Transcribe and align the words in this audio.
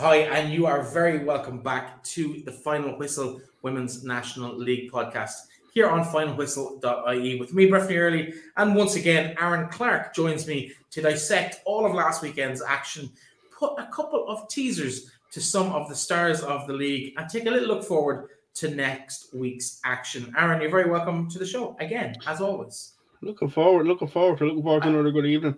Hi, 0.00 0.18
and 0.18 0.52
you 0.52 0.64
are 0.66 0.84
very 0.84 1.24
welcome 1.24 1.58
back 1.58 2.04
to 2.04 2.40
the 2.44 2.52
Final 2.52 2.96
Whistle 2.96 3.40
Women's 3.62 4.04
National 4.04 4.56
League 4.56 4.92
podcast 4.92 5.48
here 5.74 5.88
on 5.88 6.04
finalwhistle.ie 6.04 7.40
with 7.40 7.52
me, 7.52 7.68
Breffney 7.68 7.98
Early, 7.98 8.32
and 8.56 8.76
once 8.76 8.94
again, 8.94 9.34
Aaron 9.40 9.68
Clark 9.70 10.14
joins 10.14 10.46
me 10.46 10.70
to 10.92 11.02
dissect 11.02 11.62
all 11.64 11.84
of 11.84 11.94
last 11.94 12.22
weekend's 12.22 12.62
action, 12.62 13.10
put 13.50 13.72
a 13.76 13.88
couple 13.88 14.28
of 14.28 14.48
teasers 14.48 15.10
to 15.32 15.40
some 15.40 15.72
of 15.72 15.88
the 15.88 15.96
stars 15.96 16.42
of 16.42 16.68
the 16.68 16.74
league, 16.74 17.14
and 17.16 17.28
take 17.28 17.46
a 17.46 17.50
little 17.50 17.66
look 17.66 17.82
forward 17.82 18.28
to 18.54 18.70
next 18.70 19.34
week's 19.34 19.80
action. 19.84 20.32
Aaron, 20.38 20.60
you're 20.60 20.70
very 20.70 20.88
welcome 20.88 21.28
to 21.28 21.40
the 21.40 21.46
show 21.46 21.76
again, 21.80 22.14
as 22.24 22.40
always. 22.40 22.92
Looking 23.20 23.50
forward, 23.50 23.88
looking 23.88 24.06
forward 24.06 24.38
to 24.38 24.44
looking 24.44 24.62
forward 24.62 24.84
to 24.84 24.90
ah. 24.90 24.92
another 24.92 25.10
good 25.10 25.26
evening. 25.26 25.56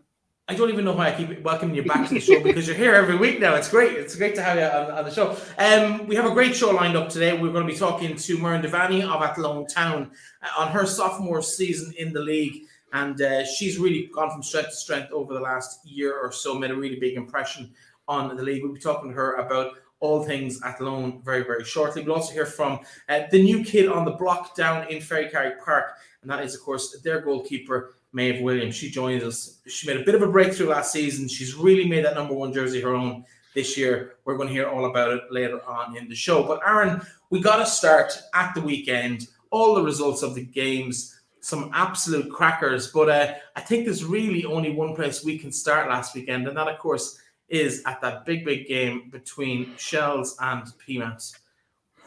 I 0.50 0.54
don't 0.54 0.68
even 0.68 0.84
know 0.84 0.94
why 0.94 1.06
I 1.06 1.12
keep 1.12 1.42
welcoming 1.42 1.76
you 1.76 1.84
back 1.84 2.08
to 2.08 2.14
the 2.14 2.18
show 2.18 2.40
because 2.42 2.66
you're 2.66 2.74
here 2.74 2.96
every 2.96 3.16
week 3.16 3.38
now. 3.38 3.54
It's 3.54 3.68
great. 3.68 3.92
It's 3.92 4.16
great 4.16 4.34
to 4.34 4.42
have 4.42 4.58
you 4.58 4.64
on, 4.64 4.90
on 4.90 5.04
the 5.04 5.10
show. 5.12 5.36
Um, 5.58 6.08
we 6.08 6.16
have 6.16 6.26
a 6.26 6.32
great 6.32 6.56
show 6.56 6.70
lined 6.70 6.96
up 6.96 7.08
today. 7.08 7.32
We're 7.40 7.52
going 7.52 7.64
to 7.64 7.72
be 7.72 7.78
talking 7.78 8.16
to 8.16 8.36
Muireann 8.36 8.64
Devaney 8.64 9.04
of 9.04 9.22
Athlone 9.22 9.68
Town 9.68 10.10
uh, 10.42 10.60
on 10.60 10.72
her 10.72 10.86
sophomore 10.86 11.40
season 11.40 11.94
in 11.98 12.12
the 12.12 12.18
league. 12.18 12.64
And 12.92 13.22
uh, 13.22 13.44
she's 13.44 13.78
really 13.78 14.10
gone 14.12 14.28
from 14.28 14.42
strength 14.42 14.70
to 14.70 14.74
strength 14.74 15.12
over 15.12 15.34
the 15.34 15.38
last 15.38 15.86
year 15.86 16.18
or 16.18 16.32
so, 16.32 16.58
made 16.58 16.72
a 16.72 16.74
really 16.74 16.98
big 16.98 17.14
impression 17.14 17.72
on 18.08 18.36
the 18.36 18.42
league. 18.42 18.64
We'll 18.64 18.74
be 18.74 18.80
talking 18.80 19.10
to 19.10 19.14
her 19.14 19.34
about 19.34 19.74
all 20.00 20.24
things 20.24 20.60
Athlone 20.64 21.22
very, 21.22 21.44
very 21.44 21.64
shortly. 21.64 22.02
We'll 22.02 22.16
also 22.16 22.32
hear 22.32 22.46
from 22.46 22.80
uh, 23.08 23.20
the 23.30 23.40
new 23.40 23.62
kid 23.62 23.88
on 23.88 24.04
the 24.04 24.12
block 24.12 24.56
down 24.56 24.88
in 24.88 24.98
Ferrycarrig 24.98 25.60
Park. 25.64 25.92
And 26.22 26.30
that 26.32 26.42
is, 26.42 26.56
of 26.56 26.62
course, 26.62 27.00
their 27.04 27.20
goalkeeper, 27.20 27.94
Maeve 28.12 28.42
Williams. 28.42 28.74
She 28.74 28.90
joined 28.90 29.22
us. 29.22 29.58
She 29.66 29.86
made 29.86 30.00
a 30.00 30.04
bit 30.04 30.14
of 30.14 30.22
a 30.22 30.28
breakthrough 30.28 30.68
last 30.68 30.92
season. 30.92 31.28
She's 31.28 31.54
really 31.54 31.88
made 31.88 32.04
that 32.04 32.14
number 32.14 32.34
one 32.34 32.52
jersey 32.52 32.80
her 32.80 32.94
own 32.94 33.24
this 33.54 33.76
year. 33.76 34.16
We're 34.24 34.36
going 34.36 34.48
to 34.48 34.54
hear 34.54 34.68
all 34.68 34.86
about 34.86 35.12
it 35.12 35.22
later 35.30 35.60
on 35.66 35.96
in 35.96 36.08
the 36.08 36.14
show. 36.14 36.42
But 36.42 36.60
Aaron, 36.66 37.02
we 37.30 37.40
got 37.40 37.56
to 37.56 37.66
start 37.66 38.12
at 38.34 38.54
the 38.54 38.60
weekend. 38.60 39.28
All 39.50 39.74
the 39.74 39.82
results 39.82 40.22
of 40.22 40.34
the 40.34 40.44
games, 40.44 41.20
some 41.40 41.70
absolute 41.72 42.30
crackers. 42.30 42.90
But 42.92 43.08
uh, 43.08 43.34
I 43.56 43.60
think 43.60 43.84
there's 43.84 44.04
really 44.04 44.44
only 44.44 44.70
one 44.70 44.94
place 44.94 45.24
we 45.24 45.38
can 45.38 45.52
start 45.52 45.88
last 45.88 46.14
weekend, 46.14 46.46
and 46.46 46.56
that, 46.56 46.68
of 46.68 46.78
course, 46.78 47.18
is 47.48 47.82
at 47.84 48.00
that 48.00 48.24
big, 48.24 48.44
big 48.44 48.66
game 48.66 49.08
between 49.10 49.74
Shells 49.76 50.36
and 50.40 50.64
Peamount. 50.86 51.32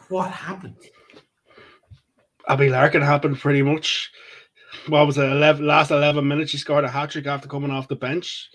What 0.08 0.30
happened? 0.30 0.76
Abbie 2.48 2.70
Larkin 2.70 3.02
happened 3.02 3.38
pretty 3.38 3.62
much 3.62 4.10
what 4.88 5.06
was 5.06 5.18
it, 5.18 5.24
11, 5.24 5.66
last 5.66 5.90
11 5.90 6.26
minutes, 6.26 6.50
she 6.50 6.58
scored 6.58 6.84
a 6.84 6.88
hat 6.88 7.10
trick 7.10 7.26
after 7.26 7.48
coming 7.48 7.70
off 7.70 7.88
the 7.88 7.96
bench. 7.96 8.50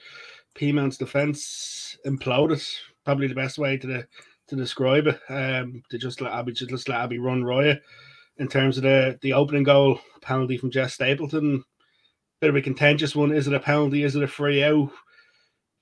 Peamount's 0.55 0.97
defense 0.97 1.97
imploded. 2.05 2.65
Probably 3.05 3.27
the 3.27 3.35
best 3.35 3.57
way 3.57 3.77
to 3.77 3.87
the, 3.87 4.07
to 4.47 4.55
describe 4.55 5.07
it. 5.07 5.19
Um, 5.29 5.83
to 5.89 5.97
just 5.97 6.21
let 6.21 6.33
Abbie 6.33 6.53
just 6.53 6.89
let 6.89 7.01
Abbie 7.01 7.19
run 7.19 7.43
riot. 7.43 7.81
In 8.37 8.47
terms 8.47 8.77
of 8.77 8.83
the 8.83 9.19
the 9.21 9.33
opening 9.33 9.63
goal 9.63 9.99
penalty 10.21 10.57
from 10.57 10.71
Jess 10.71 10.93
Stapleton, 10.93 11.63
bit 12.39 12.49
of 12.49 12.55
a 12.55 12.61
contentious 12.61 13.15
one. 13.15 13.31
Is 13.31 13.47
it 13.47 13.53
a 13.53 13.59
penalty? 13.59 14.03
Is 14.03 14.15
it 14.15 14.23
a 14.23 14.27
free 14.27 14.63
out? 14.63 14.91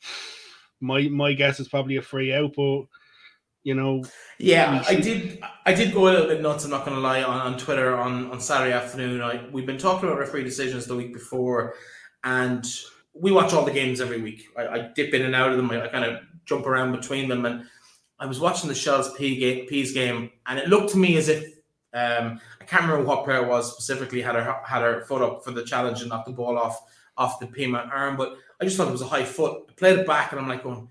My 0.80 1.08
my 1.08 1.34
guess 1.34 1.60
is 1.60 1.68
probably 1.68 1.96
a 1.96 2.04
free 2.04 2.32
out, 2.32 2.54
but 2.56 2.84
you 3.68 3.76
know. 3.76 4.02
Yeah, 4.40 4.82
I 4.88 4.96
did. 4.96 5.44
I 5.66 5.74
did 5.74 5.94
go 5.94 6.04
a 6.04 6.10
little 6.10 6.28
bit 6.28 6.42
nuts. 6.42 6.64
I'm 6.64 6.72
not 6.72 6.86
going 6.86 6.96
to 6.96 7.02
lie 7.02 7.22
on, 7.22 7.42
on 7.42 7.58
Twitter 7.58 7.98
on, 7.98 8.32
on 8.32 8.40
Saturday 8.40 8.72
afternoon. 8.72 9.22
I, 9.22 9.44
we've 9.52 9.66
been 9.66 9.78
talking 9.78 10.08
about 10.08 10.20
referee 10.20 10.46
decisions 10.46 10.86
the 10.86 10.96
week 10.96 11.14
before, 11.14 11.74
and 12.24 12.66
we 13.14 13.34
watch 13.34 13.52
all 13.52 13.66
the 13.66 13.74
games 13.74 14.00
every 14.00 14.22
week. 14.22 14.48
I, 14.58 14.68
I 14.68 14.90
dip 14.96 15.14
in 15.14 15.24
and 15.24 15.36
out 15.36 15.52
of 15.52 15.58
them. 15.58 15.70
I, 15.70 15.84
I, 15.84 15.88
kind 15.90 16.06
of 16.06 16.22
jump 16.46 16.66
around 16.66 16.94
between 16.94 17.28
them, 17.28 17.46
and 17.46 17.66
I 18.20 18.26
was 18.26 18.40
watching 18.40 18.70
the 18.70 18.76
Shells 18.76 19.14
Peas 19.16 19.92
game, 19.92 20.32
and 20.46 20.58
it 20.58 20.70
looked 20.70 20.92
to 20.92 20.98
me 20.98 21.18
as 21.18 21.28
if 21.28 21.44
um, 21.94 22.40
I 22.62 22.64
can't 22.64 22.84
remember 22.84 23.04
what 23.04 23.26
player 23.26 23.46
was 23.46 23.74
specifically 23.74 24.22
had 24.22 24.36
her 24.36 24.62
had 24.66 24.82
her 24.82 25.02
foot 25.02 25.22
up 25.22 25.44
for 25.44 25.52
the 25.52 25.66
challenge 25.66 26.00
and 26.00 26.10
knocked 26.10 26.28
the 26.28 26.32
ball 26.32 26.58
off 26.58 26.80
off 27.18 27.42
the 27.42 27.48
Peamount 27.48 27.92
arm, 27.92 28.16
but 28.16 28.38
I 28.62 28.64
just 28.64 28.78
thought 28.78 28.88
it 28.88 28.92
was 28.92 29.02
a 29.02 29.08
high 29.08 29.26
foot. 29.26 29.66
I 29.70 29.74
played 29.74 30.00
it 30.00 30.08
back, 30.08 30.32
and 30.32 30.40
I'm 30.40 30.48
like 30.48 30.64
going 30.64 30.88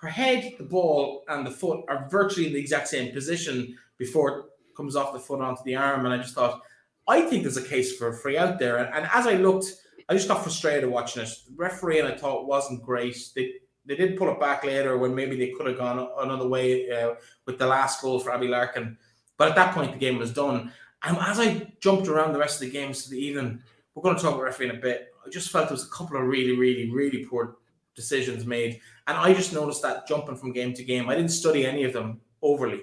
her 0.00 0.08
head, 0.08 0.54
the 0.56 0.64
ball, 0.64 1.24
and 1.28 1.46
the 1.46 1.50
foot 1.50 1.84
are 1.88 2.08
virtually 2.10 2.46
in 2.46 2.52
the 2.54 2.58
exact 2.58 2.88
same 2.88 3.12
position 3.12 3.76
before 3.98 4.38
it 4.38 4.44
comes 4.76 4.96
off 4.96 5.12
the 5.12 5.18
foot 5.18 5.42
onto 5.42 5.62
the 5.64 5.76
arm. 5.76 6.06
And 6.06 6.14
I 6.14 6.18
just 6.18 6.34
thought, 6.34 6.62
I 7.06 7.20
think 7.22 7.42
there's 7.42 7.58
a 7.58 7.62
case 7.62 7.96
for 7.96 8.08
a 8.08 8.16
free 8.16 8.38
out 8.38 8.58
there. 8.58 8.78
And, 8.78 8.94
and 8.94 9.08
as 9.12 9.26
I 9.26 9.34
looked, 9.34 9.66
I 10.08 10.14
just 10.14 10.28
got 10.28 10.42
frustrated 10.42 10.88
watching 10.88 11.22
it. 11.22 11.28
The 11.48 11.54
referee 11.56 12.00
and 12.00 12.08
I 12.08 12.16
thought 12.16 12.46
wasn't 12.46 12.82
great. 12.82 13.16
They 13.36 13.52
they 13.86 13.96
did 13.96 14.16
pull 14.16 14.30
it 14.30 14.38
back 14.38 14.62
later 14.62 14.98
when 14.98 15.14
maybe 15.14 15.36
they 15.36 15.50
could 15.50 15.66
have 15.66 15.78
gone 15.78 16.08
another 16.18 16.46
way 16.46 16.90
uh, 16.90 17.14
with 17.46 17.58
the 17.58 17.66
last 17.66 18.00
goal 18.02 18.20
for 18.20 18.30
Abbie 18.30 18.48
Larkin. 18.48 18.96
But 19.36 19.48
at 19.48 19.56
that 19.56 19.74
point, 19.74 19.92
the 19.92 19.98
game 19.98 20.18
was 20.18 20.32
done. 20.32 20.72
And 21.02 21.16
as 21.16 21.40
I 21.40 21.72
jumped 21.80 22.06
around 22.06 22.32
the 22.32 22.38
rest 22.38 22.60
of 22.62 22.68
the 22.68 22.72
games 22.72 23.04
to 23.04 23.10
the 23.10 23.18
even, 23.18 23.62
we're 23.94 24.02
going 24.02 24.16
to 24.16 24.22
talk 24.22 24.34
about 24.34 24.44
referee 24.44 24.68
in 24.68 24.76
a 24.76 24.80
bit. 24.80 25.08
I 25.26 25.30
just 25.30 25.50
felt 25.50 25.68
there 25.68 25.74
was 25.74 25.86
a 25.86 25.90
couple 25.90 26.18
of 26.18 26.24
really, 26.24 26.56
really, 26.56 26.90
really 26.90 27.24
poor 27.24 27.56
decisions 28.00 28.46
made. 28.46 28.80
And 29.06 29.16
I 29.16 29.34
just 29.34 29.52
noticed 29.52 29.82
that 29.82 30.06
jumping 30.08 30.36
from 30.36 30.52
game 30.52 30.72
to 30.74 30.84
game. 30.84 31.08
I 31.08 31.14
didn't 31.16 31.30
study 31.30 31.66
any 31.66 31.84
of 31.84 31.92
them 31.92 32.20
overly. 32.42 32.82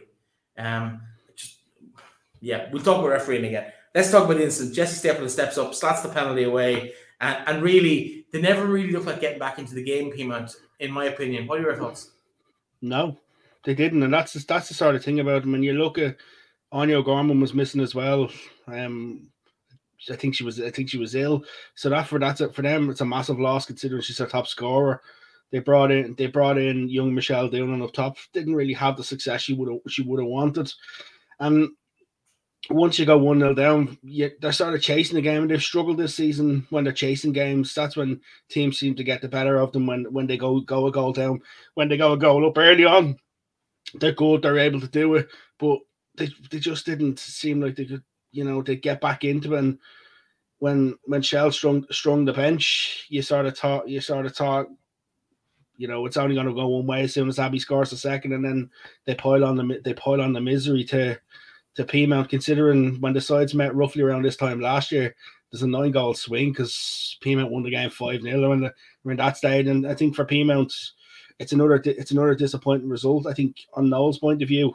Um, 0.58 1.02
just 1.36 1.58
yeah, 2.42 2.70
we'll 2.72 2.84
talk 2.84 3.00
about 3.00 3.10
refereeing 3.10 3.46
again. 3.46 3.72
Let's 3.96 4.12
talk 4.12 4.26
about 4.26 4.38
the 4.38 4.44
incident. 4.44 4.76
Jesse 4.76 4.98
Stapleton 4.98 5.30
steps 5.30 5.58
up, 5.58 5.74
slats 5.74 6.02
the 6.02 6.10
penalty 6.10 6.44
away, 6.44 6.94
and, 7.20 7.38
and 7.48 7.64
really, 7.64 8.26
they 8.32 8.42
never 8.42 8.66
really 8.66 8.92
looked 8.92 9.08
like 9.08 9.22
getting 9.22 9.40
back 9.40 9.58
into 9.58 9.74
the 9.74 9.84
game, 9.84 10.12
Peamount, 10.12 10.56
in 10.80 10.92
my 10.92 11.06
opinion. 11.06 11.48
What 11.48 11.60
are 11.60 11.64
your 11.64 11.78
thoughts? 11.78 12.12
No, 12.82 13.18
they 13.64 13.74
didn't, 13.74 14.04
and 14.04 14.14
that's 14.14 14.34
that's 14.34 14.68
the 14.68 14.74
sort 14.74 14.96
of 14.96 15.04
thing 15.04 15.20
about 15.20 15.42
them. 15.42 15.56
And 15.56 15.66
you 15.66 15.74
look 15.74 15.98
at 15.98 16.18
Áine 16.74 16.94
O'Gorman 16.94 17.42
was 17.42 17.54
missing 17.54 17.82
as 17.82 17.96
well. 17.96 18.30
Um, 18.68 19.30
I 20.12 20.16
think 20.16 20.36
she 20.36 20.44
was 20.44 20.62
I 20.62 20.70
think 20.70 20.90
she 20.90 20.98
was 20.98 21.16
ill. 21.16 21.44
So 21.76 21.90
that 21.90 22.08
for 22.08 22.20
that's 22.20 22.42
it 22.42 22.54
for 22.54 22.62
them. 22.62 22.90
It's 22.90 23.02
a 23.02 23.06
massive 23.06 23.40
loss 23.40 23.66
considering 23.66 24.02
she's 24.02 24.18
their 24.18 24.28
top 24.28 24.48
scorer. 24.48 25.02
They 25.52 25.60
brought 25.60 25.92
in 25.92 26.16
they 26.16 26.28
brought 26.28 26.58
in 26.58 26.90
young 26.90 27.14
Michelle 27.14 27.50
Doonan 27.50 27.84
up 27.84 27.94
top. 27.94 28.18
Didn't 28.34 28.56
really 28.56 28.74
have 28.74 28.98
the 28.98 29.04
success 29.04 29.42
she 29.42 29.54
would 29.54 29.72
have 29.72 29.80
she 29.88 30.04
would 30.04 30.20
have 30.20 30.30
wanted. 30.30 30.72
And 31.40 31.70
once 32.70 33.00
you 33.00 33.06
go 33.06 33.18
one 33.18 33.40
0 33.40 33.54
down, 33.54 33.98
you, 34.04 34.30
they 34.42 34.52
started 34.52 34.82
chasing 34.82 35.16
the 35.16 35.22
game, 35.22 35.44
and 35.44 35.52
they've 35.52 35.62
struggled 35.62 35.98
this 35.98 36.16
season 36.16 36.68
when 36.70 36.84
they're 36.84 36.94
chasing 36.94 37.32
games. 37.32 37.74
That's 37.74 37.96
when 37.96 38.20
teams 38.50 38.78
seem 38.78 38.96
to 38.96 39.04
get 39.04 39.22
the 39.22 39.30
better 39.30 39.58
of 39.60 39.72
them 39.72 39.88
when 39.88 40.06
when 40.12 40.28
they 40.28 40.38
go 40.38 40.60
go 40.60 40.88
a 40.88 40.92
goal 40.92 41.14
down. 41.14 41.42
When 41.76 41.88
they 41.88 41.98
go 41.98 42.14
a 42.14 42.18
goal 42.18 42.46
up 42.46 42.58
early 42.58 42.86
on, 42.86 43.18
they're 43.96 44.12
good. 44.12 44.42
They're 44.42 44.60
able 44.60 44.82
to 44.82 44.88
do 44.88 45.16
it, 45.16 45.30
but 45.60 45.80
they 46.18 46.30
they 46.52 46.60
just 46.60 46.86
didn't 46.86 47.20
seem 47.20 47.62
like 47.62 47.76
they 47.76 47.86
could 47.86 48.04
you 48.32 48.44
know, 48.44 48.62
to 48.62 48.76
get 48.76 49.02
back 49.02 49.24
into 49.24 49.56
it. 49.56 49.60
And 49.60 49.80
when 50.60 50.98
when 51.06 51.22
Shell 51.22 51.52
strung 51.52 51.86
strung 51.92 52.26
the 52.26 52.34
bench, 52.34 53.06
you 53.10 53.22
sort 53.22 53.46
of 53.46 53.58
thought 53.58 53.88
you 53.88 54.02
sort 54.02 54.26
of 54.26 54.36
thought, 54.36 54.68
you 55.78 55.88
know, 55.88 56.06
it's 56.06 56.18
only 56.18 56.36
going 56.36 56.48
to 56.48 56.54
go 56.54 56.68
one 56.68 56.88
way 56.88 57.04
as 57.04 57.14
soon 57.14 57.28
as 57.28 57.40
Abbie 57.40 57.60
scores 57.60 57.92
a 57.92 57.98
second, 57.98 58.34
and 58.34 58.44
then 58.44 58.70
they 59.06 59.16
pile 59.16 59.46
on 59.46 59.56
the 59.56 59.82
they 59.84 59.94
pile 59.94 60.22
on 60.22 60.34
the 60.34 60.42
misery 60.42 60.84
to 60.86 61.20
to 61.76 61.84
Peamount. 61.84 62.30
Considering 62.30 63.00
when 63.02 63.14
the 63.14 63.22
sides 63.22 63.54
met 63.54 63.76
roughly 63.76 64.02
around 64.02 64.24
this 64.24 64.38
time 64.38 64.60
last 64.60 64.92
year, 64.92 65.16
there's 65.52 65.64
a 65.64 65.68
nine 65.68 65.92
goal 65.92 66.14
swing 66.14 66.52
because 66.52 67.18
Peamount 67.24 67.50
won 67.52 67.64
the 67.64 67.72
game 67.72 67.90
five 67.90 68.22
0 68.22 68.50
when 68.50 68.72
we're 69.04 69.12
in 69.12 69.18
that 69.18 69.38
state, 69.38 69.68
and 69.68 69.88
I 69.88 69.94
think 69.94 70.16
for 70.16 70.26
Peamount, 70.26 70.74
it's 71.40 71.52
another 71.52 71.82
it's 71.86 72.12
another 72.12 72.36
disappointing 72.36 72.90
result. 72.90 73.28
I 73.28 73.34
think 73.34 73.58
on 73.74 73.90
Noel's 73.90 74.18
point 74.18 74.42
of 74.42 74.48
view, 74.48 74.74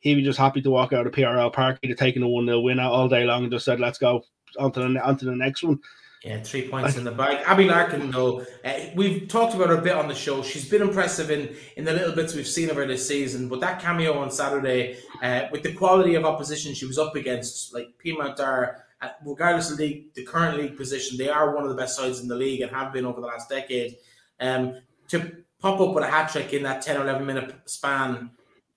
he 0.00 0.14
was 0.14 0.24
just 0.24 0.38
happy 0.38 0.62
to 0.62 0.70
walk 0.70 0.92
out 0.92 1.06
of 1.06 1.12
PRL 1.12 1.52
Park. 1.52 1.78
He'd 1.82 1.90
have 1.90 1.98
taken 1.98 2.22
a 2.22 2.28
1 2.28 2.46
0 2.46 2.60
win 2.60 2.80
out 2.80 2.92
all 2.92 3.08
day 3.08 3.24
long 3.24 3.42
and 3.42 3.52
just 3.52 3.64
said, 3.64 3.80
let's 3.80 3.98
go 3.98 4.22
on 4.58 4.72
to 4.72 4.80
the, 4.80 5.04
on 5.04 5.16
to 5.16 5.24
the 5.24 5.36
next 5.36 5.62
one. 5.62 5.80
Yeah, 6.24 6.42
three 6.42 6.68
points 6.68 6.96
in 6.96 7.04
the 7.04 7.12
bag. 7.12 7.44
Abbie 7.46 7.66
Larkin, 7.66 8.10
though, 8.10 8.44
uh, 8.64 8.72
we've 8.96 9.28
talked 9.28 9.54
about 9.54 9.68
her 9.68 9.76
a 9.76 9.82
bit 9.82 9.94
on 9.94 10.08
the 10.08 10.14
show. 10.16 10.42
She's 10.42 10.68
been 10.68 10.82
impressive 10.82 11.30
in 11.30 11.54
in 11.76 11.84
the 11.84 11.92
little 11.92 12.12
bits 12.12 12.34
we've 12.34 12.46
seen 12.46 12.70
of 12.70 12.76
her 12.76 12.86
this 12.86 13.06
season. 13.06 13.48
But 13.48 13.60
that 13.60 13.80
cameo 13.80 14.18
on 14.18 14.30
Saturday, 14.32 14.98
uh, 15.22 15.42
with 15.52 15.62
the 15.62 15.72
quality 15.74 16.16
of 16.16 16.24
opposition 16.24 16.74
she 16.74 16.86
was 16.86 16.98
up 16.98 17.14
against, 17.14 17.72
like 17.72 17.90
Peamount 18.04 18.40
are, 18.40 18.84
uh, 19.00 19.10
regardless 19.24 19.70
of 19.70 19.78
the, 19.78 20.08
the 20.16 20.24
current 20.24 20.58
league 20.58 20.76
position, 20.76 21.16
they 21.16 21.28
are 21.28 21.54
one 21.54 21.62
of 21.62 21.70
the 21.70 21.76
best 21.76 21.96
sides 21.96 22.18
in 22.18 22.26
the 22.26 22.34
league 22.34 22.62
and 22.62 22.70
have 22.72 22.92
been 22.92 23.06
over 23.06 23.20
the 23.20 23.26
last 23.26 23.48
decade. 23.48 23.96
Um, 24.40 24.74
to 25.08 25.44
pop 25.60 25.80
up 25.80 25.94
with 25.94 26.02
a 26.02 26.10
hat 26.10 26.32
trick 26.32 26.52
in 26.52 26.64
that 26.64 26.82
10 26.82 26.96
or 26.96 27.02
11 27.02 27.26
minute 27.26 27.54
span 27.66 28.30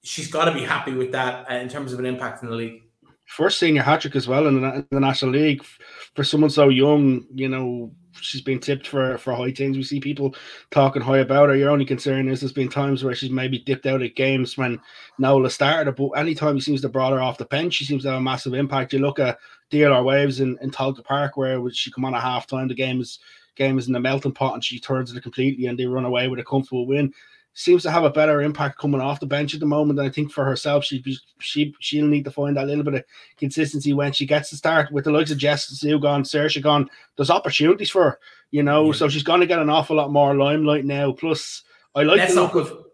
she's 0.03 0.29
got 0.29 0.45
to 0.45 0.53
be 0.53 0.63
happy 0.63 0.93
with 0.93 1.11
that 1.11 1.49
uh, 1.49 1.55
in 1.55 1.69
terms 1.69 1.93
of 1.93 1.99
an 1.99 2.05
impact 2.05 2.43
in 2.43 2.49
the 2.49 2.55
league. 2.55 2.83
First 3.25 3.59
senior 3.59 3.81
hat 3.81 4.01
trick 4.01 4.15
as 4.15 4.27
well 4.27 4.47
in 4.47 4.61
the, 4.61 4.73
in 4.73 4.87
the, 4.91 4.99
National 4.99 5.31
League 5.31 5.63
for 6.15 6.23
someone 6.23 6.49
so 6.49 6.67
young. 6.67 7.25
You 7.33 7.47
know, 7.47 7.91
she's 8.11 8.41
been 8.41 8.59
tipped 8.59 8.87
for 8.87 9.17
for 9.17 9.33
high 9.33 9.53
things. 9.53 9.77
We 9.77 9.83
see 9.83 10.01
people 10.01 10.35
talking 10.69 11.01
high 11.01 11.19
about 11.19 11.47
her. 11.47 11.55
Your 11.55 11.69
only 11.69 11.85
concern 11.85 12.27
is 12.27 12.41
there's 12.41 12.51
been 12.51 12.67
times 12.67 13.03
where 13.03 13.15
she's 13.15 13.29
maybe 13.29 13.59
dipped 13.59 13.85
out 13.85 14.01
at 14.01 14.15
games 14.15 14.57
when 14.57 14.81
Nola 15.17 15.49
started, 15.49 15.95
but 15.95 16.09
anytime 16.09 16.55
he 16.55 16.61
seems 16.61 16.81
to 16.81 16.89
brought 16.89 17.13
her 17.13 17.21
off 17.21 17.37
the 17.37 17.45
bench, 17.45 17.75
she 17.75 17.85
seems 17.85 18.03
to 18.03 18.09
have 18.09 18.17
a 18.17 18.21
massive 18.21 18.53
impact. 18.53 18.91
You 18.91 18.99
look 18.99 19.19
at 19.19 19.39
DLR 19.71 20.03
Waves 20.03 20.41
in, 20.41 20.57
in 20.61 20.69
Tolka 20.69 21.03
Park, 21.03 21.37
where 21.37 21.57
she 21.71 21.91
come 21.91 22.03
on 22.03 22.13
at 22.13 22.21
half 22.21 22.47
time, 22.47 22.67
the 22.67 22.75
game 22.75 22.99
is 22.99 23.19
game 23.55 23.77
is 23.77 23.87
in 23.87 23.93
the 23.93 23.99
melting 23.99 24.33
pot 24.33 24.53
and 24.53 24.63
she 24.63 24.79
turns 24.79 25.13
it 25.13 25.21
completely 25.21 25.67
and 25.67 25.77
they 25.77 25.85
run 25.85 26.05
away 26.05 26.27
with 26.27 26.39
a 26.39 26.43
comfortable 26.43 26.87
win 26.87 27.13
seems 27.53 27.83
to 27.83 27.91
have 27.91 28.03
a 28.03 28.09
better 28.09 28.41
impact 28.41 28.79
coming 28.79 29.01
off 29.01 29.19
the 29.19 29.25
bench 29.25 29.53
at 29.53 29.59
the 29.59 29.65
moment. 29.65 29.99
And 29.99 30.07
I 30.07 30.11
think 30.11 30.31
for 30.31 30.45
herself, 30.45 30.85
she 30.85 31.03
she 31.39 31.75
she'll 31.79 32.07
need 32.07 32.25
to 32.25 32.31
find 32.31 32.55
that 32.57 32.67
little 32.67 32.83
bit 32.83 32.93
of 32.93 33.03
consistency 33.37 33.93
when 33.93 34.13
she 34.13 34.25
gets 34.25 34.49
to 34.49 34.57
start 34.57 34.91
with 34.91 35.05
the 35.05 35.11
likes 35.11 35.31
of 35.31 35.37
Jess 35.37 35.69
Ziu 35.69 35.99
gone, 35.99 36.23
Saoirse 36.23 36.61
gone. 36.61 36.89
There's 37.17 37.29
opportunities 37.29 37.89
for 37.89 38.03
her, 38.03 38.19
you 38.51 38.63
know. 38.63 38.87
Yeah. 38.87 38.93
So 38.93 39.09
she's 39.09 39.23
going 39.23 39.41
to 39.41 39.47
get 39.47 39.59
an 39.59 39.69
awful 39.69 39.97
lot 39.97 40.11
more 40.11 40.35
limelight 40.35 40.85
now. 40.85 41.11
Plus, 41.11 41.63
I 41.95 42.03
like 42.03 42.17
let's 42.17 42.35
of. 42.35 42.85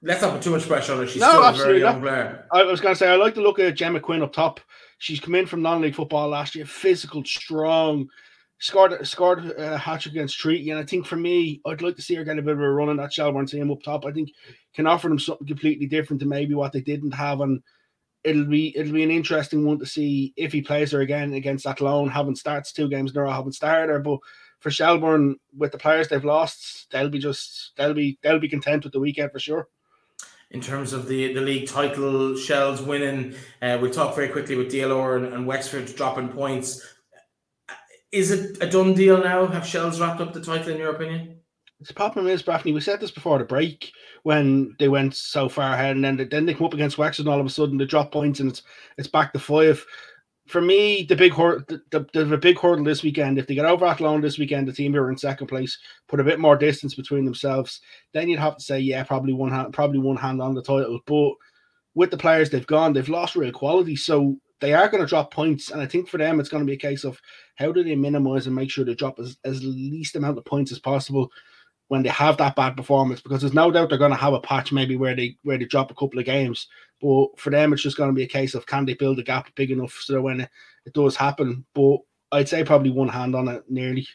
Let's 0.00 0.22
not 0.22 0.34
put 0.34 0.42
too 0.42 0.50
much 0.50 0.66
pressure 0.68 0.92
on 0.92 1.00
her. 1.00 1.06
She's 1.08 1.20
no, 1.20 1.28
still 1.28 1.44
a 1.44 1.52
very 1.52 1.80
young 1.80 2.00
player. 2.00 2.46
I 2.52 2.62
was 2.62 2.80
going 2.80 2.94
to 2.94 2.98
say 2.98 3.08
I 3.08 3.16
like 3.16 3.34
to 3.34 3.40
look 3.40 3.58
at 3.58 3.74
Gemma 3.74 3.98
Quinn 3.98 4.22
up 4.22 4.32
top. 4.32 4.60
She's 4.98 5.18
come 5.18 5.34
in 5.34 5.46
from 5.46 5.62
non-league 5.62 5.96
football 5.96 6.28
last 6.28 6.54
year, 6.54 6.66
physical, 6.66 7.24
strong 7.24 8.08
scored 8.58 9.06
scored 9.06 9.50
a 9.52 9.78
hat 9.78 10.00
trick 10.00 10.14
against 10.14 10.38
Treaty, 10.38 10.70
and 10.70 10.78
I 10.78 10.84
think 10.84 11.06
for 11.06 11.16
me, 11.16 11.60
I'd 11.66 11.82
like 11.82 11.96
to 11.96 12.02
see 12.02 12.14
her 12.14 12.24
get 12.24 12.38
a 12.38 12.42
bit 12.42 12.54
of 12.54 12.60
a 12.60 12.70
run 12.70 12.88
in 12.88 12.96
that 12.96 13.12
Shelbourne 13.12 13.46
team 13.46 13.70
up 13.70 13.82
top. 13.82 14.04
I 14.04 14.12
think 14.12 14.32
can 14.74 14.86
offer 14.86 15.08
them 15.08 15.18
something 15.18 15.46
completely 15.46 15.86
different 15.86 16.20
to 16.20 16.26
maybe 16.26 16.54
what 16.54 16.72
they 16.72 16.80
didn't 16.80 17.12
have, 17.12 17.40
and 17.40 17.62
it'll 18.24 18.44
be 18.44 18.76
it'll 18.76 18.92
be 18.92 19.04
an 19.04 19.10
interesting 19.10 19.64
one 19.64 19.78
to 19.78 19.86
see 19.86 20.32
if 20.36 20.52
he 20.52 20.60
plays 20.60 20.92
her 20.92 21.00
again 21.00 21.34
against 21.34 21.66
Athlone. 21.66 22.08
Haven't 22.08 22.36
starts 22.36 22.72
two 22.72 22.88
games 22.88 23.12
in 23.12 23.18
a 23.18 23.22
row, 23.22 23.30
haven't 23.30 23.52
started 23.52 23.92
her, 23.92 24.00
but 24.00 24.18
for 24.60 24.70
Shelbourne 24.70 25.36
with 25.56 25.72
the 25.72 25.78
players 25.78 26.08
they've 26.08 26.24
lost, 26.24 26.90
they'll 26.90 27.08
be 27.08 27.18
just 27.18 27.72
they'll 27.76 27.94
be 27.94 28.18
they'll 28.22 28.40
be 28.40 28.48
content 28.48 28.84
with 28.84 28.92
the 28.92 29.00
weekend 29.00 29.32
for 29.32 29.38
sure 29.38 29.68
in 30.50 30.60
terms 30.60 30.94
of 30.94 31.08
the, 31.08 31.34
the 31.34 31.40
league 31.40 31.68
title, 31.68 32.34
Shells 32.34 32.80
winning. 32.80 33.34
Uh, 33.60 33.78
we 33.80 33.90
talked 33.90 34.16
very 34.16 34.28
quickly 34.28 34.56
with 34.56 34.72
DLR 34.72 35.18
and, 35.18 35.34
and 35.34 35.46
Wexford 35.46 35.94
dropping 35.94 36.28
points. 36.28 36.97
Is 38.10 38.30
it 38.30 38.58
a 38.62 38.68
done 38.68 38.94
deal 38.94 39.22
now? 39.22 39.46
Have 39.46 39.66
Shells 39.66 40.00
wrapped 40.00 40.20
up 40.20 40.32
the 40.32 40.40
title 40.40 40.72
in 40.72 40.78
your 40.78 40.94
opinion? 40.94 41.40
The 41.80 41.94
problem 41.94 42.26
is, 42.26 42.42
Breffney, 42.42 42.74
we 42.74 42.80
said 42.80 43.00
this 43.00 43.10
before 43.10 43.38
the 43.38 43.44
break 43.44 43.92
when 44.24 44.74
they 44.78 44.88
went 44.88 45.14
so 45.14 45.48
far 45.48 45.74
ahead, 45.74 45.94
and 45.94 46.04
then 46.04 46.16
they, 46.16 46.24
then 46.24 46.44
they 46.44 46.54
come 46.54 46.66
up 46.66 46.74
against 46.74 46.98
Wexford, 46.98 47.26
and 47.26 47.32
all 47.32 47.38
of 47.38 47.46
a 47.46 47.50
sudden 47.50 47.76
they 47.76 47.84
drop 47.84 48.10
points, 48.10 48.40
and 48.40 48.50
it's 48.50 48.62
it's 48.96 49.08
back 49.08 49.32
to 49.32 49.38
five. 49.38 49.84
For 50.48 50.60
me, 50.60 51.04
the 51.06 51.14
big 51.14 51.34
hurdle, 51.34 51.62
the, 51.68 52.06
the, 52.12 52.24
the 52.24 52.38
big 52.38 52.58
hurdle 52.58 52.84
this 52.84 53.02
weekend. 53.02 53.38
If 53.38 53.46
they 53.46 53.54
get 53.54 53.66
over 53.66 53.84
Athlone 53.84 54.22
this 54.22 54.38
weekend, 54.38 54.66
the 54.66 54.72
team 54.72 54.94
who 54.94 54.98
are 54.98 55.10
in 55.10 55.18
second 55.18 55.46
place 55.46 55.78
put 56.08 56.20
a 56.20 56.24
bit 56.24 56.40
more 56.40 56.56
distance 56.56 56.94
between 56.94 57.26
themselves. 57.26 57.80
Then 58.14 58.28
you'd 58.28 58.40
have 58.40 58.56
to 58.56 58.62
say, 58.62 58.80
yeah, 58.80 59.04
probably 59.04 59.34
one 59.34 59.50
hand, 59.50 59.74
probably 59.74 59.98
one 59.98 60.16
hand 60.16 60.40
on 60.40 60.54
the 60.54 60.62
title. 60.62 60.98
But 61.06 61.32
with 61.94 62.10
the 62.10 62.16
players 62.16 62.48
they've 62.48 62.66
gone, 62.66 62.94
they've 62.94 63.08
lost 63.08 63.36
real 63.36 63.52
quality. 63.52 63.94
So 63.94 64.38
they 64.60 64.74
are 64.74 64.88
going 64.88 65.02
to 65.02 65.08
drop 65.08 65.32
points. 65.32 65.70
And 65.70 65.80
I 65.80 65.86
think 65.86 66.08
for 66.08 66.18
them, 66.18 66.40
it's 66.40 66.48
going 66.48 66.62
to 66.62 66.66
be 66.66 66.74
a 66.74 66.76
case 66.76 67.04
of 67.04 67.20
how 67.56 67.72
do 67.72 67.82
they 67.82 67.94
minimize 67.94 68.46
and 68.46 68.56
make 68.56 68.70
sure 68.70 68.84
they 68.84 68.94
drop 68.94 69.18
as, 69.18 69.36
as 69.44 69.62
least 69.62 70.16
amount 70.16 70.38
of 70.38 70.44
points 70.44 70.72
as 70.72 70.78
possible 70.78 71.30
when 71.88 72.02
they 72.02 72.08
have 72.10 72.36
that 72.36 72.54
bad 72.54 72.76
performance 72.76 73.20
because 73.20 73.40
there's 73.40 73.54
no 73.54 73.70
doubt 73.70 73.88
they're 73.88 73.98
going 73.98 74.12
to 74.12 74.16
have 74.16 74.34
a 74.34 74.40
patch 74.40 74.72
maybe 74.72 74.96
where 74.96 75.16
they 75.16 75.36
where 75.42 75.58
they 75.58 75.64
drop 75.64 75.90
a 75.90 75.94
couple 75.94 76.18
of 76.18 76.26
games 76.26 76.68
but 77.00 77.28
for 77.38 77.50
them 77.50 77.72
it's 77.72 77.82
just 77.82 77.96
going 77.96 78.10
to 78.10 78.14
be 78.14 78.22
a 78.22 78.28
case 78.28 78.54
of 78.54 78.66
can 78.66 78.84
they 78.84 78.94
build 78.94 79.18
a 79.18 79.22
gap 79.22 79.48
big 79.54 79.70
enough 79.70 79.98
so 80.02 80.12
that 80.12 80.22
when 80.22 80.42
it, 80.42 80.50
it 80.84 80.92
does 80.92 81.16
happen 81.16 81.64
but 81.74 81.96
i'd 82.32 82.48
say 82.48 82.62
probably 82.62 82.90
one 82.90 83.08
hand 83.08 83.34
on 83.34 83.48
it 83.48 83.64
nearly 83.68 84.06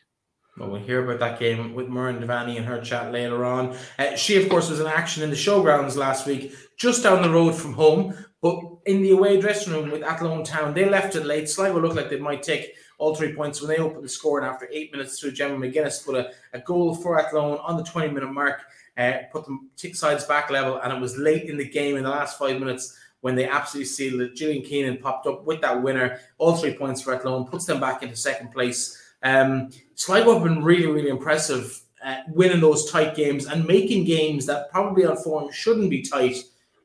well, 0.58 0.70
we'll 0.70 0.82
hear 0.82 1.04
about 1.04 1.20
that 1.20 1.40
game 1.40 1.74
with 1.74 1.88
Muireann 1.88 2.24
Devaney 2.24 2.58
and 2.58 2.66
her 2.68 2.80
chat 2.80 3.12
later 3.12 3.44
on. 3.44 3.76
Uh, 3.98 4.16
she, 4.16 4.40
of 4.40 4.48
course, 4.50 4.70
was 4.70 4.80
in 4.80 4.86
action 4.86 5.24
in 5.24 5.32
the 5.32 5.36
showgrounds 5.36 5.96
last 5.96 6.28
week, 6.28 6.54
just 6.78 7.02
down 7.02 7.24
the 7.24 7.30
road 7.32 7.56
from 7.56 7.74
home. 7.74 8.14
But 8.40 8.62
in 8.86 9.02
the 9.02 9.12
away 9.12 9.40
dressing 9.40 9.74
room 9.74 9.92
with 9.92 10.04
Athlone 10.04 10.44
Town, 10.44 10.74
they 10.74 10.90
left 10.90 11.16
it 11.16 11.26
late. 11.26 11.50
Sligo 11.50 11.80
looked 11.80 11.96
like 11.96 12.10
they 12.10 12.20
might 12.20 12.44
take 12.44 12.76
all 12.98 13.16
three 13.16 13.34
points 13.34 13.62
when 13.62 13.70
they 13.70 13.78
opened 13.78 14.04
the 14.04 14.10
score. 14.10 14.40
And 14.40 14.48
after 14.48 14.68
eight 14.72 14.92
minutes 14.92 15.20
through 15.20 15.32
Gemma 15.32 15.56
McGuinness 15.56 16.06
put 16.06 16.16
a, 16.16 16.32
a 16.54 16.60
goal 16.60 16.96
for 16.96 17.20
Athlone 17.20 17.58
on 17.64 17.78
the 17.78 17.84
20 17.84 18.14
minute 18.14 18.32
mark, 18.32 18.62
uh, 18.98 19.14
put 19.32 19.46
them 19.46 19.70
sides 19.94 20.26
back 20.26 20.50
level. 20.50 20.78
And 20.78 20.94
it 20.94 21.00
was 21.00 21.18
late 21.18 21.50
in 21.50 21.58
the 21.58 21.68
game 21.68 21.98
in 21.98 22.04
the 22.04 22.10
last 22.10 22.38
five 22.38 22.60
minutes 22.60 22.98
when 23.22 23.36
they 23.36 23.48
absolutely 23.48 23.86
sealed 23.86 24.22
it. 24.22 24.36
Gillian 24.36 24.64
Keenan 24.64 24.98
popped 24.98 25.28
up 25.28 25.46
with 25.46 25.62
that 25.62 25.82
winner, 25.82 26.20
all 26.38 26.58
three 26.58 26.74
points 26.74 27.02
for 27.02 27.14
Athlone, 27.14 27.46
puts 27.46 27.66
them 27.66 27.80
back 27.80 28.04
into 28.04 28.16
second 28.16 28.52
place. 28.52 29.02
Um, 29.24 29.70
Sligo 29.96 30.34
have 30.34 30.44
been 30.44 30.64
really, 30.64 30.88
really 30.88 31.10
impressive 31.10 31.82
at 32.04 32.28
winning 32.30 32.60
those 32.60 32.92
tight 32.92 33.16
games 33.16 33.46
and 33.46 33.66
making 33.66 34.04
games 34.04 34.46
that 34.46 34.70
probably 34.70 35.06
on 35.06 35.16
form 35.18 35.52
shouldn't 35.52 35.90
be 35.90 36.02
tight, 36.02 36.36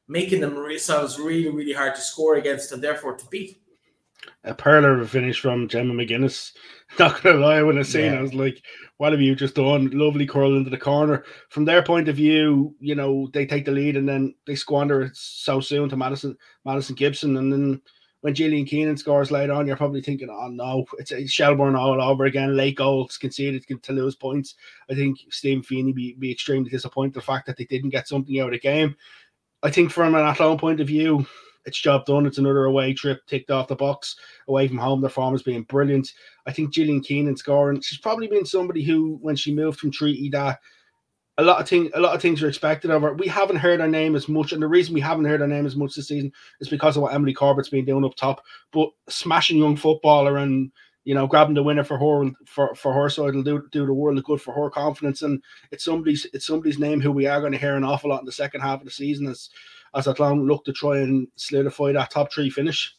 making 0.08 0.40
themselves 0.40 1.18
really, 1.18 1.48
really 1.48 1.72
hard 1.72 1.94
to 1.94 2.00
score 2.00 2.36
against 2.36 2.72
and 2.72 2.82
therefore 2.82 3.16
to 3.16 3.26
beat. 3.26 3.60
A 4.44 4.54
perler 4.54 4.94
of 4.94 5.00
a 5.00 5.08
finish 5.08 5.40
from 5.40 5.68
Gemma 5.68 5.94
McGuinness. 5.94 6.52
Not 6.98 7.22
gonna 7.22 7.38
lie, 7.38 7.62
when 7.62 7.78
I 7.78 7.82
seen 7.82 8.06
yeah. 8.06 8.14
it, 8.14 8.18
I 8.18 8.22
was 8.22 8.34
like, 8.34 8.62
what 8.96 9.12
have 9.12 9.20
you 9.20 9.34
just 9.34 9.54
done? 9.54 9.90
Lovely 9.90 10.26
curl 10.26 10.56
into 10.56 10.70
the 10.70 10.78
corner. 10.78 11.24
From 11.50 11.64
their 11.64 11.82
point 11.82 12.08
of 12.08 12.16
view, 12.16 12.74
you 12.80 12.94
know, 12.94 13.28
they 13.32 13.46
take 13.46 13.64
the 13.64 13.70
lead 13.70 13.96
and 13.96 14.08
then 14.08 14.34
they 14.46 14.54
squander 14.54 15.02
it 15.02 15.16
so 15.16 15.60
soon 15.60 15.88
to 15.90 15.96
Madison 15.96 16.36
Madison 16.64 16.94
Gibson 16.94 17.36
and 17.36 17.52
then 17.52 17.82
when 18.20 18.34
Gillian 18.34 18.66
Keenan 18.66 18.96
scores 18.96 19.30
later 19.30 19.52
on, 19.52 19.66
you're 19.66 19.76
probably 19.76 20.02
thinking, 20.02 20.28
oh 20.30 20.48
no, 20.48 20.84
it's, 20.98 21.12
it's 21.12 21.30
Shelbourne 21.30 21.76
all 21.76 22.02
over 22.02 22.24
again. 22.24 22.56
Late 22.56 22.76
goals 22.76 23.16
conceded 23.16 23.64
to 23.82 23.92
lose 23.92 24.16
points. 24.16 24.56
I 24.90 24.94
think 24.94 25.18
Steve 25.30 25.64
Feeney 25.64 25.92
be, 25.92 26.14
be 26.14 26.32
extremely 26.32 26.68
disappointed 26.68 27.14
the 27.14 27.20
fact 27.20 27.46
that 27.46 27.56
they 27.56 27.64
didn't 27.64 27.90
get 27.90 28.08
something 28.08 28.38
out 28.40 28.46
of 28.46 28.52
the 28.52 28.58
game. 28.58 28.96
I 29.62 29.70
think 29.70 29.90
from 29.90 30.14
an 30.14 30.20
Athlone 30.20 30.58
point 30.58 30.80
of 30.80 30.86
view, 30.86 31.26
it's 31.64 31.80
job 31.80 32.06
done. 32.06 32.26
It's 32.26 32.38
another 32.38 32.64
away 32.64 32.94
trip 32.94 33.20
ticked 33.26 33.50
off 33.50 33.68
the 33.68 33.76
box 33.76 34.16
away 34.48 34.68
from 34.68 34.78
home. 34.78 35.00
Their 35.00 35.10
form 35.10 35.34
has 35.34 35.42
been 35.42 35.62
brilliant. 35.62 36.12
I 36.46 36.52
think 36.52 36.72
Gillian 36.72 37.00
Keenan 37.00 37.36
scoring. 37.36 37.80
She's 37.80 37.98
probably 37.98 38.26
been 38.26 38.46
somebody 38.46 38.82
who, 38.82 39.18
when 39.20 39.36
she 39.36 39.54
moved 39.54 39.78
from 39.78 39.90
Treaty, 39.90 40.30
that 40.30 40.58
a 41.36 41.42
lot 41.42 41.60
of 41.60 41.68
things 41.68 41.90
a 41.94 42.00
lot 42.00 42.14
of 42.14 42.22
things 42.22 42.42
are 42.42 42.48
expected 42.48 42.90
of 42.90 43.02
her. 43.02 43.14
We 43.14 43.28
haven't 43.28 43.56
heard 43.56 43.80
her 43.80 43.88
name 43.88 44.16
as 44.16 44.28
much, 44.28 44.52
and 44.52 44.62
the 44.62 44.66
reason 44.66 44.94
we 44.94 45.00
haven't 45.00 45.26
heard 45.26 45.40
her 45.40 45.46
name 45.46 45.66
as 45.66 45.76
much 45.76 45.94
this 45.94 46.08
season 46.08 46.32
is 46.60 46.68
because 46.68 46.96
of 46.96 47.02
what 47.02 47.14
Emily 47.14 47.34
Corbett's 47.34 47.68
been 47.68 47.84
doing 47.84 48.04
up 48.04 48.14
top. 48.16 48.42
But 48.72 48.90
smashing 49.08 49.58
young 49.58 49.76
footballer 49.76 50.38
and 50.38 50.72
you 51.08 51.14
know 51.14 51.26
grabbing 51.26 51.54
the 51.54 51.62
winner 51.62 51.84
for 51.84 51.98
her 51.98 52.30
for, 52.44 52.74
for 52.74 52.92
her 52.92 53.06
it'll 53.06 53.42
do 53.42 53.66
do 53.72 53.86
the 53.86 53.94
world 53.94 54.18
of 54.18 54.24
good 54.24 54.42
for 54.42 54.52
her 54.52 54.68
confidence. 54.68 55.22
And 55.22 55.42
it's 55.70 55.82
somebody's 55.82 56.26
it's 56.34 56.46
somebody's 56.46 56.78
name 56.78 57.00
who 57.00 57.10
we 57.10 57.26
are 57.26 57.40
going 57.40 57.52
to 57.52 57.58
hear 57.58 57.76
an 57.76 57.82
awful 57.82 58.10
lot 58.10 58.20
in 58.20 58.26
the 58.26 58.32
second 58.32 58.60
half 58.60 58.80
of 58.80 58.84
the 58.84 58.90
season 58.90 59.26
as 59.26 59.48
as 59.94 60.06
Athlone 60.06 60.46
look 60.46 60.66
to 60.66 60.72
try 60.74 60.98
and 60.98 61.26
solidify 61.36 61.92
that 61.92 62.10
top 62.10 62.30
three 62.30 62.50
finish. 62.50 62.94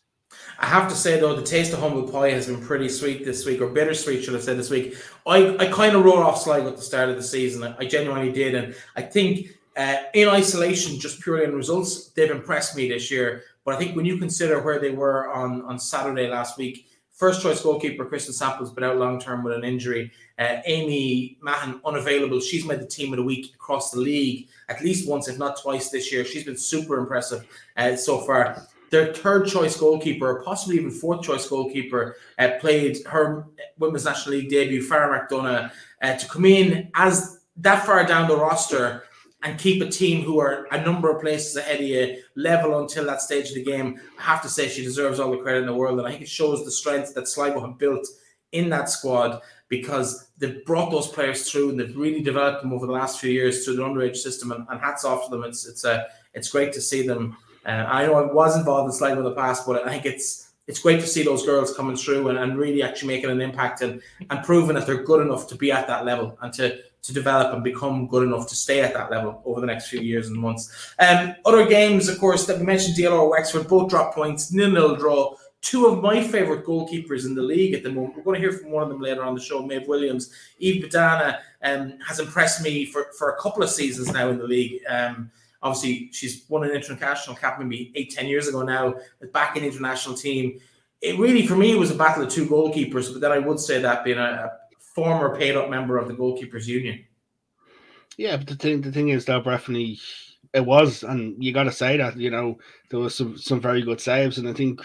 I 0.58 0.66
have 0.66 0.90
to 0.90 0.96
say 0.96 1.20
though, 1.20 1.36
the 1.36 1.44
taste 1.44 1.72
of 1.72 1.82
humble 1.82 2.12
pie 2.12 2.32
has 2.32 2.48
been 2.48 2.60
pretty 2.60 2.90
sweet 2.90 3.26
this 3.26 3.46
week, 3.46 3.62
or 3.62 3.68
bittersweet, 3.68 4.24
should 4.24 4.36
I 4.36 4.40
say 4.40 4.56
this 4.56 4.72
week. 4.72 4.98
I, 5.28 5.56
I 5.58 5.68
kind 5.68 5.96
of 5.96 6.04
wrote 6.04 6.24
off 6.24 6.42
Sligo 6.42 6.68
at 6.68 6.78
the 6.78 6.82
start 6.82 7.10
of 7.10 7.16
the 7.16 7.22
season. 7.22 7.64
I, 7.64 7.76
I 7.78 7.86
genuinely 7.86 8.32
did, 8.32 8.56
and 8.56 8.76
I 8.96 9.04
think 9.04 9.50
uh, 9.78 9.98
in 10.16 10.30
isolation, 10.30 11.00
just 11.00 11.22
purely 11.22 11.46
on 11.46 11.54
results, 11.54 12.08
they've 12.10 12.32
impressed 12.32 12.76
me 12.76 12.90
this 12.90 13.12
year. 13.12 13.44
But 13.64 13.76
I 13.76 13.78
think 13.78 13.96
when 13.96 14.06
you 14.06 14.18
consider 14.18 14.64
where 14.64 14.80
they 14.80 14.90
were 14.90 15.32
on 15.32 15.62
on 15.62 15.78
Saturday 15.78 16.28
last 16.28 16.58
week, 16.58 16.89
first 17.20 17.42
choice 17.42 17.62
goalkeeper 17.62 18.06
Kristen 18.06 18.34
Sample's 18.34 18.72
been 18.72 18.86
out 18.86 18.98
long 18.98 19.20
term 19.20 19.44
with 19.44 19.54
an 19.54 19.66
injury. 19.66 20.12
Uh, 20.40 20.62
Amy 20.66 21.38
Mahan 21.42 21.82
unavailable. 21.86 22.40
She's 22.40 22.66
made 22.66 22.80
the 22.80 22.88
team 22.88 23.12
of 23.12 23.18
the 23.18 23.24
week 23.24 23.54
across 23.54 23.92
the 23.92 24.00
league 24.00 24.48
at 24.70 24.82
least 24.82 25.08
once, 25.08 25.28
if 25.28 25.38
not 25.38 25.62
twice, 25.62 25.90
this 25.90 26.12
year. 26.12 26.24
She's 26.24 26.46
been 26.46 26.58
super 26.58 26.98
impressive 26.98 27.46
uh, 27.76 27.96
so 27.98 28.20
far 28.20 28.66
their 28.90 29.14
third 29.14 29.48
choice 29.48 29.78
goalkeeper, 29.78 30.42
possibly 30.44 30.78
even 30.78 30.92
fourth 30.92 31.22
choice 31.22 31.48
goalkeeper, 31.48 32.16
uh, 32.40 32.52
played 32.60 33.06
her 33.06 33.46
Women's 33.78 34.06
National 34.06 34.36
League 34.36 34.50
debut, 34.50 34.82
Farah 34.88 35.30
McDonough, 35.30 35.72
uh, 36.02 36.16
to 36.16 36.28
come 36.28 36.46
in 36.46 36.90
as 36.96 37.42
that 37.58 37.86
far 37.86 38.06
down 38.06 38.28
the 38.28 38.36
roster 38.36 39.04
and 39.44 39.60
keep 39.60 39.82
a 39.82 39.90
team 39.90 40.24
who 40.24 40.40
are 40.40 40.68
a 40.72 40.82
number 40.82 41.10
of 41.10 41.22
places 41.22 41.56
ahead 41.56 41.80
of 41.80 41.86
you 41.88 42.22
level 42.36 42.80
until 42.80 43.06
that 43.06 43.22
stage 43.22 43.50
of 43.50 43.56
the 43.56 43.64
game. 43.64 44.00
I 44.20 44.24
have 44.24 44.42
to 44.42 44.50
say 44.50 44.68
she 44.68 44.84
deserves 44.84 45.20
all 45.20 45.32
the 45.32 45.38
credit 45.38 45.60
in 45.60 45.66
the 45.66 45.74
world. 45.74 45.98
And 45.98 46.08
I 46.08 46.12
think 46.12 46.24
it 46.24 46.30
shows 46.30 46.66
the 46.66 46.72
strength 46.72 47.14
that 47.16 47.28
Sligo 47.28 47.62
have 47.62 47.78
built 47.78 48.06
in 48.52 48.70
that 48.70 48.90
squad 48.90 49.42
because 49.70 50.30
they've 50.38 50.66
brought 50.66 50.92
those 50.92 51.08
players 51.08 51.50
through 51.50 51.70
and 51.70 51.80
they've 51.80 51.96
really 51.96 52.22
developed 52.22 52.64
them 52.64 52.74
over 52.74 52.86
the 52.86 52.92
last 52.92 53.20
few 53.20 53.32
years 53.32 53.64
through 53.64 53.78
the 53.78 53.84
underage 53.84 54.18
system. 54.18 54.52
And, 54.52 54.66
and 54.70 54.80
hats 54.82 55.06
off 55.06 55.26
to 55.26 55.32
them. 55.32 55.44
It's 55.44 55.66
it's 55.66 55.86
a 55.86 56.08
it's 56.34 56.50
great 56.50 56.74
to 56.74 56.82
see 56.82 57.08
them 57.08 57.38
uh, 57.66 57.86
I 57.88 58.06
know 58.06 58.16
I 58.16 58.32
was 58.32 58.58
involved 58.58 58.88
in 58.88 58.94
Sligo 58.94 59.20
in 59.20 59.24
the 59.24 59.36
past, 59.36 59.66
but 59.66 59.86
I 59.86 59.92
think 59.92 60.06
it's 60.06 60.52
it's 60.68 60.80
great 60.80 61.02
to 61.02 61.08
see 61.08 61.24
those 61.24 61.46
girls 61.46 61.76
coming 61.76 61.96
through 61.96 62.30
and, 62.30 62.38
and 62.38 62.58
really 62.58 62.84
actually 62.84 63.08
making 63.08 63.32
an 63.32 63.42
impact 63.42 63.82
and, 63.82 64.02
and 64.30 64.44
proving 64.44 64.76
that 64.76 64.86
they're 64.86 65.04
good 65.04 65.26
enough 65.26 65.48
to 65.48 65.56
be 65.56 65.72
at 65.72 65.88
that 65.88 66.06
level 66.06 66.38
and 66.44 66.54
to 66.54 66.78
to 67.02 67.14
develop 67.14 67.54
and 67.54 67.64
become 67.64 68.08
good 68.08 68.24
enough 68.24 68.48
to 68.50 68.56
stay 68.56 68.82
at 68.82 68.94
that 68.94 69.10
level 69.10 69.42
over 69.46 69.62
the 69.62 69.68
next 69.68 69.88
few 69.88 70.02
years 70.02 70.28
and 70.28 70.38
months. 70.38 70.94
Um, 71.00 71.36
other 71.46 71.66
games, 71.66 72.10
of 72.10 72.20
course, 72.20 72.46
that 72.46 72.60
we 72.60 72.66
mentioned, 72.66 72.98
DLR 72.98 73.30
Wexford, 73.30 73.68
both 73.68 73.90
drop 73.90 74.14
points, 74.14 74.52
nil 74.52 74.72
nil 74.72 74.96
draw. 74.96 75.36
Two 75.62 75.88
of 75.88 76.02
my 76.02 76.24
favourite 76.24 76.64
goalkeepers 76.64 77.26
in 77.26 77.36
the 77.36 77.42
league 77.42 77.74
at 77.74 77.84
the 77.84 77.92
moment. 77.92 78.16
We're 78.16 78.24
going 78.24 78.42
to 78.42 78.48
hear 78.48 78.58
from 78.58 78.72
one 78.72 78.84
of 78.84 78.90
them 78.90 79.02
later 79.02 79.24
on 79.24 79.36
the 79.36 79.42
show, 79.42 79.62
Maeve 79.62 79.90
Williams. 79.90 80.32
Eve 80.58 80.86
Badana 80.86 81.40
um, 81.64 81.96
has 82.08 82.20
impressed 82.20 82.64
me 82.64 82.86
for, 82.86 83.08
for 83.18 83.32
a 83.32 83.42
couple 83.42 83.62
of 83.62 83.70
seasons 83.70 84.14
now 84.14 84.30
in 84.30 84.38
the 84.38 84.48
league. 84.48 84.80
Um, 84.90 85.32
Obviously, 85.62 86.10
she's 86.14 86.46
won 86.48 86.64
an 86.64 86.72
international 86.72 87.36
cap 87.36 87.60
maybe 87.60 87.92
eight, 87.96 88.12
ten 88.12 88.28
years 88.28 88.48
ago 88.48 88.62
now, 88.62 88.96
back 89.34 89.58
in 89.58 89.64
international 89.64 90.16
team. 90.16 90.60
It 91.02 91.20
really, 91.20 91.46
for 91.46 91.56
me, 91.56 91.76
was 91.76 91.92
a 91.92 91.96
battle 91.96 92.24
of 92.24 92.30
two 92.30 92.46
goalkeepers, 92.46 93.12
but 93.12 93.22
then 93.22 93.32
I 93.32 93.40
would 93.40 93.60
say 93.60 93.82
that 93.82 94.04
being 94.04 94.18
a 94.18 94.52
former 95.00 95.38
paid 95.38 95.56
up 95.56 95.70
member 95.70 95.98
of 95.98 96.08
the 96.08 96.14
goalkeepers 96.14 96.66
union. 96.66 97.06
Yeah, 98.18 98.38
but 98.38 98.48
the 98.48 98.56
thing 98.56 98.82
the 98.82 98.92
thing 98.92 99.10
is 99.10 99.26
though, 99.26 99.42
Breffney, 99.42 100.00
it 100.54 100.66
was, 100.66 101.04
and 101.04 101.42
you 101.42 101.54
got 101.54 101.64
to 101.64 101.72
say 101.72 101.98
that 101.98 102.18
you 102.18 102.30
know 102.30 102.58
there 102.90 103.00
was 103.00 103.16
some 103.16 103.38
some 103.38 103.62
very 103.62 103.82
good 103.82 104.02
saves, 104.02 104.38
and 104.38 104.48
I 104.48 104.54
think 104.54 104.82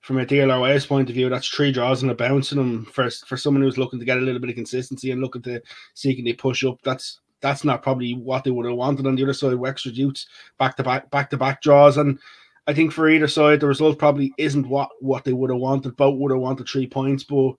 from 0.00 0.18
a 0.18 0.24
DLR's 0.24 0.86
point 0.86 1.08
of 1.08 1.14
view, 1.14 1.28
that's 1.28 1.48
three 1.48 1.72
draws 1.72 2.02
and 2.02 2.10
a 2.10 2.14
bounce 2.14 2.52
in 2.52 2.58
them 2.58 2.84
for 2.84 3.10
for 3.10 3.36
someone 3.36 3.62
who's 3.62 3.78
looking 3.78 3.98
to 3.98 4.04
get 4.04 4.18
a 4.18 4.20
little 4.20 4.40
bit 4.40 4.50
of 4.50 4.56
consistency 4.56 5.10
and 5.10 5.20
looking 5.20 5.42
to 5.42 5.60
see 5.94 6.14
can 6.14 6.24
they 6.24 6.32
push 6.32 6.64
up. 6.64 6.80
That's 6.82 7.20
that's 7.40 7.64
not 7.64 7.82
probably 7.82 8.14
what 8.14 8.44
they 8.44 8.50
would 8.50 8.66
have 8.66 8.76
wanted 8.76 9.06
on 9.06 9.16
the 9.16 9.22
other 9.22 9.32
side. 9.32 9.58
Extra 9.66 9.92
Dukes 9.92 10.26
back 10.58 10.76
to 10.76 10.82
back 10.82 11.10
back 11.10 11.30
to 11.30 11.36
back 11.36 11.62
draws, 11.62 11.96
and 11.96 12.18
I 12.66 12.74
think 12.74 12.92
for 12.92 13.08
either 13.08 13.28
side 13.28 13.60
the 13.60 13.66
result 13.66 13.98
probably 13.98 14.32
isn't 14.38 14.68
what 14.68 14.90
what 15.00 15.24
they 15.24 15.32
would 15.32 15.50
have 15.50 15.58
wanted. 15.58 15.96
Both 15.96 16.18
would 16.18 16.32
have 16.32 16.40
wanted 16.40 16.68
three 16.68 16.86
points, 16.86 17.24
but 17.24 17.54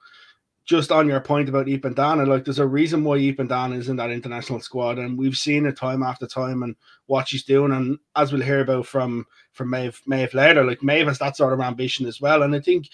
just 0.70 0.92
on 0.92 1.08
your 1.08 1.20
point 1.20 1.50
about 1.50 1.68
Eve 1.68 1.82
Badana, 1.82 2.28
like 2.28 2.46
there's 2.46 2.60
a 2.60 2.68
reason 2.68 3.04
why 3.04 3.18
Eve 3.18 3.38
Badana 3.38 3.76
is 3.76 3.90
in 3.90 3.96
that 3.96 4.12
international 4.12 4.60
squad, 4.60 5.00
and 5.00 5.18
we've 5.18 5.36
seen 5.36 5.66
it 5.66 5.76
time 5.76 6.04
after 6.04 6.28
time 6.28 6.62
and 6.62 6.76
what 7.08 7.28
she's 7.28 7.44
doing. 7.44 7.72
And 7.72 7.98
as 8.16 8.32
we'll 8.32 8.44
hear 8.44 8.60
about 8.60 8.86
from 8.86 9.26
from 9.52 9.72
Maeve 9.72 10.00
Maeve 10.06 10.36
later, 10.36 10.64
like 10.64 10.84
Maeve 10.84 11.08
has 11.08 11.18
that 11.18 11.36
sort 11.36 11.54
of 11.54 11.60
ambition 11.60 12.06
as 12.06 12.22
well. 12.22 12.44
And 12.44 12.56
I 12.56 12.60
think 12.60 12.88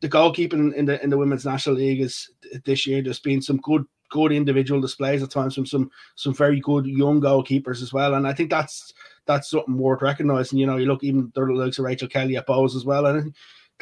the 0.00 0.08
goalkeeping 0.08 0.74
in 0.74 0.84
the 0.84 1.00
in 1.00 1.10
the 1.10 1.16
women's 1.16 1.46
national 1.46 1.76
league 1.76 2.00
is 2.00 2.28
this 2.64 2.88
year. 2.88 3.00
There's 3.00 3.20
been 3.20 3.40
some 3.40 3.58
good 3.58 3.84
good 4.10 4.32
individual 4.32 4.80
displays 4.80 5.22
at 5.22 5.30
times 5.30 5.54
from 5.54 5.64
some 5.64 5.92
some 6.16 6.34
very 6.34 6.58
good 6.58 6.86
young 6.86 7.20
goalkeepers 7.20 7.82
as 7.82 7.92
well. 7.92 8.14
And 8.14 8.26
I 8.26 8.32
think 8.32 8.50
that's 8.50 8.92
that's 9.26 9.48
something 9.48 9.78
worth 9.78 10.02
recognizing. 10.02 10.58
You 10.58 10.66
know, 10.66 10.76
you 10.76 10.86
look 10.86 11.04
even 11.04 11.30
the 11.36 11.42
likes 11.42 11.78
of 11.78 11.84
Rachel 11.84 12.08
Kelly 12.08 12.36
at 12.36 12.48
Bohs 12.48 12.74
as 12.74 12.84
well, 12.84 13.06
and 13.06 13.32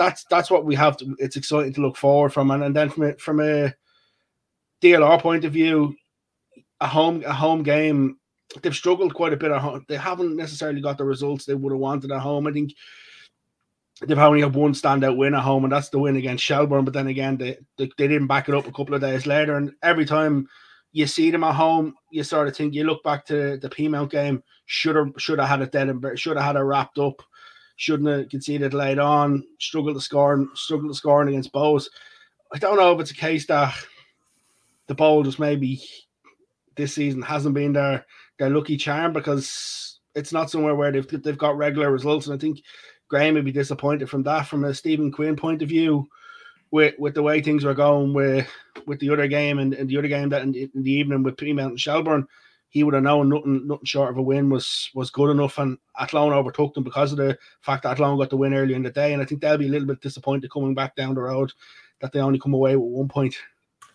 that's 0.00 0.24
that's 0.24 0.50
what 0.50 0.64
we 0.64 0.74
have. 0.76 0.96
To, 0.96 1.14
it's 1.18 1.36
exciting 1.36 1.74
to 1.74 1.82
look 1.82 1.96
forward 1.96 2.32
from, 2.32 2.50
and, 2.50 2.64
and 2.64 2.74
then 2.74 2.88
from 2.88 3.02
a, 3.02 3.14
from 3.16 3.40
a 3.40 3.74
DLR 4.82 5.20
point 5.20 5.44
of 5.44 5.52
view, 5.52 5.94
a 6.80 6.86
home 6.86 7.22
a 7.26 7.34
home 7.34 7.62
game, 7.62 8.16
they've 8.62 8.74
struggled 8.74 9.12
quite 9.12 9.34
a 9.34 9.36
bit 9.36 9.50
at 9.50 9.60
home. 9.60 9.84
They 9.88 9.98
haven't 9.98 10.36
necessarily 10.36 10.80
got 10.80 10.96
the 10.96 11.04
results 11.04 11.44
they 11.44 11.54
would 11.54 11.72
have 11.72 11.80
wanted 11.80 12.12
at 12.12 12.20
home. 12.20 12.46
I 12.46 12.52
think 12.52 12.72
they've 14.06 14.18
only 14.18 14.40
had 14.40 14.54
one 14.54 14.72
standout 14.72 15.18
win 15.18 15.34
at 15.34 15.42
home, 15.42 15.64
and 15.64 15.72
that's 15.72 15.90
the 15.90 15.98
win 15.98 16.16
against 16.16 16.44
Shelbourne. 16.44 16.86
But 16.86 16.94
then 16.94 17.08
again, 17.08 17.36
they, 17.36 17.58
they, 17.76 17.90
they 17.98 18.08
didn't 18.08 18.26
back 18.26 18.48
it 18.48 18.54
up 18.54 18.66
a 18.66 18.72
couple 18.72 18.94
of 18.94 19.02
days 19.02 19.26
later. 19.26 19.56
And 19.56 19.72
every 19.82 20.06
time 20.06 20.48
you 20.92 21.06
see 21.06 21.30
them 21.30 21.44
at 21.44 21.54
home, 21.54 21.94
you 22.10 22.24
sort 22.24 22.48
of 22.48 22.56
think 22.56 22.72
you 22.72 22.84
look 22.84 23.02
back 23.02 23.26
to 23.26 23.58
the 23.58 23.68
Peamount 23.68 24.10
game, 24.10 24.42
should 24.64 24.96
have 24.96 25.12
should 25.18 25.38
have 25.38 25.48
had 25.48 25.60
it 25.60 25.72
dead 25.72 25.90
and 25.90 26.18
should 26.18 26.38
have 26.38 26.46
had 26.46 26.56
it 26.56 26.60
wrapped 26.60 26.96
up 26.96 27.22
shouldn't 27.80 28.10
have 28.10 28.28
conceded 28.28 28.74
late 28.74 28.98
on, 28.98 29.42
struggled 29.58 29.96
to 29.96 30.00
score, 30.02 30.46
struggled 30.54 30.90
to 30.90 30.94
score 30.94 31.26
against 31.26 31.50
Bohs. 31.50 31.88
I 32.52 32.58
don't 32.58 32.76
know 32.76 32.92
if 32.92 33.00
it's 33.00 33.10
a 33.10 33.14
case 33.14 33.46
that 33.46 33.74
the 34.86 34.94
ball 34.94 35.22
just 35.22 35.38
maybe 35.38 35.82
this 36.76 36.92
season 36.92 37.22
hasn't 37.22 37.54
been 37.54 37.72
their 37.72 38.04
their 38.38 38.50
lucky 38.50 38.76
charm 38.76 39.14
because 39.14 39.98
it's 40.14 40.30
not 40.30 40.50
somewhere 40.50 40.74
where 40.74 40.92
they've 40.92 41.22
they've 41.22 41.38
got 41.38 41.56
regular 41.56 41.90
results. 41.90 42.26
And 42.26 42.34
I 42.34 42.38
think 42.38 42.62
Graham 43.08 43.32
would 43.32 43.46
be 43.46 43.52
disappointed 43.52 44.10
from 44.10 44.24
that 44.24 44.46
from 44.46 44.64
a 44.64 44.74
Stephen 44.74 45.10
Quinn 45.10 45.34
point 45.34 45.62
of 45.62 45.68
view. 45.68 46.06
With, 46.72 46.94
with 47.00 47.14
the 47.14 47.22
way 47.22 47.40
things 47.40 47.64
were 47.64 47.74
going 47.74 48.14
with 48.14 48.48
with 48.86 49.00
the 49.00 49.10
other 49.10 49.26
game 49.26 49.58
and, 49.58 49.74
and 49.74 49.88
the 49.88 49.96
other 49.96 50.06
game 50.06 50.28
that 50.28 50.42
in, 50.42 50.54
in 50.54 50.70
the 50.74 50.92
evening 50.92 51.22
with 51.22 51.36
Peamount 51.36 51.70
and 51.70 51.80
Shelbourne, 51.80 52.28
he 52.70 52.84
would 52.84 52.94
have 52.94 53.02
known 53.02 53.28
nothing 53.28 53.66
nothing 53.66 53.84
short 53.84 54.10
of 54.10 54.16
a 54.16 54.22
win 54.22 54.48
was 54.48 54.90
was 54.94 55.10
good 55.10 55.30
enough, 55.30 55.58
and 55.58 55.76
Athlone 55.98 56.32
overtook 56.32 56.72
them 56.74 56.84
because 56.84 57.12
of 57.12 57.18
the 57.18 57.36
fact 57.60 57.82
that 57.82 57.90
Athlone 57.90 58.18
got 58.18 58.30
the 58.30 58.36
win 58.36 58.54
early 58.54 58.74
in 58.74 58.82
the 58.82 58.90
day, 58.90 59.12
and 59.12 59.20
I 59.20 59.26
think 59.26 59.40
they'll 59.40 59.58
be 59.58 59.66
a 59.66 59.70
little 59.70 59.88
bit 59.88 60.00
disappointed 60.00 60.50
coming 60.50 60.74
back 60.74 60.96
down 60.96 61.14
the 61.14 61.20
road 61.20 61.52
that 62.00 62.12
they 62.12 62.20
only 62.20 62.38
come 62.38 62.54
away 62.54 62.76
with 62.76 62.90
one 62.90 63.08
point. 63.08 63.36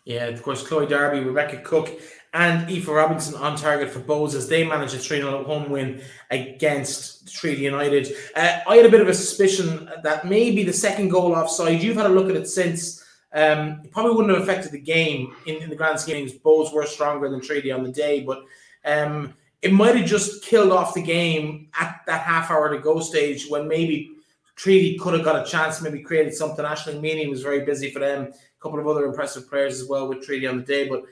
Yeah, 0.06 0.26
of 0.26 0.44
course, 0.44 0.66
Chloe 0.66 0.86
Darby, 0.86 1.22
Rebecca 1.22 1.58
Cook, 1.58 2.00
and 2.34 2.70
Aoife 2.70 2.88
Robinson 2.88 3.34
on 3.36 3.56
target 3.56 3.90
for 3.90 4.02
Bohs 4.02 4.36
as 4.36 4.48
they 4.48 4.68
managed 4.68 4.94
a 4.94 5.00
3 5.00 5.18
0 5.18 5.44
home 5.46 5.70
win 5.70 6.02
against 6.30 7.34
Treaty 7.34 7.64
United. 7.64 8.14
Uh, 8.36 8.60
I 8.68 8.76
had 8.76 8.86
a 8.86 8.90
bit 8.90 9.02
of 9.02 9.08
a 9.08 9.14
suspicion 9.14 9.90
that 10.04 10.28
maybe 10.28 10.64
the 10.64 10.74
second 10.74 11.10
goal 11.10 11.34
offside, 11.34 11.82
you've 11.82 11.96
had 11.96 12.06
a 12.06 12.10
look 12.10 12.30
at 12.30 12.36
it 12.36 12.48
since. 12.48 13.04
Um, 13.34 13.82
it 13.84 13.92
probably 13.92 14.16
wouldn't 14.16 14.34
have 14.34 14.44
affected 14.44 14.72
the 14.72 14.80
game 14.80 15.36
in, 15.46 15.62
in 15.62 15.70
the 15.70 15.76
grand 15.76 16.00
scheme. 16.00 16.28
Bohs 16.46 16.72
were 16.72 16.86
stronger 16.86 17.28
than 17.28 17.42
Treaty 17.42 17.72
on 17.72 17.84
the 17.84 17.92
day, 17.92 18.22
but 18.22 18.46
um, 18.86 19.34
it 19.62 19.74
might 19.74 19.96
have 19.96 20.06
just 20.06 20.44
killed 20.44 20.72
off 20.72 20.94
the 20.94 21.02
game 21.02 21.70
at 21.80 22.02
that 22.06 22.22
half 22.22 22.52
hour 22.52 22.70
to 22.70 22.80
go 22.80 23.00
stage 23.00 23.48
when 23.50 23.68
maybe 23.68 24.12
Treaty 24.56 24.98
could 24.98 25.14
have 25.14 25.24
got 25.24 25.46
a 25.46 25.50
chance, 25.50 25.82
maybe 25.82 26.00
created 26.00 26.34
something. 26.34 26.64
Ashling 26.64 27.02
Meany 27.02 27.28
was 27.28 27.42
very 27.42 27.66
busy 27.66 27.92
for 27.92 28.00
them. 28.00 28.32
A 28.32 28.62
couple 28.62 28.80
of 28.80 28.88
other 28.88 29.06
impressive 29.06 29.50
players 29.50 29.82
as 29.82 29.88
well 29.88 30.08
with 30.08 30.24
Treaty 30.24 30.48
on 30.48 30.58
the 30.58 30.64
day. 30.64 30.88
But 30.88 31.04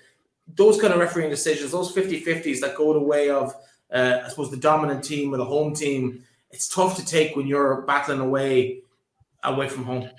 those 0.56 0.80
kind 0.80 0.94
of 0.94 1.00
refereeing 1.00 1.30
decisions, 1.30 1.72
those 1.72 1.92
50 1.92 2.24
50s 2.24 2.60
that 2.62 2.76
go 2.76 2.94
the 2.94 3.00
way 3.00 3.30
of, 3.30 3.54
uh, 3.92 4.20
I 4.24 4.30
suppose, 4.30 4.50
the 4.50 4.58
dominant 4.58 5.04
team 5.04 5.34
or 5.34 5.38
the 5.38 5.46
home 5.46 5.74
team, 5.74 6.24
it's 6.52 6.70
tough 6.70 6.96
to 6.98 7.06
take 7.06 7.36
when 7.36 7.48
you're 7.48 7.82
battling 7.82 8.20
away 8.20 8.82
away 9.44 9.68
from 9.68 9.84
home. 9.84 10.10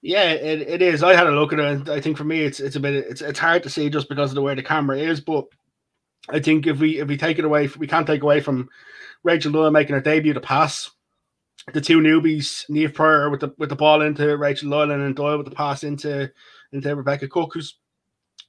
Yeah, 0.00 0.30
it, 0.30 0.60
it 0.60 0.82
is. 0.82 1.02
I 1.02 1.14
had 1.14 1.26
a 1.26 1.32
look 1.32 1.52
at 1.52 1.58
it. 1.58 1.88
I 1.88 2.00
think 2.00 2.16
for 2.16 2.24
me, 2.24 2.42
it's 2.42 2.60
it's 2.60 2.76
a 2.76 2.80
bit 2.80 2.94
it's 2.94 3.20
it's 3.20 3.38
hard 3.38 3.64
to 3.64 3.70
see 3.70 3.90
just 3.90 4.08
because 4.08 4.30
of 4.30 4.36
the 4.36 4.42
way 4.42 4.54
the 4.54 4.62
camera 4.62 4.96
is, 4.96 5.20
but 5.20 5.46
I 6.30 6.40
think 6.40 6.66
if 6.66 6.78
we 6.78 6.98
if 7.00 7.08
we 7.08 7.16
take 7.16 7.38
it 7.38 7.44
away, 7.44 7.68
we 7.78 7.86
can't 7.86 8.06
take 8.06 8.22
away 8.22 8.40
from 8.40 8.68
Rachel 9.22 9.52
Doyle 9.52 9.70
making 9.70 9.94
her 9.94 10.00
debut 10.00 10.34
to 10.34 10.40
pass. 10.40 10.90
The 11.72 11.80
two 11.80 12.00
newbies, 12.00 12.64
Neve 12.70 12.94
Pryor 12.94 13.28
with 13.30 13.40
the 13.40 13.54
with 13.58 13.68
the 13.68 13.76
ball 13.76 14.02
into 14.02 14.36
Rachel 14.36 14.70
Doyle 14.70 14.90
and 14.90 15.16
Doyle 15.16 15.36
with 15.36 15.48
the 15.48 15.54
pass 15.54 15.84
into 15.84 16.30
into 16.72 16.94
Rebecca 16.94 17.28
Cook, 17.28 17.52
who's 17.54 17.76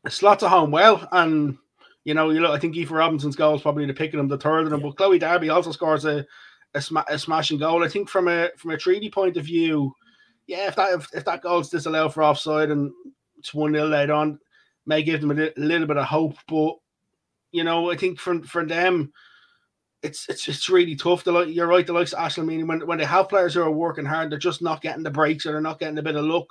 slots 0.07 0.43
at 0.43 0.49
home 0.49 0.71
well. 0.71 1.07
And 1.11 1.57
you 2.05 2.13
know, 2.13 2.29
you 2.29 2.39
look, 2.39 2.51
I 2.51 2.59
think 2.59 2.75
Aoife 2.75 2.91
Robinson's 2.91 3.35
goal 3.35 3.55
is 3.55 3.61
probably 3.61 3.85
the 3.85 3.93
picking 3.93 4.17
them, 4.17 4.27
the 4.27 4.37
third 4.37 4.65
of 4.65 4.69
them. 4.69 4.81
But 4.81 4.95
Chloe 4.95 5.19
Darby 5.19 5.49
also 5.49 5.71
scores 5.71 6.05
a 6.05 6.25
a, 6.73 6.81
sma- 6.81 7.05
a 7.09 7.17
smashing 7.17 7.59
goal. 7.59 7.83
I 7.83 7.89
think 7.89 8.09
from 8.09 8.27
a 8.27 8.49
from 8.57 8.71
a 8.71 8.77
treaty 8.77 9.09
point 9.09 9.37
of 9.37 9.45
view, 9.45 9.93
yeah, 10.47 10.67
if 10.67 10.75
that 10.75 10.93
if, 10.93 11.07
if 11.13 11.25
that 11.25 11.41
goal's 11.41 11.69
disallowed 11.69 12.13
for 12.13 12.23
offside 12.23 12.71
and 12.71 12.91
it's 13.37 13.53
one 13.53 13.73
0 13.73 13.87
later 13.87 14.13
on, 14.13 14.39
may 14.85 15.03
give 15.03 15.21
them 15.21 15.31
a, 15.31 15.33
li- 15.33 15.53
a 15.55 15.59
little 15.59 15.87
bit 15.87 15.97
of 15.97 16.05
hope. 16.05 16.35
But 16.47 16.75
you 17.51 17.63
know, 17.63 17.91
I 17.91 17.95
think 17.95 18.19
for 18.19 18.41
for 18.43 18.65
them, 18.65 19.11
it's 20.01 20.27
it's 20.29 20.47
it's 20.47 20.69
really 20.69 20.95
tough. 20.95 21.23
The 21.23 21.45
you're 21.45 21.67
right, 21.67 21.85
the 21.85 21.93
likes 21.93 22.13
of 22.13 22.19
Ashley 22.19 22.45
Meany, 22.45 22.63
when 22.63 22.85
when 22.87 22.97
they 22.97 23.05
have 23.05 23.29
players 23.29 23.53
who 23.53 23.61
are 23.61 23.71
working 23.71 24.05
hard, 24.05 24.31
they're 24.31 24.39
just 24.39 24.61
not 24.61 24.81
getting 24.81 25.03
the 25.03 25.11
breaks 25.11 25.45
or 25.45 25.51
they're 25.51 25.61
not 25.61 25.79
getting 25.79 25.97
a 25.97 26.03
bit 26.03 26.15
of 26.15 26.25
luck. 26.25 26.47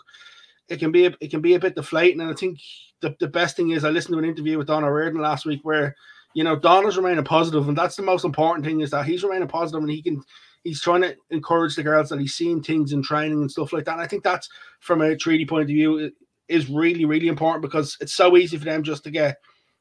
It 0.69 0.78
can 0.78 0.93
be 0.93 1.07
a, 1.07 1.14
it 1.21 1.31
can 1.31 1.40
be 1.40 1.55
a 1.55 1.61
bit 1.61 1.75
deflating. 1.75 2.21
And 2.21 2.31
I 2.31 2.35
think 2.35 2.59
the, 3.00 3.17
the 3.21 3.28
best 3.28 3.57
thing 3.57 3.71
is 3.71 3.85
I 3.85 3.90
listened 3.90 4.14
to 4.14 4.19
an 4.19 4.25
interview 4.25 4.59
with 4.59 4.67
Donna 4.67 4.93
Reardon 4.93 5.21
last 5.21 5.47
week 5.47 5.61
where 5.62 5.95
you 6.35 6.45
know 6.45 6.57
Donna's 6.57 6.97
remaining 6.97 7.25
positive, 7.25 7.69
and 7.69 7.78
that's 7.78 7.97
the 7.97 8.02
most 8.02 8.25
important 8.25 8.67
thing 8.67 8.81
is 8.81 8.90
that 8.90 9.07
he's 9.07 9.23
remaining 9.23 9.49
positive 9.49 9.81
and 9.81 9.90
he 9.90 10.02
can 10.02 10.23
he's 10.64 10.83
trying 10.83 11.02
to 11.02 11.17
encourage 11.31 11.76
the 11.76 11.83
girls 11.83 12.11
that 12.11 12.21
he's 12.21 12.35
seeing 12.35 12.62
things 12.62 12.93
in 12.93 13.02
training 13.02 13.40
and 13.40 13.50
stuff 13.50 13.73
like 13.73 13.85
that. 13.85 13.93
And 13.93 14.02
I 14.02 14.07
think 14.07 14.25
that's 14.25 14.49
from 14.81 15.00
a 15.00 15.17
treaty 15.17 15.47
point 15.47 15.62
of 15.62 15.69
view 15.69 16.11
is 16.49 16.69
really 16.69 17.05
really 17.05 17.28
important 17.28 17.62
because 17.62 17.97
it's 18.00 18.14
so 18.14 18.37
easy 18.37 18.59
for 18.59 18.64
them 18.64 18.83
just 18.83 19.05
to 19.05 19.11
get 19.11 19.38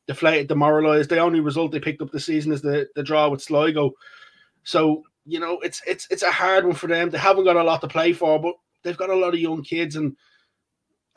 deflated, 0.07 0.47
demoralised. 0.47 1.09
The 1.09 1.19
only 1.19 1.39
result 1.39 1.71
they 1.71 1.79
picked 1.79 2.01
up 2.01 2.11
the 2.11 2.19
season 2.19 2.51
is 2.51 2.61
the, 2.61 2.87
the 2.95 3.03
draw 3.03 3.29
with 3.29 3.41
Sligo. 3.41 3.91
So, 4.63 5.03
you 5.25 5.39
know, 5.39 5.59
it's 5.59 5.81
it's 5.85 6.07
it's 6.09 6.23
a 6.23 6.31
hard 6.31 6.65
one 6.65 6.75
for 6.75 6.87
them. 6.87 7.09
They 7.09 7.17
haven't 7.17 7.45
got 7.45 7.55
a 7.55 7.63
lot 7.63 7.81
to 7.81 7.87
play 7.87 8.13
for, 8.13 8.39
but 8.39 8.55
they've 8.83 8.97
got 8.97 9.09
a 9.09 9.15
lot 9.15 9.33
of 9.33 9.39
young 9.39 9.63
kids 9.63 9.95
and 9.95 10.15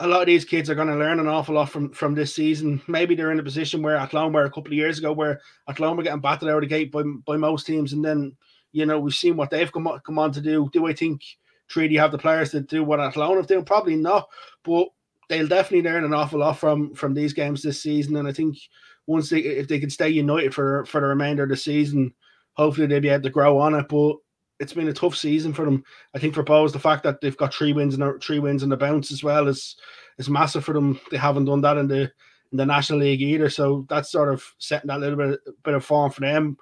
a 0.01 0.07
lot 0.07 0.23
of 0.23 0.27
these 0.27 0.45
kids 0.45 0.71
are 0.71 0.75
going 0.75 0.89
to 0.89 0.97
learn 0.97 1.21
an 1.21 1.29
awful 1.29 1.55
lot 1.55 1.69
from 1.69 1.93
from 1.93 2.15
this 2.15 2.35
season. 2.35 2.83
Maybe 2.89 3.15
they're 3.15 3.33
in 3.33 3.39
a 3.39 3.45
position 3.45 3.83
where 3.83 3.97
Athlone 3.97 4.33
were 4.33 4.45
a 4.45 4.51
couple 4.51 4.69
of 4.69 4.73
years 4.73 4.99
ago, 4.99 5.13
where 5.13 5.41
Athlone 5.69 5.97
were 5.97 6.03
getting 6.03 6.21
battered 6.21 6.49
out 6.49 6.57
of 6.57 6.63
the 6.63 6.67
gate 6.67 6.91
by, 6.91 7.03
by 7.27 7.37
most 7.37 7.67
teams, 7.67 7.93
and 7.93 8.05
then 8.05 8.37
you 8.73 8.87
know 8.87 8.99
we've 8.99 9.15
seen 9.15 9.37
what 9.37 9.51
they've 9.51 9.71
come 9.71 9.87
on, 9.87 10.01
come 10.01 10.19
on 10.19 10.33
to 10.33 10.41
do. 10.41 10.71
Do 10.73 10.87
I 10.87 10.95
think 10.95 11.23
Treaty 11.69 11.97
have 11.97 12.13
the 12.13 12.19
players 12.19 12.51
to 12.53 12.61
do 12.61 12.83
what 12.83 12.99
Athlone 12.99 13.37
have 13.37 13.47
done? 13.47 13.65
Probably 13.65 13.97
not, 13.97 14.29
but 14.65 14.89
they'll 15.31 15.47
definitely 15.47 15.89
learn 15.89 16.05
an 16.05 16.13
awful 16.13 16.41
lot 16.41 16.59
from 16.59 16.93
from 16.95 17.15
these 17.15 17.33
games 17.33 17.63
this 17.63 17.81
season. 17.81 18.17
And 18.17 18.29
I 18.29 18.33
think 18.33 18.59
once 19.07 19.31
they 19.31 19.39
if 19.39 19.69
they 19.69 19.79
can 19.79 19.89
stay 19.89 20.11
united 20.11 20.53
for 20.53 20.85
for 20.85 21.01
the 21.01 21.07
remainder 21.07 21.45
of 21.45 21.49
the 21.49 21.57
season, 21.57 22.13
hopefully 22.55 22.89
they'll 22.89 23.01
be 23.01 23.09
able 23.09 23.23
to 23.23 23.31
grow 23.31 23.57
on 23.59 23.75
it. 23.75 23.89
But 23.89 24.17
it's 24.59 24.75
been 24.75 24.89
a 24.89 24.93
tough 24.93 25.17
season 25.17 25.55
for 25.55 25.65
them. 25.65 25.83
I 26.15 26.19
think 26.19 26.35
for 26.35 26.45
Bohs, 26.45 26.73
the 26.73 26.79
fact 26.79 27.05
that 27.05 27.21
they've 27.21 27.37
got 27.37 27.55
three 27.55 27.73
wins 27.73 27.95
and 27.95 28.23
three 28.23 28.41
wins 28.41 28.63
in 28.63 28.69
the 28.69 28.77
bounce 28.77 29.11
as 29.13 29.25
well 29.25 29.49
is 29.49 29.77
is 30.19 30.29
massive 30.29 30.65
for 30.65 30.75
them. 30.75 31.01
They 31.11 31.17
haven't 31.17 31.47
done 31.47 31.61
that 31.63 31.79
in 31.79 31.87
the 31.87 32.13
in 32.53 32.59
the 32.59 32.67
National 32.67 32.99
League 32.99 33.23
either. 33.23 33.49
So 33.49 33.87
that's 33.89 34.11
sort 34.11 34.35
of 34.35 34.45
setting 34.59 34.89
that 34.89 35.01
little 35.01 35.17
bit 35.17 35.41
bit 35.63 35.75
of 35.75 35.85
form 35.85 36.11
for 36.11 36.23
them 36.23 36.57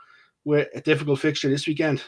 with 0.45 0.69
a 0.75 0.83
difficult 0.83 1.21
fixture 1.21 1.49
this 1.49 1.67
weekend. 1.67 2.05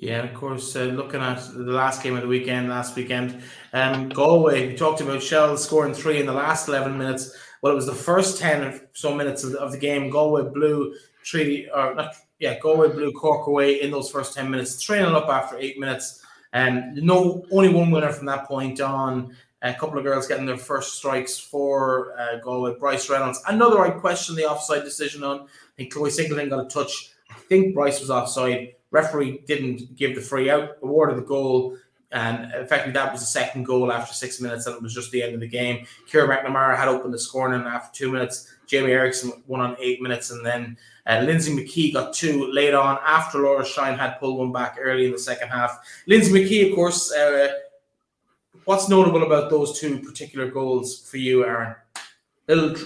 Yeah, 0.00 0.24
of 0.24 0.34
course. 0.34 0.74
Uh, 0.74 0.84
looking 0.84 1.20
at 1.20 1.40
the 1.52 1.72
last 1.72 2.02
game 2.02 2.16
of 2.16 2.22
the 2.22 2.28
weekend, 2.28 2.68
last 2.68 2.96
weekend, 2.96 3.42
um, 3.72 4.08
Galway. 4.08 4.68
We 4.68 4.76
talked 4.76 5.00
about 5.00 5.22
Shell 5.22 5.56
scoring 5.56 5.94
three 5.94 6.20
in 6.20 6.26
the 6.26 6.32
last 6.32 6.68
eleven 6.68 6.98
minutes. 6.98 7.36
Well, 7.62 7.72
it 7.72 7.76
was 7.76 7.86
the 7.86 7.94
first 7.94 8.38
ten 8.38 8.64
or 8.64 8.80
so 8.92 9.14
minutes 9.14 9.44
of 9.44 9.52
the, 9.52 9.60
of 9.60 9.72
the 9.72 9.78
game. 9.78 10.10
Galway 10.10 10.42
blew 10.42 10.94
Treaty, 11.22 11.68
or 11.70 11.94
not, 11.94 12.14
yeah, 12.38 12.58
Galway 12.58 12.88
blew 12.88 13.12
Cork 13.12 13.46
away 13.46 13.80
in 13.80 13.90
those 13.90 14.10
first 14.10 14.34
ten 14.34 14.50
minutes. 14.50 14.84
Three 14.84 14.98
up 14.98 15.28
after 15.28 15.56
eight 15.58 15.78
minutes, 15.78 16.22
and 16.52 16.96
no, 16.96 17.44
only 17.50 17.68
one 17.68 17.90
winner 17.90 18.12
from 18.12 18.26
that 18.26 18.46
point 18.46 18.80
on. 18.80 19.34
A 19.62 19.72
couple 19.72 19.96
of 19.96 20.04
girls 20.04 20.26
getting 20.26 20.44
their 20.44 20.58
first 20.58 20.98
strikes 20.98 21.38
for 21.38 22.14
uh, 22.18 22.38
Galway. 22.42 22.74
Bryce 22.78 23.08
Reynolds. 23.08 23.40
Another 23.48 23.80
I 23.80 23.90
question 23.90 24.36
the 24.36 24.44
offside 24.44 24.84
decision 24.84 25.24
on. 25.24 25.40
I 25.40 25.46
think 25.76 25.92
Chloe 25.92 26.10
Singleton 26.10 26.50
got 26.50 26.66
a 26.66 26.68
touch. 26.68 27.12
I 27.30 27.34
think 27.48 27.74
Bryce 27.74 28.00
was 28.00 28.10
offside. 28.10 28.74
Referee 28.94 29.42
didn't 29.48 29.96
give 29.96 30.14
the 30.14 30.20
free 30.20 30.48
out, 30.48 30.76
awarded 30.80 31.18
the 31.18 31.22
goal. 31.22 31.76
And 32.12 32.52
effectively, 32.54 32.92
that 32.92 33.10
was 33.10 33.22
the 33.22 33.26
second 33.26 33.64
goal 33.64 33.90
after 33.90 34.14
six 34.14 34.40
minutes, 34.40 34.66
and 34.66 34.76
it 34.76 34.82
was 34.82 34.94
just 34.94 35.10
the 35.10 35.20
end 35.20 35.34
of 35.34 35.40
the 35.40 35.48
game. 35.48 35.84
Kieran 36.06 36.30
McNamara 36.30 36.76
had 36.76 36.86
opened 36.86 37.12
the 37.12 37.18
scoring 37.18 37.54
and 37.54 37.66
after 37.66 37.98
two 37.98 38.12
minutes. 38.12 38.54
Jamie 38.68 38.92
Erickson 38.92 39.32
won 39.48 39.60
on 39.60 39.76
eight 39.80 40.00
minutes, 40.00 40.30
and 40.30 40.46
then 40.46 40.76
uh, 41.08 41.22
Lindsay 41.24 41.52
McKee 41.52 41.92
got 41.92 42.14
two 42.14 42.52
late 42.52 42.72
on 42.72 42.98
after 43.04 43.40
Laura 43.40 43.64
Shine 43.64 43.98
had 43.98 44.20
pulled 44.20 44.38
one 44.38 44.52
back 44.52 44.76
early 44.80 45.06
in 45.06 45.10
the 45.10 45.18
second 45.18 45.48
half. 45.48 45.80
Lindsay 46.06 46.30
McKee, 46.30 46.68
of 46.70 46.76
course, 46.76 47.12
uh, 47.12 47.48
what's 48.64 48.88
notable 48.88 49.24
about 49.24 49.50
those 49.50 49.80
two 49.80 49.98
particular 49.98 50.48
goals 50.48 51.10
for 51.10 51.16
you, 51.16 51.44
Aaron? 51.44 51.74
Little, 52.46 52.76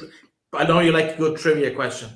I 0.54 0.64
know 0.64 0.80
you 0.80 0.92
like 0.92 1.16
a 1.16 1.18
good 1.18 1.36
trivia 1.38 1.74
question. 1.74 2.08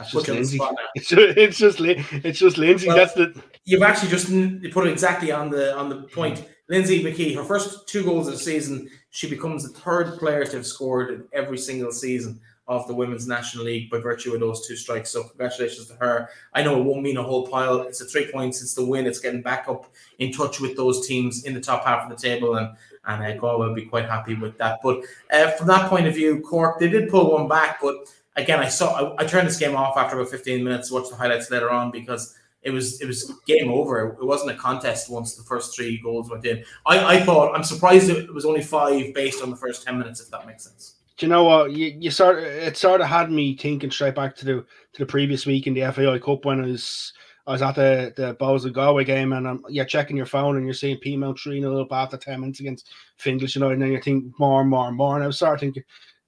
It's 0.00 0.10
just 0.10 0.28
Lindsay. 0.28 0.58
It's 0.94 1.08
just, 1.08 1.38
it's 1.38 1.58
just 1.58 1.80
it's 1.80 2.38
just 2.38 2.58
Lindsay. 2.58 2.88
Well, 2.88 2.96
That's 2.96 3.14
the. 3.14 3.42
You've 3.64 3.82
actually 3.82 4.10
just 4.10 4.28
you 4.28 4.70
put 4.72 4.86
it 4.86 4.90
exactly 4.90 5.30
on 5.32 5.50
the 5.50 5.76
on 5.76 5.88
the 5.88 6.02
point. 6.02 6.48
Lindsay 6.68 7.04
McKee, 7.04 7.34
her 7.34 7.44
first 7.44 7.86
two 7.86 8.02
goals 8.02 8.28
of 8.28 8.34
the 8.34 8.38
season, 8.38 8.88
she 9.10 9.28
becomes 9.28 9.62
the 9.62 9.78
third 9.80 10.18
player 10.18 10.44
to 10.44 10.56
have 10.56 10.66
scored 10.66 11.10
in 11.10 11.24
every 11.32 11.58
single 11.58 11.92
season 11.92 12.40
of 12.68 12.86
the 12.86 12.94
Women's 12.94 13.26
National 13.26 13.64
League 13.64 13.90
by 13.90 13.98
virtue 13.98 14.32
of 14.32 14.40
those 14.40 14.66
two 14.66 14.76
strikes. 14.76 15.10
So 15.10 15.24
congratulations 15.24 15.88
to 15.88 15.94
her. 15.96 16.30
I 16.54 16.62
know 16.62 16.80
it 16.80 16.84
won't 16.84 17.02
mean 17.02 17.18
a 17.18 17.22
whole 17.22 17.46
pile. 17.46 17.82
It's 17.82 18.00
a 18.00 18.06
three 18.06 18.30
points. 18.32 18.62
It's 18.62 18.74
the 18.74 18.84
win. 18.84 19.06
It's 19.06 19.18
getting 19.18 19.42
back 19.42 19.68
up 19.68 19.92
in 20.18 20.32
touch 20.32 20.60
with 20.60 20.76
those 20.76 21.06
teams 21.06 21.44
in 21.44 21.52
the 21.52 21.60
top 21.60 21.84
half 21.84 22.04
of 22.04 22.16
the 22.16 22.28
table, 22.28 22.56
and 22.56 22.74
and 23.04 23.22
uh, 23.22 23.36
Galway 23.36 23.66
will 23.66 23.74
be 23.74 23.84
quite 23.84 24.08
happy 24.08 24.34
with 24.34 24.56
that. 24.58 24.78
But 24.82 25.02
uh, 25.30 25.50
from 25.50 25.66
that 25.66 25.90
point 25.90 26.06
of 26.06 26.14
view, 26.14 26.40
Cork 26.40 26.78
they 26.78 26.88
did 26.88 27.10
pull 27.10 27.32
one 27.32 27.48
back, 27.48 27.80
but 27.82 27.96
again, 28.36 28.60
I 28.60 28.68
saw 28.68 29.14
I, 29.16 29.22
I, 29.22 29.26
turned 29.26 29.46
this 29.46 29.58
game 29.58 29.76
off 29.76 29.96
after 29.96 30.18
about 30.18 30.30
15 30.30 30.62
minutes 30.62 30.88
to 30.88 30.94
watch 30.94 31.08
the 31.10 31.16
highlights 31.16 31.50
later 31.50 31.70
on 31.70 31.90
because 31.90 32.36
it 32.62 32.70
was 32.70 33.00
it 33.00 33.06
was 33.06 33.32
game 33.46 33.70
over. 33.70 34.16
It 34.20 34.24
wasn't 34.24 34.52
a 34.52 34.54
contest 34.54 35.10
once 35.10 35.34
the 35.34 35.42
first 35.42 35.74
three 35.74 36.00
goals 36.02 36.30
went 36.30 36.46
in. 36.46 36.64
I, 36.86 37.16
I 37.16 37.20
thought 37.20 37.54
I'm 37.54 37.64
surprised 37.64 38.08
it 38.08 38.32
was 38.32 38.44
only 38.44 38.62
five 38.62 39.12
based 39.14 39.42
on 39.42 39.50
the 39.50 39.56
first 39.56 39.84
10 39.84 39.98
minutes, 39.98 40.20
if 40.20 40.30
that 40.30 40.46
makes 40.46 40.64
sense. 40.64 40.96
Do 41.18 41.26
you 41.26 41.30
know 41.30 41.44
what 41.44 41.72
you, 41.72 41.94
you 41.98 42.10
sort 42.10 42.38
of, 42.38 42.44
it 42.44 42.76
sort 42.76 43.00
of 43.00 43.06
had 43.06 43.30
me 43.30 43.56
thinking 43.56 43.90
straight 43.90 44.14
back 44.14 44.34
to 44.36 44.44
the 44.44 44.52
to 44.92 44.98
the 44.98 45.06
previous 45.06 45.44
week 45.44 45.66
in 45.66 45.74
the 45.74 45.92
FAI 45.92 46.18
Cup 46.18 46.44
when 46.44 46.64
I 46.64 46.68
was 46.68 47.12
I 47.46 47.52
was 47.52 47.62
at 47.62 47.74
the 47.74 48.12
the 48.16 48.34
Bohs 48.36 48.64
of 48.64 48.72
Galway 48.72 49.04
game 49.04 49.32
and 49.32 49.46
I'm 49.48 49.64
yeah 49.68 49.84
checking 49.84 50.16
your 50.16 50.26
phone 50.26 50.56
and 50.56 50.64
you're 50.64 50.74
seeing 50.74 50.98
Peamount 50.98 51.40
3 51.40 51.60
0 51.60 51.82
up 51.82 51.92
after 51.92 52.16
10 52.16 52.40
minutes 52.40 52.60
against 52.60 52.88
you 53.24 53.60
know, 53.60 53.70
and 53.70 53.82
then 53.82 53.92
you 53.92 54.00
think 54.00 54.24
more 54.38 54.60
and 54.60 54.70
more 54.70 54.88
and 54.88 54.96
more. 54.96 55.14
And 55.16 55.24
I 55.24 55.26
was 55.26 55.36
starting 55.36 55.72
thinking, 55.72 55.84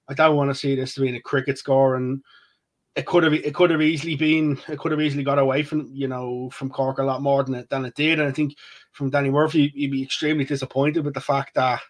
I 0.09 0.15
don't 0.15 0.37
want 0.37 0.51
to 0.51 0.55
see 0.55 0.75
this 0.75 0.95
to 0.95 1.01
be 1.01 1.15
a 1.15 1.21
cricket 1.21 1.59
score, 1.59 1.97
and 1.97 2.23
it 2.97 3.07
could 3.07 3.25
have 3.25 3.33
it 3.33 3.55
could 3.55 3.71
have 3.71 3.83
easily 3.83 4.15
been 4.15 4.59
it 4.69 4.79
could 4.79 4.93
have 4.93 5.01
easily 5.01 5.25
got 5.25 5.39
away 5.39 5.63
from 5.63 5.89
you 5.93 6.07
know 6.07 6.49
from 6.51 6.71
Cork 6.71 6.99
a 6.99 7.03
lot 7.03 7.23
more 7.23 7.43
than 7.43 7.55
it 7.55 7.69
than 7.71 7.85
it 7.85 7.95
did. 7.95 8.21
And 8.21 8.29
I 8.29 8.33
think 8.33 8.57
from 8.93 9.11
Danny 9.11 9.31
Murphy, 9.31 9.69
he'd 9.69 9.91
be 9.91 10.03
extremely 10.03 10.45
disappointed 10.45 11.05
with 11.05 11.15
the 11.15 11.21
fact 11.21 11.55
that 11.55 11.81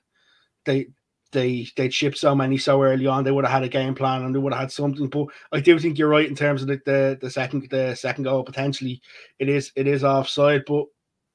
they 0.64 0.88
they 1.33 1.66
they'd 1.76 1.92
shipped 1.92 2.16
so 2.16 2.35
many 2.35 2.56
so 2.56 2.83
early 2.83 3.06
on. 3.06 3.25
They 3.25 3.33
would 3.33 3.44
have 3.44 3.52
had 3.52 3.64
a 3.64 3.68
game 3.68 3.94
plan 3.94 4.23
and 4.23 4.35
they 4.35 4.38
would 4.38 4.54
have 4.54 4.62
had 4.62 4.73
something. 4.73 5.09
But 5.09 5.26
I 5.52 5.61
do 5.61 5.78
think 5.78 5.99
you're 5.99 6.09
right 6.09 6.28
in 6.28 6.37
terms 6.37 6.62
of 6.62 6.68
the, 6.68 6.80
the 6.87 7.18
the 7.21 7.30
second 7.30 7.68
the 7.71 7.94
second 7.94 8.25
goal 8.25 8.42
potentially 8.44 9.02
it 9.38 9.50
is 9.50 9.73
it 9.76 9.87
is 9.87 10.04
offside, 10.04 10.64
but 10.66 10.87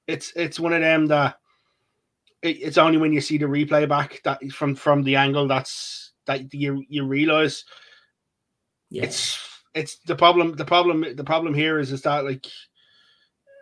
it's 0.08 0.34
it's 0.36 0.60
one 0.60 0.74
of 0.74 0.82
them 0.82 1.06
that 1.08 1.36
it, 2.42 2.62
it's 2.62 2.80
only 2.80 2.98
when 2.98 3.14
you 3.14 3.22
see 3.22 3.38
the 3.38 3.46
replay 3.46 3.88
back 3.88 4.22
that 4.24 4.42
from 4.52 4.74
from 4.76 5.04
the 5.04 5.16
angle 5.16 5.48
that's 5.48 6.09
that 6.30 6.54
you 6.54 6.86
you 6.88 7.08
realize 7.08 7.66
yeah. 8.92 9.04
it's 9.04 9.40
it's 9.74 9.98
the 10.06 10.16
problem 10.16 10.56
the 10.56 10.64
problem 10.64 11.04
the 11.16 11.24
problem 11.24 11.56
here 11.56 11.80
is 11.80 11.92
is 11.92 12.04
that 12.04 12.24
like 12.24 12.46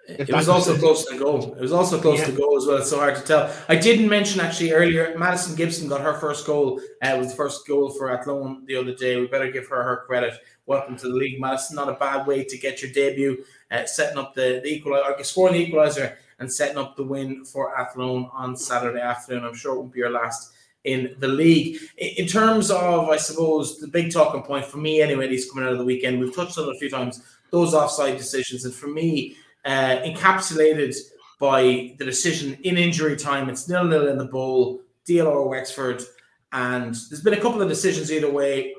it 0.09 0.31
was 0.31 0.47
also 0.47 0.77
close 0.77 1.05
to 1.05 1.17
goal. 1.19 1.53
It 1.55 1.61
was 1.61 1.73
also 1.73 1.99
close 1.99 2.19
yeah. 2.19 2.27
to 2.27 2.31
goal 2.31 2.55
as 2.57 2.65
well. 2.65 2.77
It's 2.77 2.89
so 2.89 2.97
hard 2.97 3.17
to 3.17 3.21
tell. 3.23 3.53
I 3.67 3.75
didn't 3.75 4.07
mention 4.07 4.39
actually 4.39 4.71
earlier. 4.71 5.13
Madison 5.17 5.53
Gibson 5.57 5.89
got 5.89 5.99
her 5.99 6.13
first 6.13 6.45
goal. 6.45 6.79
Uh, 7.03 7.09
it 7.09 7.17
was 7.17 7.31
the 7.31 7.35
first 7.35 7.67
goal 7.67 7.89
for 7.89 8.09
Athlone 8.09 8.63
the 8.67 8.77
other 8.77 8.95
day. 8.95 9.19
We 9.19 9.27
better 9.27 9.51
give 9.51 9.67
her 9.67 9.83
her 9.83 10.05
credit. 10.07 10.35
Welcome 10.65 10.95
to 10.97 11.09
the 11.09 11.13
league, 11.13 11.41
Madison. 11.41 11.75
Not 11.75 11.89
a 11.89 11.93
bad 11.93 12.25
way 12.25 12.45
to 12.45 12.57
get 12.57 12.81
your 12.81 12.91
debut, 12.93 13.43
uh, 13.69 13.85
setting 13.85 14.17
up 14.17 14.33
the 14.33 14.61
the 14.63 14.69
equalizer, 14.69 15.23
scoring 15.25 15.55
the 15.55 15.65
equalizer, 15.67 16.17
and 16.39 16.51
setting 16.51 16.77
up 16.77 16.95
the 16.95 17.03
win 17.03 17.43
for 17.43 17.77
Athlone 17.77 18.29
on 18.31 18.55
Saturday 18.55 19.01
afternoon. 19.01 19.43
I'm 19.43 19.55
sure 19.55 19.75
it 19.75 19.79
won't 19.79 19.93
be 19.93 19.99
your 19.99 20.09
last 20.09 20.53
in 20.83 21.15
the 21.19 21.27
league. 21.27 21.77
In 21.97 22.27
terms 22.27 22.71
of, 22.71 23.09
I 23.09 23.17
suppose, 23.17 23.79
the 23.79 23.87
big 23.87 24.11
talking 24.11 24.41
point 24.41 24.65
for 24.65 24.77
me, 24.77 25.01
anyway, 25.01 25.27
these 25.27 25.49
coming 25.49 25.65
out 25.65 25.73
of 25.73 25.79
the 25.79 25.85
weekend, 25.85 26.19
we've 26.19 26.35
touched 26.35 26.57
on 26.57 26.69
it 26.69 26.75
a 26.75 26.79
few 26.79 26.89
times, 26.89 27.21
those 27.51 27.73
offside 27.73 28.17
decisions. 28.17 28.65
And 28.65 28.73
for 28.73 28.87
me, 28.87 29.35
uh, 29.65 29.99
encapsulated 30.05 30.95
by 31.39 31.95
the 31.97 32.05
decision 32.05 32.57
in 32.63 32.77
injury 32.77 33.15
time, 33.15 33.49
it's 33.49 33.67
nil 33.67 33.83
nil 33.83 34.07
in 34.07 34.17
the 34.17 34.25
bowl, 34.25 34.81
DLR 35.07 35.47
Wexford. 35.47 36.03
And 36.51 36.95
there's 37.09 37.21
been 37.21 37.33
a 37.33 37.41
couple 37.41 37.61
of 37.61 37.69
decisions 37.69 38.11
either 38.11 38.31
way. 38.31 38.73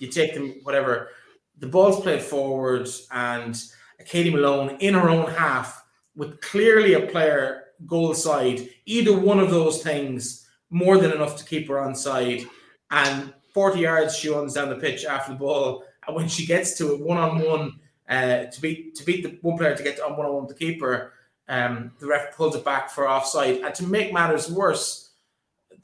You 0.00 0.08
take 0.08 0.34
them, 0.34 0.54
whatever. 0.62 1.10
The 1.58 1.66
ball's 1.66 2.00
played 2.00 2.22
forward, 2.22 2.88
and 3.10 3.60
Katie 4.06 4.30
Malone 4.30 4.76
in 4.80 4.94
her 4.94 5.08
own 5.08 5.30
half 5.30 5.84
with 6.16 6.40
clearly 6.40 6.94
a 6.94 7.06
player 7.06 7.64
goal 7.86 8.14
side. 8.14 8.68
Either 8.86 9.18
one 9.18 9.40
of 9.40 9.50
those 9.50 9.82
things 9.82 10.43
more 10.74 10.98
than 10.98 11.12
enough 11.12 11.36
to 11.36 11.44
keep 11.44 11.68
her 11.68 11.78
on 11.78 11.94
side. 11.94 12.42
And 12.90 13.32
40 13.52 13.80
yards 13.80 14.16
she 14.16 14.28
runs 14.28 14.54
down 14.54 14.68
the 14.68 14.76
pitch 14.76 15.04
after 15.04 15.32
the 15.32 15.38
ball. 15.38 15.84
And 16.06 16.16
when 16.16 16.28
she 16.28 16.44
gets 16.44 16.76
to 16.78 16.92
it 16.92 17.00
one 17.00 17.16
on 17.16 17.38
one, 17.38 17.80
to 18.08 18.58
beat 18.60 18.96
to 18.96 19.04
beat 19.04 19.22
the 19.22 19.38
one 19.40 19.56
player 19.56 19.76
to 19.76 19.82
get 19.82 20.00
on 20.00 20.16
one 20.16 20.26
on 20.26 20.34
one 20.34 20.48
to 20.48 20.54
keep 20.54 20.82
her, 20.82 21.12
um, 21.48 21.92
the 22.00 22.06
ref 22.06 22.36
pulls 22.36 22.56
it 22.56 22.64
back 22.64 22.90
for 22.90 23.08
offside. 23.08 23.58
And 23.58 23.74
to 23.76 23.84
make 23.84 24.12
matters 24.12 24.50
worse, 24.50 25.10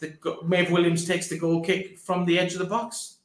the 0.00 0.12
Maeve 0.44 0.72
Williams 0.72 1.07
takes 1.07 1.29
the 1.29 1.38
goal 1.38 1.62
kick 1.62 1.98
from 1.98 2.26
the 2.26 2.38
edge 2.38 2.55
of 2.55 2.59
the 2.59 2.66
box, 2.66 3.18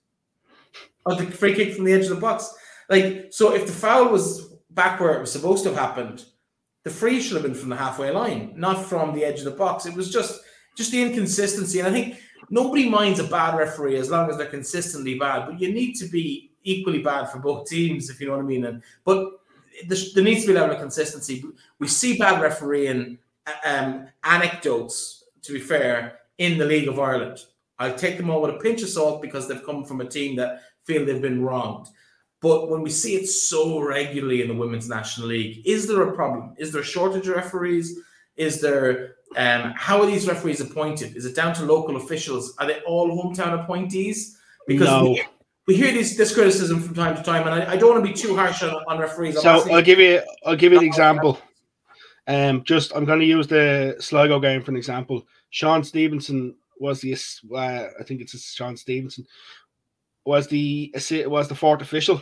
or 1.05 1.15
the 1.15 1.25
free 1.31 1.55
kick 1.55 1.73
from 1.73 1.85
the 1.85 1.93
edge 1.93 2.03
of 2.03 2.09
the 2.09 2.15
box. 2.15 2.53
Like 2.89 3.29
so, 3.31 3.55
if 3.55 3.65
the 3.65 3.73
foul 3.73 4.09
was 4.09 4.53
back 4.69 4.99
where 4.99 5.15
it 5.15 5.21
was 5.21 5.31
supposed 5.31 5.63
to 5.63 5.71
have 5.71 5.79
happened, 5.79 6.25
the 6.83 6.91
free 6.91 7.19
should 7.19 7.33
have 7.33 7.43
been 7.43 7.55
from 7.55 7.69
the 7.69 7.75
halfway 7.75 8.11
line, 8.11 8.53
not 8.55 8.85
from 8.85 9.15
the 9.15 9.25
edge 9.25 9.39
of 9.39 9.45
the 9.45 9.51
box. 9.51 9.87
It 9.87 9.95
was 9.95 10.11
just 10.11 10.44
just 10.75 10.91
the 10.91 11.01
inconsistency. 11.01 11.79
And 11.79 11.87
I 11.87 11.91
think 11.91 12.19
nobody 12.49 12.89
minds 12.89 13.19
a 13.19 13.23
bad 13.23 13.57
referee 13.57 13.97
as 13.97 14.09
long 14.09 14.29
as 14.29 14.37
they're 14.37 14.45
consistently 14.47 15.17
bad, 15.17 15.47
but 15.47 15.59
you 15.59 15.73
need 15.73 15.93
to 15.95 16.05
be 16.05 16.51
equally 16.63 17.01
bad 17.01 17.29
for 17.29 17.39
both 17.39 17.67
teams, 17.67 18.09
if 18.09 18.19
you 18.19 18.27
know 18.27 18.33
what 18.33 18.43
I 18.43 18.47
mean. 18.47 18.65
And 18.65 18.83
but 19.03 19.39
there 19.87 20.23
needs 20.23 20.41
to 20.41 20.47
be 20.47 20.53
a 20.53 20.59
level 20.59 20.75
of 20.75 20.81
consistency. 20.81 21.43
We 21.79 21.87
see 21.87 22.17
bad 22.17 22.41
refereeing 22.41 23.17
um, 23.65 24.07
anecdotes, 24.23 25.23
to 25.43 25.53
be 25.53 25.59
fair, 25.59 26.19
in 26.37 26.57
the 26.57 26.65
League 26.65 26.87
of 26.87 26.99
Ireland. 26.99 27.39
I'll 27.77 27.95
take 27.95 28.17
them 28.17 28.29
all 28.29 28.41
with 28.41 28.55
a 28.55 28.59
pinch 28.59 28.81
of 28.83 28.89
salt 28.89 29.21
because 29.21 29.47
they've 29.47 29.65
come 29.65 29.83
from 29.83 30.01
a 30.01 30.05
team 30.05 30.35
that 30.37 30.61
feel 30.85 31.05
they've 31.05 31.21
been 31.21 31.43
wronged. 31.43 31.87
But 32.41 32.69
when 32.69 32.81
we 32.81 32.89
see 32.89 33.15
it 33.15 33.27
so 33.27 33.79
regularly 33.79 34.41
in 34.41 34.47
the 34.47 34.53
Women's 34.53 34.87
National 34.87 35.27
League, 35.27 35.61
is 35.65 35.87
there 35.87 36.03
a 36.03 36.15
problem? 36.15 36.53
Is 36.57 36.71
there 36.71 36.81
a 36.81 36.85
shortage 36.85 37.27
of 37.27 37.35
referees? 37.35 37.99
Is 38.37 38.61
there 38.61 39.14
um, 39.35 39.73
how 39.75 40.01
are 40.01 40.05
these 40.05 40.27
referees 40.27 40.61
appointed? 40.61 41.15
Is 41.15 41.25
it 41.25 41.35
down 41.35 41.53
to 41.55 41.63
local 41.63 41.97
officials? 41.97 42.55
Are 42.57 42.65
they 42.65 42.79
all 42.81 43.09
hometown 43.09 43.63
appointees? 43.63 44.39
Because 44.67 44.87
no. 44.87 45.11
we, 45.11 45.23
we, 45.67 45.75
hear 45.75 45.91
this, 45.91 46.15
this 46.15 46.33
criticism 46.33 46.81
from 46.81 46.95
time 46.95 47.15
to 47.15 47.23
time, 47.23 47.47
and 47.47 47.63
I, 47.63 47.73
I 47.73 47.77
don't 47.77 47.91
want 47.91 48.05
to 48.05 48.11
be 48.11 48.17
too 48.17 48.35
harsh 48.35 48.63
on, 48.63 48.73
on 48.87 48.97
referees. 48.99 49.41
so 49.41 49.71
I'll 49.71 49.81
give 49.81 49.99
you 49.99 50.21
I'll 50.45 50.55
give 50.55 50.71
you 50.71 50.79
an 50.79 50.85
example. 50.85 51.39
Um, 52.27 52.63
just 52.63 52.95
I'm 52.95 53.05
going 53.05 53.19
to 53.19 53.25
use 53.25 53.47
the 53.47 53.95
Sligo 53.99 54.39
game 54.39 54.61
for 54.61 54.71
an 54.71 54.77
example. 54.77 55.27
Sean 55.51 55.83
Stevenson 55.83 56.55
was 56.79 57.01
the 57.01 57.13
uh, 57.53 57.87
I 57.99 58.03
think 58.03 58.21
it's 58.21 58.53
Sean 58.53 58.75
Stevenson 58.75 59.25
was 60.25 60.47
the 60.47 60.93
was 61.27 61.47
the 61.47 61.55
fourth 61.55 61.81
official. 61.81 62.21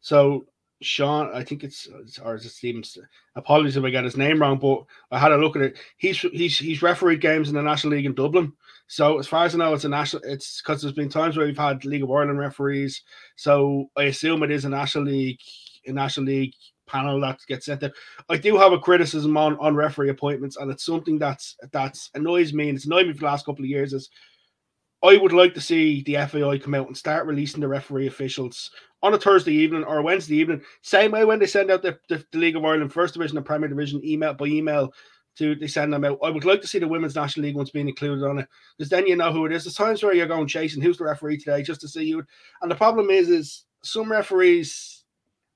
So 0.00 0.46
Sean, 0.82 1.30
I 1.34 1.42
think 1.42 1.64
it's 1.64 1.88
or 2.22 2.34
is 2.34 2.44
it 2.44 2.50
Stevens? 2.50 2.98
Apologies 3.36 3.76
if 3.76 3.84
I 3.84 3.90
get 3.90 4.04
his 4.04 4.16
name 4.16 4.40
wrong, 4.40 4.58
but 4.58 4.84
I 5.10 5.18
had 5.18 5.32
a 5.32 5.36
look 5.36 5.56
at 5.56 5.62
it. 5.62 5.78
He's 5.96 6.18
he's 6.18 6.58
he's 6.58 6.82
refereed 6.82 7.20
games 7.20 7.48
in 7.48 7.54
the 7.54 7.62
National 7.62 7.94
League 7.94 8.06
in 8.06 8.14
Dublin. 8.14 8.52
So 8.86 9.18
as 9.18 9.26
far 9.26 9.44
as 9.44 9.54
I 9.54 9.58
know, 9.58 9.72
it's 9.72 9.84
a 9.84 9.88
national. 9.88 10.22
It's 10.24 10.60
because 10.60 10.82
there's 10.82 10.94
been 10.94 11.08
times 11.08 11.36
where 11.36 11.46
we've 11.46 11.56
had 11.56 11.84
League 11.84 12.02
of 12.02 12.10
Ireland 12.10 12.38
referees. 12.38 13.02
So 13.36 13.88
I 13.96 14.04
assume 14.04 14.42
it 14.42 14.50
is 14.50 14.64
a 14.64 14.68
National 14.68 15.04
League, 15.04 15.40
a 15.86 15.92
National 15.92 16.26
League 16.26 16.54
panel 16.86 17.20
that 17.20 17.40
gets 17.48 17.66
sent 17.66 17.80
there. 17.80 17.92
I 18.28 18.36
do 18.36 18.58
have 18.58 18.72
a 18.72 18.78
criticism 18.78 19.36
on 19.36 19.56
on 19.58 19.74
referee 19.74 20.10
appointments, 20.10 20.56
and 20.56 20.70
it's 20.70 20.84
something 20.84 21.18
that's 21.18 21.56
that's 21.72 22.10
annoys 22.14 22.52
me, 22.52 22.68
and 22.68 22.76
it's 22.76 22.86
annoyed 22.86 23.06
me 23.06 23.14
for 23.14 23.20
the 23.20 23.26
last 23.26 23.46
couple 23.46 23.64
of 23.64 23.70
years. 23.70 23.92
Is 23.92 24.10
I 25.04 25.18
would 25.18 25.32
like 25.32 25.52
to 25.54 25.60
see 25.60 26.02
the 26.02 26.14
FAI 26.26 26.58
come 26.58 26.74
out 26.74 26.86
and 26.86 26.96
start 26.96 27.26
releasing 27.26 27.60
the 27.60 27.68
referee 27.68 28.06
officials 28.06 28.70
on 29.02 29.12
a 29.12 29.18
Thursday 29.18 29.52
evening 29.52 29.84
or 29.84 30.00
Wednesday 30.00 30.36
evening, 30.36 30.62
same 30.80 31.10
way 31.10 31.26
when 31.26 31.38
they 31.38 31.46
send 31.46 31.70
out 31.70 31.82
the, 31.82 31.98
the, 32.08 32.24
the 32.32 32.38
League 32.38 32.56
of 32.56 32.64
Ireland 32.64 32.90
First 32.90 33.12
Division 33.12 33.36
and 33.36 33.44
Premier 33.44 33.68
Division 33.68 34.02
email 34.02 34.32
by 34.32 34.46
email 34.46 34.90
to 35.36 35.54
they 35.56 35.66
send 35.66 35.92
them 35.92 36.04
out. 36.04 36.18
I 36.22 36.30
would 36.30 36.46
like 36.46 36.62
to 36.62 36.66
see 36.66 36.78
the 36.78 36.88
women's 36.88 37.16
national 37.16 37.44
league 37.44 37.56
ones 37.56 37.70
being 37.70 37.88
included 37.88 38.24
on 38.24 38.38
it 38.38 38.48
because 38.78 38.88
then 38.88 39.06
you 39.06 39.14
know 39.14 39.30
who 39.30 39.44
it 39.44 39.52
is. 39.52 39.64
There's 39.64 39.74
times 39.74 40.02
where 40.02 40.14
you're 40.14 40.26
going 40.26 40.46
chasing 40.46 40.82
who's 40.82 40.96
the 40.96 41.04
referee 41.04 41.38
today 41.38 41.62
just 41.62 41.82
to 41.82 41.88
see 41.88 42.04
you. 42.04 42.24
And 42.62 42.70
the 42.70 42.76
problem 42.76 43.10
is, 43.10 43.28
is 43.28 43.66
some 43.82 44.10
referees, 44.10 45.04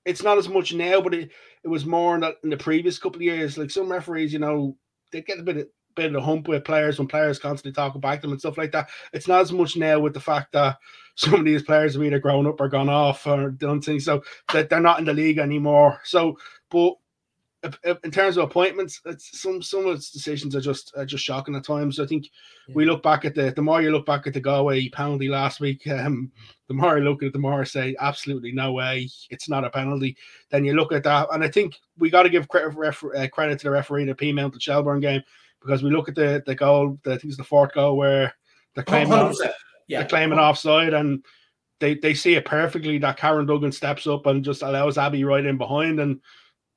it's 0.05 0.23
not 0.23 0.37
as 0.37 0.49
much 0.49 0.75
now, 0.75 1.01
but 1.01 1.15
it, 1.15 1.31
it 1.65 1.69
was 1.69 1.87
more 1.87 2.17
in 2.17 2.21
the, 2.21 2.35
in 2.45 2.51
the 2.51 2.57
previous 2.59 2.99
couple 2.99 3.19
of 3.19 3.23
years. 3.23 3.57
Like 3.57 3.71
some 3.71 3.91
referees, 3.91 4.33
you 4.33 4.41
know, 4.41 4.77
they 5.11 5.23
get 5.23 5.39
a 5.39 5.43
bit 5.43 5.57
of 5.57 5.69
bit 5.99 6.15
of 6.15 6.23
a 6.23 6.25
hump 6.25 6.49
with 6.49 6.65
players 6.65 6.99
when 6.99 7.09
players 7.09 7.39
constantly 7.39 7.73
talk 7.73 8.01
back 8.01 8.23
them 8.23 8.31
and 8.31 8.41
stuff 8.41 8.57
like 8.57 8.73
that. 8.73 8.89
It's 9.13 9.29
not 9.29 9.41
as 9.41 9.53
much 9.53 9.77
now 9.77 9.99
with 9.99 10.15
the 10.15 10.21
fact 10.21 10.53
that 10.53 10.79
some 11.17 11.35
of 11.35 11.45
these 11.45 11.63
players 11.63 11.95
have 11.95 12.03
either 12.03 12.21
grown 12.21 12.47
up 12.47 12.61
or 12.61 12.69
gone 12.69 12.89
off 12.89 13.27
or 13.27 13.51
done 13.51 13.81
things 13.81 14.05
so 14.05 14.23
that 14.53 14.71
they're 14.71 14.81
not 14.81 15.01
in 15.01 15.05
the 15.05 15.13
league 15.13 15.39
anymore. 15.39 16.01
So, 16.05 16.39
but 16.71 16.95
in 18.05 18.13
terms 18.13 18.37
of 18.37 18.45
appointments, 18.45 19.01
it's 19.05 19.41
some 19.41 19.61
some 19.61 19.87
of 19.87 19.97
its 19.97 20.13
decisions 20.13 20.55
are 20.55 20.61
just 20.61 20.93
are 20.97 21.05
just 21.05 21.25
shocking 21.25 21.57
at 21.57 21.65
times. 21.65 21.99
I 21.99 22.07
think 22.07 22.29
yeah. 22.69 22.75
we 22.77 22.85
look 22.85 23.03
back 23.03 23.25
at 23.25 23.35
the 23.35 23.51
the 23.51 23.63
more 23.63 23.83
you 23.83 23.91
look 23.91 24.07
back 24.07 24.29
at 24.29 24.35
the 24.35 24.41
Galway 24.41 24.89
penalty 24.91 25.29
last 25.29 25.59
week, 25.59 25.87
um, 25.89 26.31
the 26.69 26.75
more 26.75 26.99
you 26.99 27.05
look 27.05 27.23
at 27.23 27.29
it, 27.29 27.33
the 27.33 27.41
more 27.41 27.61
I 27.61 27.65
say 27.65 27.97
absolutely 27.99 28.53
no 28.53 28.73
way, 28.73 29.09
it's 29.31 29.49
not 29.49 29.65
a 29.65 29.71
penalty. 29.71 30.17
Then 30.51 30.65
you 30.65 30.75
look 30.75 30.93
at 30.93 31.03
that, 31.03 31.29
and 31.33 31.43
I 31.43 31.49
think 31.49 31.75
we 31.99 32.11
got 32.11 32.23
to 32.23 32.31
give 32.31 32.47
credit, 32.47 32.77
uh, 32.79 33.27
credit 33.29 33.59
to 33.59 33.65
the 33.65 33.71
referee 33.73 34.03
in 34.03 34.09
the 34.09 34.15
Peamount 34.15 34.53
the 34.53 34.61
Shelbourne 34.61 35.01
game 35.01 35.23
because 35.61 35.83
we 35.83 35.91
look 35.91 36.09
at 36.09 36.15
the 36.15 36.43
the 36.47 36.55
goal, 36.55 36.99
the, 37.03 37.13
I 37.13 37.15
think 37.15 37.31
it's 37.31 37.37
the 37.37 37.45
fourth 37.45 37.73
goal 37.73 37.97
where 37.97 38.33
they're 38.75 38.85
oh, 38.87 38.91
claiming, 38.91 39.13
off, 39.13 39.37
yeah. 39.89 40.01
they're 40.01 40.09
claiming 40.09 40.39
offside 40.39 40.95
and. 40.95 41.25
They, 41.81 41.95
they 41.95 42.13
see 42.13 42.35
it 42.35 42.45
perfectly 42.45 42.99
that 42.99 43.19
Karen 43.19 43.47
Duggan 43.47 43.71
steps 43.71 44.09
up 44.09 44.27
and 44.27 44.45
just 44.45 44.63
allows 44.63 44.99
Abbie 44.99 45.23
right 45.23 45.47
in 45.47 45.59
behind 45.59 46.01
and 46.01 46.21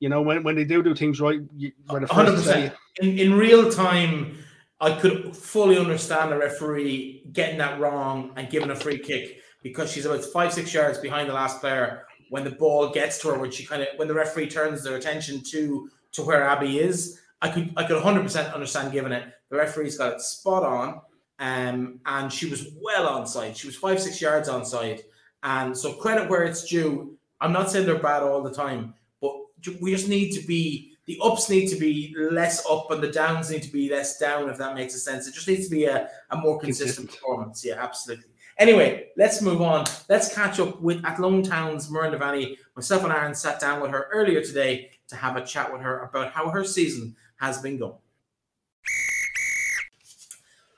you 0.01 0.09
know, 0.09 0.21
when, 0.21 0.43
when 0.43 0.55
they 0.55 0.65
do 0.65 0.83
do 0.83 0.95
things 0.95 1.21
right, 1.21 1.39
when 1.87 2.03
hundred 2.03 2.31
percent 2.31 2.73
in 2.99 3.19
in 3.19 3.33
real 3.35 3.71
time, 3.71 4.35
I 4.81 4.99
could 4.99 5.37
fully 5.37 5.77
understand 5.77 6.31
the 6.31 6.37
referee 6.37 7.23
getting 7.31 7.59
that 7.59 7.79
wrong 7.79 8.33
and 8.35 8.49
giving 8.49 8.71
a 8.71 8.75
free 8.75 8.97
kick 8.97 9.37
because 9.61 9.91
she's 9.91 10.05
about 10.05 10.25
five 10.25 10.51
six 10.51 10.73
yards 10.73 10.97
behind 10.97 11.29
the 11.29 11.33
last 11.33 11.61
player 11.61 12.05
when 12.31 12.43
the 12.43 12.49
ball 12.49 12.89
gets 12.89 13.19
to 13.19 13.27
her. 13.29 13.37
When 13.37 13.51
she 13.51 13.63
kind 13.63 13.83
of 13.83 13.89
when 13.97 14.07
the 14.07 14.15
referee 14.15 14.49
turns 14.49 14.83
their 14.83 14.97
attention 14.97 15.43
to 15.51 15.87
to 16.13 16.23
where 16.23 16.43
Abbie 16.43 16.79
is, 16.79 17.20
I 17.41 17.49
could 17.49 17.73
I 17.75 17.83
could 17.83 18.01
hundred 18.01 18.23
percent 18.23 18.53
understand 18.53 18.91
giving 18.91 19.11
it. 19.11 19.23
The 19.49 19.57
referee's 19.57 19.97
got 19.97 20.13
it 20.13 20.21
spot 20.21 20.63
on, 20.63 21.01
um, 21.39 21.99
and 22.05 22.31
she 22.31 22.49
was 22.49 22.67
well 22.81 23.07
on 23.07 23.25
side. 23.25 23.57
She 23.57 23.67
was 23.67 23.75
five 23.75 23.99
six 23.99 24.21
yards 24.21 24.47
on 24.47 24.65
side, 24.65 25.01
and 25.43 25.77
so 25.77 25.93
credit 25.93 26.29
where 26.29 26.43
it's 26.43 26.63
due. 26.67 27.17
I'm 27.39 27.51
not 27.51 27.71
saying 27.71 27.87
they're 27.87 27.99
bad 27.99 28.21
all 28.23 28.43
the 28.43 28.53
time, 28.53 28.93
but 29.19 29.33
we 29.81 29.91
just 29.91 30.07
need 30.07 30.31
to 30.33 30.45
be 30.45 30.91
the 31.07 31.19
ups 31.23 31.49
need 31.49 31.67
to 31.69 31.75
be 31.75 32.15
less 32.31 32.65
up 32.69 32.91
and 32.91 33.01
the 33.01 33.11
downs 33.11 33.49
need 33.49 33.63
to 33.63 33.71
be 33.71 33.89
less 33.89 34.19
down, 34.19 34.49
if 34.49 34.57
that 34.59 34.75
makes 34.75 34.93
a 34.93 34.99
sense. 34.99 35.27
It 35.27 35.33
just 35.33 35.47
needs 35.47 35.67
to 35.67 35.71
be 35.71 35.85
a, 35.85 36.07
a 36.29 36.37
more 36.37 36.59
consistent, 36.59 37.07
consistent. 37.07 37.11
performance. 37.11 37.65
Yeah, 37.65 37.83
absolutely. 37.83 38.25
Anyway, 38.59 39.07
let's 39.17 39.41
move 39.41 39.61
on. 39.61 39.85
Let's 40.07 40.33
catch 40.33 40.59
up 40.59 40.79
with 40.81 41.03
Athlone 41.03 41.41
Town's 41.41 41.89
Muireann 41.89 42.15
Devaney. 42.15 42.57
Myself 42.75 43.03
and 43.03 43.11
Aaron 43.11 43.33
sat 43.33 43.59
down 43.59 43.81
with 43.81 43.89
her 43.89 44.07
earlier 44.13 44.41
today 44.41 44.91
to 45.07 45.15
have 45.15 45.35
a 45.35 45.45
chat 45.45 45.73
with 45.73 45.81
her 45.81 46.03
about 46.03 46.31
how 46.31 46.49
her 46.49 46.63
season 46.63 47.15
has 47.41 47.57
been 47.57 47.77
going. 47.77 47.95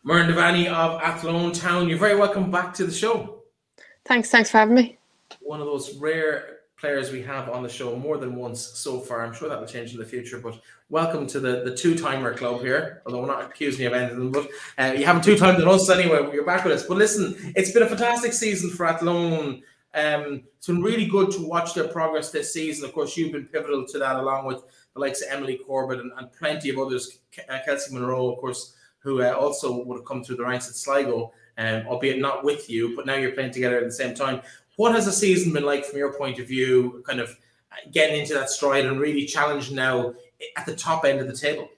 Muireann 0.06 0.34
Devaney 0.34 0.67
of 0.67 1.02
Athlone 1.02 1.52
Town, 1.52 1.88
you're 1.88 1.97
very 1.97 2.15
welcome 2.15 2.49
back 2.49 2.73
to 2.76 2.86
the 2.86 2.91
show. 2.91 3.43
Thanks, 4.06 4.30
thanks 4.30 4.49
for 4.49 4.58
having 4.58 4.76
me. 4.76 4.97
One 5.41 5.60
of 5.60 5.67
those 5.67 5.95
rare 5.97 6.60
players 6.78 7.12
we 7.12 7.21
have 7.21 7.49
on 7.49 7.63
the 7.63 7.69
show 7.69 7.95
more 7.95 8.17
than 8.17 8.36
once 8.36 8.60
so 8.60 8.99
far. 8.99 9.26
I'm 9.26 9.34
sure 9.34 9.47
that 9.47 9.60
will 9.60 9.67
change 9.67 9.93
in 9.93 9.99
the 9.99 10.06
future, 10.06 10.39
but 10.39 10.60
welcome 10.89 11.26
to 11.28 11.39
the, 11.39 11.63
the 11.63 11.76
two 11.76 11.97
timer 11.97 12.34
club 12.34 12.62
here. 12.62 13.02
Although 13.06 13.21
we're 13.21 13.28
not 13.28 13.45
accusing 13.45 13.84
you 13.84 13.88
of 13.88 13.93
anything, 13.93 14.32
but 14.32 14.49
uh, 14.78 14.93
you 14.97 15.06
haven't 15.06 15.23
two 15.23 15.38
timed 15.38 15.60
than 15.62 15.67
us 15.69 15.89
anyway. 15.89 16.30
You're 16.34 16.45
back 16.45 16.65
with 16.65 16.73
us. 16.73 16.84
But 16.84 16.97
listen, 16.97 17.54
it's 17.56 17.71
been 17.71 17.84
a 17.84 17.88
fantastic 17.88 18.34
season 18.34 18.69
for 18.69 18.86
Athlone. 18.86 19.63
Um, 19.93 20.43
it's 20.58 20.67
been 20.67 20.82
really 20.82 21.06
good 21.06 21.32
to 21.32 21.47
watch 21.47 21.73
their 21.73 21.88
progress 21.88 22.32
this 22.32 22.52
season. 22.52 22.84
Of 22.84 22.93
course, 22.93 23.15
you've 23.15 23.32
been 23.32 23.45
pivotal 23.45 23.86
to 23.88 23.99
that, 23.99 24.17
along 24.17 24.45
with 24.45 24.63
the 24.93 24.99
likes 24.99 25.21
of 25.21 25.32
Emily 25.32 25.58
Corbett 25.58 25.99
and, 25.99 26.12
and 26.17 26.32
plenty 26.34 26.69
of 26.69 26.77
others. 26.77 27.19
Uh, 27.49 27.58
Kelsey 27.65 27.93
Monroe, 27.93 28.32
of 28.32 28.39
course, 28.39 28.75
who 28.99 29.21
uh, 29.21 29.32
also 29.32 29.84
would 29.84 29.97
have 29.97 30.06
come 30.06 30.23
through 30.23 30.38
the 30.38 30.45
ranks 30.45 30.69
at 30.69 30.75
Sligo, 30.75 31.34
um, 31.58 31.84
albeit 31.88 32.19
not 32.19 32.43
with 32.43 32.69
you, 32.69 32.95
but 32.95 33.06
now 33.06 33.15
you're 33.15 33.32
playing 33.32 33.51
together 33.51 33.77
at 33.77 33.84
the 33.84 33.91
same 33.91 34.15
time. 34.15 34.41
What 34.75 34.93
has 34.93 35.06
the 35.06 35.12
season 35.12 35.53
been 35.53 35.65
like 35.65 35.86
from 35.86 35.99
your 35.99 36.13
point 36.13 36.39
of 36.39 36.47
view, 36.47 37.03
kind 37.06 37.19
of 37.19 37.36
getting 37.91 38.19
into 38.19 38.34
that 38.34 38.49
stride 38.49 38.86
and 38.86 38.99
really 38.99 39.25
challenging 39.25 39.75
now 39.75 40.13
at 40.58 40.65
the 40.65 40.75
top 40.75 41.06
end 41.06 41.19
of 41.19 41.27
the 41.27 41.36
table? 41.36 41.69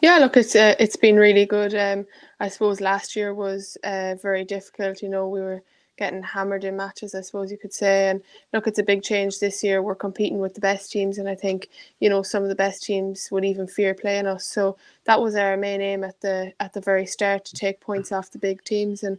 Yeah, 0.00 0.18
look, 0.18 0.36
it's 0.36 0.56
uh, 0.56 0.74
it's 0.78 0.96
been 0.96 1.16
really 1.16 1.44
good. 1.44 1.74
Um, 1.74 2.06
I 2.38 2.48
suppose 2.48 2.80
last 2.80 3.16
year 3.16 3.34
was 3.34 3.76
uh, 3.84 4.14
very 4.22 4.44
difficult. 4.44 5.02
You 5.02 5.10
know, 5.10 5.28
we 5.28 5.40
were 5.40 5.62
getting 6.00 6.22
hammered 6.22 6.64
in 6.64 6.76
matches, 6.76 7.14
I 7.14 7.20
suppose 7.20 7.52
you 7.52 7.58
could 7.58 7.72
say. 7.72 8.08
And 8.08 8.22
look, 8.52 8.66
it's 8.66 8.80
a 8.80 8.82
big 8.82 9.04
change 9.04 9.38
this 9.38 9.62
year. 9.62 9.82
We're 9.82 9.94
competing 9.94 10.40
with 10.40 10.54
the 10.54 10.60
best 10.60 10.90
teams, 10.90 11.18
and 11.18 11.28
I 11.28 11.36
think 11.36 11.68
you 12.00 12.08
know 12.08 12.22
some 12.22 12.42
of 12.42 12.48
the 12.48 12.56
best 12.56 12.82
teams 12.82 13.28
would 13.30 13.44
even 13.44 13.68
fear 13.68 13.94
playing 13.94 14.26
us. 14.26 14.44
So 14.46 14.76
that 15.04 15.20
was 15.20 15.36
our 15.36 15.56
main 15.56 15.80
aim 15.80 16.02
at 16.02 16.20
the 16.22 16.52
at 16.58 16.72
the 16.72 16.80
very 16.80 17.06
start 17.06 17.44
to 17.44 17.54
take 17.54 17.80
points 17.80 18.10
off 18.10 18.32
the 18.32 18.38
big 18.38 18.64
teams. 18.64 19.04
And 19.04 19.18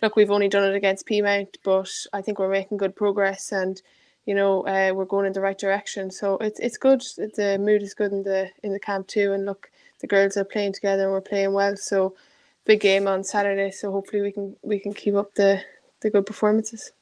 look, 0.00 0.16
we've 0.16 0.30
only 0.30 0.48
done 0.48 0.70
it 0.70 0.76
against 0.76 1.06
Peamount, 1.06 1.56
but 1.64 1.90
I 2.12 2.22
think 2.22 2.38
we're 2.38 2.48
making 2.48 2.78
good 2.78 2.96
progress 2.96 3.52
and 3.52 3.82
you 4.24 4.34
know 4.34 4.62
uh, 4.62 4.92
we're 4.94 5.04
going 5.04 5.26
in 5.26 5.32
the 5.32 5.40
right 5.40 5.58
direction. 5.58 6.10
So 6.10 6.38
it's 6.38 6.60
it's 6.60 6.78
good. 6.78 7.02
The 7.16 7.58
mood 7.60 7.82
is 7.82 7.92
good 7.92 8.12
in 8.12 8.22
the 8.22 8.50
in 8.62 8.72
the 8.72 8.80
camp 8.80 9.08
too. 9.08 9.32
And 9.32 9.44
look, 9.46 9.70
the 10.00 10.06
girls 10.06 10.36
are 10.36 10.44
playing 10.44 10.74
together 10.74 11.02
and 11.04 11.12
we're 11.12 11.20
playing 11.20 11.52
well. 11.52 11.76
So 11.76 12.14
big 12.64 12.80
game 12.80 13.08
on 13.08 13.24
Saturday. 13.24 13.72
So 13.72 13.90
hopefully 13.90 14.22
we 14.22 14.32
can 14.32 14.56
we 14.62 14.78
can 14.78 14.94
keep 14.94 15.14
up 15.16 15.34
the 15.34 15.62
the 16.00 16.10
good 16.10 16.26
performances. 16.26 16.92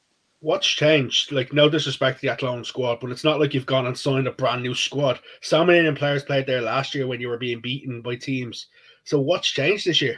What's 0.41 0.67
changed? 0.67 1.33
Like, 1.33 1.51
no 1.51 1.69
disrespect 1.69 2.19
to 2.19 2.27
the 2.27 2.31
Athlone 2.31 2.63
squad, 2.63 2.99
but 3.01 3.11
it's 3.11 3.25
not 3.25 3.39
like 3.39 3.53
you've 3.53 3.65
gone 3.65 3.87
and 3.87 3.97
signed 3.97 4.27
a 4.27 4.31
brand 4.31 4.63
new 4.63 4.73
squad. 4.73 5.19
So 5.41 5.65
many 5.65 5.91
players 5.95 6.23
played 6.23 6.47
there 6.47 6.61
last 6.61 6.95
year 6.95 7.07
when 7.07 7.19
you 7.19 7.27
were 7.27 7.37
being 7.37 7.59
beaten 7.59 8.01
by 8.01 8.15
teams. 8.15 8.67
So, 9.03 9.19
what's 9.19 9.49
changed 9.49 9.85
this 9.85 10.01
year? 10.01 10.17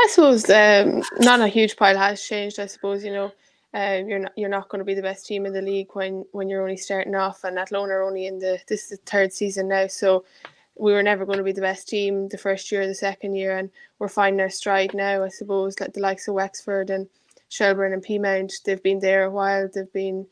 I 0.00 0.06
suppose 0.10 0.48
um, 0.50 1.02
not 1.18 1.40
a 1.40 1.48
huge 1.48 1.76
pile 1.76 1.96
has 1.96 2.22
changed. 2.22 2.60
I 2.60 2.66
suppose 2.66 3.04
you 3.04 3.12
know 3.12 3.32
um, 3.74 4.08
you're 4.08 4.20
not 4.20 4.32
you're 4.36 4.48
not 4.48 4.68
going 4.68 4.78
to 4.78 4.84
be 4.84 4.94
the 4.94 5.02
best 5.02 5.26
team 5.26 5.44
in 5.44 5.52
the 5.52 5.62
league 5.62 5.88
when 5.92 6.24
when 6.32 6.48
you're 6.48 6.62
only 6.62 6.76
starting 6.76 7.14
off, 7.14 7.44
and 7.44 7.58
Athlone 7.58 7.90
are 7.90 8.02
only 8.02 8.26
in 8.26 8.38
the 8.38 8.60
this 8.68 8.84
is 8.84 8.90
the 8.90 8.96
third 9.06 9.32
season 9.32 9.68
now. 9.68 9.86
So 9.88 10.24
we 10.78 10.92
were 10.92 11.02
never 11.02 11.26
going 11.26 11.38
to 11.38 11.44
be 11.44 11.52
the 11.52 11.60
best 11.60 11.88
team 11.88 12.28
the 12.28 12.38
first 12.38 12.70
year, 12.70 12.86
the 12.86 12.94
second 12.94 13.34
year, 13.34 13.56
and 13.56 13.70
we're 13.98 14.08
finding 14.08 14.40
our 14.40 14.50
stride 14.50 14.94
now. 14.94 15.24
I 15.24 15.28
suppose 15.28 15.78
like 15.80 15.92
the 15.92 16.00
likes 16.00 16.28
of 16.28 16.34
Wexford 16.34 16.90
and 16.90 17.08
Shelbourne 17.48 17.92
and 17.92 18.04
Peamount, 18.04 18.62
they've 18.64 18.82
been 18.82 19.00
there 19.00 19.24
a 19.24 19.30
while. 19.30 19.68
They've 19.72 19.92
been 19.92 20.26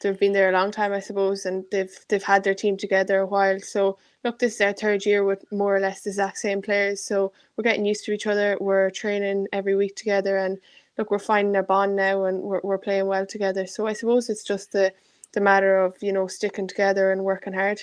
they've 0.00 0.18
been 0.18 0.32
there 0.32 0.50
a 0.50 0.52
long 0.52 0.70
time, 0.70 0.92
I 0.92 1.00
suppose, 1.00 1.46
and 1.46 1.64
they've 1.70 1.96
they've 2.08 2.22
had 2.22 2.44
their 2.44 2.54
team 2.54 2.76
together 2.76 3.18
a 3.20 3.26
while. 3.26 3.60
So 3.60 3.98
look, 4.24 4.38
this 4.38 4.54
is 4.54 4.60
our 4.60 4.72
third 4.72 5.06
year 5.06 5.24
with 5.24 5.44
more 5.52 5.76
or 5.76 5.80
less 5.80 6.02
the 6.02 6.10
exact 6.10 6.38
same 6.38 6.62
players. 6.62 7.02
So 7.02 7.32
we're 7.56 7.64
getting 7.64 7.86
used 7.86 8.04
to 8.06 8.12
each 8.12 8.26
other. 8.26 8.56
We're 8.60 8.90
training 8.90 9.48
every 9.52 9.76
week 9.76 9.96
together, 9.96 10.38
and 10.38 10.58
look, 10.98 11.10
we're 11.10 11.18
finding 11.18 11.56
our 11.56 11.62
bond 11.62 11.96
now, 11.96 12.24
and 12.24 12.40
we're, 12.40 12.60
we're 12.62 12.78
playing 12.78 13.06
well 13.06 13.26
together. 13.26 13.66
So 13.66 13.86
I 13.86 13.92
suppose 13.92 14.28
it's 14.28 14.44
just 14.44 14.72
the 14.72 14.92
the 15.32 15.40
matter 15.40 15.78
of 15.78 15.96
you 16.00 16.12
know 16.12 16.26
sticking 16.26 16.66
together 16.66 17.12
and 17.12 17.24
working 17.24 17.52
hard. 17.52 17.80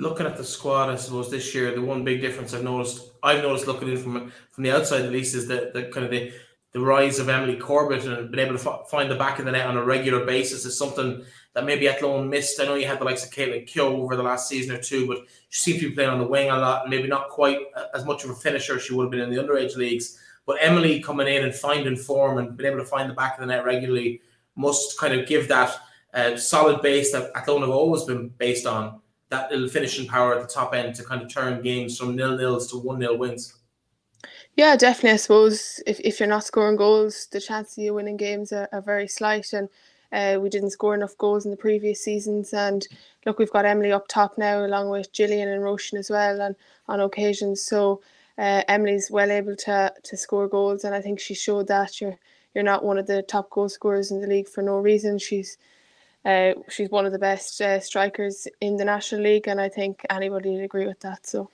Looking 0.00 0.24
at 0.24 0.38
the 0.38 0.44
squad, 0.44 0.88
I 0.88 0.96
suppose 0.96 1.30
this 1.30 1.54
year 1.54 1.74
the 1.74 1.82
one 1.82 2.04
big 2.04 2.22
difference 2.22 2.54
I've 2.54 2.64
noticed, 2.64 3.10
I've 3.22 3.42
noticed 3.42 3.66
looking 3.66 3.90
in 3.90 3.98
from 3.98 4.32
from 4.50 4.64
the 4.64 4.70
outside 4.70 5.02
at 5.02 5.12
least, 5.12 5.34
is 5.34 5.46
that 5.48 5.74
the 5.74 5.84
kind 5.84 6.06
of 6.06 6.10
the 6.10 6.32
the 6.72 6.80
rise 6.80 7.18
of 7.18 7.28
Emily 7.28 7.56
Corbett 7.56 8.06
and 8.06 8.30
being 8.30 8.46
able 8.46 8.56
to 8.56 8.70
f- 8.70 8.88
find 8.88 9.10
the 9.10 9.16
back 9.16 9.38
of 9.38 9.44
the 9.44 9.52
net 9.52 9.66
on 9.66 9.76
a 9.76 9.84
regular 9.84 10.24
basis 10.24 10.64
is 10.64 10.78
something 10.78 11.22
that 11.52 11.66
maybe 11.66 11.86
Athlone 11.86 12.30
missed. 12.30 12.60
I 12.60 12.64
know 12.64 12.76
you 12.76 12.86
had 12.86 13.00
the 13.00 13.04
likes 13.04 13.24
of 13.24 13.30
Caitlin 13.30 13.66
Keogh 13.66 14.00
over 14.02 14.16
the 14.16 14.22
last 14.22 14.48
season 14.48 14.74
or 14.74 14.80
two, 14.80 15.06
but 15.06 15.18
she 15.50 15.72
seemed 15.72 15.80
to 15.80 15.88
be 15.90 15.94
playing 15.94 16.10
on 16.10 16.18
the 16.18 16.26
wing 16.26 16.48
a 16.48 16.56
lot, 16.56 16.88
maybe 16.88 17.08
not 17.08 17.28
quite 17.28 17.58
as 17.92 18.06
much 18.06 18.24
of 18.24 18.30
a 18.30 18.34
finisher 18.34 18.78
she 18.78 18.94
would 18.94 19.04
have 19.04 19.10
been 19.10 19.20
in 19.20 19.30
the 19.30 19.42
underage 19.42 19.76
leagues. 19.76 20.18
But 20.46 20.58
Emily 20.60 21.02
coming 21.02 21.28
in 21.28 21.44
and 21.44 21.54
finding 21.54 21.96
form 21.96 22.38
and 22.38 22.56
being 22.56 22.72
able 22.72 22.82
to 22.82 22.88
find 22.88 23.10
the 23.10 23.14
back 23.14 23.34
of 23.34 23.40
the 23.40 23.46
net 23.46 23.66
regularly 23.66 24.22
must 24.56 24.98
kind 24.98 25.12
of 25.12 25.26
give 25.26 25.48
that 25.48 25.76
uh, 26.14 26.36
solid 26.36 26.80
base 26.82 27.12
that 27.12 27.32
Athlone 27.34 27.62
have 27.62 27.70
always 27.70 28.04
been 28.04 28.28
based 28.28 28.66
on, 28.66 28.99
that 29.30 29.50
little 29.50 29.68
finishing 29.68 30.06
power 30.06 30.34
at 30.34 30.40
the 30.40 30.52
top 30.52 30.74
end 30.74 30.94
to 30.96 31.04
kind 31.04 31.22
of 31.22 31.32
turn 31.32 31.62
games 31.62 31.96
from 31.96 32.14
nil 32.14 32.36
nils 32.36 32.70
to 32.70 32.78
one 32.78 32.98
nil 32.98 33.16
wins. 33.16 33.54
Yeah, 34.56 34.76
definitely. 34.76 35.12
I 35.12 35.16
suppose 35.16 35.82
if, 35.86 36.00
if 36.00 36.20
you're 36.20 36.28
not 36.28 36.44
scoring 36.44 36.76
goals, 36.76 37.26
the 37.30 37.40
chance 37.40 37.78
of 37.78 37.84
you 37.84 37.94
winning 37.94 38.16
games 38.16 38.52
are, 38.52 38.68
are 38.72 38.82
very 38.82 39.08
slight. 39.08 39.52
And 39.52 39.68
uh, 40.12 40.38
we 40.40 40.48
didn't 40.48 40.70
score 40.70 40.94
enough 40.94 41.16
goals 41.16 41.44
in 41.44 41.50
the 41.50 41.56
previous 41.56 42.02
seasons. 42.02 42.52
And 42.52 42.86
look, 43.24 43.38
we've 43.38 43.50
got 43.50 43.64
Emily 43.64 43.92
up 43.92 44.08
top 44.08 44.36
now, 44.36 44.64
along 44.64 44.90
with 44.90 45.12
Gillian 45.12 45.48
and 45.48 45.62
Roshan 45.62 45.98
as 45.98 46.10
well, 46.10 46.40
and 46.40 46.56
on 46.88 47.00
occasions. 47.00 47.62
So 47.64 48.02
uh, 48.36 48.62
Emily's 48.68 49.10
well 49.10 49.30
able 49.30 49.56
to 49.56 49.92
to 50.02 50.16
score 50.16 50.48
goals, 50.48 50.84
and 50.84 50.94
I 50.94 51.00
think 51.00 51.20
she 51.20 51.34
showed 51.34 51.68
that 51.68 52.00
you're 52.00 52.18
you're 52.54 52.64
not 52.64 52.84
one 52.84 52.98
of 52.98 53.06
the 53.06 53.22
top 53.22 53.50
goal 53.50 53.68
scorers 53.68 54.10
in 54.10 54.20
the 54.20 54.26
league 54.26 54.48
for 54.48 54.62
no 54.62 54.78
reason. 54.78 55.18
She's 55.18 55.56
uh, 56.24 56.52
she's 56.68 56.90
one 56.90 57.06
of 57.06 57.12
the 57.12 57.18
best 57.18 57.60
uh, 57.60 57.80
strikers 57.80 58.46
in 58.60 58.76
the 58.76 58.84
National 58.84 59.22
League, 59.22 59.48
and 59.48 59.60
I 59.60 59.68
think 59.68 60.04
anybody 60.10 60.50
would 60.50 60.64
agree 60.64 60.86
with 60.86 61.00
that. 61.00 61.26
So, 61.26 61.50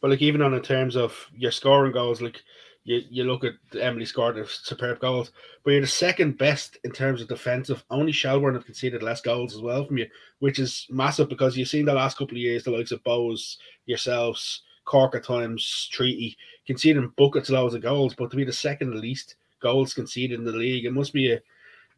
but 0.00 0.10
like 0.10 0.22
even 0.22 0.42
on 0.42 0.54
in 0.54 0.62
terms 0.62 0.96
of 0.96 1.14
your 1.36 1.52
scoring 1.52 1.92
goals, 1.92 2.20
like 2.20 2.42
you, 2.84 3.02
you 3.08 3.24
look 3.24 3.44
at 3.44 3.54
Emily 3.80 4.04
scored 4.04 4.38
a 4.38 4.46
superb 4.48 4.98
goals, 4.98 5.30
but 5.62 5.70
you're 5.70 5.80
the 5.80 5.86
second 5.86 6.38
best 6.38 6.78
in 6.82 6.90
terms 6.90 7.22
of 7.22 7.28
defensive. 7.28 7.84
Only 7.90 8.10
Shelbourne 8.10 8.54
have 8.54 8.64
conceded 8.64 9.02
less 9.02 9.20
goals 9.20 9.54
as 9.54 9.60
well 9.60 9.84
from 9.84 9.98
you, 9.98 10.06
which 10.40 10.58
is 10.58 10.86
massive 10.90 11.28
because 11.28 11.56
you've 11.56 11.68
seen 11.68 11.84
the 11.84 11.94
last 11.94 12.18
couple 12.18 12.34
of 12.34 12.42
years 12.42 12.64
the 12.64 12.72
likes 12.72 12.90
of 12.90 13.04
Bohs, 13.04 13.58
yourselves, 13.86 14.62
Cork 14.84 15.14
at 15.14 15.24
times, 15.24 15.88
Treaty 15.92 16.36
conceding 16.66 17.12
buckets 17.16 17.50
loads 17.50 17.74
of 17.74 17.82
goals, 17.82 18.14
but 18.14 18.30
to 18.30 18.36
be 18.36 18.44
the 18.44 18.52
second 18.52 18.98
least 18.98 19.36
goals 19.60 19.94
conceded 19.94 20.38
in 20.38 20.44
the 20.44 20.52
league, 20.52 20.84
it 20.84 20.92
must 20.92 21.12
be 21.12 21.32
a 21.32 21.40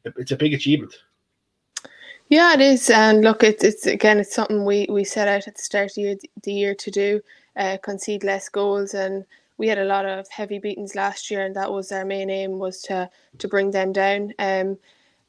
it's 0.04 0.32
a 0.32 0.36
big 0.36 0.52
achievement. 0.52 0.94
Yeah, 2.28 2.54
it 2.54 2.60
is, 2.60 2.90
and 2.90 3.22
look, 3.22 3.44
it's 3.44 3.62
it's 3.64 3.86
again, 3.86 4.18
it's 4.18 4.34
something 4.34 4.64
we 4.64 4.86
we 4.90 5.04
set 5.04 5.28
out 5.28 5.46
at 5.48 5.56
the 5.56 5.62
start 5.62 5.96
of 5.98 6.20
the 6.42 6.52
year, 6.52 6.74
to 6.74 6.90
do, 6.90 7.20
uh, 7.56 7.76
concede 7.82 8.24
less 8.24 8.48
goals, 8.48 8.94
and 8.94 9.24
we 9.58 9.68
had 9.68 9.78
a 9.78 9.84
lot 9.84 10.06
of 10.06 10.28
heavy 10.30 10.58
beatings 10.58 10.94
last 10.96 11.30
year, 11.30 11.44
and 11.44 11.54
that 11.56 11.72
was 11.72 11.92
our 11.92 12.04
main 12.04 12.30
aim 12.30 12.58
was 12.58 12.82
to 12.82 13.10
to 13.38 13.48
bring 13.48 13.70
them 13.70 13.92
down. 13.92 14.32
Um, 14.38 14.78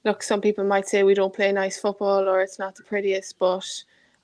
look, 0.06 0.24
some 0.24 0.42
people 0.42 0.64
might 0.66 0.88
say 0.88 1.04
we 1.04 1.14
don't 1.16 1.34
play 1.36 1.52
nice 1.52 1.80
football 1.80 2.30
or 2.30 2.42
it's 2.42 2.60
not 2.60 2.76
the 2.76 2.84
prettiest, 2.84 3.38
but 3.40 3.68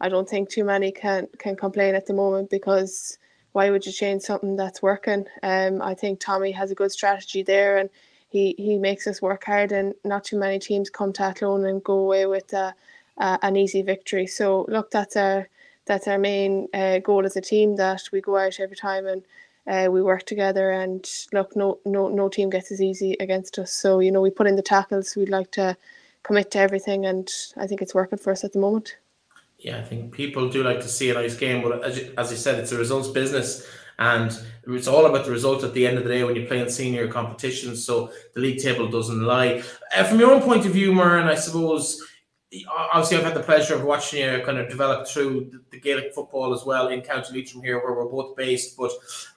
I 0.02 0.10
don't 0.10 0.30
think 0.30 0.50
too 0.50 0.64
many 0.64 0.92
can 0.92 1.28
can 1.40 1.56
complain 1.58 1.96
at 1.96 2.06
the 2.08 2.14
moment 2.14 2.50
because 2.50 3.18
why 3.54 3.70
would 3.70 3.86
you 3.86 3.92
change 3.92 4.24
something 4.24 4.56
that's 4.56 4.82
working? 4.82 5.26
Um, 5.44 5.82
I 5.82 5.94
think 5.96 6.20
Tommy 6.22 6.52
has 6.54 6.72
a 6.72 6.76
good 6.76 6.92
strategy 6.92 7.44
there, 7.44 7.78
and 7.78 7.90
he 8.32 8.56
he 8.58 8.78
makes 8.78 9.08
us 9.08 9.22
work 9.22 9.44
hard, 9.46 9.72
and 9.72 9.94
not 10.04 10.24
too 10.24 10.39
many 10.39 10.60
teams 10.60 10.89
come 10.89 11.13
to 11.13 11.24
Athlone 11.24 11.65
and 11.65 11.84
go 11.84 11.94
away 11.94 12.26
with 12.26 12.54
a, 12.54 12.74
a, 13.17 13.39
an 13.41 13.56
easy 13.58 13.82
victory. 13.82 14.26
So 14.26 14.65
look, 14.70 14.89
that's 14.91 15.15
our 15.17 15.50
that's 15.86 16.08
our 16.08 16.17
main 16.17 16.67
uh, 16.74 17.00
goal 17.00 17.26
as 17.26 17.36
a 17.36 17.41
team 17.41 17.76
that 17.76 18.04
we 18.12 18.22
go 18.22 18.38
out 18.38 18.60
every 18.60 18.78
time 18.78 19.06
and 19.06 19.24
uh, 19.67 19.91
we 19.91 20.02
work 20.02 20.24
together. 20.26 20.72
And 20.72 21.08
look, 21.34 21.56
no 21.56 21.80
no 21.86 22.08
no 22.08 22.30
team 22.30 22.50
gets 22.50 22.72
as 22.72 22.82
easy 22.82 23.17
against 23.20 23.60
us. 23.60 23.74
So 23.74 24.00
you 24.00 24.12
know 24.12 24.22
we 24.22 24.30
put 24.30 24.48
in 24.48 24.56
the 24.56 24.62
tackles. 24.62 25.15
We'd 25.15 25.30
like 25.30 25.52
to 25.52 25.76
commit 26.24 26.52
to 26.52 26.60
everything, 26.60 27.06
and 27.06 27.30
I 27.58 27.67
think 27.67 27.82
it's 27.82 27.96
working 27.96 28.20
for 28.20 28.32
us 28.32 28.44
at 28.44 28.54
the 28.54 28.60
moment. 28.60 28.98
Yeah, 29.60 29.78
I 29.78 29.84
think 29.84 30.12
people 30.12 30.50
do 30.50 30.63
like 30.63 30.80
to 30.82 30.88
see 30.88 31.12
a 31.12 31.13
nice 31.13 31.36
game, 31.36 31.62
but 31.62 31.84
as 31.84 31.98
you, 31.98 32.13
as 32.17 32.32
you 32.32 32.38
said, 32.38 32.58
it's 32.60 32.72
a 32.72 32.78
results 32.78 33.10
business. 33.10 33.67
And 34.02 34.36
it's 34.66 34.88
all 34.88 35.06
about 35.06 35.26
the 35.26 35.32
result 35.32 35.64
at 35.64 35.76
the 35.76 35.86
end 35.86 36.00
of 36.00 36.04
the 36.04 36.10
day 36.10 36.24
when 36.24 36.36
you 36.36 36.48
play 36.48 36.60
in 36.60 36.68
senior 36.72 37.08
competitions. 37.08 37.86
So 37.86 38.12
the 38.34 38.42
league 38.42 38.60
table 38.60 38.88
doesn't 38.88 39.22
lie. 39.22 39.62
Uh, 39.96 40.04
from 40.06 40.20
your 40.20 40.32
own 40.32 40.42
point 40.42 40.66
of 40.66 40.74
view, 40.74 40.92
Muireann, 40.92 41.28
I 41.28 41.36
suppose, 41.36 42.04
obviously, 42.68 43.18
I've 43.18 43.24
had 43.26 43.36
the 43.36 43.44
pleasure 43.44 43.76
of 43.76 43.84
watching 43.84 44.24
you 44.24 44.42
kind 44.44 44.58
of 44.58 44.70
develop 44.70 45.08
through 45.08 45.52
the, 45.52 45.62
the 45.70 45.80
Gaelic 45.80 46.16
football 46.16 46.52
as 46.52 46.66
well 46.66 46.88
in 46.88 47.02
County 47.02 47.32
Leitrim 47.32 47.62
here, 47.62 47.78
where 47.78 47.94
we're 47.94 48.10
both 48.10 48.36
based. 48.36 48.76
But 48.76 48.92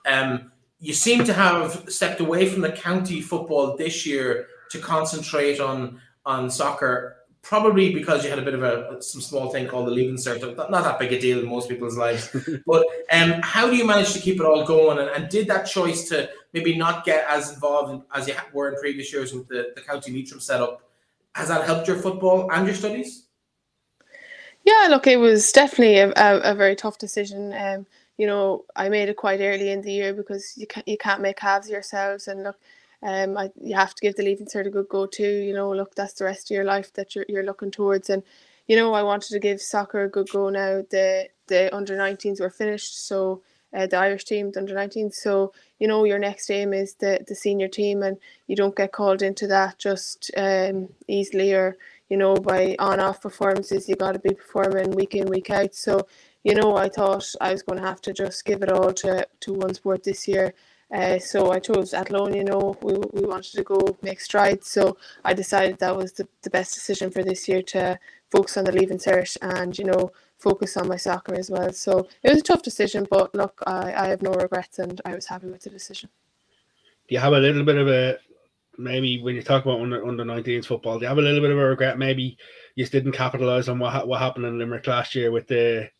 um, 0.06 0.50
you 0.80 0.94
seem 0.94 1.24
to 1.24 1.34
have 1.34 1.84
stepped 1.88 2.20
away 2.20 2.48
from 2.48 2.62
the 2.62 2.72
county 2.72 3.20
football 3.20 3.76
this 3.76 4.06
year 4.06 4.46
to 4.70 4.78
concentrate 4.78 5.60
on 5.60 6.00
on 6.24 6.50
soccer 6.50 7.18
probably 7.44 7.94
because 7.94 8.24
you 8.24 8.30
had 8.30 8.38
a 8.38 8.42
bit 8.42 8.54
of 8.54 8.62
a 8.62 9.00
some 9.02 9.20
small 9.20 9.50
thing 9.50 9.68
called 9.68 9.86
the 9.86 9.90
leaving 9.92 10.16
cert. 10.16 10.56
Not 10.56 10.70
that 10.70 10.98
big 10.98 11.12
a 11.12 11.20
deal 11.20 11.38
in 11.38 11.46
most 11.46 11.68
people's 11.68 11.96
lives. 11.96 12.34
but 12.66 12.86
um, 13.12 13.34
how 13.42 13.68
do 13.68 13.76
you 13.76 13.86
manage 13.86 14.12
to 14.14 14.18
keep 14.18 14.40
it 14.40 14.46
all 14.46 14.66
going? 14.66 14.98
And, 14.98 15.10
and, 15.10 15.28
did 15.28 15.46
that 15.48 15.64
choice 15.64 16.08
to 16.08 16.28
maybe 16.52 16.76
not 16.76 17.04
get 17.04 17.26
as 17.28 17.52
involved 17.52 18.04
as 18.14 18.26
you 18.26 18.34
were 18.52 18.70
in 18.70 18.80
previous 18.80 19.12
years 19.12 19.32
with 19.32 19.46
the, 19.48 19.72
the 19.76 19.82
County 19.82 20.12
Leitrim 20.12 20.40
setup, 20.40 20.82
has 21.34 21.48
that 21.48 21.64
helped 21.64 21.86
your 21.86 21.98
football 21.98 22.50
and 22.50 22.66
your 22.66 22.74
studies? 22.74 23.26
Yeah, 24.64 24.86
look, 24.88 25.06
it 25.06 25.18
was 25.18 25.52
definitely 25.52 25.98
a, 25.98 26.12
a, 26.16 26.52
a 26.52 26.54
very 26.54 26.74
tough 26.74 26.96
decision. 26.96 27.52
Um, 27.52 27.86
you 28.16 28.26
know, 28.26 28.64
I 28.74 28.88
made 28.88 29.10
it 29.10 29.16
quite 29.16 29.40
early 29.40 29.70
in 29.70 29.82
the 29.82 29.92
year 29.92 30.14
because 30.14 30.56
you 30.56 30.66
can't 30.66 30.88
you 30.88 30.96
can't 30.96 31.20
make 31.20 31.40
halves 31.40 31.68
yourselves. 31.68 32.28
And 32.28 32.42
look, 32.42 32.56
um, 33.04 33.36
I, 33.36 33.50
you 33.60 33.76
have 33.76 33.94
to 33.94 34.00
give 34.00 34.16
the 34.16 34.22
leaving 34.22 34.46
cert 34.46 34.66
a 34.66 34.70
good 34.70 34.88
go 34.88 35.06
too. 35.06 35.42
You 35.42 35.52
know, 35.52 35.70
look, 35.72 35.94
that's 35.94 36.14
the 36.14 36.24
rest 36.24 36.50
of 36.50 36.54
your 36.54 36.64
life 36.64 36.92
that 36.94 37.14
you're, 37.14 37.26
you're 37.28 37.44
looking 37.44 37.70
towards. 37.70 38.08
And, 38.08 38.22
you 38.66 38.76
know, 38.76 38.94
I 38.94 39.02
wanted 39.02 39.28
to 39.30 39.38
give 39.38 39.60
soccer 39.60 40.04
a 40.04 40.08
good 40.08 40.28
go 40.30 40.48
now. 40.48 40.82
The 40.90 41.28
the 41.46 41.74
under 41.76 41.98
19s 41.98 42.40
were 42.40 42.48
finished, 42.48 43.06
so 43.06 43.42
uh, 43.76 43.86
the 43.86 43.98
Irish 43.98 44.24
team, 44.24 44.50
the 44.50 44.60
under 44.60 44.74
19s. 44.74 45.16
So, 45.16 45.52
you 45.78 45.86
know, 45.86 46.04
your 46.04 46.18
next 46.18 46.50
aim 46.50 46.72
is 46.72 46.94
the, 46.94 47.22
the 47.28 47.34
senior 47.34 47.68
team, 47.68 48.02
and 48.02 48.16
you 48.46 48.56
don't 48.56 48.74
get 48.74 48.92
called 48.92 49.20
into 49.20 49.46
that 49.48 49.78
just 49.78 50.30
um, 50.38 50.88
easily 51.06 51.52
or, 51.52 51.76
you 52.08 52.16
know, 52.16 52.36
by 52.36 52.74
on 52.78 53.00
off 53.00 53.20
performances. 53.20 53.86
You 53.86 53.96
got 53.96 54.12
to 54.12 54.18
be 54.18 54.32
performing 54.32 54.92
week 54.92 55.14
in, 55.14 55.26
week 55.26 55.50
out. 55.50 55.74
So, 55.74 56.06
you 56.42 56.54
know, 56.54 56.76
I 56.76 56.88
thought 56.88 57.30
I 57.42 57.52
was 57.52 57.62
going 57.62 57.78
to 57.78 57.86
have 57.86 58.00
to 58.02 58.14
just 58.14 58.46
give 58.46 58.62
it 58.62 58.72
all 58.72 58.94
to, 58.94 59.26
to 59.40 59.52
one 59.52 59.74
sport 59.74 60.04
this 60.04 60.26
year 60.26 60.54
uh, 60.94 61.18
so 61.18 61.50
I 61.50 61.58
chose 61.58 61.92
Athlone, 61.92 62.34
you 62.34 62.44
know, 62.44 62.76
we, 62.80 62.94
we 63.12 63.26
wanted 63.26 63.52
to 63.54 63.64
go 63.64 63.98
make 64.02 64.20
strides. 64.20 64.68
So 64.68 64.96
I 65.24 65.34
decided 65.34 65.78
that 65.78 65.96
was 65.96 66.12
the, 66.12 66.28
the 66.42 66.50
best 66.50 66.72
decision 66.72 67.10
for 67.10 67.24
this 67.24 67.48
year 67.48 67.62
to 67.62 67.98
focus 68.30 68.56
on 68.56 68.64
the 68.64 68.72
leaving 68.72 68.98
cert 68.98 69.36
and, 69.42 69.76
you 69.76 69.86
know, 69.86 70.12
focus 70.38 70.76
on 70.76 70.86
my 70.86 70.96
soccer 70.96 71.34
as 71.34 71.50
well. 71.50 71.72
So 71.72 72.06
it 72.22 72.30
was 72.30 72.38
a 72.38 72.42
tough 72.42 72.62
decision, 72.62 73.08
but 73.10 73.34
look, 73.34 73.60
I, 73.66 73.92
I 73.92 74.06
have 74.06 74.22
no 74.22 74.34
regrets 74.34 74.78
and 74.78 75.00
I 75.04 75.16
was 75.16 75.26
happy 75.26 75.48
with 75.48 75.62
the 75.62 75.70
decision. 75.70 76.10
Do 77.08 77.14
you 77.14 77.20
have 77.20 77.32
a 77.32 77.40
little 77.40 77.64
bit 77.64 77.76
of 77.76 77.88
a, 77.88 78.18
maybe 78.78 79.20
when 79.20 79.34
you 79.34 79.42
talk 79.42 79.64
about 79.64 79.80
under, 79.80 80.06
under 80.06 80.24
19s 80.24 80.66
football, 80.66 80.98
do 80.98 81.02
you 81.02 81.08
have 81.08 81.18
a 81.18 81.22
little 81.22 81.40
bit 81.40 81.50
of 81.50 81.58
a 81.58 81.64
regret? 81.64 81.98
Maybe 81.98 82.36
you 82.76 82.84
just 82.84 82.92
didn't 82.92 83.12
capitalize 83.12 83.68
on 83.68 83.80
what, 83.80 84.06
what 84.06 84.20
happened 84.20 84.46
in 84.46 84.58
Limerick 84.58 84.86
last 84.86 85.16
year 85.16 85.32
with 85.32 85.48
the, 85.48 85.90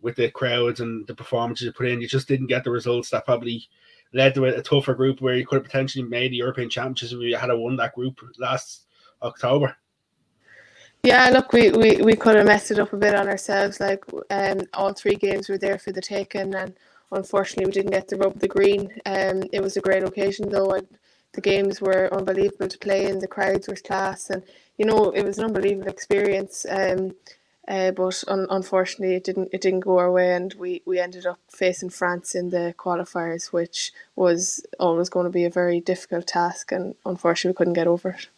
with 0.00 0.16
the 0.16 0.30
crowds 0.30 0.80
and 0.80 1.06
the 1.06 1.14
performances 1.14 1.66
you 1.66 1.72
put 1.72 1.88
in. 1.88 2.00
You 2.00 2.08
just 2.08 2.28
didn't 2.28 2.46
get 2.46 2.64
the 2.64 2.70
results 2.70 3.10
that 3.10 3.26
probably 3.26 3.68
led 4.12 4.34
to 4.34 4.44
a, 4.44 4.62
tougher 4.62 4.94
group 4.94 5.20
where 5.20 5.34
you 5.34 5.46
could 5.46 5.56
have 5.56 5.64
potentially 5.64 6.04
made 6.04 6.32
the 6.32 6.36
European 6.36 6.68
Championships 6.68 7.12
if 7.12 7.20
you 7.20 7.36
had 7.36 7.50
a 7.50 7.58
won 7.58 7.76
that 7.76 7.94
group 7.94 8.20
last 8.38 8.84
October. 9.22 9.76
Yeah, 11.02 11.30
look, 11.30 11.52
we, 11.52 11.70
we, 11.70 11.96
we 11.96 12.14
could 12.14 12.36
have 12.36 12.46
messed 12.46 12.70
it 12.70 12.78
up 12.78 12.92
a 12.92 12.96
bit 12.96 13.14
on 13.14 13.28
ourselves. 13.28 13.80
Like, 13.80 14.04
um, 14.30 14.60
all 14.74 14.92
three 14.92 15.16
games 15.16 15.48
were 15.48 15.58
there 15.58 15.78
for 15.78 15.90
the 15.90 16.00
taking, 16.00 16.54
and 16.54 16.74
unfortunately, 17.10 17.66
we 17.66 17.72
didn't 17.72 17.90
get 17.90 18.06
to 18.08 18.16
rub 18.16 18.38
the 18.38 18.46
green. 18.46 18.88
Um, 19.04 19.42
it 19.52 19.60
was 19.60 19.76
a 19.76 19.80
great 19.80 20.04
occasion 20.04 20.48
though. 20.48 20.70
And 20.70 20.86
the 21.32 21.40
games 21.40 21.80
were 21.80 22.12
unbelievable 22.12 22.68
to 22.68 22.78
play 22.78 23.06
and 23.06 23.20
The 23.20 23.26
crowds 23.26 23.66
were 23.66 23.74
class, 23.74 24.30
and 24.30 24.42
you 24.78 24.84
know, 24.84 25.10
it 25.10 25.24
was 25.24 25.38
an 25.38 25.46
unbelievable 25.46 25.88
experience. 25.88 26.66
Um, 26.68 27.14
uh, 27.68 27.92
but 27.92 28.24
un- 28.26 28.48
unfortunately, 28.50 29.14
it 29.14 29.24
didn't 29.24 29.48
it 29.52 29.60
didn't 29.60 29.80
go 29.80 29.98
our 29.98 30.10
way, 30.10 30.34
and 30.34 30.52
we, 30.54 30.82
we 30.84 30.98
ended 30.98 31.26
up 31.26 31.38
facing 31.48 31.90
France 31.90 32.34
in 32.34 32.50
the 32.50 32.74
qualifiers, 32.76 33.52
which 33.52 33.92
was 34.16 34.64
always 34.80 35.08
going 35.08 35.24
to 35.24 35.30
be 35.30 35.44
a 35.44 35.50
very 35.50 35.80
difficult 35.80 36.26
task, 36.26 36.72
and 36.72 36.94
unfortunately, 37.06 37.52
we 37.52 37.56
couldn't 37.56 37.74
get 37.74 37.86
over 37.86 38.10
it. 38.10 38.28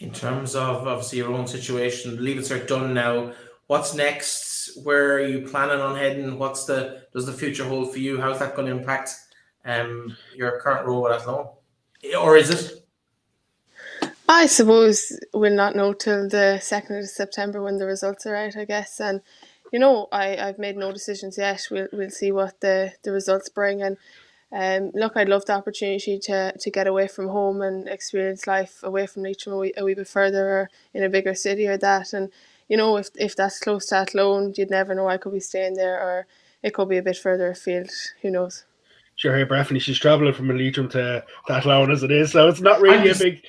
In 0.00 0.12
terms 0.12 0.54
of 0.54 0.86
obviously 0.86 1.18
your 1.18 1.32
own 1.32 1.46
situation, 1.46 2.22
leave 2.22 2.38
it 2.38 2.68
done 2.68 2.94
now. 2.94 3.32
What's 3.66 3.94
next? 3.94 4.78
Where 4.82 5.14
are 5.14 5.26
you 5.26 5.46
planning 5.46 5.80
on 5.80 5.96
heading? 5.96 6.38
What's 6.38 6.64
the 6.64 7.02
does 7.12 7.26
the 7.26 7.32
future 7.32 7.64
hold 7.64 7.92
for 7.92 7.98
you? 7.98 8.20
How's 8.20 8.38
that 8.40 8.56
going 8.56 8.66
to 8.66 8.76
impact 8.76 9.10
um 9.64 10.16
your 10.34 10.60
current 10.60 10.86
role 10.86 11.08
at 11.08 11.20
Athlone? 11.20 11.48
Or 12.18 12.36
is 12.36 12.50
it? 12.50 12.87
I 14.28 14.44
suppose 14.44 15.18
we'll 15.32 15.54
not 15.54 15.74
know 15.74 15.94
till 15.94 16.28
the 16.28 16.58
second 16.60 16.96
of 16.96 17.08
September 17.08 17.62
when 17.62 17.78
the 17.78 17.86
results 17.86 18.26
are 18.26 18.36
out, 18.36 18.56
I 18.56 18.66
guess. 18.66 19.00
And 19.00 19.22
you 19.72 19.78
know, 19.78 20.08
I 20.12 20.36
I've 20.36 20.58
made 20.58 20.76
no 20.76 20.92
decisions 20.92 21.38
yet. 21.38 21.66
We'll 21.70 21.88
we'll 21.92 22.10
see 22.10 22.30
what 22.30 22.60
the 22.60 22.92
the 23.02 23.12
results 23.12 23.48
bring. 23.48 23.82
And 23.82 23.96
um, 24.52 24.92
look, 24.94 25.16
I'd 25.16 25.30
love 25.30 25.46
the 25.46 25.54
opportunity 25.54 26.18
to 26.20 26.52
to 26.58 26.70
get 26.70 26.86
away 26.86 27.08
from 27.08 27.28
home 27.28 27.62
and 27.62 27.88
experience 27.88 28.46
life 28.46 28.80
away 28.82 29.06
from 29.06 29.22
Leitrim 29.22 29.54
a 29.54 29.58
wee, 29.58 29.72
a 29.78 29.84
wee 29.84 29.94
bit 29.94 30.08
further 30.08 30.48
or 30.48 30.70
in 30.92 31.02
a 31.02 31.08
bigger 31.08 31.34
city 31.34 31.66
or 31.66 31.78
that. 31.78 32.12
And 32.12 32.30
you 32.68 32.76
know, 32.76 32.98
if 32.98 33.08
if 33.14 33.34
that's 33.34 33.58
close 33.58 33.86
to 33.86 33.96
Athlone, 33.96 34.52
you'd 34.56 34.70
never 34.70 34.94
know. 34.94 35.08
I 35.08 35.16
could 35.16 35.32
be 35.32 35.40
staying 35.40 35.74
there, 35.74 35.98
or 35.98 36.26
it 36.62 36.74
could 36.74 36.90
be 36.90 36.98
a 36.98 37.02
bit 37.02 37.16
further 37.16 37.50
afield. 37.50 37.90
Who 38.20 38.30
knows? 38.30 38.66
Sure, 39.16 39.36
hey, 39.36 39.44
Breffney, 39.44 39.80
she's 39.80 39.98
travelling 39.98 40.32
from 40.32 40.48
Leitrim 40.48 40.88
to, 40.90 41.24
to 41.48 41.52
Athlone 41.52 41.90
as 41.90 42.04
it 42.04 42.12
is, 42.12 42.30
so 42.30 42.46
it's 42.46 42.60
not 42.60 42.80
really 42.80 43.08
just, 43.08 43.20
a 43.20 43.24
big 43.24 43.42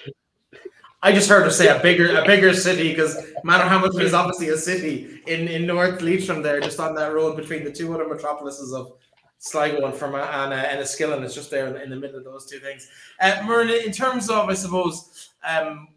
I 1.01 1.13
just 1.13 1.29
heard 1.29 1.45
her 1.45 1.51
say 1.51 1.67
a 1.67 1.81
bigger 1.81 2.17
a 2.17 2.25
bigger 2.25 2.53
city 2.53 2.89
because 2.89 3.15
Manorhamilton 3.45 4.01
is 4.01 4.13
obviously 4.13 4.49
a 4.49 4.57
city 4.57 5.21
in, 5.27 5.47
in 5.47 5.65
North 5.65 6.01
Leitrim 6.01 6.41
there, 6.41 6.59
just 6.59 6.79
on 6.79 6.93
that 6.95 7.13
road 7.13 7.37
between 7.37 7.63
the 7.63 7.71
two 7.71 7.93
other 7.93 8.07
metropolises 8.07 8.73
of 8.73 8.93
Sligo 9.37 9.85
and 9.85 9.95
Fermanagh 9.95 10.43
and, 10.43 10.53
uh, 10.53 10.57
and 10.57 10.81
Enniskillen. 10.81 11.23
It's 11.23 11.33
just 11.33 11.49
there 11.49 11.67
in, 11.67 11.81
in, 11.81 11.89
the 11.89 11.95
middle 11.95 12.17
of 12.17 12.25
those 12.25 12.45
two 12.45 12.59
things. 12.59 12.89
Uh, 13.21 13.31
Muireann, 13.43 13.85
in 13.85 13.93
terms 13.93 14.29
of, 14.29 14.49
I 14.49 14.53
suppose, 14.53 15.29
um, 15.47 15.87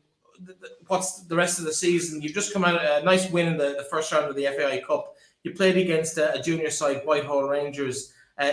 the, 0.41 0.53
the, 0.55 0.69
what's 0.87 1.23
the 1.23 1.35
rest 1.35 1.59
of 1.59 1.65
the 1.65 1.73
season? 1.73 2.23
You've 2.23 2.35
just 2.35 2.53
come 2.53 2.65
out 2.65 2.81
a 2.81 3.05
nice 3.05 3.29
win 3.31 3.49
in 3.49 3.57
the, 3.57 3.75
the 3.79 3.87
first 3.91 4.13
round 4.13 4.27
of 4.27 4.37
the 4.37 4.45
FAI 4.45 4.83
Cup. 4.87 5.17
You 5.43 5.53
played 5.55 5.77
against 5.77 6.17
a, 6.19 6.35
a 6.35 6.41
junior 6.41 6.71
side, 6.71 7.03
Whitehall 7.05 7.49
Rangers. 7.49 8.13
Uh, 8.39 8.53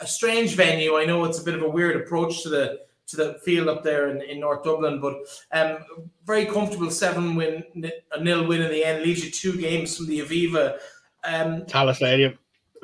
a 0.00 0.06
strange 0.06 0.54
venue. 0.54 0.98
I 0.98 1.06
know 1.06 1.24
it's 1.24 1.40
a 1.40 1.44
bit 1.44 1.54
of 1.54 1.62
a 1.62 1.68
weird 1.68 1.96
approach 1.96 2.42
to 2.42 2.50
the 2.50 2.80
to 3.08 3.16
the 3.16 3.34
field 3.44 3.68
up 3.68 3.82
there 3.82 4.08
in, 4.08 4.22
in 4.22 4.40
North 4.40 4.64
Dublin. 4.64 5.00
But 5.00 5.14
um, 5.52 5.78
very 6.24 6.46
comfortable 6.46 6.90
seven 6.90 7.34
win, 7.34 7.64
a 8.12 8.22
nil 8.22 8.46
win 8.46 8.62
in 8.62 8.70
the 8.70 8.84
end 8.84 9.02
leaves 9.02 9.24
you 9.24 9.30
two 9.30 9.56
games 9.60 9.96
from 9.96 10.06
the 10.06 10.20
Aviva. 10.20 10.78
Um, 11.24 11.62
Tallaght 11.62 11.96
Stadium. 11.96 12.38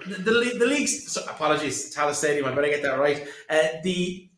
The, 0.07 0.17
the, 0.17 0.57
the 0.59 0.67
league's 0.67 1.13
so, 1.13 1.23
apologies, 1.25 1.95
Tallaght 1.95 2.15
Stadium. 2.15 2.47
I 2.47 2.55
better 2.55 2.69
get 2.69 2.83
that 2.83 2.99
right. 2.99 3.27
Uh, 3.49 3.81
the 3.83 4.29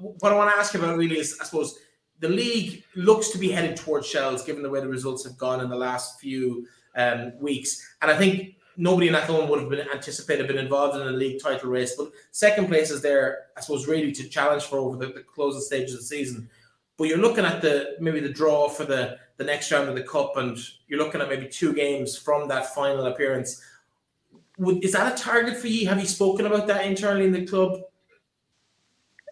what 0.00 0.32
I 0.32 0.36
want 0.36 0.50
to 0.50 0.56
ask 0.56 0.74
you 0.74 0.80
about 0.80 0.96
really 0.96 1.18
is, 1.18 1.36
I 1.40 1.44
suppose, 1.44 1.78
the 2.20 2.28
league 2.28 2.84
looks 2.94 3.30
to 3.30 3.38
be 3.38 3.50
headed 3.50 3.76
towards 3.76 4.06
shells, 4.06 4.44
given 4.44 4.62
the 4.62 4.70
way 4.70 4.80
the 4.80 4.88
results 4.88 5.24
have 5.24 5.36
gone 5.36 5.60
in 5.60 5.68
the 5.68 5.76
last 5.76 6.20
few 6.20 6.66
um, 6.96 7.32
weeks. 7.40 7.96
And 8.02 8.10
I 8.10 8.16
think 8.16 8.56
nobody 8.78 9.08
in 9.08 9.14
Athlone 9.14 9.48
would 9.48 9.60
have 9.60 9.68
been 9.68 9.86
anticipated 9.92 10.46
been 10.46 10.56
involved 10.56 10.96
in 10.96 11.06
a 11.06 11.10
league 11.10 11.42
title 11.42 11.68
race. 11.68 11.96
But 11.96 12.12
second 12.30 12.68
place 12.68 12.90
is 12.90 13.02
there, 13.02 13.46
I 13.56 13.60
suppose, 13.60 13.88
really 13.88 14.12
to 14.12 14.28
challenge 14.28 14.62
for 14.62 14.78
over 14.78 14.96
the, 14.96 15.12
the 15.12 15.20
closing 15.20 15.60
stages 15.60 15.94
of 15.94 16.00
the 16.00 16.06
season. 16.06 16.48
But 16.96 17.08
you're 17.08 17.18
looking 17.18 17.44
at 17.44 17.60
the 17.60 17.96
maybe 18.00 18.20
the 18.20 18.28
draw 18.32 18.68
for 18.68 18.84
the 18.84 19.18
the 19.36 19.44
next 19.44 19.70
round 19.70 19.88
of 19.88 19.94
the 19.94 20.02
cup, 20.02 20.36
and 20.36 20.56
you're 20.86 20.98
looking 20.98 21.20
at 21.20 21.28
maybe 21.28 21.48
two 21.48 21.72
games 21.72 22.16
from 22.16 22.48
that 22.48 22.74
final 22.74 23.06
appearance. 23.06 23.62
Would, 24.58 24.84
is 24.84 24.92
that 24.92 25.12
a 25.12 25.22
target 25.22 25.56
for 25.56 25.68
you? 25.68 25.88
Have 25.88 26.00
you 26.00 26.06
spoken 26.06 26.46
about 26.46 26.66
that 26.68 26.86
internally 26.86 27.26
in 27.26 27.32
the 27.32 27.46
club? 27.46 27.80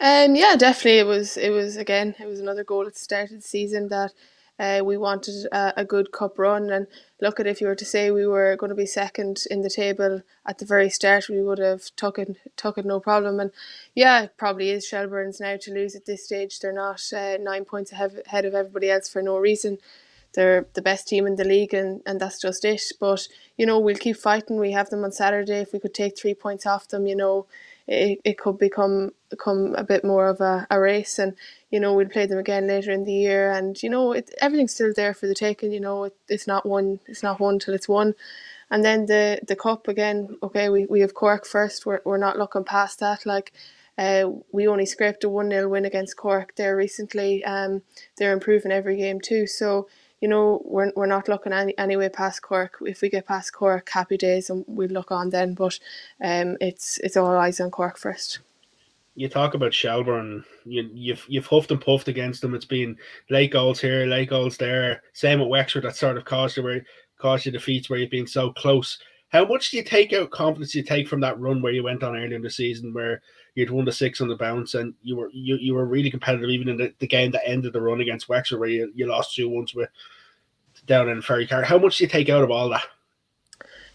Um, 0.01 0.37
yeah, 0.37 0.55
definitely. 0.57 0.99
It 0.99 1.07
was. 1.07 1.37
It 1.37 1.51
was 1.51 1.77
again. 1.77 2.15
It 2.21 2.27
was 2.27 2.41
another 2.41 2.65
goal 2.65 2.87
at 2.87 2.95
the 2.95 2.99
start 2.99 3.31
of 3.31 3.37
the 3.37 3.43
season 3.43 3.89
that 3.89 4.13
uh, 4.59 4.81
we 4.85 4.97
wanted 4.97 5.47
a, 5.53 5.81
a, 5.81 5.85
good 5.85 6.13
cup 6.13 6.39
run. 6.39 6.71
And 6.71 6.87
look 7.21 7.39
at 7.39 7.47
if 7.47 7.61
you 7.61 7.67
were 7.67 7.75
to 7.75 7.85
say 7.85 8.11
we 8.11 8.27
were 8.27 8.57
going 8.57 8.71
to 8.71 8.77
be 8.77 8.87
second 8.87 9.45
in 9.51 9.63
the 9.63 9.71
table 9.71 10.23
at 10.47 10.59
the 10.59 10.65
very 10.65 10.89
start, 10.89 11.29
we 11.29 11.43
would 11.43 11.59
have 11.59 11.95
took 11.97 12.19
it 12.19 12.37
took 12.57 12.79
it 12.79 12.87
no 12.87 12.99
problem. 12.99 13.39
And 13.39 13.51
yeah, 13.95 14.23
it 14.23 14.37
probably 14.37 14.71
is 14.71 14.87
Shelbourne's 14.87 15.41
now 15.41 15.57
to 15.59 15.73
lose 15.73 15.95
at 15.95 16.07
this 16.07 16.25
stage. 16.25 16.61
They're 16.61 16.73
not 16.73 17.03
uh, 17.13 17.37
nine 17.39 17.65
points 17.65 17.93
ahead 17.93 18.45
of 18.45 18.55
everybody 18.55 18.91
else 18.91 19.09
for 19.09 19.21
no 19.21 19.37
reason. 19.37 19.79
They're 20.33 20.67
the 20.75 20.83
best 20.83 21.09
team 21.09 21.27
in 21.27 21.37
the 21.37 21.45
league, 21.45 21.73
and, 21.73 22.03
and 22.05 22.21
that's 22.21 22.41
just 22.41 22.65
it. 22.65 22.83
But 23.01 23.29
you 23.57 23.67
know, 23.67 23.79
we'll 23.79 23.97
keep 23.97 24.17
fighting. 24.17 24.59
We 24.59 24.73
have 24.73 24.91
them 24.91 25.05
on 25.05 25.13
Saturday. 25.13 25.61
If 25.61 25.73
we 25.73 25.81
could 25.81 25.95
take 25.95 26.19
three 26.19 26.35
points 26.35 26.67
off 26.67 26.89
them, 26.89 27.07
you 27.07 27.17
know, 27.17 27.47
it, 27.87 28.21
it 28.25 28.39
could 28.39 28.59
become 28.59 29.11
become 29.31 29.75
a 29.77 29.85
bit 29.85 30.05
more 30.05 30.29
of 30.29 30.41
a, 30.41 30.67
a 30.71 30.81
race 30.81 31.19
and 31.19 31.35
you 31.71 31.81
know 31.81 31.95
we'll 31.95 32.09
play 32.09 32.27
them 32.27 32.39
again 32.39 32.67
later 32.67 32.91
in 32.91 33.05
the 33.05 33.13
year 33.13 33.51
and 33.51 33.83
you 33.83 33.91
know 33.91 34.13
it, 34.13 34.31
everything's 34.41 34.75
still 34.75 34.93
there 34.95 35.15
for 35.15 35.27
the 35.27 35.35
taking 35.35 35.73
you 35.73 35.81
know 35.81 36.05
it, 36.05 36.17
it's 36.29 36.47
not 36.47 36.67
one 36.67 37.01
it's 37.07 37.23
not 37.23 37.41
one 37.41 37.59
till 37.59 37.75
it's 37.75 37.89
won 37.89 38.15
and 38.71 38.85
then 38.85 39.07
the 39.07 39.41
the 39.47 39.57
cup 39.57 39.89
again 39.89 40.37
okay 40.43 40.69
we, 40.69 40.87
we 40.87 41.01
have 41.01 41.15
Cork 41.15 41.47
first 41.47 41.87
we're, 41.87 42.01
we're 42.05 42.19
not 42.19 42.39
looking 42.39 42.65
past 42.65 43.01
that 43.01 43.27
like 43.27 43.53
uh, 43.99 44.29
we 44.53 44.69
only 44.69 44.85
scraped 44.85 45.25
a 45.25 45.29
1-0 45.29 45.71
win 45.71 45.87
against 45.87 46.17
Cork 46.17 46.55
there 46.57 46.77
recently 46.77 47.43
um, 47.45 47.83
they're 48.19 48.33
improving 48.33 48.73
every 48.73 48.97
game 48.97 49.21
too. 49.21 49.47
So 49.47 49.89
you 50.21 50.29
know, 50.29 50.63
we're, 50.65 50.93
we're 50.97 51.07
not 51.07 51.29
looking 51.29 51.53
any 51.53 51.77
anyway 51.79 52.09
past 52.09 52.43
Cork. 52.43 52.79
If 52.81 53.03
we 53.03 53.09
get 53.09 53.27
past 53.27 53.53
Cork, 53.53 53.89
happy 53.91 54.17
days, 54.17 54.49
and 54.49 54.65
we'll 54.67 54.89
look 54.89 55.13
on 55.13 55.31
then. 55.31 55.55
But 55.55 55.79
um, 56.23 56.57
it's 56.61 56.99
it's 56.99 57.17
all 57.17 57.37
eyes 57.37 57.61
on 57.61 57.71
Cork 57.71 57.99
first. 57.99 58.41
You 59.15 59.29
talk 59.29 59.55
about 59.55 59.75
Shelbourne. 59.75 60.45
You, 60.65 60.89
you've 60.93 61.25
you've 61.29 61.47
huffed 61.47 61.71
and 61.71 61.81
puffed 61.81 62.09
against 62.09 62.41
them. 62.41 62.55
It's 62.55 62.65
been 62.65 62.97
late 63.31 63.53
goals 63.53 63.81
here, 63.81 64.07
late 64.07 64.31
goals 64.31 64.57
there. 64.57 65.03
Same 65.13 65.41
with 65.41 65.49
Wexford. 65.49 65.85
That 65.85 65.97
sort 65.97 66.17
of 66.17 66.25
caused 66.25 66.57
you 66.57 66.63
where 66.63 66.85
caused 67.21 67.47
you 67.47 67.53
defeats 67.53 67.91
where 67.91 67.99
you've 67.99 68.11
been 68.11 68.27
so 68.27 68.53
close. 68.53 68.99
How 69.29 69.45
much 69.45 69.71
do 69.71 69.77
you 69.77 69.83
take 69.83 70.13
out 70.13 70.31
confidence 70.31 70.75
you 70.75 70.83
take 70.83 71.09
from 71.09 71.21
that 71.21 71.39
run 71.39 71.61
where 71.61 71.73
you 71.73 71.83
went 71.83 72.03
on 72.03 72.17
early 72.17 72.35
in 72.35 72.43
the 72.43 72.51
season 72.51 72.95
where 72.95 73.21
you'd 73.57 73.71
won 73.71 73.87
the 73.87 73.93
six 73.93 74.21
on 74.21 74.29
the 74.29 74.37
bounce 74.37 74.75
and 74.75 74.95
you 75.03 75.17
were 75.17 75.31
you, 75.33 75.57
you 75.57 75.75
were 75.75 75.85
really 75.85 76.11
competitive 76.11 76.51
even 76.51 76.69
in 76.69 76.77
the, 76.77 76.93
the 77.01 77.07
game 77.09 77.33
that 77.33 77.49
ended 77.49 77.73
the 77.73 77.81
run 77.81 78.01
against 78.01 78.29
Wexford 78.29 78.61
where 78.61 78.69
you, 78.69 78.93
you 78.95 79.07
lost 79.07 79.35
two 79.35 79.49
once 79.49 79.75
with 79.75 79.89
down 80.87 81.09
in 81.09 81.23
Ferry 81.23 81.47
Car. 81.47 81.65
How 81.65 81.79
much 81.79 81.99
do 81.99 82.05
you 82.05 82.09
take 82.09 82.29
out 82.29 82.45
of 82.45 82.51
all 82.51 82.69
that? 82.69 82.85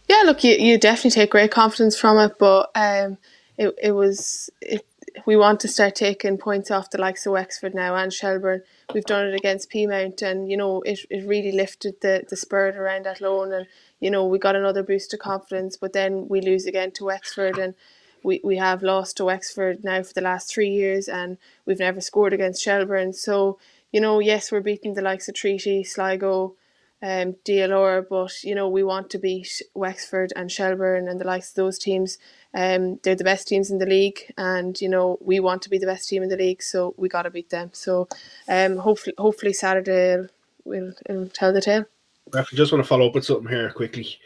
Yeah, 0.10 0.24
look, 0.26 0.44
you, 0.44 0.56
you 0.56 0.78
definitely 0.78 1.12
take 1.12 1.30
great 1.30 1.52
confidence 1.52 1.98
from 1.98 2.18
it, 2.18 2.38
but 2.40 2.72
um, 2.76 3.18
it, 3.56 3.74
it 3.82 3.92
was 3.92 4.50
it, 4.62 4.86
we 5.26 5.36
want 5.36 5.60
to 5.60 5.68
start 5.68 5.96
taking 5.96 6.38
points 6.38 6.72
off 6.72 6.90
the 6.90 7.00
likes 7.00 7.26
of 7.26 7.34
Wexford 7.34 7.76
now 7.76 7.96
and 7.96 8.12
Shelbourne. 8.12 8.64
We've 8.94 9.06
done 9.06 9.28
it 9.28 9.36
against 9.36 9.72
Peamount, 9.72 10.24
and 10.24 10.50
you 10.50 10.58
know 10.58 10.82
it, 10.82 11.02
it 11.10 11.28
really 11.28 11.52
lifted 11.52 12.02
the 12.02 12.24
the 12.28 12.36
spirit 12.36 12.76
around 12.76 13.06
Athlone, 13.06 13.54
and 13.54 13.68
you 14.00 14.10
know 14.10 14.26
we 14.26 14.40
got 14.40 14.56
another 14.56 14.82
boost 14.82 15.14
of 15.14 15.20
confidence. 15.20 15.78
But 15.78 15.94
then 15.94 16.28
we 16.28 16.42
lose 16.42 16.66
again 16.66 16.92
to 16.94 17.06
Wexford, 17.06 17.60
and 17.60 17.76
we, 18.24 18.42
we 18.44 18.58
have 18.58 18.84
lost 18.84 19.18
to 19.18 19.26
Wexford 19.26 19.84
now 19.84 20.04
for 20.04 20.14
the 20.14 20.22
last 20.22 20.54
three 20.54 20.70
years, 20.70 21.08
and 21.08 21.38
we've 21.66 21.80
never 21.80 22.02
scored 22.02 22.34
against 22.34 22.62
Shelbourne. 22.62 23.14
So 23.14 23.58
you 23.92 24.00
know, 24.00 24.20
yes, 24.20 24.52
we're 24.52 24.62
beating 24.62 24.94
the 24.94 25.02
likes 25.02 25.28
of 25.28 25.36
Treaty, 25.36 25.84
Sligo, 25.84 26.56
um, 27.04 27.36
DLR, 27.46 28.06
but 28.08 28.44
you 28.44 28.56
know 28.56 28.70
we 28.70 28.84
want 28.84 29.10
to 29.10 29.18
beat 29.18 29.62
Wexford 29.74 30.32
and 30.36 30.52
Shelbourne 30.52 31.08
and 31.08 31.20
the 31.20 31.26
likes 31.26 31.50
of 31.50 31.56
those 31.56 31.80
teams. 31.80 32.18
Um, 32.54 33.00
they're 33.04 33.16
the 33.16 33.24
best 33.24 33.48
teams 33.48 33.72
in 33.72 33.80
the 33.80 33.86
league, 33.86 34.34
and 34.38 34.80
you 34.80 34.88
know 34.88 35.18
we 35.20 35.40
want 35.40 35.62
to 35.64 35.70
be 35.70 35.78
the 35.78 35.88
best 35.88 36.08
team 36.08 36.24
in 36.24 36.30
the 36.30 36.38
league, 36.38 36.62
so 36.62 36.94
we 36.98 37.10
got 37.10 37.24
to 37.24 37.32
beat 37.32 37.50
them. 37.50 37.72
So, 37.74 38.08
um, 38.48 38.78
hopefully, 38.78 39.16
hopefully 39.18 39.54
Saturday 39.54 40.28
will 40.64 40.94
will 41.10 41.28
tell 41.30 41.52
the 41.52 41.62
tale. 41.62 41.86
I 42.34 42.44
just 42.54 42.72
want 42.72 42.84
to 42.84 42.88
follow 42.88 43.08
up 43.08 43.16
with 43.16 43.26
something 43.26 43.50
here 43.50 43.72
quickly. 43.72 44.18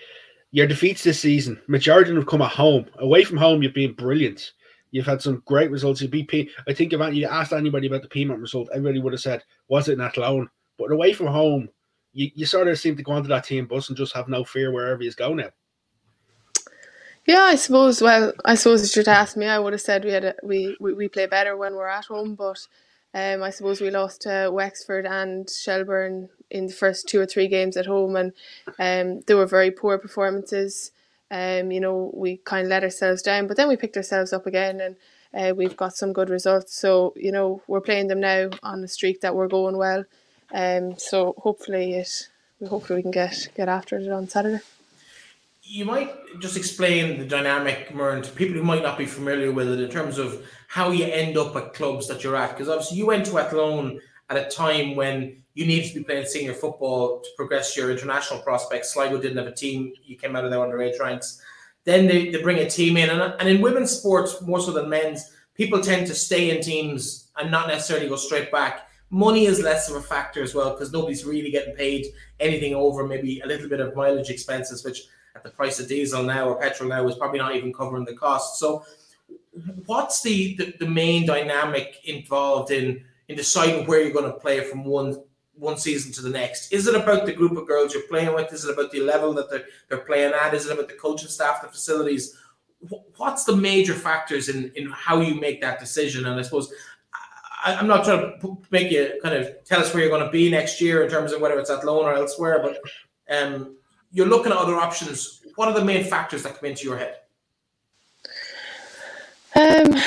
Your 0.55 0.67
defeats 0.67 1.03
this 1.03 1.19
season, 1.19 1.59
majority 1.67 2.15
have 2.15 2.27
come 2.27 2.41
at 2.41 2.49
home. 2.49 2.85
Away 2.99 3.25
from 3.25 3.35
home, 3.35 3.61
you've 3.61 3.73
been 3.73 3.91
brilliant. 3.91 4.53
You've 4.91 5.05
had 5.05 5.21
some 5.21 5.43
great 5.43 5.69
results. 5.69 6.01
You 6.01 6.07
beat 6.07 6.29
P. 6.29 6.49
I 6.65 6.73
think 6.73 6.93
if 6.93 7.13
you 7.13 7.27
asked 7.27 7.51
anybody 7.51 7.87
about 7.87 8.03
the 8.03 8.07
Peamount 8.07 8.39
result, 8.39 8.69
everybody 8.71 9.01
would 9.01 9.11
have 9.11 9.19
said, 9.19 9.43
"Was 9.67 9.89
it 9.89 9.97
not 9.97 10.15
alone?" 10.15 10.49
But 10.77 10.93
away 10.93 11.11
from 11.11 11.27
home, 11.27 11.67
you, 12.13 12.31
you 12.35 12.45
sort 12.45 12.69
of 12.69 12.79
seem 12.79 12.95
to 12.95 13.03
go 13.03 13.11
onto 13.11 13.27
that 13.27 13.43
team 13.43 13.65
bus 13.65 13.89
and 13.89 13.97
just 13.97 14.15
have 14.15 14.29
no 14.29 14.45
fear 14.45 14.71
wherever 14.71 15.03
you 15.03 15.11
go 15.11 15.33
now. 15.33 15.49
Yeah, 17.25 17.41
I 17.41 17.55
suppose. 17.55 18.01
Well, 18.01 18.31
I 18.45 18.55
suppose 18.55 18.89
if 18.89 18.95
you'd 18.95 19.09
asked 19.09 19.35
me, 19.35 19.47
I 19.47 19.59
would 19.59 19.73
have 19.73 19.81
said 19.81 20.05
we 20.05 20.13
had 20.13 20.23
a, 20.23 20.35
we, 20.41 20.77
we 20.79 20.93
we 20.93 21.09
play 21.09 21.25
better 21.25 21.57
when 21.57 21.75
we're 21.75 21.89
at 21.89 22.05
home. 22.05 22.33
But 22.33 22.65
um, 23.13 23.43
I 23.43 23.49
suppose 23.49 23.81
we 23.81 23.91
lost 23.91 24.21
to 24.21 24.49
Wexford 24.53 25.05
and 25.05 25.49
Shelbourne 25.49 26.29
in 26.55 26.67
the 26.67 26.73
first 26.73 27.07
two 27.07 27.19
or 27.19 27.25
three 27.25 27.47
games 27.47 27.75
at 27.75 27.85
home, 27.85 28.15
and 28.15 28.31
um, 28.79 29.21
they 29.27 29.35
were 29.35 29.45
very 29.45 29.71
poor 29.71 29.97
performances. 29.97 30.91
Um, 31.29 31.71
you 31.71 31.81
know, 31.81 32.11
we 32.13 32.37
kind 32.37 32.65
of 32.65 32.69
let 32.69 32.83
ourselves 32.83 33.21
down, 33.21 33.47
but 33.47 33.57
then 33.57 33.67
we 33.67 33.75
picked 33.75 33.97
ourselves 33.97 34.31
up 34.31 34.47
again, 34.47 34.79
and 34.79 34.95
uh, 35.33 35.53
we've 35.53 35.75
got 35.75 35.97
some 35.97 36.13
good 36.13 36.29
results. 36.29 36.73
So 36.75 37.13
you 37.17 37.31
know, 37.31 37.61
we're 37.67 37.81
playing 37.81 38.07
them 38.07 38.21
now 38.21 38.49
on 38.63 38.81
the 38.81 38.87
streak 38.87 39.21
that 39.21 39.35
we're 39.35 39.49
going 39.49 39.77
well. 39.77 40.05
Um, 40.53 40.97
so 40.97 41.35
hopefully 41.37 41.95
it, 41.95 42.29
hopefully 42.69 42.97
we 42.97 43.03
can 43.03 43.11
get 43.11 43.49
get 43.55 43.67
after 43.67 43.97
it 43.97 44.09
on 44.09 44.29
Saturday. 44.29 44.63
You 45.67 45.83
might 45.83 46.11
just 46.39 46.55
explain 46.55 47.17
the 47.17 47.25
dynamic, 47.25 47.89
Muireann, 47.89 48.23
to 48.23 48.31
people 48.31 48.55
who 48.55 48.63
might 48.63 48.83
not 48.83 48.99
be 48.99 49.07
familiar 49.07 49.51
with 49.51 49.67
it 49.67 49.79
in 49.79 49.89
terms 49.89 50.19
of 50.19 50.45
how 50.67 50.91
you 50.91 51.05
end 51.05 51.37
up 51.37 51.55
at 51.55 51.73
clubs 51.73 52.07
that 52.07 52.23
you're 52.23 52.35
at. 52.35 52.51
Because 52.51 52.69
obviously 52.69 52.97
you 52.99 53.07
went 53.07 53.25
to 53.25 53.39
Athlone 53.39 53.99
at 54.29 54.37
a 54.37 54.49
time 54.49 54.95
when 54.95 55.43
you 55.53 55.65
needed 55.65 55.89
to 55.89 55.99
be 55.99 56.03
playing 56.03 56.25
senior 56.25 56.53
football 56.53 57.21
to 57.21 57.29
progress 57.37 57.77
your 57.77 57.91
international 57.91 58.39
prospects. 58.41 58.93
Sligo 58.93 59.21
didn't 59.21 59.37
have 59.37 59.47
a 59.47 59.53
team. 59.53 59.93
You 60.03 60.17
came 60.17 60.35
out 60.35 60.43
of 60.43 60.51
their 60.51 60.59
underage 60.59 60.99
ranks. 60.99 61.41
Then 61.83 62.07
they, 62.07 62.31
they 62.31 62.41
bring 62.41 62.57
a 62.59 62.69
team 62.69 62.97
in. 62.97 63.09
And, 63.09 63.21
and 63.39 63.47
in 63.47 63.61
women's 63.61 63.91
sports, 63.91 64.41
more 64.41 64.59
so 64.59 64.71
than 64.71 64.89
men's, 64.89 65.31
people 65.53 65.79
tend 65.79 66.07
to 66.07 66.15
stay 66.15 66.55
in 66.55 66.61
teams 66.61 67.29
and 67.37 67.51
not 67.51 67.67
necessarily 67.67 68.09
go 68.09 68.15
straight 68.15 68.51
back 68.51 68.87
money 69.09 69.45
is 69.45 69.61
less 69.61 69.89
of 69.89 69.95
a 69.95 70.01
factor 70.01 70.41
as 70.41 70.53
well 70.53 70.71
because 70.71 70.91
nobody's 70.91 71.25
really 71.25 71.51
getting 71.51 71.75
paid 71.75 72.07
anything 72.39 72.73
over 72.75 73.07
maybe 73.07 73.39
a 73.41 73.47
little 73.47 73.69
bit 73.69 73.79
of 73.79 73.95
mileage 73.95 74.29
expenses, 74.29 74.83
which 74.83 75.03
at 75.35 75.43
the 75.43 75.49
price 75.49 75.79
of 75.79 75.87
diesel 75.87 76.23
now 76.23 76.49
or 76.49 76.59
petrol 76.59 76.89
now 76.89 77.07
is 77.07 77.15
probably 77.15 77.39
not 77.39 77.55
even 77.55 77.73
covering 77.73 78.05
the 78.05 78.15
cost. 78.15 78.59
So, 78.59 78.83
what's 79.85 80.21
the, 80.21 80.55
the, 80.55 80.73
the 80.79 80.89
main 80.89 81.25
dynamic 81.25 82.01
involved 82.03 82.71
in 82.71 83.05
in 83.27 83.35
deciding 83.35 83.85
where 83.87 84.01
you're 84.01 84.13
going 84.13 84.31
to 84.31 84.39
play 84.39 84.61
from 84.61 84.83
one 84.83 85.21
one 85.57 85.77
season 85.77 86.11
to 86.13 86.21
the 86.21 86.29
next? 86.29 86.71
Is 86.73 86.87
it 86.87 86.95
about 86.95 87.25
the 87.25 87.33
group 87.33 87.57
of 87.57 87.67
girls 87.67 87.93
you're 87.93 88.03
playing 88.03 88.33
with? 88.35 88.51
Is 88.51 88.65
it 88.65 88.73
about 88.73 88.91
the 88.91 88.99
level 88.99 89.33
that 89.33 89.49
they're, 89.49 89.63
they're 89.87 89.99
playing 89.99 90.33
at? 90.33 90.53
Is 90.53 90.65
it 90.65 90.73
about 90.73 90.89
the 90.89 90.95
coaching 90.95 91.29
staff, 91.29 91.61
the 91.61 91.69
facilities? 91.69 92.37
What's 93.15 93.45
the 93.45 93.55
major 93.55 93.93
factors 93.93 94.49
in, 94.49 94.71
in 94.75 94.91
how 94.91 95.21
you 95.21 95.39
make 95.39 95.61
that 95.61 95.79
decision? 95.79 96.25
And 96.25 96.37
I 96.37 96.41
suppose 96.43 96.73
I, 97.65 97.73
am 97.73 97.87
not 97.87 98.03
trying 98.03 98.39
to 98.41 98.57
make 98.69 98.91
you 98.91 99.19
kind 99.23 99.35
of 99.35 99.63
tell 99.63 99.79
us 99.79 99.93
where 99.93 100.03
you're 100.03 100.11
going 100.11 100.25
to 100.25 100.31
be 100.31 100.49
next 100.51 100.79
year 100.79 101.03
in 101.03 101.09
terms 101.09 101.31
of 101.31 101.41
whether 101.41 101.57
it's 101.57 101.69
Athlone 101.69 102.05
or 102.05 102.13
elsewhere, 102.13 102.59
but 102.61 102.79
um, 103.35 103.75
you're 104.11 104.27
looking 104.27 104.51
at 104.51 104.57
other 104.57 104.75
options. 104.75 105.41
What 105.55 105.67
are 105.67 105.73
the 105.73 105.83
main 105.83 106.03
factors 106.03 106.43
that 106.43 106.59
come 106.59 106.69
into 106.69 106.83
your 106.83 106.97
head? 106.97 107.15
Um, 109.55 109.99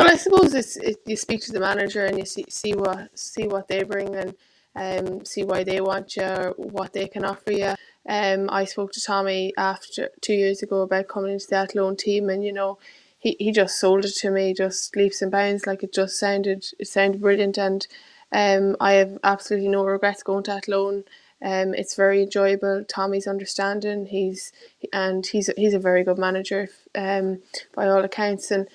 well, 0.00 0.12
I 0.12 0.16
suppose 0.16 0.54
it's 0.54 0.76
it, 0.78 0.98
you 1.06 1.16
speak 1.16 1.42
to 1.42 1.52
the 1.52 1.60
manager 1.60 2.06
and 2.06 2.18
you 2.18 2.26
see 2.26 2.46
see 2.48 2.74
what 2.74 3.18
see 3.18 3.48
what 3.48 3.68
they 3.68 3.84
bring 3.84 4.16
and 4.16 4.34
um, 4.76 5.26
see 5.26 5.44
why 5.44 5.64
they 5.64 5.80
want 5.82 6.16
you 6.16 6.24
or 6.24 6.54
what 6.58 6.94
they 6.94 7.08
can 7.08 7.24
offer 7.24 7.52
you. 7.52 7.74
Um, 8.08 8.50
I 8.50 8.64
spoke 8.64 8.92
to 8.94 9.02
Tommy 9.04 9.54
after 9.58 10.10
two 10.22 10.34
years 10.34 10.62
ago 10.62 10.82
about 10.82 11.08
coming 11.08 11.32
into 11.34 11.48
the 11.48 11.56
Athlone 11.56 11.96
team, 11.96 12.30
and 12.30 12.44
you 12.44 12.52
know 12.52 12.78
he, 13.18 13.36
he 13.38 13.52
just 13.52 13.78
sold 13.78 14.06
it 14.06 14.14
to 14.16 14.30
me, 14.30 14.54
just 14.54 14.96
leaps 14.96 15.22
and 15.22 15.32
bounds. 15.32 15.66
Like 15.66 15.82
it 15.84 15.92
just 15.94 16.18
sounded 16.18 16.66
it 16.78 16.88
sounded 16.88 17.20
brilliant, 17.20 17.58
and 17.58 17.86
um, 18.32 18.76
I 18.80 18.94
have 18.94 19.18
absolutely 19.22 19.68
no 19.68 19.84
regrets 19.84 20.22
going 20.22 20.44
to 20.44 20.52
Athlone. 20.54 21.04
Um, 21.42 21.74
it's 21.74 21.96
very 21.96 22.22
enjoyable. 22.22 22.84
Tommy's 22.88 23.28
understanding. 23.28 24.06
He's 24.06 24.52
and 24.94 25.26
he's 25.26 25.50
he's 25.58 25.74
a 25.74 25.80
very 25.80 26.04
good 26.04 26.18
manager, 26.18 26.70
um, 26.96 27.40
by 27.74 27.88
all 27.88 28.04
accounts. 28.04 28.50
And 28.50 28.66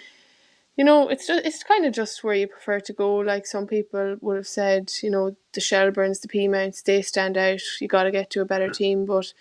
you 0.76 0.84
know, 0.84 1.08
it's 1.08 1.28
just 1.28 1.46
it's 1.46 1.64
kind 1.64 1.86
of 1.86 1.94
just 1.94 2.24
where 2.24 2.36
you 2.36 2.48
prefer 2.48 2.80
to 2.82 2.94
go. 2.94 3.16
Like 3.18 3.46
some 3.46 3.66
people 3.66 4.18
would 4.22 4.36
have 4.36 4.48
said, 4.48 4.92
you 5.02 5.10
know, 5.10 5.36
the 5.54 5.62
Shelbournes, 5.62 6.22
the 6.22 6.28
Peamounts, 6.28 6.84
they 6.84 7.02
stand 7.02 7.38
out. 7.38 7.62
You 7.80 7.88
got 7.88 8.04
to 8.04 8.12
get 8.12 8.30
to 8.32 8.42
a 8.42 8.46
better 8.46 8.70
team, 8.70 9.06
but 9.06 9.34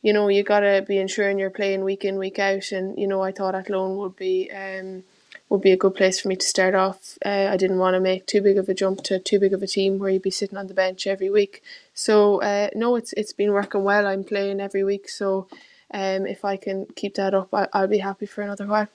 you 0.00 0.12
know, 0.12 0.28
you 0.28 0.42
got 0.42 0.60
to 0.60 0.84
be 0.86 0.98
ensuring 0.98 1.38
you're 1.38 1.50
playing 1.50 1.84
week 1.84 2.04
in, 2.04 2.16
week 2.16 2.38
out. 2.38 2.72
And 2.72 2.98
you 2.98 3.06
know, 3.06 3.22
I 3.22 3.32
thought 3.32 3.54
Athlone 3.54 3.98
would 3.98 4.16
be 4.16 4.50
um, 4.50 5.04
would 5.50 5.60
be 5.60 5.72
a 5.72 5.76
good 5.76 5.94
place 5.94 6.20
for 6.20 6.28
me 6.28 6.36
to 6.36 6.46
start 6.46 6.74
off. 6.74 7.18
Uh, 7.24 7.48
I 7.50 7.58
didn't 7.58 7.78
want 7.78 7.94
to 7.94 8.00
make 8.00 8.26
too 8.26 8.40
big 8.40 8.56
of 8.56 8.68
a 8.70 8.74
jump 8.74 9.02
to 9.04 9.18
too 9.18 9.38
big 9.38 9.52
of 9.52 9.62
a 9.62 9.66
team 9.66 9.98
where 9.98 10.10
you'd 10.10 10.22
be 10.22 10.30
sitting 10.30 10.58
on 10.58 10.68
the 10.68 10.74
bench 10.74 11.06
every 11.06 11.28
week. 11.28 11.62
So 11.92 12.40
uh, 12.40 12.70
no, 12.74 12.96
it's 12.96 13.12
it's 13.14 13.34
been 13.34 13.52
working 13.52 13.84
well. 13.84 14.06
I'm 14.06 14.24
playing 14.24 14.60
every 14.60 14.84
week, 14.84 15.10
so 15.10 15.48
um, 15.92 16.26
if 16.26 16.46
I 16.46 16.56
can 16.56 16.86
keep 16.96 17.14
that 17.16 17.34
up, 17.34 17.52
I, 17.52 17.68
I'll 17.74 17.88
be 17.88 17.98
happy 17.98 18.24
for 18.24 18.40
another 18.40 18.66
while. 18.66 18.88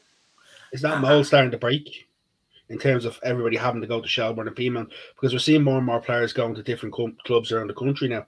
Is 0.74 0.82
that 0.82 1.00
mold 1.02 1.28
starting 1.28 1.52
to 1.52 1.58
break 1.58 2.08
in 2.70 2.80
terms 2.80 3.06
of 3.06 3.20
everybody 3.24 3.56
having 3.56 3.82
to 3.82 3.88
go 3.88 4.02
to 4.02 4.08
Shelbourne 4.08 4.48
and 4.48 4.56
Peamount? 4.56 4.92
Because 5.16 5.32
we're 5.32 5.40
seeing 5.40 5.64
more 5.64 5.78
and 5.78 5.86
more 5.86 6.02
players 6.02 6.34
going 6.34 6.56
to 6.56 6.64
different 6.64 6.96
com- 6.96 7.16
clubs 7.26 7.52
around 7.52 7.68
the 7.68 7.76
country 7.76 8.08
now. 8.08 8.26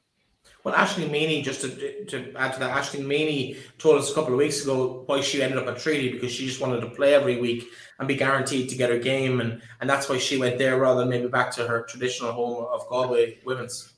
Well, 0.64 0.76
Ashley 0.76 1.08
Meany, 1.08 1.42
just 1.42 1.62
to, 1.62 2.06
to 2.06 2.34
add 2.36 2.54
to 2.54 2.60
that, 2.60 2.72
Ashley 2.72 3.04
Meany 3.04 3.58
told 3.80 4.00
us 4.00 4.12
a 4.12 4.14
couple 4.14 4.34
of 4.34 4.38
weeks 4.38 4.64
ago 4.64 5.04
why 5.08 5.22
she 5.22 5.42
ended 5.42 5.58
up 5.58 5.68
at 5.68 5.80
Treaty 5.80 6.12
because 6.12 6.32
she 6.32 6.46
just 6.46 6.62
wanted 6.62 6.82
to 6.82 6.90
play 6.90 7.16
every 7.16 7.40
week 7.40 7.66
and 7.98 8.08
be 8.08 8.16
guaranteed 8.16 8.70
to 8.70 8.76
get 8.76 8.92
her 8.92 9.00
game, 9.00 9.42
and, 9.42 9.62
and 9.82 9.90
that's 9.90 10.08
why 10.08 10.18
she 10.20 10.38
went 10.38 10.60
there 10.60 10.78
rather 10.78 11.00
than 11.00 11.10
maybe 11.10 11.28
back 11.28 11.52
to 11.56 11.68
her 11.68 11.84
traditional 11.84 12.32
home 12.32 12.68
of 12.72 12.88
Galway 12.88 13.40
women's. 13.44 13.95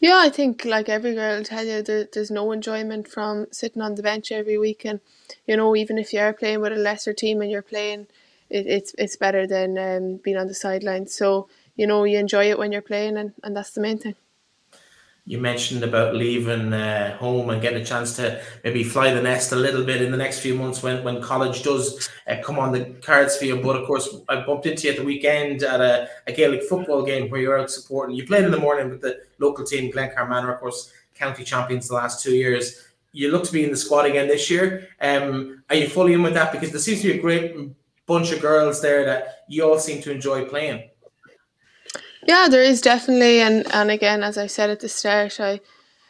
Yeah, 0.00 0.18
I 0.18 0.28
think 0.28 0.64
like 0.64 0.88
every 0.88 1.14
girl 1.14 1.36
will 1.36 1.44
tell 1.44 1.64
you, 1.64 1.82
there, 1.82 2.08
there's 2.12 2.30
no 2.32 2.50
enjoyment 2.52 3.06
from 3.08 3.46
sitting 3.52 3.80
on 3.82 3.94
the 3.94 4.02
bench 4.02 4.30
every 4.32 4.58
week, 4.58 4.84
and 4.84 5.00
you 5.46 5.56
know 5.56 5.74
even 5.76 5.98
if 5.98 6.12
you 6.12 6.20
are 6.20 6.32
playing 6.32 6.60
with 6.60 6.72
a 6.72 6.76
lesser 6.76 7.12
team 7.12 7.40
and 7.42 7.50
you're 7.50 7.62
playing, 7.62 8.06
it, 8.50 8.66
it's 8.66 8.94
it's 8.98 9.16
better 9.16 9.46
than 9.46 9.78
um, 9.78 10.16
being 10.16 10.36
on 10.36 10.46
the 10.48 10.54
sidelines. 10.54 11.14
So 11.14 11.48
you 11.76 11.86
know 11.86 12.02
you 12.04 12.18
enjoy 12.18 12.50
it 12.50 12.58
when 12.58 12.72
you're 12.72 12.82
playing, 12.82 13.16
and, 13.16 13.34
and 13.44 13.56
that's 13.56 13.72
the 13.72 13.80
main 13.80 13.98
thing 13.98 14.14
you 15.28 15.38
mentioned 15.38 15.84
about 15.84 16.14
leaving 16.14 16.72
uh, 16.72 17.14
home 17.18 17.50
and 17.50 17.60
getting 17.60 17.82
a 17.82 17.84
chance 17.84 18.16
to 18.16 18.40
maybe 18.64 18.82
fly 18.82 19.12
the 19.12 19.20
nest 19.20 19.52
a 19.52 19.56
little 19.56 19.84
bit 19.84 20.00
in 20.00 20.10
the 20.10 20.16
next 20.16 20.40
few 20.40 20.54
months 20.54 20.82
when, 20.82 21.04
when 21.04 21.20
college 21.20 21.62
does 21.62 22.08
uh, 22.26 22.36
come 22.42 22.58
on 22.58 22.72
the 22.72 22.86
cards 23.02 23.36
for 23.36 23.44
you. 23.44 23.60
But 23.60 23.76
of 23.76 23.86
course, 23.86 24.08
I 24.30 24.40
bumped 24.40 24.64
into 24.64 24.84
you 24.84 24.92
at 24.94 24.98
the 24.98 25.04
weekend 25.04 25.62
at 25.62 25.82
a, 25.82 26.08
a 26.26 26.32
Gaelic 26.32 26.62
football 26.62 27.02
game 27.04 27.28
where 27.28 27.42
you're 27.42 27.60
out 27.60 27.70
supporting. 27.70 28.16
You 28.16 28.26
played 28.26 28.46
in 28.46 28.50
the 28.50 28.58
morning 28.58 28.88
with 28.88 29.02
the 29.02 29.20
local 29.38 29.66
team, 29.66 29.92
Glencar 29.92 30.26
Manor, 30.26 30.54
of 30.54 30.60
course, 30.60 30.94
county 31.14 31.44
champions 31.44 31.88
the 31.88 31.94
last 31.94 32.22
two 32.22 32.34
years. 32.34 32.88
You 33.12 33.30
look 33.30 33.44
to 33.44 33.52
be 33.52 33.64
in 33.64 33.70
the 33.70 33.76
squad 33.76 34.06
again 34.06 34.28
this 34.28 34.48
year. 34.48 34.88
Um, 34.98 35.62
are 35.68 35.76
you 35.76 35.88
fully 35.88 36.14
in 36.14 36.22
with 36.22 36.34
that? 36.34 36.52
Because 36.52 36.70
there 36.70 36.80
seems 36.80 37.02
to 37.02 37.12
be 37.12 37.18
a 37.18 37.20
great 37.20 37.54
bunch 38.06 38.32
of 38.32 38.40
girls 38.40 38.80
there 38.80 39.04
that 39.04 39.44
you 39.46 39.62
all 39.62 39.78
seem 39.78 40.00
to 40.02 40.10
enjoy 40.10 40.46
playing. 40.46 40.88
Yeah, 42.28 42.48
there 42.50 42.62
is 42.64 42.82
definitely, 42.82 43.40
and 43.42 43.66
and 43.74 43.90
again, 43.92 44.24
as 44.24 44.38
I 44.38 44.48
said 44.48 44.70
at 44.70 44.80
the 44.80 44.90
start, 44.90 45.40
I 45.40 45.60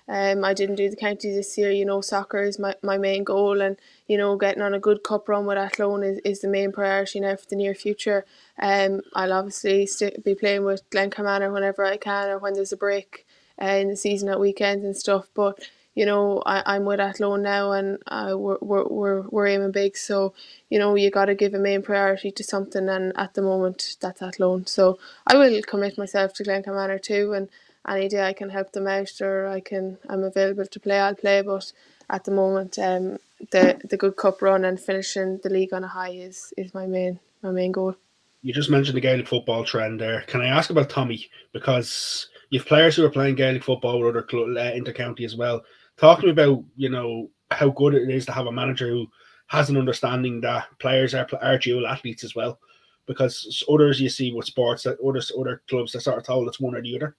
um 0.09 0.45
I 0.45 0.55
didn't 0.55 0.77
do 0.77 0.91
the 0.91 0.97
county 0.97 1.33
this 1.33 1.59
year. 1.59 1.73
You 1.73 1.87
know, 1.87 2.03
soccer 2.03 2.43
is 2.45 2.59
my, 2.61 2.77
my 2.83 2.99
main 2.99 3.25
goal, 3.25 3.63
and 3.63 3.79
you 4.09 4.19
know, 4.19 4.37
getting 4.37 4.63
on 4.63 4.75
a 4.75 4.81
good 4.81 5.05
cup 5.05 5.29
run 5.31 5.47
with 5.47 5.59
Athlone 5.59 6.05
is, 6.05 6.21
is 6.27 6.41
the 6.43 6.49
main 6.49 6.73
priority 6.73 7.21
now 7.21 7.37
for 7.37 7.47
the 7.51 7.57
near 7.57 7.75
future. 7.75 8.27
Um, 8.61 9.03
I'll 9.15 9.35
obviously 9.35 9.87
st- 9.87 10.25
be 10.25 10.37
playing 10.37 10.65
with 10.67 10.89
Glencar 10.91 11.25
Manor 11.25 11.53
whenever 11.53 11.85
I 11.87 11.99
can, 11.99 12.31
or 12.31 12.39
when 12.39 12.55
there's 12.55 12.75
a 12.75 12.79
break 12.79 13.27
uh, 13.63 13.67
in 13.67 13.89
the 13.91 13.97
season 13.97 14.31
at 14.31 14.41
weekends 14.41 14.85
and 14.87 14.97
stuff. 14.97 15.29
But 15.35 15.61
you 15.99 16.07
know, 16.07 16.41
I, 16.47 16.63
I'm 16.65 16.85
with 16.85 17.01
Athlone 17.01 17.43
now 17.43 17.73
and 17.73 17.99
uh, 18.07 18.35
we're, 18.37 18.59
we're, 18.61 18.87
we're, 18.87 19.23
we're 19.31 19.47
aiming 19.49 19.73
big. 19.73 19.97
So, 19.97 20.33
you 20.71 20.79
know, 20.79 20.95
you 20.95 21.11
got 21.11 21.25
to 21.25 21.35
give 21.35 21.55
a 21.55 21.59
main 21.59 21.83
priority 21.83 22.31
to 22.31 22.45
something. 22.45 22.89
And 22.89 23.13
at 23.19 23.35
the 23.35 23.43
moment, 23.43 23.97
that's 24.01 24.23
Athlone. 24.23 24.65
So 24.67 25.01
I 25.27 25.37
will 25.37 25.61
commit 25.63 25.99
myself 25.99 26.35
to 26.35 26.45
Glencar 26.45 26.73
Manor 26.73 27.01
too. 27.01 27.33
And 27.33 27.49
any 27.89 28.09
day 28.09 28.23
I 28.23 28.33
can 28.33 28.49
help 28.49 28.71
them 28.71 28.87
out 28.87 29.21
or 29.21 29.49
I 29.49 29.59
can, 29.59 29.99
I'm 30.09 30.23
available 30.23 30.67
to 30.67 30.79
play, 30.79 31.01
I'll 31.01 31.17
play. 31.17 31.43
But 31.43 31.73
at 32.09 32.23
the 32.23 32.31
moment, 32.31 32.79
um, 32.79 33.19
the, 33.51 33.81
the 33.83 33.97
good 33.97 34.15
cup 34.15 34.41
run 34.41 34.65
and 34.65 34.79
finishing 34.79 35.41
the 35.43 35.51
league 35.51 35.75
on 35.75 35.83
a 35.83 35.89
high 35.89 36.13
is, 36.13 36.55
is 36.57 36.73
my 36.75 36.87
main, 36.87 37.19
my 37.43 37.51
main 37.51 37.73
goal. 37.73 37.97
You 38.43 38.55
just 38.55 38.71
mentioned 38.71 38.97
the 38.97 39.01
Gaelic 39.01 39.27
football 39.27 39.65
trend 39.65 40.01
there. 40.01 40.21
Can 40.29 40.43
I 40.43 40.47
ask 40.47 40.71
about 40.71 40.91
Tommy? 40.91 41.29
Because 41.53 42.29
you've 42.51 42.67
players 42.67 42.95
who 42.95 43.05
are 43.05 43.11
playing 43.11 43.35
Gaelic 43.35 43.65
football 43.65 43.99
with 43.99 44.15
other 44.15 44.21
uh, 44.23 44.71
intercounty 44.73 45.25
as 45.25 45.35
well 45.35 45.65
talk 45.99 46.21
to 46.21 46.27
me 46.27 46.33
about 46.33 46.65
you 46.77 46.89
know 46.89 47.31
how 47.51 47.71
good 47.71 47.95
it 47.95 48.09
is 48.11 48.27
to 48.27 48.33
have 48.33 48.47
a 48.47 48.53
manager 48.53 48.89
who 48.89 49.07
has 49.49 49.71
an 49.71 49.77
understanding 49.77 50.41
that 50.43 50.67
players 50.79 51.15
are 51.15 51.29
are 51.41 51.59
dual 51.59 51.87
athletes 51.87 52.25
as 52.25 52.35
well, 52.35 52.59
because 53.07 53.65
others 53.73 54.01
you 54.01 54.09
see 54.09 54.33
with 54.33 54.47
sports 54.47 54.83
that 54.85 54.99
others 55.01 55.33
other 55.39 55.63
clubs 55.69 55.93
that 55.93 56.01
sort 56.01 56.19
of 56.19 56.25
told 56.25 56.49
it's 56.49 56.61
one 56.61 56.75
or 56.75 56.83
the 56.83 56.97
other. 56.97 57.17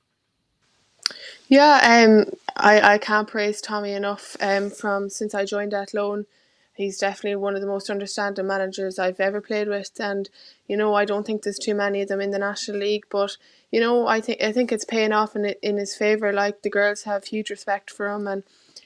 Yeah, 1.47 2.05
um, 2.05 2.31
I 2.55 2.93
I 2.93 2.97
can't 2.99 3.27
praise 3.27 3.61
Tommy 3.61 3.93
enough. 3.93 4.37
Um, 4.39 4.69
from 4.69 5.09
since 5.09 5.33
I 5.33 5.45
joined 5.45 5.73
Athlone, 5.73 6.27
he's 6.75 6.99
definitely 6.99 7.35
one 7.37 7.55
of 7.55 7.61
the 7.61 7.67
most 7.67 7.89
understanding 7.89 8.45
managers 8.45 8.99
I've 8.99 9.19
ever 9.19 9.41
played 9.41 9.67
with, 9.67 9.91
and 9.99 10.29
you 10.67 10.77
know 10.77 10.93
I 10.93 11.05
don't 11.05 11.25
think 11.25 11.41
there's 11.41 11.57
too 11.57 11.73
many 11.73 12.01
of 12.03 12.07
them 12.07 12.21
in 12.21 12.29
the 12.29 12.37
National 12.37 12.77
League, 12.77 13.05
but 13.09 13.37
you 13.71 13.79
know 13.79 14.05
I 14.05 14.21
think 14.21 14.43
I 14.43 14.51
think 14.51 14.71
it's 14.71 14.85
paying 14.85 15.11
off 15.11 15.35
in 15.35 15.45
in 15.63 15.77
his 15.77 15.95
favor. 15.95 16.31
Like 16.31 16.61
the 16.61 16.69
girls 16.69 17.03
have 17.03 17.23
huge 17.25 17.49
respect 17.49 17.89
for 17.89 18.07
him, 18.09 18.27
and 18.27 18.43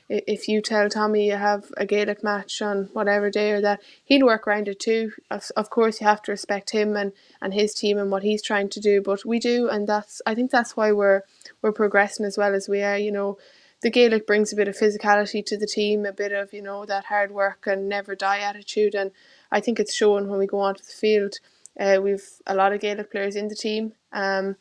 if 0.09 0.47
you 0.47 0.61
tell 0.61 0.89
Tommy 0.89 1.27
you 1.27 1.35
have 1.35 1.71
a 1.77 1.85
Gaelic 1.85 2.23
match 2.23 2.61
on 2.61 2.89
whatever 2.93 3.29
day 3.29 3.51
or 3.51 3.61
that, 3.61 3.81
he'll 4.03 4.25
work 4.25 4.47
around 4.47 4.67
it 4.67 4.79
too. 4.79 5.11
Of, 5.31 5.51
of 5.55 5.69
course, 5.69 6.01
you 6.01 6.07
have 6.07 6.21
to 6.23 6.31
respect 6.31 6.71
him 6.71 6.95
and, 6.95 7.13
and 7.41 7.53
his 7.53 7.73
team 7.73 7.97
and 7.97 8.11
what 8.11 8.23
he's 8.23 8.43
trying 8.43 8.69
to 8.69 8.79
do, 8.79 9.01
but 9.01 9.25
we 9.25 9.39
do, 9.39 9.69
and 9.69 9.87
that's 9.87 10.21
I 10.25 10.35
think 10.35 10.51
that's 10.51 10.75
why 10.75 10.91
we're 10.91 11.21
we're 11.61 11.71
progressing 11.71 12.25
as 12.25 12.37
well 12.37 12.53
as 12.53 12.67
we 12.67 12.83
are. 12.83 12.97
You 12.97 13.11
know, 13.11 13.37
the 13.81 13.89
Gaelic 13.89 14.27
brings 14.27 14.51
a 14.53 14.55
bit 14.55 14.67
of 14.67 14.77
physicality 14.77 15.45
to 15.45 15.57
the 15.57 15.67
team, 15.67 16.05
a 16.05 16.13
bit 16.13 16.31
of 16.31 16.53
you 16.53 16.61
know 16.61 16.85
that 16.85 17.05
hard 17.05 17.31
work 17.31 17.65
and 17.65 17.87
never 17.87 18.15
die 18.15 18.39
attitude, 18.39 18.95
and 18.95 19.11
I 19.51 19.61
think 19.61 19.79
it's 19.79 19.93
shown 19.95 20.27
when 20.27 20.39
we 20.39 20.47
go 20.47 20.59
onto 20.59 20.83
the 20.83 20.91
field. 20.91 21.35
Uh, 21.79 21.99
we've 22.01 22.27
a 22.45 22.53
lot 22.53 22.73
of 22.73 22.81
Gaelic 22.81 23.11
players 23.11 23.35
in 23.35 23.47
the 23.47 23.55
team. 23.55 23.93
Um, 24.11 24.57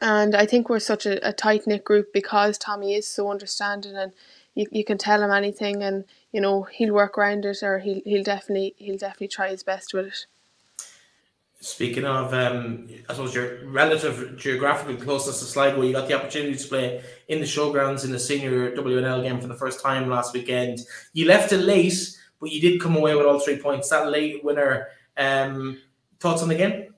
and 0.00 0.36
I 0.36 0.46
think 0.46 0.68
we're 0.68 0.78
such 0.78 1.06
a, 1.06 1.26
a 1.26 1.32
tight 1.32 1.66
knit 1.66 1.84
group 1.84 2.12
because 2.12 2.56
Tommy 2.56 2.94
is 2.94 3.08
so 3.08 3.30
understanding 3.30 3.96
and 3.96 4.12
you, 4.58 4.66
you 4.72 4.84
can 4.84 4.98
tell 4.98 5.22
him 5.22 5.30
anything 5.30 5.82
and 5.82 6.04
you 6.32 6.40
know 6.40 6.64
he'll 6.64 6.92
work 6.92 7.16
around 7.16 7.44
it 7.44 7.62
or 7.62 7.78
he'll, 7.78 8.02
he'll 8.04 8.24
definitely 8.24 8.74
he'll 8.76 8.98
definitely 8.98 9.28
try 9.28 9.48
his 9.48 9.62
best 9.62 9.94
with 9.94 10.06
it 10.06 10.26
Speaking 11.60 12.04
of, 12.04 12.32
um, 12.34 12.88
I 13.08 13.14
suppose 13.14 13.34
your 13.34 13.66
relative 13.66 14.36
geographical 14.38 14.94
closeness 14.94 15.40
to 15.40 15.44
Sligo, 15.44 15.82
you 15.82 15.92
got 15.92 16.06
the 16.06 16.14
opportunity 16.14 16.56
to 16.56 16.68
play 16.68 17.02
in 17.26 17.40
the 17.40 17.46
showgrounds 17.46 18.04
in 18.04 18.12
the 18.12 18.18
senior 18.20 18.70
WNL 18.76 19.24
game 19.24 19.40
for 19.40 19.48
the 19.48 19.56
first 19.56 19.82
time 19.82 20.08
last 20.08 20.32
weekend. 20.32 20.78
You 21.14 21.26
left 21.26 21.50
it 21.50 21.58
late, 21.58 22.16
but 22.40 22.52
you 22.52 22.60
did 22.60 22.80
come 22.80 22.94
away 22.94 23.16
with 23.16 23.26
all 23.26 23.40
three 23.40 23.58
points. 23.58 23.88
That 23.88 24.08
late 24.08 24.44
winner. 24.44 24.86
Um, 25.16 25.80
thoughts 26.20 26.42
on 26.42 26.48
the 26.48 26.54
game? 26.54 26.94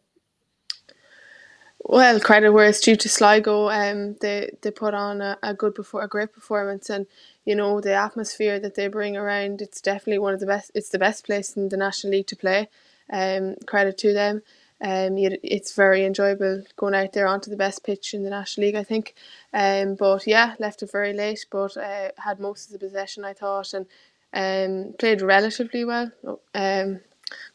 Well, 1.85 2.21
credit 2.21 2.53
where 2.53 2.69
it's 2.69 2.81
due 2.81 2.97
to 2.97 3.09
Sligo. 3.09 3.69
Um, 3.71 4.17
they 4.21 4.51
they 4.63 4.71
put 4.71 4.95
on 4.95 5.23
a, 5.23 5.39
a 5.43 5.55
good 5.55 5.75
before 5.75 6.03
a 6.03 6.09
great 6.09 6.33
performance, 6.33 6.91
and 6.91 7.07
you 7.45 7.57
know 7.57 7.81
the 7.81 7.95
atmosphere 7.95 8.61
that 8.61 8.77
they 8.77 8.89
bring 8.89 9.17
around 9.17 9.63
it's 9.63 9.81
definitely 9.83 10.21
one 10.21 10.35
of 10.35 10.41
the 10.41 10.47
best 10.47 10.71
it's 10.77 10.91
the 10.91 10.99
best 11.01 11.27
place 11.27 11.57
in 11.57 11.71
the 11.71 11.79
national 11.79 12.13
league 12.13 12.29
to 12.29 12.37
play 12.37 12.69
um 13.13 13.57
credit 13.67 13.99
to 13.99 14.15
them 14.15 14.43
um 14.83 15.19
it's 15.45 15.75
very 15.75 16.05
enjoyable 16.07 16.65
going 16.77 16.95
out 16.95 17.15
there 17.15 17.27
onto 17.29 17.51
the 17.51 17.57
best 17.57 17.85
pitch 17.85 18.15
in 18.15 18.25
the 18.25 18.31
national 18.31 18.67
league 18.67 18.77
i 18.77 18.85
think 18.85 19.15
um 19.55 19.97
but 19.97 20.27
yeah 20.27 20.55
left 20.61 20.83
it 20.85 20.93
very 20.93 21.13
late 21.15 21.47
but 21.51 21.77
uh, 21.79 22.11
had 22.19 22.41
most 22.41 22.67
of 22.67 22.73
the 22.73 22.81
possession 22.87 23.25
i 23.27 23.35
thought 23.35 23.75
and 23.75 23.87
um 24.35 24.95
played 24.99 25.23
relatively 25.23 25.85
well 25.85 26.13
um 26.55 27.01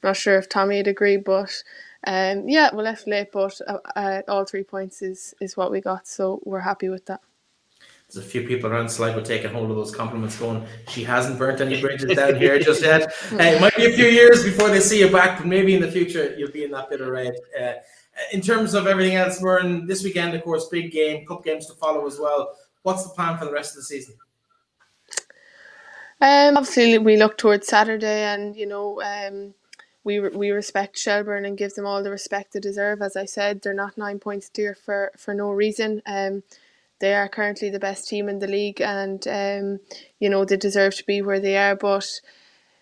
not 0.04 0.18
sure 0.18 0.38
if 0.38 0.50
tommy 0.50 0.78
would 0.78 0.88
agree 0.88 1.18
but 1.18 1.64
um 2.06 2.48
yeah 2.48 2.74
we 2.74 2.84
left 2.84 3.08
late 3.08 3.32
but 3.32 3.60
uh, 3.68 3.78
uh, 3.96 4.22
all 4.28 4.46
three 4.46 4.64
points 4.64 5.02
is 5.02 5.34
is 5.42 5.58
what 5.58 5.72
we 5.72 5.82
got 5.82 6.08
so 6.08 6.42
we're 6.46 6.60
happy 6.60 6.90
with 6.90 7.06
that 7.06 7.22
there's 8.08 8.24
a 8.24 8.30
few 8.30 8.48
people 8.48 8.72
around 8.72 8.90
Sligo 8.90 9.20
taking 9.22 9.52
hold 9.52 9.72
of 9.72 9.76
those 9.76 9.94
compliments, 9.94 10.38
going, 10.38 10.64
"She 10.90 11.04
hasn't 11.04 11.40
burnt 11.40 11.60
any 11.60 11.82
bridges 11.82 12.16
down 12.16 12.36
here 12.36 12.60
just 12.60 12.84
yet." 12.84 13.12
Uh, 13.32 13.38
it 13.38 13.60
might 13.60 13.76
be 13.76 13.86
a 13.86 13.92
few 13.94 14.06
years 14.06 14.44
before 14.44 14.70
they 14.70 14.80
see 14.80 15.00
you 15.00 15.10
back, 15.10 15.40
but 15.40 15.48
maybe 15.48 15.74
in 15.74 15.82
the 15.82 15.92
future 15.92 16.36
you'll 16.38 16.52
be 16.52 16.64
in 16.64 16.72
that 16.72 16.90
bit 16.90 17.02
of 17.02 17.08
red. 17.08 17.34
Uh, 17.60 17.74
in 18.32 18.42
terms 18.42 18.74
of 18.74 18.88
everything 18.88 19.16
else, 19.16 19.42
we're 19.42 19.60
in 19.60 19.86
this 19.88 20.04
weekend, 20.04 20.34
of 20.36 20.44
course, 20.44 20.68
big 20.68 20.92
game, 20.92 21.26
cup 21.26 21.44
games 21.44 21.66
to 21.66 21.74
follow 21.74 22.06
as 22.06 22.20
well. 22.20 22.56
What's 22.84 23.04
the 23.04 23.10
plan 23.10 23.38
for 23.38 23.46
the 23.46 23.52
rest 23.52 23.72
of 23.72 23.78
the 23.78 23.84
season? 23.84 24.16
Um, 26.22 26.58
obviously, 26.58 26.98
we 26.98 27.18
look 27.18 27.38
towards 27.38 27.68
Saturday, 27.68 28.24
and 28.24 28.56
you 28.56 28.68
know, 28.68 29.02
um, 29.02 29.54
we 30.06 30.20
we 30.20 30.52
respect 30.52 30.98
Shelbourne 30.98 31.46
and 31.46 31.58
give 31.58 31.74
them 31.74 31.86
all 31.86 32.02
the 32.02 32.12
respect 32.12 32.54
they 32.54 32.62
deserve. 32.62 33.02
As 33.02 33.18
I 33.18 33.26
said, 33.26 33.62
they're 33.62 33.74
not 33.74 33.98
nine 33.98 34.20
points 34.20 34.50
clear 34.50 34.76
for 34.76 35.12
for 35.18 35.34
no 35.34 35.50
reason. 35.52 36.02
Um, 36.06 36.44
they 37.00 37.14
are 37.14 37.28
currently 37.28 37.70
the 37.70 37.80
best 37.80 38.08
team 38.08 38.30
in 38.30 38.40
the 38.40 38.48
league, 38.48 38.80
and 38.80 39.28
um, 39.28 39.80
you 40.20 40.30
know 40.30 40.46
they 40.46 40.58
deserve 40.58 40.96
to 40.96 41.06
be 41.06 41.22
where 41.22 41.40
they 41.40 41.58
are. 41.58 41.76
But 41.76 42.08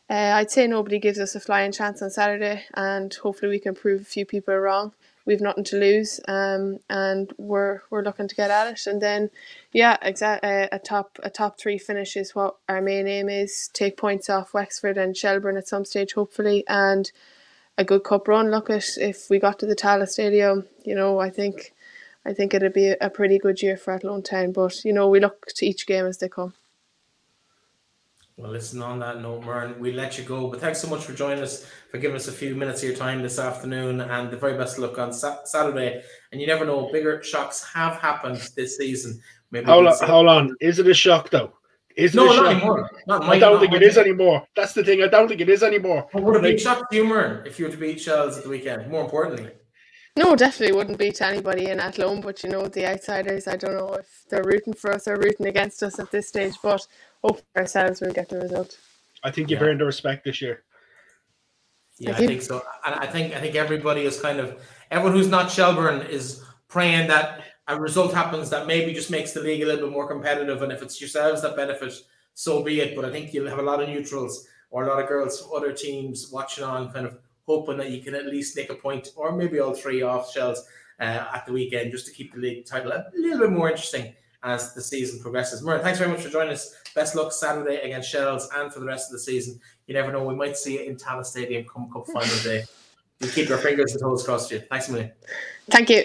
uh, 0.09 0.33
I'd 0.35 0.51
say 0.51 0.67
nobody 0.67 0.99
gives 0.99 1.17
us 1.17 1.33
a 1.33 1.39
flying 1.39 1.71
chance 1.71 2.01
on 2.01 2.11
Saturday, 2.11 2.65
and 2.75 3.11
hopefully 3.13 3.49
we 3.49 3.59
can 3.59 3.73
prove 3.73 4.01
a 4.01 4.05
few 4.05 4.25
people 4.25 4.55
wrong. 4.55 4.93
We've 5.25 5.41
nothing 5.41 5.63
to 5.65 5.77
lose, 5.77 6.19
um, 6.27 6.79
and 6.89 7.31
we're 7.37 7.81
we're 7.89 8.03
looking 8.03 8.27
to 8.27 8.35
get 8.35 8.51
at 8.51 8.67
it. 8.67 8.87
And 8.87 9.01
then, 9.01 9.29
yeah, 9.71 9.97
exact 10.01 10.43
uh, 10.43 10.67
a 10.71 10.79
top 10.79 11.17
a 11.23 11.29
top 11.29 11.57
three 11.57 11.77
finish 11.77 12.17
is 12.17 12.35
what 12.35 12.57
our 12.67 12.81
main 12.81 13.07
aim 13.07 13.29
is. 13.29 13.69
Take 13.73 13.95
points 13.95 14.29
off 14.29 14.53
Wexford 14.53 14.97
and 14.97 15.15
Shelbourne 15.15 15.57
at 15.57 15.67
some 15.67 15.85
stage, 15.85 16.13
hopefully, 16.13 16.65
and 16.67 17.09
a 17.77 17.85
good 17.85 18.03
cup 18.03 18.27
run. 18.27 18.51
Look 18.51 18.69
at 18.69 18.97
if 18.97 19.29
we 19.29 19.39
got 19.39 19.59
to 19.59 19.65
the 19.65 19.75
Tallaght 19.75 20.09
Stadium, 20.09 20.65
you 20.83 20.95
know, 20.95 21.19
I 21.19 21.29
think 21.29 21.73
I 22.25 22.33
think 22.33 22.53
it'd 22.53 22.73
be 22.73 22.89
a 22.89 23.09
pretty 23.09 23.37
good 23.39 23.61
year 23.61 23.77
for 23.77 23.93
Athlone 23.93 24.23
Town. 24.23 24.51
But 24.51 24.83
you 24.83 24.93
know, 24.93 25.07
we 25.07 25.21
look 25.21 25.47
to 25.55 25.65
each 25.65 25.87
game 25.87 26.05
as 26.05 26.17
they 26.17 26.29
come. 26.29 26.53
Well, 28.37 28.51
listen, 28.51 28.81
on 28.81 28.99
that 28.99 29.21
note, 29.21 29.43
Muireann, 29.43 29.77
we 29.77 29.91
let 29.91 30.17
you 30.17 30.23
go. 30.23 30.47
But 30.47 30.59
thanks 30.59 30.79
so 30.79 30.87
much 30.87 31.05
for 31.05 31.13
joining 31.13 31.43
us, 31.43 31.67
for 31.91 31.99
giving 31.99 32.15
us 32.15 32.27
a 32.27 32.31
few 32.31 32.55
minutes 32.55 32.81
of 32.81 32.89
your 32.89 32.97
time 32.97 33.21
this 33.21 33.37
afternoon, 33.37 34.01
and 34.01 34.31
the 34.31 34.37
very 34.37 34.57
best 34.57 34.79
luck 34.79 34.97
on 34.97 35.13
sa- 35.13 35.43
Saturday. 35.45 36.01
And 36.31 36.41
you 36.41 36.47
never 36.47 36.65
know, 36.65 36.89
bigger 36.91 37.21
shocks 37.21 37.63
have 37.73 37.97
happened 37.97 38.37
this 38.55 38.77
season. 38.77 39.21
Maybe 39.51 39.67
hold 39.67 39.85
on, 39.85 40.07
hold 40.07 40.27
on. 40.27 40.55
Is 40.59 40.79
it 40.79 40.87
a 40.87 40.95
shock, 40.95 41.29
though? 41.29 41.53
Is 41.95 42.15
no, 42.15 42.25
not 42.25 42.47
anymore. 42.47 42.89
Not 43.05 43.23
I 43.23 43.37
don't 43.37 43.59
think 43.59 43.73
it 43.73 43.83
is 43.83 43.99
anymore. 43.99 44.47
That's 44.55 44.73
the 44.73 44.83
thing. 44.83 45.03
I 45.03 45.07
don't 45.07 45.27
think 45.27 45.41
it 45.41 45.49
is 45.49 45.61
anymore. 45.61 46.07
But 46.11 46.23
would 46.23 46.37
it 46.37 46.41
like, 46.41 46.55
be 46.55 46.57
shocked 46.57 46.91
to 46.91 46.97
you, 46.97 47.03
Muireann, 47.03 47.45
if 47.45 47.59
you 47.59 47.65
were 47.65 47.71
to 47.71 47.77
beat 47.77 48.01
Shells 48.01 48.35
at 48.35 48.43
the 48.43 48.49
weekend? 48.49 48.89
More 48.89 49.03
importantly. 49.03 49.51
No, 50.15 50.35
definitely 50.35 50.75
wouldn't 50.75 50.97
beat 50.97 51.21
anybody 51.21 51.69
in 51.69 51.79
Athlone, 51.79 52.21
but 52.21 52.43
you 52.43 52.49
know, 52.49 52.67
the 52.67 52.87
outsiders, 52.87 53.47
I 53.47 53.57
don't 53.57 53.75
know 53.75 53.93
if 53.93 54.25
they're 54.29 54.43
rooting 54.43 54.73
for 54.73 54.91
us 54.91 55.07
or 55.07 55.17
rooting 55.17 55.47
against 55.47 55.81
us 55.81 55.99
at 55.99 56.11
this 56.11 56.27
stage, 56.27 56.53
but 56.61 56.85
hope 57.23 57.41
for 57.53 57.61
ourselves 57.61 58.01
will 58.01 58.11
get 58.11 58.29
the 58.29 58.39
result. 58.39 58.77
I 59.23 59.31
think 59.31 59.49
you've 59.49 59.61
yeah. 59.61 59.67
earned 59.67 59.79
the 59.79 59.85
respect 59.85 60.25
this 60.25 60.41
year. 60.41 60.63
Yeah, 61.99 62.11
I, 62.11 62.15
I 62.15 62.27
think 62.27 62.41
so. 62.41 62.61
And 62.85 62.95
I 62.95 63.05
think 63.05 63.33
I 63.33 63.39
think 63.39 63.55
everybody 63.55 64.01
is 64.01 64.19
kind 64.19 64.39
of 64.39 64.61
everyone 64.91 65.15
who's 65.17 65.29
not 65.29 65.51
Shelbourne 65.51 66.01
is 66.01 66.43
praying 66.67 67.07
that 67.07 67.43
a 67.67 67.79
result 67.79 68.13
happens 68.13 68.49
that 68.49 68.67
maybe 68.67 68.93
just 68.93 69.11
makes 69.11 69.31
the 69.31 69.39
league 69.39 69.61
a 69.61 69.65
little 69.65 69.87
bit 69.87 69.93
more 69.93 70.07
competitive. 70.07 70.61
And 70.61 70.71
if 70.71 70.81
it's 70.81 70.99
yourselves 70.99 71.41
that 71.43 71.55
benefit, 71.55 71.93
so 72.33 72.63
be 72.63 72.81
it. 72.81 72.95
But 72.95 73.05
I 73.05 73.11
think 73.11 73.33
you'll 73.33 73.49
have 73.49 73.59
a 73.59 73.63
lot 73.63 73.81
of 73.81 73.87
neutrals 73.87 74.47
or 74.69 74.83
a 74.83 74.87
lot 74.87 75.01
of 75.01 75.07
girls 75.07 75.39
from 75.39 75.51
other 75.55 75.71
teams 75.71 76.29
watching 76.31 76.63
on, 76.63 76.91
kind 76.91 77.05
of 77.05 77.19
hoping 77.45 77.77
that 77.77 77.91
you 77.91 78.01
can 78.01 78.15
at 78.15 78.25
least 78.25 78.57
make 78.57 78.69
a 78.69 78.75
point 78.75 79.09
or 79.15 79.31
maybe 79.31 79.59
all 79.59 79.73
three 79.73 80.01
off 80.01 80.31
shells 80.31 80.65
uh, 80.99 81.25
at 81.33 81.45
the 81.45 81.53
weekend 81.53 81.91
just 81.91 82.07
to 82.07 82.13
keep 82.13 82.33
the 82.33 82.39
league 82.39 82.65
title 82.65 82.91
a 82.91 83.05
little 83.15 83.39
bit 83.39 83.51
more 83.51 83.69
interesting 83.69 84.13
as 84.43 84.73
the 84.73 84.81
season 84.81 85.19
progresses. 85.19 85.61
Murray, 85.63 85.81
thanks 85.81 85.99
very 85.99 86.11
much 86.11 86.21
for 86.21 86.29
joining 86.29 86.53
us. 86.53 86.75
Best 86.95 87.15
luck 87.15 87.31
Saturday 87.31 87.77
against 87.77 88.09
Shells 88.09 88.49
and 88.55 88.71
for 88.71 88.79
the 88.79 88.85
rest 88.85 89.09
of 89.09 89.13
the 89.13 89.19
season. 89.19 89.59
You 89.87 89.93
never 89.93 90.11
know, 90.11 90.23
we 90.23 90.35
might 90.35 90.57
see 90.57 90.77
it 90.77 90.87
in 90.87 90.95
Tallaght 90.95 91.25
Stadium 91.25 91.65
come 91.65 91.89
Cup 91.91 92.07
final 92.07 92.37
day. 92.43 92.63
We 93.21 93.29
keep 93.29 93.49
our 93.49 93.57
fingers 93.57 93.93
and 93.93 94.01
toes 94.01 94.23
crossed 94.23 94.51
you. 94.51 94.59
Thanks 94.69 94.89
a. 94.89 95.11
Thank 95.69 95.89
you. 95.89 96.03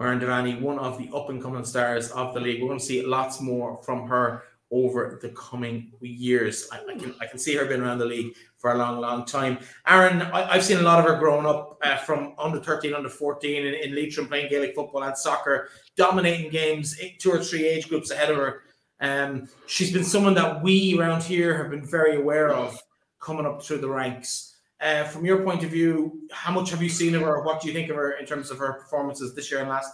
Muireann 0.00 0.20
Devaney, 0.20 0.60
one 0.60 0.78
of 0.78 0.98
the 0.98 1.10
up 1.14 1.28
and 1.28 1.40
coming 1.40 1.64
stars 1.64 2.10
of 2.10 2.34
the 2.34 2.40
league. 2.40 2.60
We're 2.60 2.68
going 2.68 2.80
to 2.80 2.84
see 2.84 3.04
lots 3.04 3.40
more 3.40 3.80
from 3.82 4.08
her 4.08 4.42
over 4.72 5.18
the 5.20 5.28
coming 5.30 5.92
years. 6.00 6.66
I, 6.72 6.78
I, 6.78 6.98
can 6.98 7.14
I 7.20 7.26
can 7.26 7.38
see 7.38 7.54
her 7.56 7.66
being 7.66 7.82
around 7.82 7.98
the 7.98 8.06
league 8.06 8.34
for 8.56 8.72
a 8.72 8.78
long, 8.78 9.00
long 9.00 9.26
time. 9.26 9.58
Aaron, 9.86 10.22
I, 10.22 10.54
have 10.54 10.64
seen 10.64 10.78
a 10.78 10.82
lot 10.82 10.98
of 10.98 11.04
her 11.04 11.18
growing 11.18 11.46
up 11.46 11.78
uh, 11.82 11.98
from 11.98 12.34
under 12.38 12.58
13, 12.58 12.94
under 12.94 13.10
14 13.10 13.66
in, 13.66 13.74
in 13.74 13.94
Leitrim 13.94 14.26
playing 14.26 14.48
Gaelic 14.48 14.74
football 14.74 15.04
and 15.04 15.16
soccer, 15.16 15.68
dominating 15.96 16.50
games, 16.50 16.98
eight, 17.00 17.20
two 17.20 17.30
or 17.30 17.42
three 17.42 17.66
age 17.66 17.88
groups 17.88 18.10
ahead 18.10 18.30
of 18.30 18.36
her. 18.38 18.62
Um, 19.00 19.48
she's 19.66 19.92
been 19.92 20.04
someone 20.04 20.34
that 20.34 20.62
we 20.62 20.98
around 20.98 21.22
here 21.22 21.56
have 21.58 21.70
been 21.70 21.84
very 21.84 22.16
aware 22.16 22.50
of 22.50 22.80
coming 23.20 23.44
up 23.44 23.62
through 23.62 23.78
the 23.78 23.90
ranks. 23.90 24.56
Uh, 24.80 25.04
from 25.04 25.24
your 25.24 25.42
point 25.44 25.62
of 25.62 25.70
view, 25.70 26.22
how 26.32 26.52
much 26.52 26.70
have 26.70 26.82
you 26.82 26.88
seen 26.88 27.14
of 27.14 27.22
her? 27.22 27.42
What 27.42 27.60
do 27.60 27.68
you 27.68 27.74
think 27.74 27.90
of 27.90 27.96
her 27.96 28.12
in 28.12 28.26
terms 28.26 28.50
of 28.50 28.58
her 28.58 28.72
performances 28.72 29.34
this 29.34 29.50
year 29.50 29.60
and 29.60 29.68
last? 29.68 29.92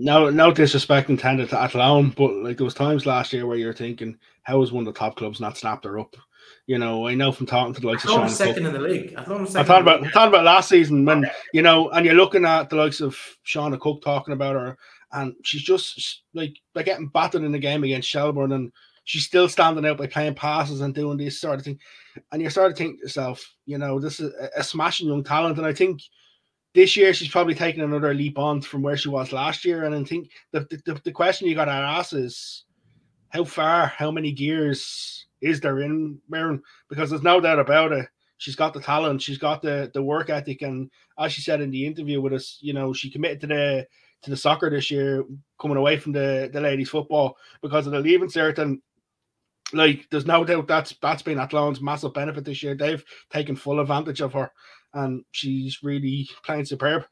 No, 0.00 0.30
no 0.30 0.50
disrespect 0.50 1.10
intended 1.10 1.50
to 1.50 1.60
Athlone, 1.60 2.10
but 2.10 2.32
like 2.36 2.56
there 2.56 2.64
was 2.64 2.74
times 2.74 3.04
last 3.04 3.32
year 3.32 3.46
where 3.46 3.58
you're 3.58 3.74
thinking, 3.74 4.16
how 4.42 4.62
is 4.62 4.72
one 4.72 4.86
of 4.86 4.92
the 4.92 4.98
top 4.98 5.16
clubs 5.16 5.40
not 5.40 5.58
snapped 5.58 5.84
her 5.84 5.98
up? 5.98 6.16
You 6.66 6.78
know, 6.78 7.06
I 7.06 7.14
know 7.14 7.32
from 7.32 7.46
talking 7.46 7.74
to 7.74 7.80
the 7.80 7.86
likes 7.86 8.04
of 8.04 8.10
Sean 8.10 8.28
second 8.28 8.64
Cook, 8.64 8.74
in 8.74 8.80
the 8.80 8.88
league. 8.88 9.14
I 9.16 9.24
thought, 9.24 9.56
I 9.56 9.62
thought 9.62 9.82
about 9.82 10.04
I 10.04 10.10
thought 10.10 10.28
about 10.28 10.44
last 10.44 10.68
season 10.68 11.04
when 11.04 11.28
you 11.52 11.62
know, 11.62 11.90
and 11.90 12.06
you're 12.06 12.14
looking 12.14 12.46
at 12.46 12.70
the 12.70 12.76
likes 12.76 13.00
of 13.00 13.16
Shauna 13.44 13.78
Cook 13.78 14.02
talking 14.02 14.32
about 14.32 14.54
her, 14.54 14.78
and 15.12 15.34
she's 15.42 15.62
just 15.62 16.22
like 16.32 16.56
they're 16.74 16.82
getting 16.82 17.08
battered 17.08 17.42
in 17.42 17.52
the 17.52 17.58
game 17.58 17.84
against 17.84 18.08
Shelbourne, 18.08 18.52
and 18.52 18.72
she's 19.04 19.26
still 19.26 19.48
standing 19.48 19.84
out 19.84 19.98
by 19.98 20.06
playing 20.06 20.34
passes 20.34 20.80
and 20.80 20.94
doing 20.94 21.18
this 21.18 21.40
sort 21.40 21.58
of 21.58 21.64
thing. 21.64 21.78
And 22.32 22.40
you 22.40 22.48
start 22.48 22.74
to 22.74 22.76
think 22.76 22.98
to 22.98 23.02
yourself, 23.02 23.44
you 23.66 23.76
know, 23.76 24.00
this 24.00 24.18
is 24.18 24.32
a, 24.40 24.60
a 24.60 24.64
smashing 24.64 25.08
young 25.08 25.24
talent, 25.24 25.58
and 25.58 25.66
I 25.66 25.74
think 25.74 26.00
this 26.74 26.96
year 26.96 27.12
she's 27.12 27.28
probably 27.30 27.54
taken 27.54 27.82
another 27.82 28.14
leap 28.14 28.38
on 28.38 28.60
from 28.60 28.82
where 28.82 28.96
she 28.96 29.08
was 29.08 29.32
last 29.32 29.64
year. 29.64 29.84
And 29.84 29.94
I 29.94 30.04
think 30.04 30.30
the 30.52 30.60
the, 30.84 31.00
the 31.04 31.12
question 31.12 31.48
you 31.48 31.54
got 31.54 31.66
to 31.66 31.72
ask 31.72 32.12
is 32.12 32.64
how 33.30 33.44
far, 33.44 33.86
how 33.86 34.10
many 34.10 34.32
gears 34.32 35.26
is 35.40 35.60
there 35.60 35.80
in 35.80 36.20
Muireann? 36.30 36.60
Because 36.88 37.10
there's 37.10 37.22
no 37.22 37.40
doubt 37.40 37.58
about 37.58 37.92
it. 37.92 38.06
She's 38.38 38.56
got 38.56 38.72
the 38.72 38.80
talent, 38.80 39.22
she's 39.22 39.38
got 39.38 39.62
the 39.62 39.90
the 39.92 40.02
work 40.02 40.30
ethic, 40.30 40.62
and 40.62 40.90
as 41.18 41.32
she 41.32 41.42
said 41.42 41.60
in 41.60 41.70
the 41.70 41.86
interview 41.86 42.20
with 42.20 42.32
us, 42.32 42.58
you 42.60 42.72
know, 42.72 42.92
she 42.92 43.10
committed 43.10 43.40
to 43.42 43.46
the 43.48 43.86
to 44.22 44.30
the 44.30 44.36
soccer 44.36 44.70
this 44.70 44.90
year, 44.90 45.24
coming 45.60 45.76
away 45.76 45.98
from 45.98 46.12
the 46.12 46.48
the 46.52 46.60
ladies 46.60 46.88
football 46.88 47.36
because 47.62 47.86
of 47.86 47.92
the 47.92 48.00
leaving 48.00 48.28
cert. 48.28 48.58
And 48.58 48.80
like, 49.72 50.06
there's 50.10 50.26
no 50.26 50.44
doubt 50.44 50.68
that's 50.68 50.94
that's 51.02 51.22
been 51.22 51.38
Athlone's 51.38 51.82
massive 51.82 52.14
benefit 52.14 52.44
this 52.44 52.62
year. 52.62 52.74
They've 52.74 53.04
taken 53.30 53.56
full 53.56 53.80
advantage 53.80 54.22
of 54.22 54.32
her 54.32 54.50
and 54.94 55.24
she's 55.30 55.82
really 55.82 56.28
playing 56.44 56.64
superb. 56.64 57.04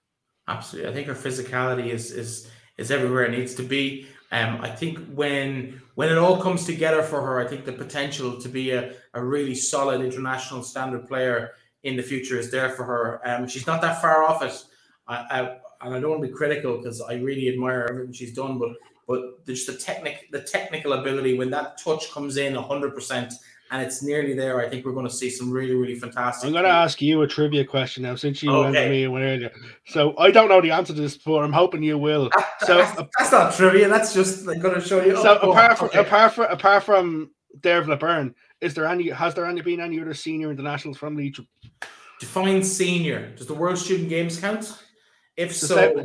Absolutely, 0.46 0.90
I 0.90 0.94
think 0.94 1.06
her 1.08 1.14
physicality 1.14 1.88
is 1.88 2.10
is 2.10 2.50
is 2.76 2.90
everywhere 2.90 3.24
it 3.24 3.32
needs 3.32 3.54
to 3.56 3.62
be. 3.62 4.06
Um, 4.30 4.60
I 4.60 4.68
think 4.68 4.98
when 5.14 5.80
when 5.94 6.10
it 6.10 6.18
all 6.18 6.40
comes 6.40 6.64
together 6.64 7.02
for 7.02 7.20
her, 7.20 7.40
I 7.40 7.46
think 7.46 7.64
the 7.64 7.72
potential 7.72 8.40
to 8.40 8.48
be 8.48 8.70
a, 8.70 8.94
a 9.14 9.24
really 9.24 9.54
solid 9.54 10.00
international 10.00 10.62
standard 10.62 11.06
player 11.08 11.52
in 11.82 11.96
the 11.96 12.02
future 12.02 12.38
is 12.38 12.50
there 12.50 12.70
for 12.70 12.84
her. 12.84 13.20
Um, 13.24 13.48
she's 13.48 13.66
not 13.66 13.80
that 13.82 14.00
far 14.00 14.24
off 14.24 14.42
it. 14.42 14.64
I, 15.06 15.16
I 15.30 15.40
and 15.80 15.94
I 15.94 16.00
don't 16.00 16.10
want 16.10 16.22
to 16.22 16.28
be 16.28 16.34
critical 16.34 16.78
because 16.78 17.00
I 17.00 17.14
really 17.14 17.48
admire 17.48 17.86
everything 17.88 18.12
she's 18.12 18.34
done, 18.34 18.58
but 18.58 18.70
but 19.06 19.46
there's 19.46 19.64
the 19.64 19.74
technic 19.74 20.28
the 20.30 20.42
technical 20.42 20.92
ability 20.92 21.38
when 21.38 21.50
that 21.50 21.78
touch 21.78 22.10
comes 22.12 22.36
in 22.36 22.54
hundred 22.54 22.94
percent 22.94 23.32
and 23.70 23.82
it's 23.82 24.02
nearly 24.02 24.34
there. 24.34 24.60
I 24.60 24.68
think 24.68 24.86
we're 24.86 24.92
going 24.92 25.06
to 25.06 25.12
see 25.12 25.30
some 25.30 25.50
really, 25.50 25.74
really 25.74 25.94
fantastic. 25.94 26.46
I'm 26.46 26.52
going 26.52 26.64
to 26.64 26.70
ask 26.70 27.02
you 27.02 27.22
a 27.22 27.26
trivia 27.26 27.64
question 27.64 28.02
now, 28.02 28.14
since 28.14 28.42
you 28.42 28.50
okay. 28.50 28.88
me 28.88 29.06
earlier. 29.06 29.50
So 29.86 30.16
I 30.18 30.30
don't 30.30 30.48
know 30.48 30.60
the 30.60 30.70
answer 30.70 30.94
to 30.94 31.00
this, 31.00 31.16
but 31.16 31.38
I'm 31.38 31.52
hoping 31.52 31.82
you 31.82 31.98
will. 31.98 32.30
So 32.66 32.76
that's, 32.76 33.00
that's 33.16 33.32
not 33.32 33.54
trivia. 33.54 33.88
That's 33.88 34.12
just 34.12 34.44
like, 34.44 34.60
going 34.60 34.74
to 34.74 34.80
show 34.80 35.02
you. 35.02 35.16
So 35.16 35.38
oh, 35.40 35.52
apart 35.52 35.78
from 35.78 35.88
okay. 35.88 36.00
apart 36.00 36.32
from 36.32 36.50
apart 36.50 36.82
from 36.82 37.30
Dervla 37.60 37.98
Byrne, 37.98 38.34
is 38.60 38.74
there 38.74 38.84
any? 38.84 39.08
Has 39.10 39.32
there 39.34 39.46
any 39.46 39.60
been 39.62 39.80
any 39.80 40.00
other 40.00 40.12
senior 40.12 40.50
internationals 40.50 40.98
from 40.98 41.16
Leitrim? 41.16 41.46
Define 42.18 42.64
senior. 42.64 43.30
Does 43.36 43.46
the 43.46 43.54
World 43.54 43.78
Student 43.78 44.08
Games 44.08 44.40
count? 44.40 44.76
If 45.36 45.54
so, 45.54 45.66
so 45.68 45.74
say, 45.76 46.04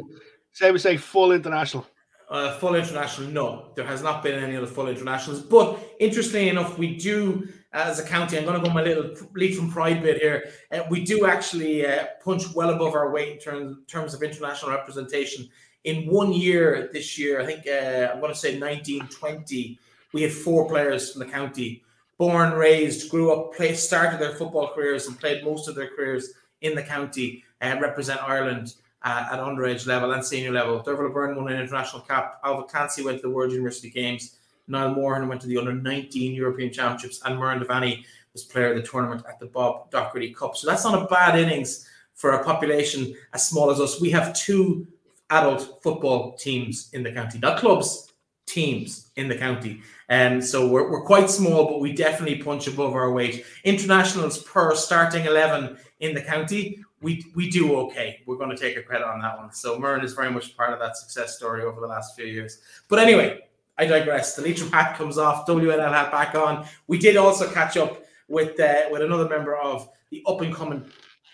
say 0.52 0.72
we 0.72 0.78
say 0.78 0.96
full 0.96 1.32
international 1.32 1.88
uh, 2.34 2.58
full 2.58 2.74
international, 2.74 3.30
no, 3.30 3.68
there 3.76 3.86
has 3.86 4.02
not 4.02 4.24
been 4.24 4.44
any 4.44 4.58
other 4.58 4.66
full 4.66 4.88
internationals. 4.88 5.40
But 5.40 5.78
interestingly 6.00 6.50
enough, 6.50 6.80
we 6.80 6.98
do, 6.98 7.48
as 7.74 8.00
a 8.00 8.04
county, 8.04 8.40
I'm 8.40 8.46
going 8.46 8.60
to 8.60 8.68
go 8.68 8.74
my 8.74 8.82
little 8.82 9.16
lead 9.36 9.56
from 9.56 9.72
pride 9.72 10.02
bit 10.02 10.20
here. 10.20 10.50
Uh, 10.72 10.82
we 10.90 11.06
do 11.06 11.28
actually 11.28 11.86
uh, 11.86 12.08
punch 12.24 12.52
well 12.56 12.72
above 12.72 12.96
our 12.96 13.12
weight 13.12 13.34
in 13.34 13.38
terms, 13.38 13.78
terms 13.88 14.16
of 14.16 14.24
international 14.24 14.72
representation. 14.72 15.48
In 15.84 16.08
one 16.08 16.34
year, 16.34 16.90
this 16.92 17.20
year, 17.20 17.40
I 17.40 17.46
think 17.46 17.68
uh, 17.68 18.12
I'm 18.12 18.20
going 18.20 18.34
to 18.34 18.40
say 18.40 18.60
1920, 18.60 19.78
we 20.12 20.24
had 20.24 20.32
four 20.32 20.68
players 20.68 21.12
from 21.12 21.20
the 21.20 21.32
county, 21.32 21.84
born, 22.18 22.54
raised, 22.54 23.12
grew 23.12 23.32
up, 23.32 23.54
played, 23.54 23.78
started 23.78 24.20
their 24.20 24.32
football 24.32 24.72
careers, 24.74 25.06
and 25.06 25.20
played 25.20 25.44
most 25.44 25.68
of 25.68 25.76
their 25.76 25.90
careers 25.96 26.32
in 26.62 26.74
the 26.74 26.82
county 26.82 27.44
and 27.62 27.80
represent 27.80 28.24
Ireland 28.24 28.74
uh, 29.04 29.28
at 29.32 29.40
underage 29.40 29.86
level 29.86 30.12
and 30.12 30.24
senior 30.24 30.52
level. 30.52 30.82
Derval 30.82 31.14
Byrne 31.14 31.36
won 31.36 31.52
an 31.52 31.60
international 31.60 32.02
cap. 32.02 32.40
Alva 32.44 32.64
Clancy 32.64 33.04
went 33.04 33.18
to 33.18 33.24
the 33.24 33.30
World 33.30 33.52
University 33.52 33.90
Games. 33.90 34.38
Niall 34.68 34.96
Moran 34.96 35.28
went 35.28 35.42
to 35.42 35.48
the 35.48 35.58
under 35.58 35.74
19 35.74 36.34
European 36.34 36.72
Championships. 36.72 37.22
And 37.26 37.38
Muireann 37.38 37.62
Devaney 37.62 38.06
was 38.32 38.44
player 38.44 38.72
of 38.72 38.78
the 38.78 38.88
tournament 38.88 39.24
at 39.28 39.40
the 39.40 39.46
Bob 39.48 39.92
Docherty 39.92 40.36
Cup. 40.36 40.56
So 40.56 40.68
that's 40.68 40.84
not 40.84 41.02
a 41.02 41.06
bad 41.06 41.38
innings 41.38 41.88
for 42.14 42.32
a 42.32 42.44
population 42.44 43.14
as 43.34 43.48
small 43.48 43.70
as 43.70 43.80
us. 43.80 44.00
We 44.00 44.10
have 44.12 44.34
two 44.34 44.88
adult 45.30 45.82
football 45.82 46.34
teams 46.34 46.90
in 46.94 47.04
the 47.04 47.12
county, 47.12 47.40
not 47.40 47.60
clubs, 47.60 48.14
teams 48.46 49.10
in 49.16 49.28
the 49.28 49.36
county. 49.36 49.82
And 50.10 50.36
um, 50.36 50.42
so 50.42 50.68
we're, 50.68 50.92
we're 50.92 51.06
quite 51.06 51.30
small, 51.30 51.66
but 51.66 51.80
we 51.80 51.94
definitely 51.94 52.42
punch 52.44 52.68
above 52.68 52.94
our 52.94 53.12
weight. 53.12 53.46
Internationals 53.64 54.44
per 54.44 54.76
starting 54.76 55.26
11 55.26 55.78
in 56.02 56.14
the 56.14 56.22
county, 56.22 56.84
we, 57.04 57.26
we 57.36 57.50
do 57.50 57.76
okay. 57.82 58.22
We're 58.26 58.38
going 58.38 58.50
to 58.50 58.58
take 58.58 58.78
a 58.78 58.82
credit 58.82 59.06
on 59.06 59.20
that 59.20 59.38
one. 59.38 59.52
So 59.52 59.78
Muireann 59.80 60.04
is 60.04 60.14
very 60.14 60.32
much 60.32 60.56
part 60.56 60.74
of 60.74 60.80
that 60.80 60.98
success 60.98 61.36
story 61.36 61.64
over 61.64 61.82
the 61.82 61.88
last 61.88 62.16
few 62.16 62.26
years. 62.26 62.60
But 62.88 63.00
anyway, 63.00 63.42
I 63.78 63.86
digress. 63.86 64.36
The 64.36 64.42
Leitrim 64.42 64.72
hat 64.72 64.98
comes 64.98 65.18
off, 65.18 65.46
WNL 65.46 65.92
hat 65.92 66.12
back 66.12 66.34
on. 66.34 66.66
We 66.88 66.98
did 66.98 67.18
also 67.18 67.52
catch 67.52 67.76
up 67.76 68.06
with 68.30 68.60
uh, 68.60 68.84
with 68.90 69.02
another 69.02 69.28
member 69.28 69.58
of 69.58 69.90
the 70.10 70.24
up 70.28 70.42
and 70.42 70.56
coming 70.56 70.86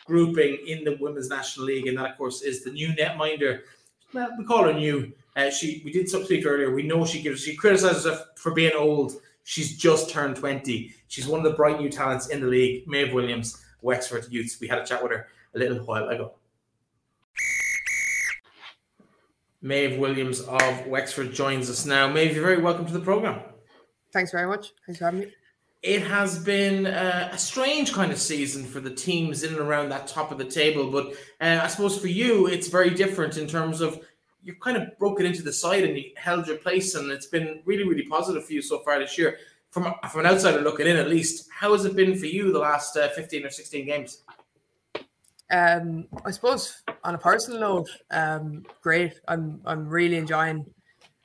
grouping 0.05 0.57
in 0.65 0.83
the 0.83 0.97
Women's 0.99 1.29
National 1.29 1.67
League, 1.67 1.85
and 1.85 1.97
that, 1.97 2.11
of 2.11 2.17
course, 2.17 2.41
is 2.41 2.63
the 2.63 2.71
new 2.71 2.89
netminder. 2.89 3.61
Well, 4.11 4.29
we 4.37 4.45
call 4.45 4.63
her 4.63 4.73
new. 4.73 5.13
Uh, 5.35 5.51
she 5.51 5.81
we 5.85 5.91
did 5.91 6.09
speak 6.09 6.45
earlier. 6.45 6.73
We 6.73 6.83
know 6.83 7.05
she 7.05 7.21
gives 7.21 7.43
she 7.43 7.55
criticizes 7.55 8.05
her 8.05 8.25
for 8.35 8.51
being 8.51 8.73
old. 8.75 9.13
She's 9.43 9.77
just 9.77 10.09
turned 10.09 10.37
twenty. 10.37 10.95
She's 11.09 11.27
one 11.27 11.45
of 11.45 11.51
the 11.51 11.57
bright 11.57 11.79
new 11.79 11.89
talents 11.89 12.29
in 12.29 12.41
the 12.41 12.47
league. 12.47 12.87
Maeve 12.87 13.13
Williams, 13.13 13.63
Wexford 13.81 14.25
Youths. 14.31 14.59
We 14.59 14.67
had 14.67 14.79
a 14.79 14.85
chat 14.85 15.03
with 15.03 15.11
her 15.11 15.27
a 15.55 15.59
little 15.59 15.77
while 15.79 16.07
ago. 16.09 16.33
Maeve 19.61 19.99
Williams 19.99 20.41
of 20.41 20.87
Wexford 20.87 21.33
joins 21.33 21.69
us 21.69 21.85
now. 21.85 22.07
Maeve, 22.07 22.33
you're 22.35 22.45
very 22.45 22.61
welcome 22.61 22.85
to 22.85 22.93
the 22.93 22.99
program. 22.99 23.41
Thanks 24.13 24.31
very 24.31 24.47
much. 24.47 24.71
Thanks 24.85 24.99
for 24.99 25.05
having 25.05 25.21
me. 25.21 25.33
It 25.81 26.01
has 26.03 26.39
been 26.39 26.87
uh, 26.87 27.29
a 27.31 27.37
strange 27.37 27.93
kind 27.93 28.11
of 28.11 28.17
season 28.17 28.65
for 28.65 28.79
the 28.79 28.89
teams 28.89 29.43
in 29.43 29.51
and 29.51 29.61
around 29.61 29.89
that 29.89 30.07
top 30.07 30.31
of 30.31 30.37
the 30.37 30.45
table, 30.45 30.91
but 30.91 31.13
uh, 31.39 31.61
I 31.63 31.67
suppose 31.67 31.97
for 31.97 32.07
you 32.07 32.47
it's 32.47 32.67
very 32.67 32.89
different 32.89 33.37
in 33.37 33.47
terms 33.47 33.79
of 33.79 34.05
you've 34.43 34.59
kind 34.59 34.75
of 34.75 34.97
broken 34.97 35.25
into 35.25 35.41
the 35.41 35.53
side 35.53 35.83
and 35.83 35.97
you 35.97 36.11
held 36.15 36.47
your 36.47 36.57
place, 36.57 36.95
and 36.95 37.11
it's 37.11 37.27
been 37.27 37.61
really, 37.65 37.83
really 37.83 38.03
positive 38.03 38.45
for 38.45 38.53
you 38.53 38.61
so 38.61 38.79
far 38.79 38.99
this 38.99 39.17
year. 39.17 39.37
From 39.71 39.93
from 40.09 40.21
an 40.21 40.25
outsider 40.25 40.61
looking 40.61 40.87
in, 40.87 40.97
at 40.97 41.09
least, 41.09 41.47
how 41.51 41.73
has 41.73 41.85
it 41.85 41.95
been 41.95 42.17
for 42.17 42.25
you 42.25 42.51
the 42.51 42.59
last 42.59 42.97
uh, 42.97 43.07
fifteen 43.09 43.45
or 43.45 43.49
sixteen 43.49 43.85
games? 43.85 44.23
Um, 45.51 46.07
I 46.25 46.31
suppose 46.31 46.83
on 47.03 47.15
a 47.15 47.17
personal 47.17 47.59
note, 47.59 47.89
um, 48.11 48.65
great. 48.81 49.19
I'm 49.27 49.61
I'm 49.65 49.87
really 49.87 50.17
enjoying 50.17 50.65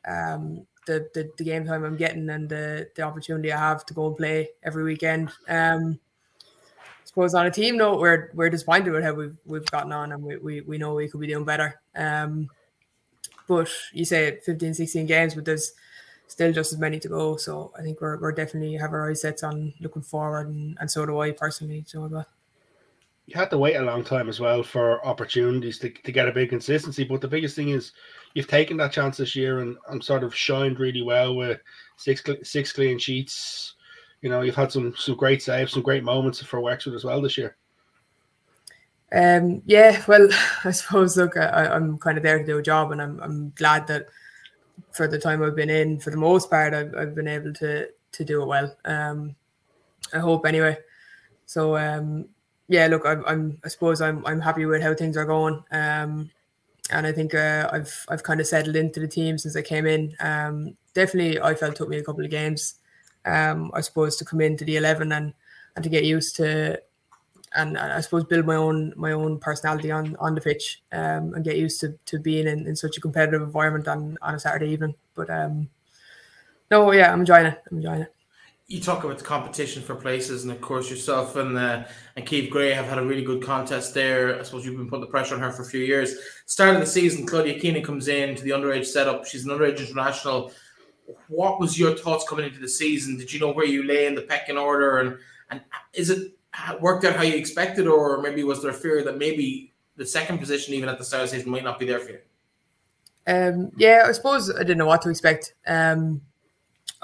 um, 0.07 0.67
the, 0.87 1.09
the, 1.15 1.31
the 1.37 1.45
game 1.45 1.67
time 1.67 1.85
I'm 1.85 1.97
getting 1.97 2.29
and 2.31 2.49
the 2.49 2.89
the 2.95 3.03
opportunity 3.03 3.53
I 3.53 3.59
have 3.59 3.85
to 3.87 3.95
go 3.95 4.09
and 4.09 4.17
play 4.17 4.51
every 4.63 4.85
weekend. 4.85 5.31
Um, 5.49 5.99
I 6.41 7.07
suppose 7.07 7.35
on 7.35 7.47
a 7.47 7.51
team 7.51 7.77
note, 7.77 8.01
we're 8.01 8.31
we're 8.35 8.51
disappointed 8.51 8.93
with 8.93 9.05
how 9.05 9.13
we've 9.13 9.37
we've 9.45 9.67
gotten 9.67 9.93
on, 9.93 10.13
and 10.13 10.23
we, 10.23 10.37
we, 10.37 10.61
we 10.63 10.79
know 10.79 10.95
we 10.95 11.09
could 11.09 11.21
be 11.21 11.27
doing 11.27 11.45
better. 11.45 11.81
Um, 11.95 12.49
but 13.47 13.69
you 13.93 14.07
say 14.07 14.39
15, 14.45 14.73
16 14.73 15.07
games, 15.07 15.35
but 15.35 15.45
there's 15.45 15.73
still 16.29 16.51
just 16.51 16.73
as 16.73 16.79
many 16.79 16.99
to 17.01 17.09
go. 17.09 17.37
So 17.37 17.73
I 17.79 17.83
think 17.83 18.01
we're, 18.01 18.19
we're 18.19 18.33
definitely 18.33 18.75
have 18.77 18.93
our 18.93 19.11
eyes 19.11 19.21
set 19.21 19.45
on 19.45 19.75
looking 19.81 20.03
forward, 20.03 20.49
and, 20.49 20.79
and 20.81 20.91
so 20.91 21.05
do 21.05 21.21
I 21.21 21.33
personally. 21.33 21.85
So 21.87 22.25
you 23.27 23.39
had 23.39 23.51
to 23.51 23.59
wait 23.59 23.77
a 23.77 23.83
long 23.83 24.05
time 24.05 24.29
as 24.29 24.39
well 24.39 24.63
for 24.63 25.05
opportunities 25.05 25.79
to, 25.79 25.91
to 25.91 26.13
get 26.13 26.29
a 26.29 26.33
big 26.33 26.51
consistency. 26.51 27.05
But 27.05 27.21
the 27.21 27.29
biggest 27.29 27.57
thing 27.57 27.71
is 27.71 27.93
you've 28.35 28.49
taken 28.49 28.77
that 28.79 28.93
chance 28.93 29.17
this 29.17 29.35
year 29.35 29.61
and, 29.61 29.77
and 29.89 30.05
sort 30.05 30.25
of 30.25 30.35
shined 30.35 30.79
really 30.79 31.03
well 31.03 31.35
with 31.35 31.61
six 31.97 32.23
six 32.43 32.73
clean 32.73 32.99
sheets. 32.99 33.75
You 34.21 34.31
know, 34.31 34.43
you've 34.43 34.55
had 34.55 34.73
some 34.73 34.95
some 34.97 35.17
great 35.17 35.43
saves, 35.43 35.73
some 35.73 35.83
great 35.83 36.05
moments 36.05 36.43
for 36.43 36.61
Wexford 36.61 36.95
as 36.95 37.05
well 37.05 37.23
this 37.23 37.39
year. 37.39 37.57
Um, 39.13 39.63
yeah, 39.65 40.03
well, 40.07 40.29
I 40.65 40.73
suppose 40.73 41.17
look, 41.17 41.37
I, 41.37 41.75
am 41.75 41.99
kind 41.99 42.19
of 42.19 42.25
there 42.25 42.39
to 42.39 42.45
do 42.45 42.59
a 42.59 42.63
job, 42.63 42.93
and 42.93 43.01
I'm 43.01 43.21
I'm 43.21 43.53
glad 43.57 43.87
that 43.87 44.07
for 44.93 45.09
the 45.09 45.19
time 45.19 45.43
I've 45.43 45.57
been 45.57 45.71
in, 45.71 45.99
for 46.01 46.11
the 46.11 46.17
most 46.17 46.51
part, 46.51 46.75
I've, 46.75 46.95
I've 46.95 47.15
been 47.15 47.29
able 47.29 47.55
to 47.55 47.89
to 48.13 48.25
do 48.25 48.43
it 48.43 48.47
well. 48.47 48.77
Um, 48.85 49.35
I 50.13 50.19
hope 50.19 50.47
anyway. 50.47 50.77
So 51.47 51.77
um, 51.77 52.29
yeah, 52.69 52.87
look, 52.87 53.05
I'm, 53.05 53.25
I'm, 53.27 53.59
I 53.65 53.69
suppose 53.69 54.01
I'm, 54.01 54.25
I'm 54.27 54.41
happy 54.41 54.67
with 54.67 54.83
how 54.83 54.95
things 54.95 55.17
are 55.17 55.27
going. 55.27 55.63
Um, 55.71 56.31
and 56.91 57.07
I 57.07 57.13
think 57.13 57.35
uh, 57.35 57.69
I've, 57.73 58.05
I've 58.09 58.23
kind 58.23 58.41
of 58.41 58.47
settled 58.47 58.77
into 58.77 59.01
the 59.01 59.09
team 59.09 59.39
since 59.39 59.57
I 59.57 59.63
came 59.63 59.87
in. 59.87 60.15
Um, 60.21 60.77
definitely, 60.95 61.41
I 61.41 61.55
felt 61.55 61.77
took 61.77 61.89
me 61.89 61.99
a 61.99 62.05
couple 62.05 62.25
of 62.25 62.31
games. 62.31 62.75
Um, 63.25 63.71
I 63.75 63.81
suppose 63.81 64.17
to 64.17 64.25
come 64.25 64.41
into 64.41 64.65
the 64.65 64.77
eleven 64.77 65.13
and 65.13 65.33
and 65.77 65.83
to 65.83 65.89
get 65.89 66.05
used 66.05 66.37
to, 66.37 66.81
and, 67.57 67.77
and 67.79 67.93
I 67.93 68.01
suppose 68.03 68.25
build 68.25 68.45
my 68.45 68.57
own 68.57 68.93
my 68.97 69.13
own 69.13 69.39
personality 69.39 69.91
on 69.91 70.15
on 70.17 70.35
the 70.35 70.43
pitch, 70.43 70.83
um, 70.93 71.33
and 71.33 71.43
get 71.43 71.57
used 71.57 71.81
to, 71.81 71.99
to 72.05 72.19
being 72.19 72.47
in, 72.47 72.67
in 72.67 72.77
such 72.77 72.99
a 72.99 73.01
competitive 73.01 73.41
environment 73.41 73.89
on 73.89 74.19
on 74.21 74.35
a 74.35 74.39
Saturday 74.39 74.71
evening. 74.73 74.95
But 75.15 75.31
um, 75.31 75.71
no, 76.71 76.93
yeah, 76.93 77.11
I'm 77.11 77.21
enjoying 77.21 77.47
it. 77.47 77.63
I'm 77.71 77.79
enjoying 77.79 78.03
it 78.03 78.14
you 78.67 78.81
talk 78.81 79.05
about 79.05 79.19
the 79.19 79.25
competition 79.25 79.83
for 79.83 79.95
places, 79.95 80.43
and 80.43 80.53
of 80.53 80.61
course 80.61 80.89
yourself 80.89 81.37
and 81.37 81.57
uh, 81.57 81.85
and 82.17 82.27
Keith 82.27 82.51
Gray 82.51 82.73
have 82.73 82.87
had 82.87 82.99
a 82.99 83.05
really 83.05 83.23
good 83.25 83.43
contest 83.43 83.93
there. 83.93 84.39
I 84.39 84.43
suppose 84.43 84.65
you've 84.65 84.77
been 84.77 84.89
putting 84.89 85.05
the 85.05 85.11
pressure 85.11 85.35
on 85.35 85.41
her 85.41 85.53
for 85.53 85.63
a 85.63 85.67
few 85.67 85.81
years. 85.81 86.15
Start 86.47 86.75
of 86.75 86.81
the 86.81 86.87
season, 86.87 87.27
Claudia 87.27 87.59
Keenan 87.59 87.83
comes 87.83 88.09
in 88.09 88.35
to 88.35 88.43
the 88.43 88.51
underage 88.51 88.87
setup. 88.87 89.27
She's 89.27 89.45
an 89.45 89.51
underage 89.51 89.81
international. 89.81 90.53
What 91.29 91.61
was 91.61 91.79
your 91.79 91.95
thoughts 91.95 92.27
coming 92.27 92.47
into 92.47 92.61
the 92.61 92.69
season? 92.69 93.19
Did 93.19 93.31
you 93.33 93.39
know 93.39 93.53
where 93.53 93.67
you 93.67 93.83
lay 93.83 94.07
in 94.07 94.15
the 94.15 94.23
pecking 94.23 94.57
order, 94.57 94.99
and 94.99 95.19
and 95.51 95.61
is 95.93 96.09
it 96.09 96.33
worked 96.81 97.05
out 97.05 97.17
how 97.17 97.23
you 97.23 97.35
expected, 97.35 97.87
or 97.87 98.23
maybe 98.23 98.45
was 98.45 98.63
there 98.63 98.71
a 98.71 98.75
fear 98.75 99.05
that 99.05 99.19
maybe 99.19 99.75
the 99.97 100.07
second 100.07 100.39
position, 100.39 100.73
even 100.73 100.89
at 100.89 100.97
the 100.97 101.05
start 101.05 101.25
of 101.25 101.31
the 101.31 101.37
season, 101.37 101.51
might 101.51 101.65
not 101.65 101.79
be 101.79 101.85
there 101.85 102.01
for 102.01 102.13
you? 102.13 102.19
Um, 103.27 103.73
yeah, 103.77 104.05
I 104.07 104.13
suppose 104.13 104.51
I 104.51 104.59
didn't 104.59 104.79
know 104.79 104.87
what 104.87 105.03
to 105.03 105.11
expect. 105.11 105.55
Um, 105.67 106.23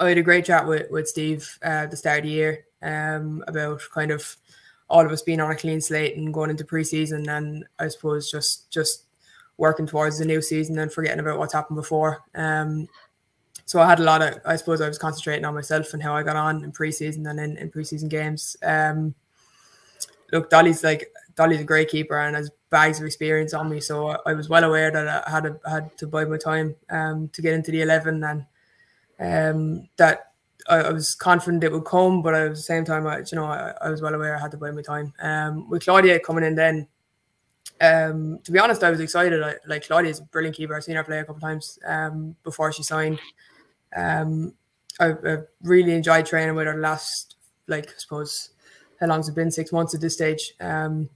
I 0.01 0.09
had 0.09 0.17
a 0.17 0.23
great 0.23 0.45
chat 0.45 0.67
with, 0.67 0.89
with 0.89 1.07
Steve 1.07 1.59
uh, 1.63 1.85
at 1.85 1.91
the 1.91 1.97
start 1.97 2.19
of 2.19 2.23
the 2.23 2.31
year 2.31 2.65
um, 2.81 3.43
about 3.47 3.81
kind 3.93 4.11
of 4.11 4.35
all 4.89 5.05
of 5.05 5.11
us 5.11 5.21
being 5.21 5.39
on 5.39 5.51
a 5.51 5.55
clean 5.55 5.79
slate 5.79 6.17
and 6.17 6.33
going 6.33 6.49
into 6.49 6.65
preseason, 6.65 7.29
and 7.29 7.65
I 7.79 7.87
suppose 7.87 8.29
just 8.29 8.69
just 8.71 9.05
working 9.57 9.85
towards 9.85 10.17
the 10.17 10.25
new 10.25 10.41
season 10.41 10.79
and 10.79 10.91
forgetting 10.91 11.19
about 11.19 11.37
what's 11.37 11.53
happened 11.53 11.77
before. 11.77 12.23
Um, 12.33 12.87
so 13.65 13.79
I 13.79 13.87
had 13.87 13.99
a 13.99 14.03
lot 14.03 14.21
of, 14.23 14.39
I 14.43 14.55
suppose 14.55 14.81
I 14.81 14.87
was 14.87 14.97
concentrating 14.97 15.45
on 15.45 15.53
myself 15.53 15.93
and 15.93 16.01
how 16.01 16.15
I 16.15 16.23
got 16.23 16.35
on 16.35 16.63
in 16.63 16.71
preseason 16.71 17.29
and 17.29 17.39
in, 17.39 17.57
in 17.57 17.69
preseason 17.69 18.09
games. 18.09 18.57
Um, 18.63 19.13
look, 20.33 20.49
Dolly's 20.49 20.83
like 20.83 21.13
Dolly's 21.35 21.61
a 21.61 21.63
great 21.63 21.89
keeper 21.89 22.17
and 22.17 22.35
has 22.35 22.49
bags 22.71 22.99
of 22.99 23.05
experience 23.05 23.53
on 23.53 23.69
me, 23.69 23.79
so 23.79 24.17
I 24.25 24.33
was 24.33 24.49
well 24.49 24.63
aware 24.63 24.89
that 24.89 25.27
I 25.27 25.29
had 25.29 25.59
had 25.65 25.97
to 25.99 26.07
bide 26.07 26.29
my 26.29 26.37
time 26.37 26.75
um, 26.89 27.29
to 27.29 27.41
get 27.41 27.53
into 27.53 27.71
the 27.71 27.81
eleven 27.83 28.23
and 28.23 28.45
um, 29.21 29.87
that 29.97 30.31
I, 30.67 30.77
I, 30.77 30.91
was 30.91 31.15
confident 31.15 31.63
it 31.63 31.71
would 31.71 31.85
come, 31.85 32.21
but 32.21 32.33
at 32.33 32.49
the 32.49 32.55
same 32.55 32.83
time, 32.83 33.05
I, 33.05 33.19
you 33.19 33.35
know, 33.35 33.45
I, 33.45 33.73
I 33.81 33.89
was 33.89 34.01
well 34.01 34.13
aware 34.13 34.35
I 34.35 34.39
had 34.39 34.51
to 34.51 34.57
buy 34.57 34.71
my 34.71 34.81
time. 34.81 35.13
Um, 35.21 35.69
with 35.69 35.85
Claudia 35.85 36.19
coming 36.19 36.43
in 36.43 36.55
then, 36.55 36.87
um, 37.79 38.39
to 38.43 38.51
be 38.51 38.59
honest, 38.59 38.83
I 38.83 38.89
was 38.89 38.99
excited. 38.99 39.41
I, 39.41 39.55
like 39.67 39.87
Claudia 39.87 40.11
is 40.11 40.19
a 40.19 40.23
brilliant 40.23 40.55
keeper. 40.55 40.75
I've 40.75 40.83
seen 40.83 40.95
her 40.95 41.03
play 41.03 41.19
a 41.19 41.23
couple 41.23 41.41
times 41.41 41.79
um, 41.85 42.35
before 42.43 42.71
she 42.73 42.83
signed. 42.83 43.19
Um, 43.95 44.53
I, 44.99 45.11
I 45.11 45.37
really 45.63 45.93
enjoyed 45.93 46.25
training 46.25 46.55
with 46.55 46.67
her 46.67 46.77
last, 46.77 47.35
like 47.67 47.89
I 47.89 47.93
suppose, 47.97 48.49
how 48.99 49.07
long's 49.07 49.29
it 49.29 49.35
been? 49.35 49.51
Six 49.51 49.71
months 49.71 49.93
at 49.95 50.01
this 50.01 50.13
stage. 50.13 50.53
Um, 50.59 51.09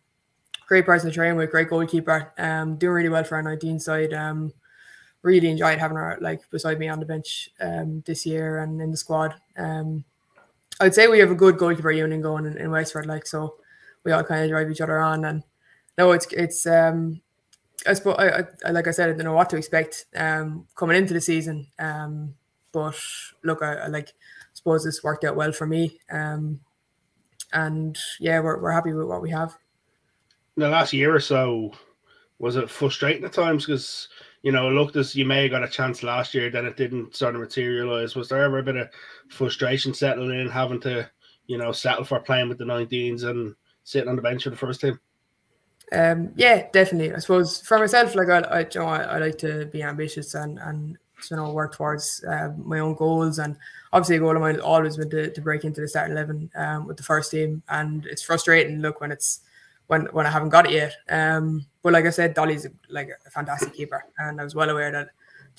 great 0.68 0.86
person 0.86 1.10
to 1.10 1.16
train 1.16 1.36
with, 1.36 1.51
great 1.51 1.70
goalkeeper. 1.70 2.34
Um, 2.38 2.78
doing 2.78 2.93
really 2.93 3.10
well 3.10 3.24
for 3.24 3.36
our 3.36 3.43
19 3.43 3.80
side. 3.80 4.14
Um, 4.14 4.53
really 5.26 5.50
enjoyed 5.50 5.80
having 5.80 5.98
her 5.98 6.18
like 6.22 6.48
beside 6.52 6.80
me 6.80 6.88
on 6.88 7.00
the 7.00 7.06
bench 7.06 7.50
um, 7.60 8.04
this 8.06 8.26
year 8.26 8.60
and 8.60 8.80
in 8.80 8.92
the 8.92 8.98
squad. 8.98 9.34
Um, 9.58 10.06
I'd 10.80 10.94
say 10.94 11.08
we 11.08 11.20
have 11.20 11.32
a 11.32 11.36
good 11.36 11.58
goalkeeper 11.58 11.92
union 11.92 12.22
going 12.22 12.46
in, 12.46 12.58
in 12.58 12.70
Wexford, 12.70 13.08
like 13.08 13.26
so 13.26 13.56
we 14.04 14.12
all 14.12 14.24
kind 14.24 14.44
of 14.44 14.50
drive 14.50 14.70
each 14.70 14.82
other 14.82 15.00
on. 15.00 15.26
And 15.26 15.44
no, 15.98 16.12
it's 16.12 16.28
it's 16.32 16.68
um, 16.68 17.22
I 17.88 17.94
suppose 17.94 18.18
I, 18.20 18.44
I, 18.66 18.72
like 18.72 18.88
I 18.88 18.92
said, 18.92 19.10
I 19.10 19.14
don't 19.14 19.26
know 19.26 19.34
what 19.34 19.50
to 19.50 19.58
expect 19.58 20.06
um, 20.16 20.68
coming 20.76 20.98
into 20.98 21.14
the 21.14 21.22
season. 21.22 21.68
Um, 21.80 22.36
but 22.72 23.00
look, 23.44 23.64
I, 23.64 23.74
I 23.74 23.88
like 23.88 24.14
suppose 24.54 24.84
this 24.84 25.04
worked 25.04 25.24
out 25.24 25.36
well 25.36 25.52
for 25.52 25.66
me. 25.66 26.00
Um, 26.12 26.60
and 27.52 27.98
yeah, 28.20 28.40
we're 28.42 28.62
we're 28.62 28.72
happy 28.72 28.94
with 28.94 29.08
what 29.08 29.24
we 29.24 29.32
have. 29.32 29.56
The 30.56 30.70
last 30.70 30.94
year 30.94 31.14
or 31.14 31.20
so, 31.20 31.74
was 32.38 32.58
it 32.58 32.70
frustrating 32.70 33.26
at 33.26 33.34
times 33.34 33.66
because 33.66 34.08
you 34.46 34.52
know, 34.52 34.70
looked 34.70 34.96
as 34.96 35.16
you 35.16 35.26
may 35.26 35.41
have 35.41 35.52
got 35.52 35.64
a 35.64 35.68
chance 35.68 36.04
last 36.04 36.36
year, 36.36 36.52
then 36.52 36.68
it 36.68 36.78
didn't 36.78 37.16
sort 37.16 37.34
of 37.34 37.41
materialize. 37.41 38.16
Was 38.16 38.30
there 38.30 38.43
ever 38.43 38.60
a 38.60 38.64
bit 38.64 38.76
of 38.76 38.89
frustration 39.28 39.91
settling 39.91 40.39
in, 40.39 40.48
having 40.48 40.80
to, 40.82 41.10
you 41.48 41.58
know, 41.58 41.72
settle 41.72 42.04
for 42.04 42.20
playing 42.20 42.48
with 42.48 42.60
the 42.60 42.64
19s 42.64 43.24
and 43.24 43.56
sitting 43.86 44.08
on 44.08 44.16
the 44.16 44.22
bench 44.22 44.43
for 44.43 44.52
the 44.52 44.56
first 44.56 44.82
team? 44.82 45.00
Um, 45.91 46.32
yeah, 46.36 46.68
definitely. 46.72 47.16
I 47.16 47.18
suppose 47.18 47.60
for 47.62 47.80
myself, 47.80 48.14
like 48.14 48.30
I, 48.30 48.41
I, 48.41 48.60
you 48.60 48.68
know, 48.76 48.86
I, 48.86 49.02
I 49.02 49.18
like 49.18 49.39
to 49.39 49.66
be 49.66 49.82
ambitious 49.82 50.36
and 50.36 50.60
and 50.60 50.96
you 51.32 51.38
know 51.38 51.52
work 51.52 51.76
towards 51.76 52.24
uh, 52.24 52.52
my 52.56 52.78
own 52.78 52.93
goals. 52.93 53.39
And 53.39 53.58
obviously, 53.93 54.18
a 54.18 54.20
goal 54.20 54.36
of 54.36 54.41
mine 54.41 54.56
has 54.56 54.64
always 54.64 54.96
been 54.96 55.10
to, 55.10 55.32
to 55.32 55.41
break 55.41 55.64
into 55.64 55.82
the 55.82 55.88
starting 55.88 56.16
eleven 56.16 56.52
um, 56.56 56.86
with 56.86 56.98
the 56.98 57.04
first 57.04 57.32
team. 57.32 57.64
And 57.70 58.06
it's 58.06 58.22
frustrating. 58.22 58.80
Look, 58.80 59.02
when 59.02 59.12
it's 59.12 59.39
when 59.88 60.06
when 60.08 60.26
I 60.26 60.32
haven't 60.32 60.50
got 60.50 60.66
it 60.66 60.74
yet. 60.74 60.96
Um, 61.10 61.66
but 61.82 61.94
like 61.94 62.06
I 62.06 62.10
said, 62.10 62.34
Dolly's 62.34 62.68
like 62.90 63.10
a 63.26 63.30
fantastic 63.30 63.74
keeper, 63.74 64.06
and 64.18 64.40
I 64.40 64.44
was 64.44 64.56
well 64.56 64.70
aware 64.70 64.92
that 64.92 65.10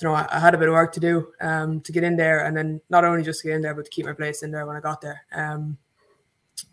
you 0.01 0.09
know, 0.09 0.15
I, 0.15 0.27
I, 0.31 0.39
had 0.39 0.55
a 0.55 0.59
bit 0.59 0.69
of 0.69 0.75
work 0.75 0.93
to 0.93 1.01
do 1.01 1.33
um, 1.41 1.81
to 1.81 1.93
get 1.93 2.05
in 2.05 2.17
there, 2.17 2.45
and 2.45 2.57
then 2.57 2.81
not 2.91 3.05
only 3.05 3.23
just 3.23 3.43
get 3.43 3.53
in 3.53 3.63
there, 3.63 3.75
but 3.75 3.87
to 3.87 3.91
keep 3.91 4.07
my 4.07 4.13
place 4.13 4.43
in 4.43 4.51
there 4.51 4.67
when 4.67 4.77
I 4.77 4.81
got 4.81 5.01
there. 5.01 5.25
Um, 5.33 5.79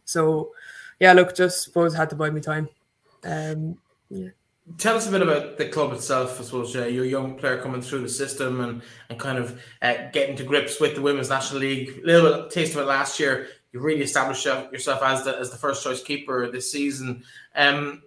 so, 0.05 0.51
yeah, 0.99 1.13
look, 1.13 1.35
just 1.35 1.63
suppose 1.63 1.95
I 1.95 1.99
had 1.99 2.09
to 2.09 2.15
buy 2.15 2.29
me 2.29 2.41
time. 2.41 2.67
Um, 3.23 3.77
yeah. 4.09 4.29
Tell 4.77 4.95
us 4.95 5.07
a 5.07 5.11
bit 5.11 5.21
about 5.21 5.57
the 5.57 5.67
club 5.67 5.91
itself. 5.91 6.39
I 6.39 6.43
suppose 6.43 6.75
uh, 6.75 6.85
you're 6.85 7.03
a 7.03 7.07
young 7.07 7.35
player 7.35 7.61
coming 7.61 7.81
through 7.81 8.01
the 8.01 8.09
system 8.09 8.61
and, 8.61 8.81
and 9.09 9.19
kind 9.19 9.37
of 9.37 9.61
uh, 9.81 10.09
getting 10.13 10.37
to 10.37 10.43
grips 10.43 10.79
with 10.79 10.95
the 10.95 11.01
Women's 11.01 11.29
National 11.29 11.59
League. 11.61 12.01
A 12.01 12.07
little 12.07 12.43
bit 12.43 12.51
taste 12.51 12.73
of 12.73 12.81
it 12.81 12.85
last 12.85 13.19
year. 13.19 13.47
You 13.73 13.79
really 13.79 14.03
established 14.03 14.45
yourself 14.45 15.01
as 15.03 15.25
the 15.25 15.37
as 15.37 15.49
the 15.49 15.57
first 15.57 15.83
choice 15.83 16.01
keeper 16.01 16.49
this 16.49 16.71
season. 16.71 17.23
Um, 17.55 18.03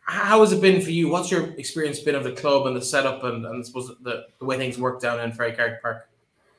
how 0.00 0.40
has 0.40 0.52
it 0.52 0.60
been 0.60 0.80
for 0.80 0.90
you? 0.90 1.08
What's 1.08 1.30
your 1.30 1.50
experience 1.52 2.00
been 2.00 2.16
of 2.16 2.24
the 2.24 2.32
club 2.32 2.66
and 2.66 2.74
the 2.74 2.82
setup 2.82 3.22
and, 3.22 3.46
and 3.46 3.60
I 3.60 3.62
suppose 3.62 3.92
the, 4.00 4.26
the 4.38 4.44
way 4.44 4.56
things 4.56 4.78
work 4.78 5.00
down 5.00 5.20
in 5.20 5.30
Ferrycarrig 5.30 5.80
Park? 5.80 6.08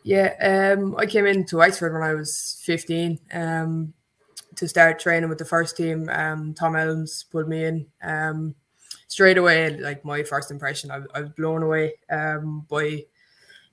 Yeah, 0.03 0.74
um, 0.78 0.95
I 0.97 1.05
came 1.05 1.26
into 1.26 1.57
Wexford 1.57 1.93
when 1.93 2.01
I 2.01 2.14
was 2.14 2.62
15 2.64 3.20
um, 3.34 3.93
to 4.55 4.68
start 4.68 4.99
training 4.99 5.30
with 5.30 5.38
the 5.38 5.45
first 5.45 5.76
team. 5.76 6.09
Um, 6.12 6.53
Tom 6.53 6.76
Elmes 6.76 7.26
pulled 7.32 7.49
me 7.49 7.66
in. 7.66 7.86
Um, 8.01 8.55
straight 9.07 9.38
away, 9.38 9.78
like 9.78 10.05
my 10.05 10.24
first 10.24 10.49
impression, 10.49 10.89
I, 10.89 11.01
I 11.14 11.22
was 11.22 11.30
blown 11.32 11.62
away 11.62 11.93
um, 12.09 12.66
by 12.70 13.03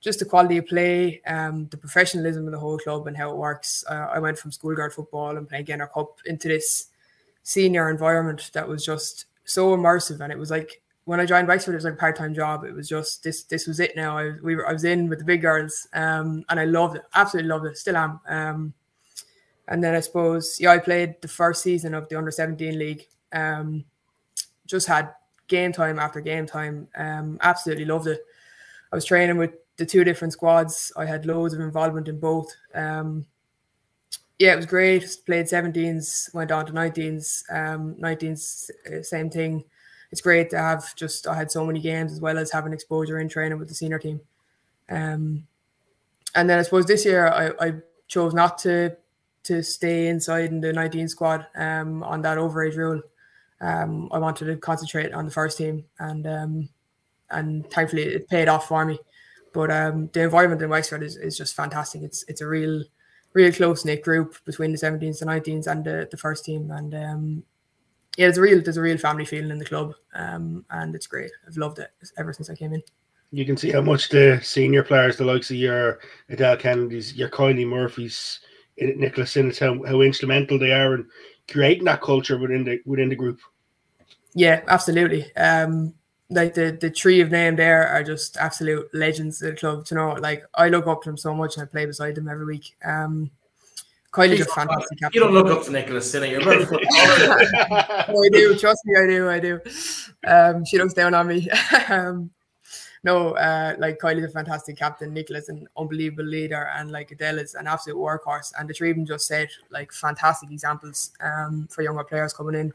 just 0.00 0.18
the 0.20 0.24
quality 0.24 0.58
of 0.58 0.66
play, 0.66 1.20
um, 1.26 1.66
the 1.68 1.76
professionalism 1.76 2.46
of 2.46 2.52
the 2.52 2.58
whole 2.58 2.78
club 2.78 3.06
and 3.06 3.16
how 3.16 3.30
it 3.30 3.36
works. 3.36 3.84
Uh, 3.88 4.08
I 4.12 4.18
went 4.18 4.38
from 4.38 4.52
schoolgirl 4.52 4.90
football 4.90 5.36
and 5.36 5.48
playing 5.48 5.64
Gaynor 5.64 5.88
Cup 5.88 6.20
into 6.24 6.48
this 6.48 6.88
senior 7.42 7.90
environment 7.90 8.50
that 8.52 8.68
was 8.68 8.84
just 8.84 9.26
so 9.44 9.76
immersive, 9.76 10.20
and 10.20 10.32
it 10.32 10.38
was 10.38 10.50
like 10.50 10.80
when 11.04 11.20
I 11.20 11.26
joined 11.26 11.48
Wexford, 11.48 11.74
it 11.74 11.78
was 11.78 11.84
like 11.84 11.94
a 11.94 11.96
part 11.96 12.16
time 12.16 12.34
job. 12.34 12.64
It 12.64 12.74
was 12.74 12.88
just 12.88 13.24
this. 13.24 13.44
This 13.44 13.66
was 13.66 13.80
it. 13.80 13.96
Now 13.96 14.18
I 14.18 14.32
we 14.42 14.54
were 14.54 14.68
I 14.68 14.72
was 14.72 14.84
in 14.84 15.08
with 15.08 15.18
the 15.18 15.24
big 15.24 15.40
girls, 15.40 15.88
um, 15.94 16.44
and 16.48 16.60
I 16.60 16.64
loved 16.64 16.96
it. 16.96 17.02
Absolutely 17.14 17.48
loved 17.48 17.66
it. 17.66 17.78
Still 17.78 17.96
am. 17.96 18.20
Um, 18.28 18.74
and 19.68 19.82
then 19.82 19.94
I 19.94 20.00
suppose 20.00 20.58
yeah, 20.60 20.70
I 20.70 20.78
played 20.78 21.20
the 21.22 21.28
first 21.28 21.62
season 21.62 21.94
of 21.94 22.08
the 22.08 22.16
under 22.16 22.30
seventeen 22.30 22.78
league. 22.78 23.06
Um, 23.32 23.84
just 24.66 24.86
had 24.86 25.14
game 25.48 25.72
time 25.72 25.98
after 25.98 26.20
game 26.20 26.46
time. 26.46 26.88
Um, 26.94 27.38
absolutely 27.40 27.86
loved 27.86 28.06
it. 28.06 28.20
I 28.92 28.96
was 28.96 29.04
training 29.04 29.38
with 29.38 29.52
the 29.78 29.86
two 29.86 30.04
different 30.04 30.34
squads. 30.34 30.92
I 30.96 31.06
had 31.06 31.24
loads 31.24 31.54
of 31.54 31.60
involvement 31.60 32.08
in 32.08 32.20
both. 32.20 32.54
Um, 32.74 33.26
yeah, 34.38 34.52
it 34.52 34.56
was 34.56 34.66
great. 34.66 35.04
Played 35.26 35.46
17s, 35.46 36.34
went 36.34 36.52
on 36.52 36.66
to 36.66 36.72
19s. 36.72 37.42
Um, 37.50 37.94
19s, 37.96 38.70
uh, 38.86 39.02
same 39.02 39.30
thing. 39.30 39.64
It's 40.10 40.20
great 40.20 40.50
to 40.50 40.58
have 40.58 40.94
just, 40.94 41.26
I 41.26 41.34
had 41.34 41.50
so 41.50 41.64
many 41.64 41.80
games 41.80 42.12
as 42.12 42.20
well 42.20 42.38
as 42.38 42.52
having 42.52 42.72
exposure 42.72 43.18
in 43.18 43.28
training 43.28 43.58
with 43.58 43.68
the 43.68 43.74
senior 43.74 43.98
team. 43.98 44.20
Um, 44.88 45.46
and 46.34 46.48
then 46.48 46.58
I 46.58 46.62
suppose 46.62 46.86
this 46.86 47.04
year 47.04 47.28
I, 47.28 47.66
I 47.66 47.74
chose 48.06 48.34
not 48.34 48.58
to 48.58 48.96
to 49.44 49.62
stay 49.62 50.08
inside 50.08 50.50
in 50.50 50.60
the 50.60 50.72
19 50.72 51.08
squad 51.08 51.46
um, 51.56 52.02
on 52.02 52.20
that 52.20 52.36
overage 52.36 52.76
rule. 52.76 53.00
Um, 53.60 54.08
I 54.12 54.18
wanted 54.18 54.44
to 54.46 54.56
concentrate 54.56 55.12
on 55.14 55.24
the 55.24 55.30
first 55.30 55.56
team, 55.56 55.84
and 55.98 56.26
um, 56.26 56.68
and 57.30 57.68
thankfully 57.70 58.02
it 58.02 58.28
paid 58.28 58.48
off 58.48 58.68
for 58.68 58.84
me. 58.84 58.98
But 59.58 59.72
um, 59.72 60.08
the 60.12 60.22
environment 60.22 60.62
in 60.62 60.70
Wexford 60.70 61.02
is, 61.02 61.16
is 61.16 61.36
just 61.36 61.56
fantastic. 61.56 62.02
It's 62.02 62.24
it's 62.28 62.42
a 62.42 62.46
real 62.46 62.84
real 63.32 63.50
close 63.50 63.84
knit 63.84 64.04
group 64.04 64.36
between 64.44 64.70
the 64.70 64.78
17s, 64.78 65.20
and 65.20 65.28
19s, 65.28 65.66
and 65.66 65.84
the, 65.84 66.06
the 66.08 66.16
first 66.16 66.44
team. 66.44 66.70
And 66.70 66.94
um, 66.94 67.42
yeah, 68.16 68.26
there's 68.26 68.38
a 68.38 68.40
real 68.40 68.62
there's 68.62 68.76
a 68.76 68.82
real 68.82 68.98
family 68.98 69.24
feeling 69.24 69.50
in 69.50 69.58
the 69.58 69.64
club, 69.64 69.94
um, 70.14 70.64
and 70.70 70.94
it's 70.94 71.08
great. 71.08 71.32
I've 71.44 71.56
loved 71.56 71.80
it 71.80 71.90
ever 72.16 72.32
since 72.32 72.48
I 72.48 72.54
came 72.54 72.72
in. 72.72 72.84
You 73.32 73.44
can 73.44 73.56
see 73.56 73.72
how 73.72 73.80
much 73.80 74.10
the 74.10 74.38
senior 74.44 74.84
players, 74.84 75.16
the 75.16 75.24
likes 75.24 75.50
of 75.50 75.56
your 75.56 75.98
Edel 76.30 76.56
Kennedy's, 76.56 77.16
your 77.16 77.28
Kylie 77.28 77.66
Murphys, 77.66 78.38
Nicholas 78.76 79.32
Sinnott, 79.32 79.58
how, 79.58 79.82
how 79.82 80.02
instrumental 80.02 80.60
they 80.60 80.70
are 80.70 80.94
in 80.94 81.06
creating 81.50 81.86
that 81.86 82.00
culture 82.00 82.38
within 82.38 82.62
the 82.62 82.80
within 82.86 83.08
the 83.08 83.16
group. 83.16 83.40
Yeah, 84.36 84.62
absolutely. 84.68 85.34
Um, 85.34 85.94
like 86.30 86.54
the 86.54 86.76
the 86.78 86.90
tree 86.90 87.20
of 87.20 87.30
name 87.30 87.56
there 87.56 87.88
are 87.88 88.02
just 88.02 88.36
absolute 88.36 88.88
legends 88.94 89.40
of 89.42 89.52
the 89.52 89.56
club. 89.56 89.86
You 89.90 89.96
know, 89.96 90.12
like 90.14 90.44
I 90.54 90.68
look 90.68 90.86
up 90.86 91.02
to 91.02 91.10
them 91.10 91.16
so 91.16 91.34
much, 91.34 91.56
and 91.56 91.62
I 91.64 91.66
play 91.66 91.86
beside 91.86 92.14
them 92.14 92.28
every 92.28 92.44
week. 92.44 92.76
Um, 92.84 93.30
Kylie's 94.12 94.40
a 94.40 94.44
fantastic 94.46 94.98
captain. 94.98 95.10
You 95.14 95.20
don't 95.20 95.34
look 95.34 95.46
up 95.46 95.64
to 95.64 95.70
Nicholas 95.70 96.10
Sinnott. 96.10 96.30
You're 96.30 96.42
very 96.42 96.64
oh, 96.66 98.24
I 98.24 98.28
do. 98.32 98.56
Trust 98.56 98.80
me, 98.86 98.98
I 98.98 99.06
do. 99.06 99.28
I 99.28 99.38
do. 99.38 99.60
Um, 100.26 100.64
she 100.64 100.78
looks 100.78 100.94
down 100.94 101.14
on 101.14 101.28
me. 101.28 101.48
um, 101.88 102.30
no, 103.04 103.32
uh, 103.34 103.74
like 103.78 103.98
Kylie's 103.98 104.24
a 104.24 104.28
fantastic 104.28 104.76
captain. 104.76 105.12
Nicholas 105.12 105.48
an 105.48 105.68
unbelievable 105.76 106.24
leader, 106.24 106.70
and 106.74 106.90
like 106.90 107.12
Edel 107.12 107.38
is 107.38 107.54
an 107.54 107.66
absolute 107.66 107.98
workhorse. 107.98 108.52
And 108.58 108.68
the 108.68 108.74
three 108.74 108.90
of 108.90 108.96
them 108.96 109.06
just 109.06 109.26
set 109.26 109.50
like 109.70 109.92
fantastic 109.92 110.50
examples 110.50 111.12
um, 111.20 111.68
for 111.70 111.82
younger 111.82 112.04
players 112.04 112.32
coming 112.32 112.54
in. 112.54 112.72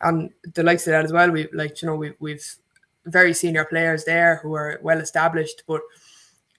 And 0.00 0.30
the 0.54 0.64
likes 0.64 0.86
of 0.88 0.92
that 0.92 1.04
as 1.04 1.12
well. 1.12 1.30
We 1.30 1.48
like 1.52 1.80
you 1.80 1.86
know 1.86 1.96
we 1.96 2.12
we've 2.18 2.56
very 3.06 3.34
senior 3.34 3.64
players 3.64 4.04
there 4.04 4.40
who 4.42 4.54
are 4.54 4.78
well 4.82 4.98
established, 4.98 5.62
but 5.66 5.80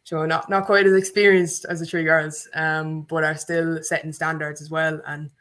so 0.03 0.25
not 0.25 0.49
not 0.49 0.65
quite 0.65 0.85
as 0.85 0.93
experienced 0.93 1.65
as 1.65 1.79
the 1.79 1.85
three 1.85 2.03
girls, 2.03 2.47
um, 2.53 3.01
but 3.03 3.23
are 3.23 3.37
still 3.37 3.81
setting 3.81 4.11
standards 4.11 4.61
as 4.61 4.69
well. 4.69 5.01
And 5.07 5.31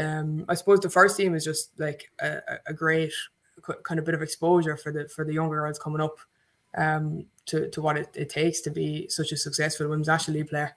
um, 0.00 0.44
I 0.48 0.54
suppose 0.54 0.80
the 0.80 0.90
first 0.90 1.16
team 1.16 1.34
is 1.34 1.44
just 1.44 1.78
like 1.78 2.10
a, 2.20 2.40
a 2.66 2.72
great 2.72 3.12
kind 3.82 3.98
of 3.98 4.04
bit 4.06 4.14
of 4.14 4.22
exposure 4.22 4.76
for 4.76 4.92
the 4.92 5.08
for 5.08 5.24
the 5.24 5.34
younger 5.34 5.56
girls 5.56 5.78
coming 5.78 6.00
up 6.00 6.18
um, 6.76 7.26
to 7.46 7.68
to 7.70 7.82
what 7.82 7.96
it, 7.96 8.08
it 8.14 8.30
takes 8.30 8.60
to 8.62 8.70
be 8.70 9.08
such 9.08 9.32
a 9.32 9.36
successful 9.36 9.88
women's 9.88 10.08
national 10.08 10.38
league 10.38 10.48
player. 10.48 10.74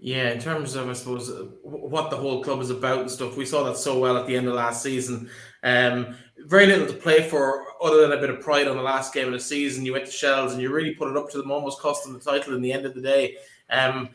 Yeah, 0.00 0.30
in 0.30 0.38
terms 0.38 0.76
of 0.76 0.88
I 0.88 0.92
suppose 0.92 1.30
what 1.62 2.10
the 2.10 2.16
whole 2.16 2.42
club 2.42 2.60
is 2.60 2.70
about 2.70 3.00
and 3.00 3.10
stuff, 3.10 3.36
we 3.36 3.44
saw 3.44 3.64
that 3.64 3.76
so 3.76 3.98
well 3.98 4.16
at 4.16 4.26
the 4.26 4.36
end 4.36 4.46
of 4.46 4.54
last 4.54 4.82
season. 4.82 5.28
Um, 5.64 6.14
very 6.38 6.66
little 6.66 6.86
to 6.86 6.92
play 6.92 7.28
for 7.28 7.64
other 7.82 8.02
than 8.02 8.12
a 8.12 8.20
bit 8.20 8.30
of 8.30 8.40
pride 8.40 8.68
on 8.68 8.76
the 8.76 8.82
last 8.82 9.12
game 9.12 9.26
of 9.26 9.32
the 9.32 9.40
season. 9.40 9.84
You 9.84 9.92
went 9.92 10.06
to 10.06 10.12
Shells 10.12 10.52
and 10.52 10.62
you 10.62 10.70
really 10.70 10.94
put 10.94 11.08
it 11.08 11.16
up 11.16 11.30
to 11.30 11.38
them, 11.38 11.50
almost 11.50 11.80
cost 11.80 12.04
them 12.04 12.12
the 12.12 12.20
title 12.20 12.54
in 12.54 12.62
the 12.62 12.72
end 12.72 12.86
of 12.86 12.94
the 12.94 13.00
day. 13.00 13.38
Um, 13.70 14.10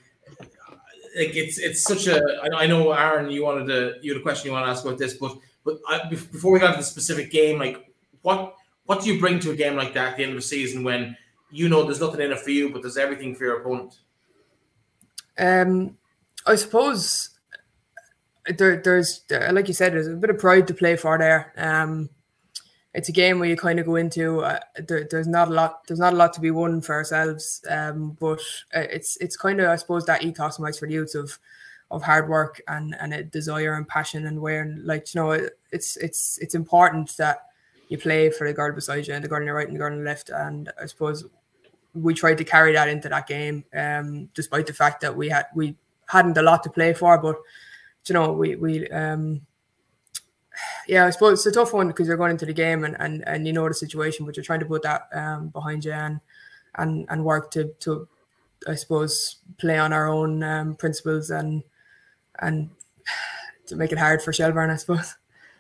like 1.16 1.36
it's 1.36 1.58
it's 1.58 1.84
such 1.84 2.08
a. 2.08 2.22
I 2.56 2.66
know 2.66 2.92
Aaron, 2.94 3.30
you 3.30 3.44
wanted 3.44 3.68
to 3.68 3.96
you 4.02 4.14
had 4.14 4.22
a 4.22 4.24
question 4.24 4.48
you 4.48 4.54
want 4.54 4.66
to 4.66 4.72
ask 4.72 4.86
about 4.86 4.98
this, 4.98 5.16
but 5.16 5.38
but 5.66 5.80
I, 5.88 6.08
before 6.10 6.54
we 6.54 6.60
got 6.60 6.72
to 6.72 6.78
the 6.78 6.84
specific 6.84 7.30
game, 7.30 7.60
like 7.60 7.94
what 8.22 8.56
what 8.86 9.02
do 9.02 9.14
you 9.14 9.20
bring 9.20 9.40
to 9.40 9.52
a 9.52 9.56
game 9.56 9.76
like 9.76 9.94
that 9.94 10.12
at 10.12 10.18
the 10.18 10.24
end 10.24 10.32
of 10.32 10.38
the 10.38 10.42
season 10.42 10.84
when 10.84 11.18
you 11.52 11.68
know 11.68 11.84
there's 11.84 12.00
nothing 12.00 12.22
in 12.22 12.32
it 12.32 12.40
for 12.40 12.52
you, 12.52 12.70
but 12.70 12.82
there's 12.82 12.98
everything 12.98 13.36
for 13.36 13.44
your 13.44 13.60
opponent? 13.60 13.98
Um, 15.38 15.98
I 16.46 16.56
suppose 16.56 17.30
there, 18.46 18.82
there's 18.82 19.24
like 19.52 19.68
you 19.68 19.74
said, 19.74 19.94
there's 19.94 20.08
a 20.08 20.16
bit 20.16 20.30
of 20.30 20.40
pride 20.40 20.68
to 20.68 20.74
play 20.74 20.96
for 20.96 21.18
there. 21.18 21.54
Um, 21.58 22.10
it's 22.94 23.10
a 23.10 23.14
game 23.14 23.40
where 23.40 23.50
you 23.50 23.58
kind 23.58 23.80
of 23.80 23.86
go 23.86 23.96
into. 23.96 24.42
Uh, 24.42 24.60
there, 24.88 25.08
there's 25.10 25.28
not 25.28 25.48
a 25.48 25.52
lot. 25.52 25.88
There's 25.88 26.00
not 26.00 26.14
a 26.14 26.16
lot 26.16 26.34
to 26.34 26.42
be 26.42 26.52
won 26.52 26.82
for 26.82 26.94
ourselves. 26.94 27.64
Um, 27.68 28.16
but 28.20 28.40
uh, 28.76 28.86
it's 28.92 29.18
it's 29.18 29.36
kind 29.36 29.60
of 29.60 29.70
I 29.70 29.76
suppose 29.78 30.06
that 30.06 30.24
ethos 30.24 30.60
might 30.60 30.76
for 30.76 30.88
the 30.88 30.94
youth 30.94 31.16
of 31.16 31.40
of 31.90 32.04
hard 32.04 32.30
work 32.30 32.62
and 32.68 32.96
and 33.00 33.14
a 33.14 33.24
desire 33.24 33.74
and 33.74 33.88
passion 33.88 34.28
and 34.28 34.42
where 34.42 34.76
like 34.84 35.14
you 35.14 35.22
know 35.22 35.32
it's 35.72 35.98
it's 35.98 36.38
it's 36.40 36.56
important 36.56 37.16
that 37.18 37.40
you 37.90 37.98
play 37.98 38.30
for 38.30 38.48
the 38.48 38.54
girl 38.54 38.74
beside 38.74 39.08
you 39.08 39.14
and 39.14 39.24
the 39.24 39.28
girl 39.28 39.40
on 39.40 39.46
your 39.46 39.56
right 39.56 39.68
and 39.68 39.76
the 39.76 39.80
girl 39.80 39.92
on 39.92 40.00
the 40.00 40.06
left. 40.06 40.30
And 40.30 40.72
I 40.82 40.86
suppose 40.86 41.26
we 41.94 42.14
tried 42.14 42.38
to 42.40 42.44
carry 42.44 42.74
that 42.74 42.88
into 42.88 43.10
that 43.10 43.28
game, 43.28 43.66
um, 43.74 44.30
despite 44.34 44.68
the 44.68 44.74
fact 44.74 45.02
that 45.02 45.16
we 45.16 45.30
had 45.30 45.46
we 45.56 45.76
hadn't 46.08 46.38
a 46.38 46.42
lot 46.42 46.64
to 46.64 46.70
play 46.70 46.94
for, 46.94 47.18
but 47.18 47.38
you 48.06 48.14
know 48.14 48.32
we 48.32 48.56
we 48.56 48.88
um, 48.90 49.42
yeah, 50.88 51.06
I 51.06 51.10
suppose 51.12 51.40
it's 51.40 51.56
a 51.56 51.60
tough 51.60 51.74
one 51.74 51.88
because 51.88 52.08
you're 52.08 52.18
going 52.18 52.32
into 52.32 52.46
the 52.46 52.54
game 52.54 52.84
and, 52.84 52.96
and, 53.00 53.28
and 53.28 53.48
you 53.48 53.54
know 53.54 53.68
the 53.68 53.74
situation, 53.74 54.26
but 54.26 54.36
you're 54.36 54.44
trying 54.44 54.60
to 54.60 54.66
put 54.66 54.84
that 54.84 55.08
um, 55.14 55.50
behind 55.50 55.86
you 55.86 55.92
and 55.92 56.20
and 56.76 57.06
and 57.10 57.24
work 57.24 57.52
to 57.52 57.74
to 57.80 58.08
I 58.68 58.76
suppose 58.76 59.38
play 59.58 59.78
on 59.78 59.94
our 59.94 60.08
own 60.08 60.44
um, 60.44 60.76
principles 60.76 61.30
and 61.30 61.64
and 62.40 62.70
to 63.68 63.76
make 63.76 63.92
it 63.92 63.98
hard 63.98 64.22
for 64.22 64.34
Shelbourne, 64.34 64.70
I 64.70 64.76
suppose 64.78 65.16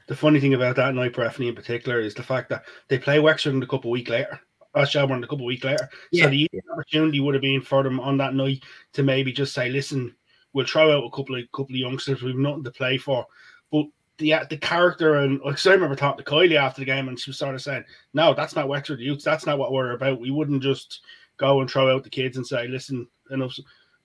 the 0.08 0.16
funny 0.16 0.40
thing 0.40 0.54
about 0.54 0.76
that 0.76 0.96
night, 0.96 1.14
Breffney 1.14 1.48
in 1.48 1.56
particular, 1.56 2.00
is 2.00 2.14
the 2.14 2.24
fact 2.24 2.50
that 2.50 2.64
they 2.88 2.98
play 2.98 3.20
Wexford 3.20 3.62
a 3.64 3.68
couple 3.68 3.90
of 3.90 3.94
weeks 3.94 4.10
later. 4.10 4.40
Uh, 4.76 4.86
Shelbourne 4.86 5.24
a 5.24 5.28
couple 5.28 5.46
of 5.46 5.48
weeks 5.48 5.64
later. 5.64 5.88
Yeah. 6.12 6.26
So 6.26 6.30
the 6.32 6.50
opportunity 6.72 7.20
would 7.20 7.36
have 7.36 7.42
been 7.42 7.62
for 7.62 7.84
them 7.84 8.00
on 8.00 8.18
that 8.18 8.34
night 8.34 8.64
to 8.94 9.04
maybe 9.04 9.32
just 9.32 9.54
say, 9.54 9.70
listen, 9.70 10.16
we'll 10.54 10.66
throw 10.66 10.98
out 10.98 11.06
a 11.06 11.16
couple 11.16 11.36
of 11.36 11.44
couple 11.52 11.76
of 11.76 11.80
youngsters, 11.80 12.22
we've 12.22 12.36
nothing 12.36 12.64
to 12.64 12.72
play 12.72 12.98
for. 12.98 13.26
But 13.72 13.86
the 14.18 14.36
the 14.50 14.58
character 14.58 15.16
and 15.16 15.40
like 15.42 15.64
I 15.66 15.72
remember 15.72 15.96
talking 15.96 16.24
to 16.24 16.32
Kylie 16.32 16.56
after 16.56 16.82
the 16.82 16.86
game 16.86 17.08
and 17.08 17.20
she 17.20 17.30
was 17.30 17.38
sort 17.38 17.56
of 17.56 17.62
saying, 17.62 17.84
No, 18.14 18.34
that's 18.34 18.56
not 18.56 18.68
Wexford 18.68 19.00
youths, 19.00 19.24
that's 19.24 19.46
not 19.46 19.60
what 19.60 19.72
we're 19.72 19.92
about. 19.92 20.20
We 20.20 20.32
wouldn't 20.32 20.64
just 20.64 21.02
go 21.38 21.62
and 21.62 21.70
throw 21.70 21.94
out 21.94 22.04
the 22.04 22.10
kids 22.10 22.38
and 22.38 22.46
say, 22.46 22.68
Listen, 22.68 23.08
enough 23.32 23.58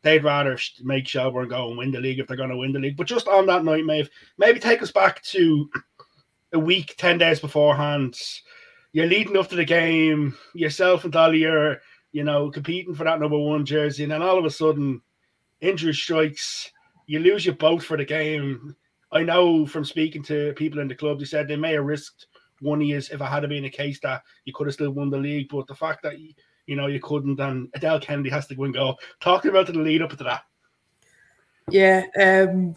they'd 0.03 0.25
rather 0.25 0.59
make 0.83 1.09
Shelbourne 1.09 1.49
go 1.49 1.69
and 1.69 1.79
win 1.79 1.91
the 1.91 2.01
league 2.01 2.19
if 2.19 2.27
they're 2.27 2.37
going 2.37 2.51
to 2.51 2.57
win 2.57 2.73
the 2.73 2.79
league. 2.79 2.97
But 2.97 3.07
just 3.07 3.29
on 3.29 3.47
that 3.47 3.65
night, 3.65 3.85
Maeve, 3.85 4.09
maybe 4.39 4.61
take 4.61 4.83
us 4.83 4.93
back 4.93 5.23
to 5.25 5.69
a 6.53 6.59
week, 6.59 6.95
10 6.99 7.19
days 7.19 7.41
beforehand. 7.41 8.19
You're 8.93 9.07
leading 9.07 9.37
up 9.37 9.49
to 9.49 9.57
the 9.57 9.65
game, 9.65 10.37
yourself 10.55 11.05
and 11.05 11.13
Dolly 11.13 11.45
are, 11.45 11.81
you 12.13 12.25
know, 12.25 12.51
competing 12.51 12.95
for 12.95 13.05
that 13.05 13.21
number 13.21 13.39
one 13.39 13.67
jersey, 13.67 14.03
and 14.03 14.13
then 14.13 14.23
all 14.23 14.39
of 14.39 14.45
a 14.45 14.51
sudden, 14.51 15.03
injury 15.61 15.95
strikes. 15.95 16.71
You 17.07 17.21
lose 17.21 17.45
your 17.45 17.55
boat 17.55 17.83
for 17.83 17.97
the 17.97 18.05
game. 18.05 18.75
I 19.13 19.23
know 19.23 19.67
from 19.67 19.85
speaking 19.85 20.23
to 20.25 20.53
people 20.55 20.81
in 20.81 20.89
the 20.89 20.95
club, 20.95 21.19
they 21.19 21.25
said 21.25 21.49
they 21.49 21.57
may 21.57 21.73
have 21.73 21.85
risked 21.85 22.27
one 22.61 22.81
years 22.81 23.11
if 23.11 23.21
it 23.21 23.25
had 23.25 23.49
been 23.49 23.65
a 23.65 23.71
case 23.71 24.01
that 24.01 24.23
you 24.45 24.53
could 24.53 24.67
have 24.67 24.75
still 24.75 24.91
won 24.91 25.11
the 25.11 25.19
league, 25.19 25.49
but 25.51 25.67
the 25.67 25.75
fact 25.75 26.03
that 26.03 26.19
you, 26.19 26.33
you 26.67 26.77
know 26.77 26.87
you 26.87 27.01
couldn't, 27.01 27.41
and 27.41 27.69
Edel 27.75 28.01
Kennedy 28.01 28.31
has 28.31 28.47
to 28.49 28.55
go 28.55 28.65
and 28.65 28.75
go. 28.75 28.97
Talking 29.21 29.51
about 29.51 29.67
the 29.67 29.75
lead 29.75 30.03
up 30.03 30.11
to 30.11 30.25
that. 30.25 30.43
Yeah, 31.71 32.05
um, 32.21 32.75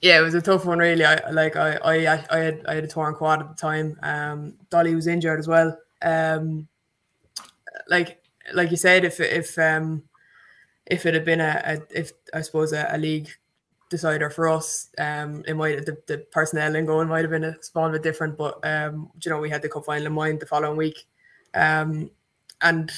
yeah, 0.00 0.18
it 0.18 0.22
was 0.22 0.34
a 0.34 0.42
tough 0.42 0.64
one, 0.64 0.78
really. 0.78 1.04
I 1.04 1.30
like 1.30 1.56
I 1.56 1.76
I 1.76 2.24
I 2.30 2.38
had 2.38 2.66
I 2.66 2.74
had 2.74 2.84
a 2.84 2.88
torn 2.88 3.14
quad 3.14 3.40
at 3.40 3.48
the 3.48 3.54
time. 3.54 3.98
Um, 4.02 4.54
Dolly 4.70 4.94
was 4.94 5.06
injured 5.06 5.38
as 5.38 5.48
well. 5.48 5.76
Um, 6.02 6.68
like 7.88 8.22
like 8.52 8.70
you 8.70 8.76
said, 8.76 9.04
if 9.04 9.20
if 9.20 9.58
um 9.58 10.02
if 10.86 11.06
it 11.06 11.14
had 11.14 11.24
been 11.24 11.40
a, 11.40 11.62
a 11.64 11.98
if 11.98 12.12
I 12.32 12.42
suppose 12.42 12.72
a, 12.72 12.86
a, 12.90 12.98
league 12.98 13.28
decider 13.88 14.28
for 14.28 14.48
us, 14.48 14.90
um, 14.98 15.42
it 15.46 15.54
might 15.54 15.86
the, 15.86 15.96
the 16.06 16.18
personnel 16.30 16.76
and 16.76 16.86
going 16.86 17.08
might 17.08 17.22
have 17.22 17.30
been 17.30 17.44
a 17.44 17.62
small 17.62 17.90
bit 17.90 18.02
different, 18.02 18.36
but 18.36 18.58
um, 18.66 19.10
you 19.22 19.30
know, 19.30 19.38
we 19.38 19.50
had 19.50 19.62
the 19.62 19.68
cup 19.68 19.86
final 19.86 20.06
in 20.06 20.12
mind 20.12 20.40
the 20.40 20.46
following 20.46 20.76
week, 20.76 21.06
um, 21.54 22.10
and 22.60 22.92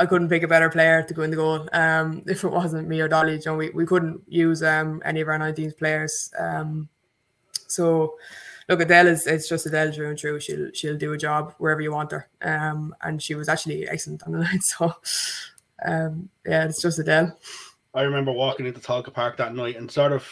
I 0.00 0.06
couldn't 0.06 0.30
pick 0.30 0.42
a 0.42 0.48
better 0.48 0.70
player 0.70 1.02
to 1.02 1.14
go 1.14 1.22
in 1.22 1.30
the 1.30 1.36
goal. 1.36 1.68
Um, 1.72 2.22
if 2.26 2.42
it 2.42 2.48
wasn't 2.48 2.88
me 2.88 3.00
or 3.00 3.08
Dolly, 3.08 3.34
you 3.34 3.42
know, 3.44 3.56
we, 3.56 3.68
we 3.70 3.84
couldn't 3.84 4.22
use 4.26 4.62
um 4.62 5.02
any 5.04 5.20
of 5.20 5.28
our 5.28 5.38
19th 5.38 5.76
players. 5.76 6.32
Um, 6.38 6.88
so 7.66 8.16
look, 8.68 8.80
Edel 8.80 9.08
is 9.08 9.26
it's 9.26 9.48
just 9.48 9.66
Edel 9.66 9.92
true 9.92 10.08
and 10.08 10.18
true. 10.18 10.40
She'll 10.40 10.70
she'll 10.72 10.96
do 10.96 11.12
a 11.12 11.18
job 11.18 11.54
wherever 11.58 11.82
you 11.82 11.92
want 11.92 12.12
her. 12.12 12.28
Um, 12.40 12.94
and 13.02 13.22
she 13.22 13.34
was 13.34 13.48
actually 13.48 13.86
excellent 13.88 14.22
on 14.22 14.32
the 14.32 14.38
night. 14.48 14.62
So, 14.62 14.94
um, 15.84 16.30
yeah, 16.46 16.64
it's 16.64 16.80
just 16.80 16.98
Edel. 16.98 17.36
I 17.92 18.02
remember 18.02 18.32
walking 18.32 18.66
into 18.66 18.80
Tolka 18.80 19.12
Park 19.12 19.36
that 19.36 19.54
night 19.54 19.76
and 19.76 19.90
sort 19.90 20.12
of, 20.12 20.24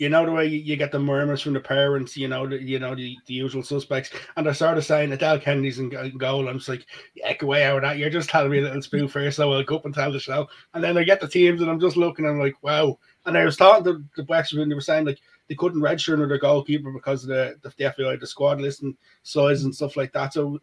you 0.00 0.08
know, 0.08 0.24
the 0.24 0.32
way 0.32 0.46
you, 0.46 0.76
get 0.76 0.92
the 0.92 0.98
murmurs 0.98 1.42
from 1.42 1.52
the 1.52 1.60
parents, 1.60 2.16
you 2.16 2.26
know, 2.26 2.48
the, 2.48 2.56
you 2.56 2.78
know 2.78 2.94
the, 2.94 3.18
the 3.26 3.34
usual 3.34 3.62
suspects, 3.62 4.10
and 4.34 4.46
they're 4.46 4.54
sort 4.54 4.78
of 4.78 4.84
saying 4.84 5.12
Edel 5.12 5.38
Kennedy's 5.38 5.78
in, 5.78 5.90
goal. 6.16 6.48
I'm 6.48 6.56
just 6.56 6.70
like, 6.70 6.86
yeah, 7.14 7.36
go 7.36 7.48
away 7.48 7.64
out 7.64 7.76
of 7.76 7.82
that. 7.82 7.98
You're 7.98 8.08
just 8.08 8.30
telling 8.30 8.50
me 8.50 8.60
a 8.60 8.62
little 8.62 8.80
spoof 8.80 9.12
first, 9.12 9.36
so 9.36 9.52
I'll 9.52 9.62
go 9.62 9.76
up 9.76 9.84
and 9.84 9.94
tell 9.94 10.10
the 10.10 10.18
show. 10.18 10.48
And 10.72 10.82
then 10.82 10.96
I 10.96 11.04
get 11.04 11.20
the 11.20 11.28
teams, 11.28 11.60
and 11.60 11.70
I'm 11.70 11.78
just 11.78 11.98
looking, 11.98 12.24
and 12.24 12.36
I'm 12.36 12.40
like, 12.40 12.54
wow. 12.62 12.98
And 13.26 13.36
I 13.36 13.44
was 13.44 13.58
talking 13.58 13.84
to 13.84 14.02
the 14.16 14.24
Wexford, 14.24 14.60
and 14.60 14.70
they 14.70 14.74
were 14.74 14.80
saying 14.80 15.04
like 15.04 15.18
they 15.50 15.54
couldn't 15.54 15.82
register 15.82 16.14
another 16.14 16.38
goalkeeper 16.38 16.90
because 16.92 17.24
of 17.24 17.28
the 17.28 17.56
the, 17.60 17.68
the 17.76 18.16
the 18.18 18.26
squad 18.26 18.58
list 18.58 18.82
and 18.82 18.96
size 19.22 19.64
and 19.64 19.74
stuff 19.74 19.98
like 19.98 20.14
that. 20.14 20.32
So, 20.32 20.62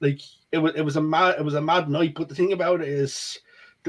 like 0.00 0.18
it 0.50 0.58
was 0.58 0.72
it 0.74 0.82
was 0.82 0.96
a 0.96 1.00
mad 1.00 1.36
it 1.38 1.44
was 1.44 1.54
a 1.54 1.62
mad 1.62 1.88
night. 1.88 2.14
But 2.16 2.28
the 2.28 2.34
thing 2.34 2.52
about 2.52 2.80
it 2.80 2.88
is, 2.88 3.38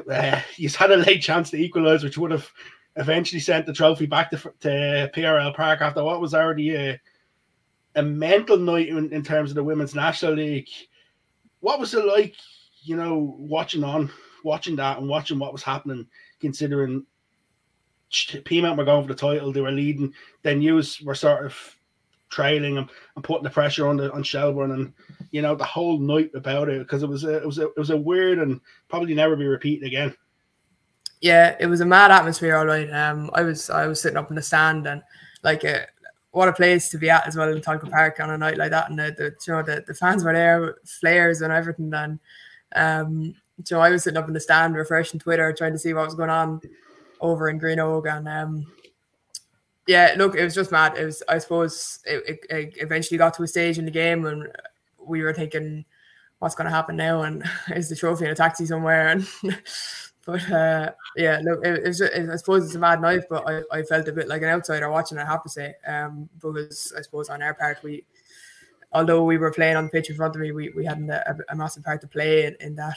uh, 0.08 0.40
he's 0.56 0.76
had 0.76 0.92
a 0.92 0.98
late 0.98 1.24
chance 1.24 1.50
to 1.50 1.58
equalise, 1.58 2.04
which 2.04 2.20
would 2.20 2.30
have 2.30 2.48
eventually 2.98 3.40
sent 3.40 3.66
the 3.66 3.74
trophy 3.74 4.06
back 4.06 4.30
to, 4.32 4.38
to 4.60 5.12
PRL 5.16 5.56
Park 5.56 5.82
after 5.82 6.04
what 6.04 6.22
was 6.22 6.34
already 6.34 6.76
a 6.76 7.00
a 7.96 8.04
mental 8.04 8.58
night 8.58 8.90
in, 8.90 9.12
in 9.12 9.24
terms 9.24 9.50
of 9.50 9.56
the 9.56 9.64
women's 9.64 9.96
national 9.96 10.34
league. 10.34 10.70
What 11.62 11.80
was 11.80 11.96
it 11.96 12.06
like, 12.06 12.36
you 12.84 12.96
know, 12.96 13.36
watching 13.40 13.84
on, 13.84 14.12
watching 14.44 14.76
that, 14.76 15.00
and 15.00 15.10
watching 15.10 15.40
what 15.40 15.52
was 15.52 15.64
happening, 15.64 16.08
considering 16.40 17.06
Peamount 18.12 18.78
were 18.78 18.86
going 18.86 19.02
for 19.02 19.14
the 19.14 19.20
title, 19.20 19.52
they 19.52 19.62
were 19.62 19.72
leading. 19.72 20.14
Then 20.44 20.60
News 20.60 21.02
were 21.02 21.16
sort 21.16 21.46
of 21.46 21.76
trailing 22.30 22.78
and, 22.78 22.90
and 23.16 23.24
putting 23.24 23.44
the 23.44 23.50
pressure 23.50 23.88
on 23.88 23.98
the 23.98 24.12
on 24.14 24.22
Shelbourne, 24.22 24.72
and 24.72 24.94
you 25.32 25.42
know 25.42 25.56
the 25.56 25.64
whole 25.64 25.98
night 25.98 26.32
about 26.36 26.70
it 26.70 26.80
because 26.80 27.02
it 27.02 27.10
was 27.10 27.24
a, 27.24 27.38
it 27.38 27.46
was 27.46 27.58
a, 27.58 27.64
it 27.64 27.78
was 27.78 27.90
a 27.90 27.98
weird 27.98 28.38
and 28.38 28.62
probably 28.90 29.16
never 29.16 29.36
be 29.36 29.48
repeated 29.48 29.88
again. 29.88 30.16
Yeah, 31.22 31.56
it 31.60 31.66
was 31.66 31.82
a 31.82 31.86
mad 31.86 32.12
atmosphere, 32.12 32.56
all 32.56 32.66
right. 32.66 32.90
Um, 32.92 33.30
I 33.34 33.42
was 33.42 33.70
I 33.70 33.88
was 33.88 34.02
sitting 34.02 34.18
up 34.18 34.30
in 34.30 34.36
the 34.36 34.42
stand 34.42 34.86
and 34.88 35.02
like 35.44 35.64
a, 35.64 35.84
uh, 35.84 35.86
what 36.32 36.48
a 36.48 36.54
place 36.54 36.90
to 36.90 36.98
be 36.98 37.10
at 37.10 37.28
as 37.28 37.36
well 37.36 37.50
in 37.50 37.62
Tolka 37.62 37.90
Park 37.90 38.20
on 38.20 38.30
a 38.30 38.38
night 38.38 38.58
like 38.58 38.72
that, 38.72 38.90
and 38.90 39.00
the, 39.00 39.16
the 39.18 39.36
you 39.46 39.54
know 39.54 39.64
the, 39.64 39.84
the 39.88 39.94
fans 39.94 40.24
were 40.24 40.34
there, 40.34 40.76
flares 40.86 41.42
and 41.42 41.52
everything, 41.52 41.92
and 41.94 42.20
um, 42.76 43.34
so 43.64 43.80
I 43.80 43.90
was 43.90 44.04
sitting 44.04 44.18
up 44.18 44.28
in 44.28 44.34
the 44.34 44.40
stand 44.40 44.76
refreshing 44.76 45.20
Twitter, 45.20 45.52
trying 45.52 45.72
to 45.74 45.80
see 45.80 45.94
what 45.94 46.06
was 46.06 46.16
going 46.16 46.30
on 46.30 46.62
over 47.20 47.50
in 47.50 47.58
Greenogue, 47.58 48.06
and 48.06 48.28
um, 48.28 48.66
yeah, 49.88 50.14
look, 50.18 50.36
it 50.36 50.44
was 50.44 50.54
just 50.54 50.72
mad. 50.72 50.98
It 50.98 51.06
was, 51.06 51.24
I 51.28 51.38
suppose, 51.38 52.00
it, 52.06 52.24
it, 52.28 52.46
it 52.50 52.74
eventually 52.78 53.18
got 53.18 53.34
to 53.36 53.44
a 53.44 53.48
stage 53.48 53.80
in 53.80 53.86
the 53.86 53.92
game 53.92 54.22
when 54.22 54.48
we 55.00 55.22
were 55.22 55.34
thinking, 55.34 55.86
what's 56.40 56.56
going 56.56 56.66
to 56.66 56.76
happen 56.76 56.98
now? 56.98 57.24
And 57.24 57.44
is 57.76 57.90
the 57.90 57.96
trophy 57.96 58.26
in 58.26 58.32
a 58.32 58.36
taxi 58.36 58.66
somewhere? 58.66 59.08
And 59.08 59.28
but 60.28 60.52
uh, 60.52 60.92
yeah, 61.16 61.40
look, 61.44 61.66
it, 61.66 61.88
it. 61.88 62.02
It, 62.02 62.30
I 62.30 62.36
suppose 62.36 62.66
it's 62.66 62.76
a 62.76 62.80
mad 62.80 63.02
night, 63.02 63.24
but 63.30 63.50
I, 63.50 63.62
I 63.72 63.82
felt 63.82 64.08
a 64.08 64.12
bit 64.12 64.28
like 64.28 64.44
an 64.44 64.50
outsider 64.50 64.92
watching. 64.92 65.18
I 65.18 65.26
have 65.26 65.42
to 65.44 65.50
say, 65.50 65.74
um, 65.88 66.30
because 66.36 66.94
I 66.96 67.02
suppose 67.02 67.30
on 67.30 67.42
our 67.42 67.54
part 67.54 67.82
we. 67.82 68.06
Although 68.94 69.26
we 69.26 69.38
were 69.38 69.52
playing 69.52 69.76
on 69.76 69.84
the 69.84 69.90
pitch 69.90 70.10
in 70.10 70.16
front 70.16 70.34
of 70.34 70.42
me, 70.42 70.54
we, 70.54 70.70
we 70.70 70.86
had 70.86 70.98
a, 70.98 71.36
a 71.50 71.56
massive 71.58 71.84
part 71.84 72.00
to 72.02 72.08
play 72.08 72.46
in, 72.46 72.56
in 72.62 72.76
that 72.76 72.96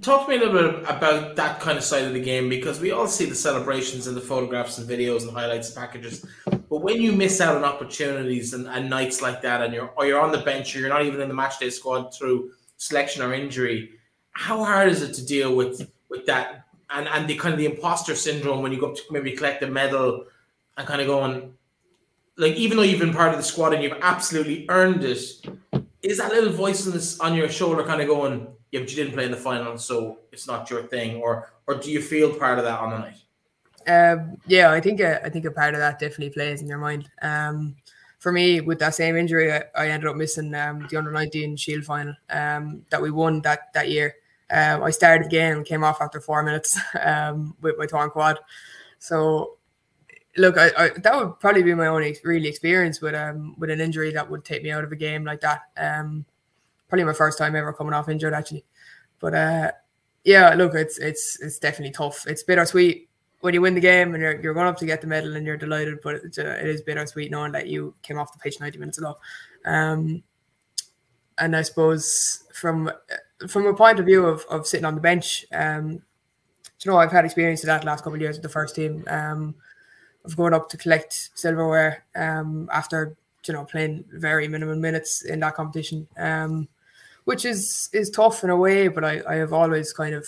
talk 0.00 0.26
to 0.26 0.30
me 0.30 0.36
a 0.36 0.46
little 0.46 0.72
bit 0.72 0.82
about 0.88 1.36
that 1.36 1.60
kind 1.60 1.78
of 1.78 1.84
side 1.84 2.04
of 2.04 2.12
the 2.12 2.20
game 2.20 2.48
because 2.48 2.80
we 2.80 2.90
all 2.90 3.06
see 3.06 3.24
the 3.24 3.34
celebrations 3.34 4.06
and 4.06 4.16
the 4.16 4.20
photographs 4.20 4.78
and 4.78 4.88
videos 4.88 5.22
and 5.22 5.32
highlights 5.32 5.68
and 5.68 5.76
packages. 5.76 6.24
But 6.46 6.82
when 6.82 7.00
you 7.00 7.12
miss 7.12 7.40
out 7.40 7.56
on 7.56 7.64
opportunities 7.64 8.54
and, 8.54 8.66
and 8.66 8.88
nights 8.90 9.22
like 9.22 9.42
that, 9.42 9.62
and 9.62 9.72
you're 9.74 9.90
or 9.96 10.06
you're 10.06 10.20
on 10.20 10.32
the 10.32 10.38
bench 10.38 10.74
or 10.74 10.80
you're 10.80 10.88
not 10.88 11.04
even 11.04 11.20
in 11.20 11.28
the 11.28 11.34
matchday 11.34 11.72
squad 11.72 12.14
through 12.14 12.50
selection 12.76 13.22
or 13.22 13.32
injury, 13.34 13.90
how 14.38 14.64
hard 14.64 14.88
is 14.88 15.02
it 15.02 15.12
to 15.14 15.24
deal 15.24 15.54
with 15.54 15.90
with 16.08 16.24
that 16.26 16.64
and 16.90 17.08
and 17.08 17.28
the 17.28 17.36
kind 17.36 17.52
of 17.52 17.58
the 17.58 17.66
imposter 17.66 18.14
syndrome 18.14 18.62
when 18.62 18.72
you 18.72 18.80
go 18.80 18.94
to 18.94 19.02
maybe 19.10 19.32
collect 19.32 19.62
a 19.62 19.66
medal 19.66 20.24
and 20.76 20.86
kind 20.86 21.00
of 21.00 21.06
going 21.06 21.52
like 22.36 22.54
even 22.54 22.76
though 22.76 22.84
you've 22.84 23.00
been 23.00 23.12
part 23.12 23.30
of 23.30 23.36
the 23.36 23.42
squad 23.42 23.74
and 23.74 23.82
you've 23.82 23.98
absolutely 24.00 24.64
earned 24.68 25.02
it, 25.02 25.18
is 26.02 26.18
that 26.18 26.30
little 26.30 26.52
voice 26.52 26.86
on, 26.86 26.92
this, 26.92 27.18
on 27.18 27.34
your 27.34 27.48
shoulder 27.48 27.82
kind 27.82 28.00
of 28.00 28.06
going? 28.06 28.46
yeah, 28.70 28.80
but 28.80 28.90
you 28.90 28.96
didn't 28.96 29.14
play 29.14 29.24
in 29.24 29.30
the 29.30 29.36
final, 29.36 29.78
so 29.78 30.18
it's 30.32 30.46
not 30.46 30.68
your 30.70 30.82
thing, 30.82 31.16
or 31.16 31.50
or 31.66 31.74
do 31.74 31.90
you 31.90 32.02
feel 32.02 32.34
part 32.34 32.58
of 32.58 32.64
that 32.64 32.78
on 32.80 32.90
the 32.90 32.98
night? 32.98 33.16
Um, 33.86 34.36
yeah, 34.46 34.70
I 34.70 34.80
think 34.80 35.00
a, 35.00 35.24
I 35.24 35.30
think 35.30 35.44
a 35.46 35.50
part 35.50 35.74
of 35.74 35.80
that 35.80 35.98
definitely 35.98 36.30
plays 36.30 36.60
in 36.60 36.68
your 36.68 36.78
mind. 36.78 37.08
Um, 37.22 37.76
for 38.18 38.32
me, 38.32 38.60
with 38.60 38.78
that 38.80 38.94
same 38.94 39.16
injury, 39.16 39.52
I, 39.52 39.62
I 39.74 39.88
ended 39.88 40.10
up 40.10 40.16
missing 40.16 40.54
um, 40.54 40.86
the 40.90 40.96
under 40.96 41.12
nineteen 41.12 41.56
Shield 41.56 41.84
final 41.84 42.14
um, 42.30 42.84
that 42.90 43.00
we 43.00 43.10
won 43.10 43.40
that 43.42 43.72
that 43.72 43.88
year. 43.88 44.14
Um, 44.50 44.82
I 44.82 44.90
started 44.90 45.26
the 45.26 45.30
game 45.30 45.58
and 45.58 45.66
came 45.66 45.84
off 45.84 46.00
after 46.00 46.20
four 46.20 46.42
minutes 46.42 46.78
um, 47.02 47.54
with 47.60 47.76
my 47.78 47.86
torn 47.86 48.10
quad. 48.10 48.38
So, 48.98 49.58
look, 50.36 50.56
I, 50.56 50.70
I, 50.76 50.90
that 50.98 51.16
would 51.16 51.38
probably 51.40 51.62
be 51.62 51.74
my 51.74 51.88
only 51.88 52.16
really 52.24 52.48
experience 52.48 53.00
with 53.00 53.14
um 53.14 53.54
with 53.58 53.70
an 53.70 53.80
injury 53.80 54.12
that 54.12 54.28
would 54.30 54.44
take 54.44 54.62
me 54.62 54.70
out 54.70 54.84
of 54.84 54.92
a 54.92 54.96
game 54.96 55.24
like 55.24 55.40
that. 55.40 55.62
Um, 55.76 56.24
probably 56.88 57.04
my 57.04 57.12
first 57.12 57.38
time 57.38 57.54
ever 57.54 57.72
coming 57.72 57.92
off 57.92 58.08
injured 58.08 58.34
actually. 58.34 58.64
But 59.20 59.34
uh, 59.34 59.72
yeah, 60.24 60.54
look, 60.54 60.74
it's 60.74 60.98
it's 60.98 61.38
it's 61.40 61.58
definitely 61.58 61.92
tough. 61.92 62.26
It's 62.26 62.42
bittersweet 62.42 63.08
when 63.40 63.54
you 63.54 63.60
win 63.60 63.74
the 63.74 63.80
game 63.80 64.14
and 64.14 64.22
you're, 64.22 64.40
you're 64.40 64.54
going 64.54 64.66
up 64.66 64.76
to 64.76 64.86
get 64.86 65.00
the 65.00 65.06
medal 65.06 65.36
and 65.36 65.46
you're 65.46 65.56
delighted, 65.56 66.00
but 66.02 66.16
it's, 66.16 66.38
uh, 66.38 66.58
it 66.60 66.66
is 66.66 66.82
bittersweet 66.82 67.30
knowing 67.30 67.52
that 67.52 67.68
you 67.68 67.94
came 68.02 68.18
off 68.18 68.32
the 68.32 68.38
pitch 68.38 68.58
90 68.58 68.78
minutes 68.78 68.98
ago. 68.98 69.16
Um, 69.64 70.22
and 71.38 71.54
I 71.54 71.62
suppose 71.62 72.44
from 72.52 72.90
from 73.46 73.66
a 73.66 73.74
point 73.74 74.00
of 74.00 74.06
view 74.06 74.26
of, 74.26 74.44
of 74.50 74.66
sitting 74.66 74.84
on 74.84 74.94
the 74.94 75.00
bench, 75.00 75.46
um, 75.52 76.02
you 76.82 76.90
know, 76.90 76.96
I've 76.96 77.12
had 77.12 77.24
experience 77.24 77.62
of 77.62 77.66
that 77.68 77.84
last 77.84 78.04
couple 78.04 78.14
of 78.14 78.20
years 78.20 78.36
with 78.36 78.42
the 78.42 78.48
first 78.48 78.74
team. 78.74 79.04
Um, 79.08 79.54
of 80.24 80.36
going 80.36 80.54
up 80.54 80.68
to 80.70 80.76
collect 80.76 81.30
silverware 81.34 82.04
um, 82.14 82.68
after 82.72 83.16
you 83.46 83.54
know 83.54 83.64
playing 83.64 84.04
very 84.12 84.46
minimum 84.48 84.80
minutes 84.80 85.22
in 85.24 85.40
that 85.40 85.54
competition. 85.54 86.06
Um, 86.16 86.68
which 87.24 87.44
is 87.44 87.90
is 87.92 88.08
tough 88.08 88.42
in 88.42 88.50
a 88.50 88.56
way. 88.56 88.88
But 88.88 89.04
I, 89.04 89.22
I 89.28 89.34
have 89.36 89.52
always 89.52 89.92
kind 89.92 90.14
of, 90.14 90.26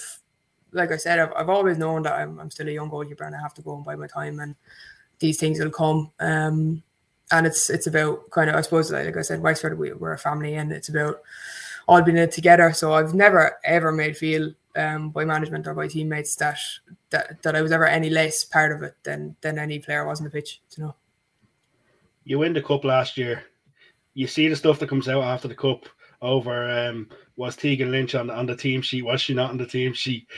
like 0.72 0.92
I 0.92 0.96
said, 0.96 1.18
I've, 1.18 1.32
I've 1.34 1.48
always 1.48 1.78
known 1.78 2.02
that 2.02 2.12
I'm, 2.12 2.38
I'm 2.38 2.50
still 2.50 2.68
a 2.68 2.72
young 2.72 2.90
goalkeeper 2.90 3.24
and 3.24 3.34
I 3.34 3.40
have 3.40 3.54
to 3.54 3.62
go 3.62 3.74
and 3.74 3.84
buy 3.84 3.96
my 3.96 4.06
time, 4.06 4.38
and 4.40 4.54
these 5.18 5.38
things 5.38 5.58
will 5.58 5.70
come. 5.70 6.12
Um, 6.20 6.82
and 7.30 7.46
it's 7.46 7.70
it's 7.70 7.86
about 7.86 8.30
kind 8.30 8.50
of 8.50 8.56
I 8.56 8.60
suppose 8.60 8.90
like, 8.90 9.06
like 9.06 9.16
I 9.16 9.22
said, 9.22 9.40
Wexford 9.40 9.78
we, 9.78 9.92
we're 9.92 10.12
a 10.12 10.18
family, 10.18 10.54
and 10.56 10.72
it's 10.72 10.88
about 10.88 11.22
all 11.90 12.02
being 12.02 12.16
it 12.16 12.30
together. 12.30 12.72
So 12.72 12.94
I've 12.94 13.14
never 13.14 13.58
ever 13.64 13.90
made 13.90 14.16
feel 14.16 14.52
um, 14.76 15.10
by 15.10 15.24
management 15.24 15.66
or 15.66 15.74
by 15.74 15.88
teammates 15.88 16.36
that 16.36 16.56
that 17.10 17.42
that 17.42 17.56
I 17.56 17.62
was 17.62 17.72
ever 17.72 17.86
any 17.86 18.10
less 18.10 18.44
part 18.44 18.70
of 18.70 18.84
it 18.84 18.94
than 19.02 19.34
than 19.40 19.58
any 19.58 19.80
player 19.80 20.06
was 20.06 20.20
on 20.20 20.24
the 20.24 20.30
pitch. 20.30 20.62
You 20.76 20.84
know. 20.84 20.94
You 22.22 22.38
win 22.38 22.52
the 22.52 22.62
cup 22.62 22.84
last 22.84 23.18
year. 23.18 23.42
You 24.14 24.28
see 24.28 24.46
the 24.46 24.54
stuff 24.54 24.78
that 24.78 24.88
comes 24.88 25.08
out 25.08 25.24
after 25.24 25.48
the 25.48 25.54
cup 25.54 25.88
over 26.22 26.70
um, 26.70 27.08
was 27.36 27.56
Tegan 27.56 27.90
Lynch 27.90 28.14
on, 28.14 28.30
on 28.30 28.46
the 28.46 28.56
team 28.56 28.82
sheet? 28.82 29.04
Was 29.04 29.20
she 29.20 29.34
not 29.34 29.50
on 29.50 29.56
the 29.56 29.66
team 29.66 29.92
sheet? 29.92 30.28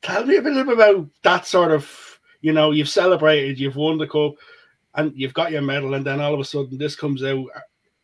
Tell 0.00 0.24
me 0.24 0.36
a 0.36 0.40
little 0.40 0.64
bit 0.64 0.74
about 0.74 1.08
that 1.24 1.46
sort 1.46 1.72
of, 1.72 2.20
you 2.40 2.52
know, 2.52 2.70
you've 2.70 2.88
celebrated, 2.88 3.58
you've 3.58 3.76
won 3.76 3.98
the 3.98 4.06
cup, 4.06 4.34
and 4.94 5.12
you've 5.14 5.34
got 5.34 5.52
your 5.52 5.62
medal, 5.62 5.94
and 5.94 6.06
then 6.06 6.20
all 6.20 6.34
of 6.34 6.40
a 6.40 6.44
sudden 6.44 6.78
this 6.78 6.96
comes 6.96 7.22
out. 7.22 7.46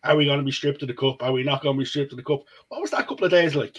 Are 0.04 0.16
we 0.16 0.26
going 0.26 0.38
to 0.38 0.44
be 0.44 0.52
stripped 0.52 0.82
of 0.82 0.88
the 0.88 0.94
cup? 0.94 1.22
Are 1.22 1.32
we 1.32 1.42
not 1.42 1.62
going 1.62 1.76
to 1.76 1.78
be 1.78 1.84
stripped 1.84 2.12
of 2.12 2.16
the 2.16 2.22
cup? 2.22 2.44
What 2.68 2.80
was 2.80 2.90
that 2.92 3.08
couple 3.08 3.24
of 3.24 3.30
days 3.30 3.54
like? 3.54 3.78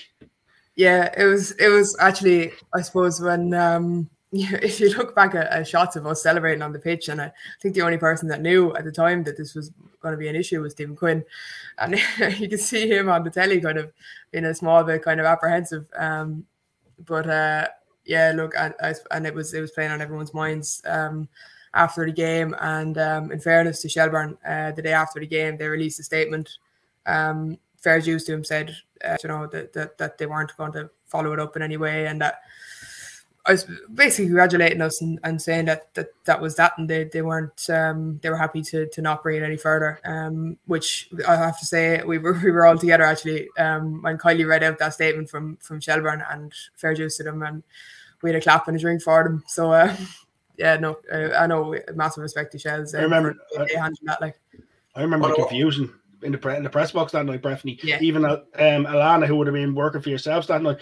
yeah, 0.80 1.14
it 1.18 1.26
was 1.26 1.52
it 1.60 1.68
was 1.68 1.98
actually 2.00 2.54
I 2.74 2.82
suppose 2.82 3.20
when 3.20 3.54
um 3.54 4.10
if 4.32 4.80
you 4.80 4.90
look 4.96 5.14
back 5.14 5.36
at, 5.36 5.48
at, 5.48 5.68
shots 5.68 5.98
of 5.98 6.08
us 6.08 6.24
celebrating 6.24 6.62
on 6.62 6.72
the 6.72 6.80
pitch, 6.80 7.10
and 7.10 7.20
I 7.20 7.34
think 7.62 7.76
the 7.76 7.82
only 7.82 7.98
person 7.98 8.30
that 8.30 8.42
knew 8.42 8.74
at 8.76 8.86
the 8.86 8.92
time 8.92 9.26
that 9.26 9.36
this 9.36 9.56
was 9.56 9.72
going 10.00 10.14
to 10.14 10.18
be 10.18 10.30
an 10.30 10.38
issue 10.38 10.62
was 10.62 10.72
Stephen 10.72 10.96
Quinn, 10.96 11.26
and 11.80 12.00
you 12.40 12.48
can 12.48 12.58
see 12.58 12.88
him 12.88 13.10
on 13.10 13.26
the 13.26 13.30
telly 13.30 13.60
kind 13.60 13.78
of 13.78 13.92
being 14.32 14.46
a 14.46 14.56
small 14.56 14.82
bit 14.86 15.04
kind 15.04 15.20
of 15.20 15.26
apprehensive. 15.26 15.86
Um, 15.98 16.46
but 17.06 17.30
uh, 17.30 17.68
yeah, 18.06 18.32
look, 18.34 18.54
and, 18.58 18.74
and 19.12 19.28
it 19.28 19.34
was 19.34 19.54
it 19.54 19.60
was 19.60 19.72
playing 19.72 19.92
on 19.92 20.02
everyone's 20.02 20.34
minds 20.34 20.82
um, 20.86 21.28
after 21.74 22.06
the 22.06 22.12
game. 22.12 22.56
And 22.60 22.98
um, 22.98 23.32
in 23.32 23.40
fairness 23.40 23.82
to 23.82 23.90
Shelbourne, 23.90 24.38
uh, 24.46 24.72
the 24.72 24.82
day 24.82 24.94
after 24.94 25.20
the 25.20 25.28
game, 25.28 25.58
they 25.58 25.68
released 25.68 26.00
a 26.00 26.04
statement. 26.04 26.58
Um, 27.06 27.58
fair 27.78 28.02
dues 28.02 28.26
to 28.26 28.34
him, 28.34 28.44
said 28.44 28.76
uh, 29.06 29.18
you 29.24 29.30
know 29.30 29.48
that, 29.48 29.74
that 29.74 29.98
that 29.98 30.18
they 30.18 30.26
weren't 30.26 30.56
going 30.58 30.74
to 30.74 30.90
follow 31.06 31.34
it 31.34 31.40
up 31.40 31.56
in 31.56 31.62
any 31.62 31.78
way, 31.78 32.08
and 32.08 32.22
that 32.22 32.42
I 33.46 33.54
was 33.54 33.66
basically 33.92 34.26
congratulating 34.26 34.82
us 34.82 35.02
and, 35.02 35.20
and 35.24 35.42
saying 35.42 35.66
that, 35.66 35.94
that 35.96 36.10
that 36.26 36.42
was 36.42 36.56
that, 36.58 36.74
and 36.78 36.90
they, 36.90 37.06
they 37.06 37.22
weren't 37.22 37.70
um, 37.70 38.20
they 38.22 38.30
were 38.30 38.38
happy 38.38 38.62
to, 38.62 38.88
to 38.88 39.02
not 39.02 39.24
bring 39.24 39.42
it 39.42 39.46
any 39.46 39.58
further. 39.58 40.00
Um, 40.06 40.58
which 40.68 41.10
I 41.28 41.36
have 41.36 41.60
to 41.60 41.66
say 41.66 42.04
we 42.04 42.18
were 42.18 42.34
we 42.44 42.52
were 42.52 42.66
all 42.66 42.78
together 42.78 43.04
actually 43.04 43.48
um, 43.58 44.02
when 44.02 44.18
Kylie 44.18 44.48
read 44.48 44.64
out 44.64 44.78
that 44.80 44.94
statement 44.94 45.30
from 45.30 45.58
from 45.58 45.80
Shelbourne 45.80 46.24
and 46.30 46.54
fair 46.76 46.94
juice 46.94 47.18
to 47.18 47.24
them, 47.24 47.42
and 47.42 47.64
we 48.22 48.30
had 48.30 48.36
a 48.36 48.42
clap 48.42 48.68
and 48.68 48.78
a 48.78 48.80
drink 48.80 49.02
for 49.02 49.24
them. 49.24 49.44
So 49.48 49.72
uh, 49.72 49.96
yeah, 50.60 50.76
no, 50.76 50.98
uh, 51.12 51.30
I 51.38 51.48
know 51.48 51.74
massive 51.96 52.22
respect 52.22 52.52
to 52.52 52.60
Shells. 52.60 52.94
Uh, 52.94 53.00
I 53.00 53.04
remember 53.04 53.36
they, 53.58 53.66
they 53.66 53.74
that 54.04 54.22
like. 54.22 54.40
I 54.94 55.02
remember 55.02 55.30
the 55.30 55.36
confusion 55.36 55.94
in 56.22 56.34
the 56.34 56.38
pre- 56.38 56.58
in 56.58 56.64
the 56.64 56.70
press 56.70 56.92
box 56.92 57.14
that 57.14 57.26
night, 57.26 57.42
Breffney. 57.42 57.80
Yeah. 57.82 57.98
Even 58.02 58.26
uh, 58.26 58.42
um, 58.56 58.86
Alana, 58.86 59.26
who 59.26 59.38
would 59.38 59.48
have 59.48 59.54
been 59.54 59.74
working 59.74 60.02
for 60.02 60.10
yourself 60.10 60.48
that 60.48 60.62
night, 60.62 60.80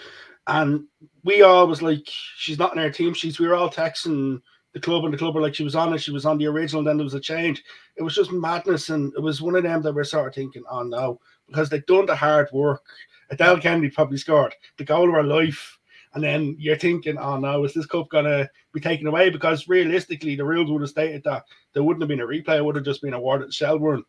and 0.48 0.84
we 1.22 1.42
all 1.42 1.68
was 1.68 1.80
like, 1.80 2.02
she's 2.04 2.58
not 2.58 2.72
in 2.72 2.80
our 2.80 2.90
team 2.90 3.14
sheets. 3.14 3.38
We 3.38 3.46
were 3.46 3.54
all 3.54 3.70
texting 3.70 4.42
the 4.72 4.80
club, 4.80 5.04
and 5.04 5.14
the 5.14 5.18
club 5.18 5.36
were 5.36 5.40
like, 5.40 5.54
she 5.54 5.62
was 5.62 5.76
on 5.76 5.94
it, 5.94 5.98
she 5.98 6.10
was 6.10 6.26
on 6.26 6.38
the 6.38 6.46
original, 6.46 6.80
and 6.80 6.88
then 6.88 6.96
there 6.96 7.04
was 7.04 7.14
a 7.14 7.20
change. 7.20 7.62
It 7.96 8.02
was 8.02 8.16
just 8.16 8.32
madness, 8.32 8.88
and 8.88 9.12
it 9.14 9.20
was 9.20 9.40
one 9.40 9.54
of 9.54 9.62
them 9.62 9.80
that 9.82 9.94
we're 9.94 10.02
sort 10.02 10.26
of 10.26 10.34
thinking, 10.34 10.64
oh 10.68 10.82
no, 10.82 11.20
because 11.46 11.68
they've 11.68 11.86
done 11.86 12.06
the 12.06 12.16
hard 12.16 12.48
work. 12.52 12.82
Edel 13.30 13.60
Kennedy 13.60 13.90
probably 13.90 14.18
scored 14.18 14.54
the 14.76 14.84
goal 14.84 15.08
of 15.08 15.14
her 15.14 15.22
life. 15.22 15.77
And 16.14 16.24
then 16.24 16.56
you're 16.58 16.76
thinking, 16.76 17.18
oh 17.18 17.38
no, 17.38 17.64
is 17.64 17.74
this 17.74 17.86
cup 17.86 18.08
gonna 18.08 18.48
be 18.72 18.80
taken 18.80 19.06
away? 19.06 19.30
Because 19.30 19.68
realistically, 19.68 20.36
the 20.36 20.44
rules 20.44 20.70
would 20.70 20.80
have 20.80 20.90
stated 20.90 21.22
that 21.24 21.44
there 21.72 21.82
wouldn't 21.82 22.02
have 22.02 22.08
been 22.08 22.20
a 22.20 22.26
replay; 22.26 22.56
it 22.56 22.64
would 22.64 22.76
have 22.76 22.84
just 22.84 23.02
been 23.02 23.14
awarded 23.14 23.48
to 23.48 23.52
Shelbourne. 23.52 24.04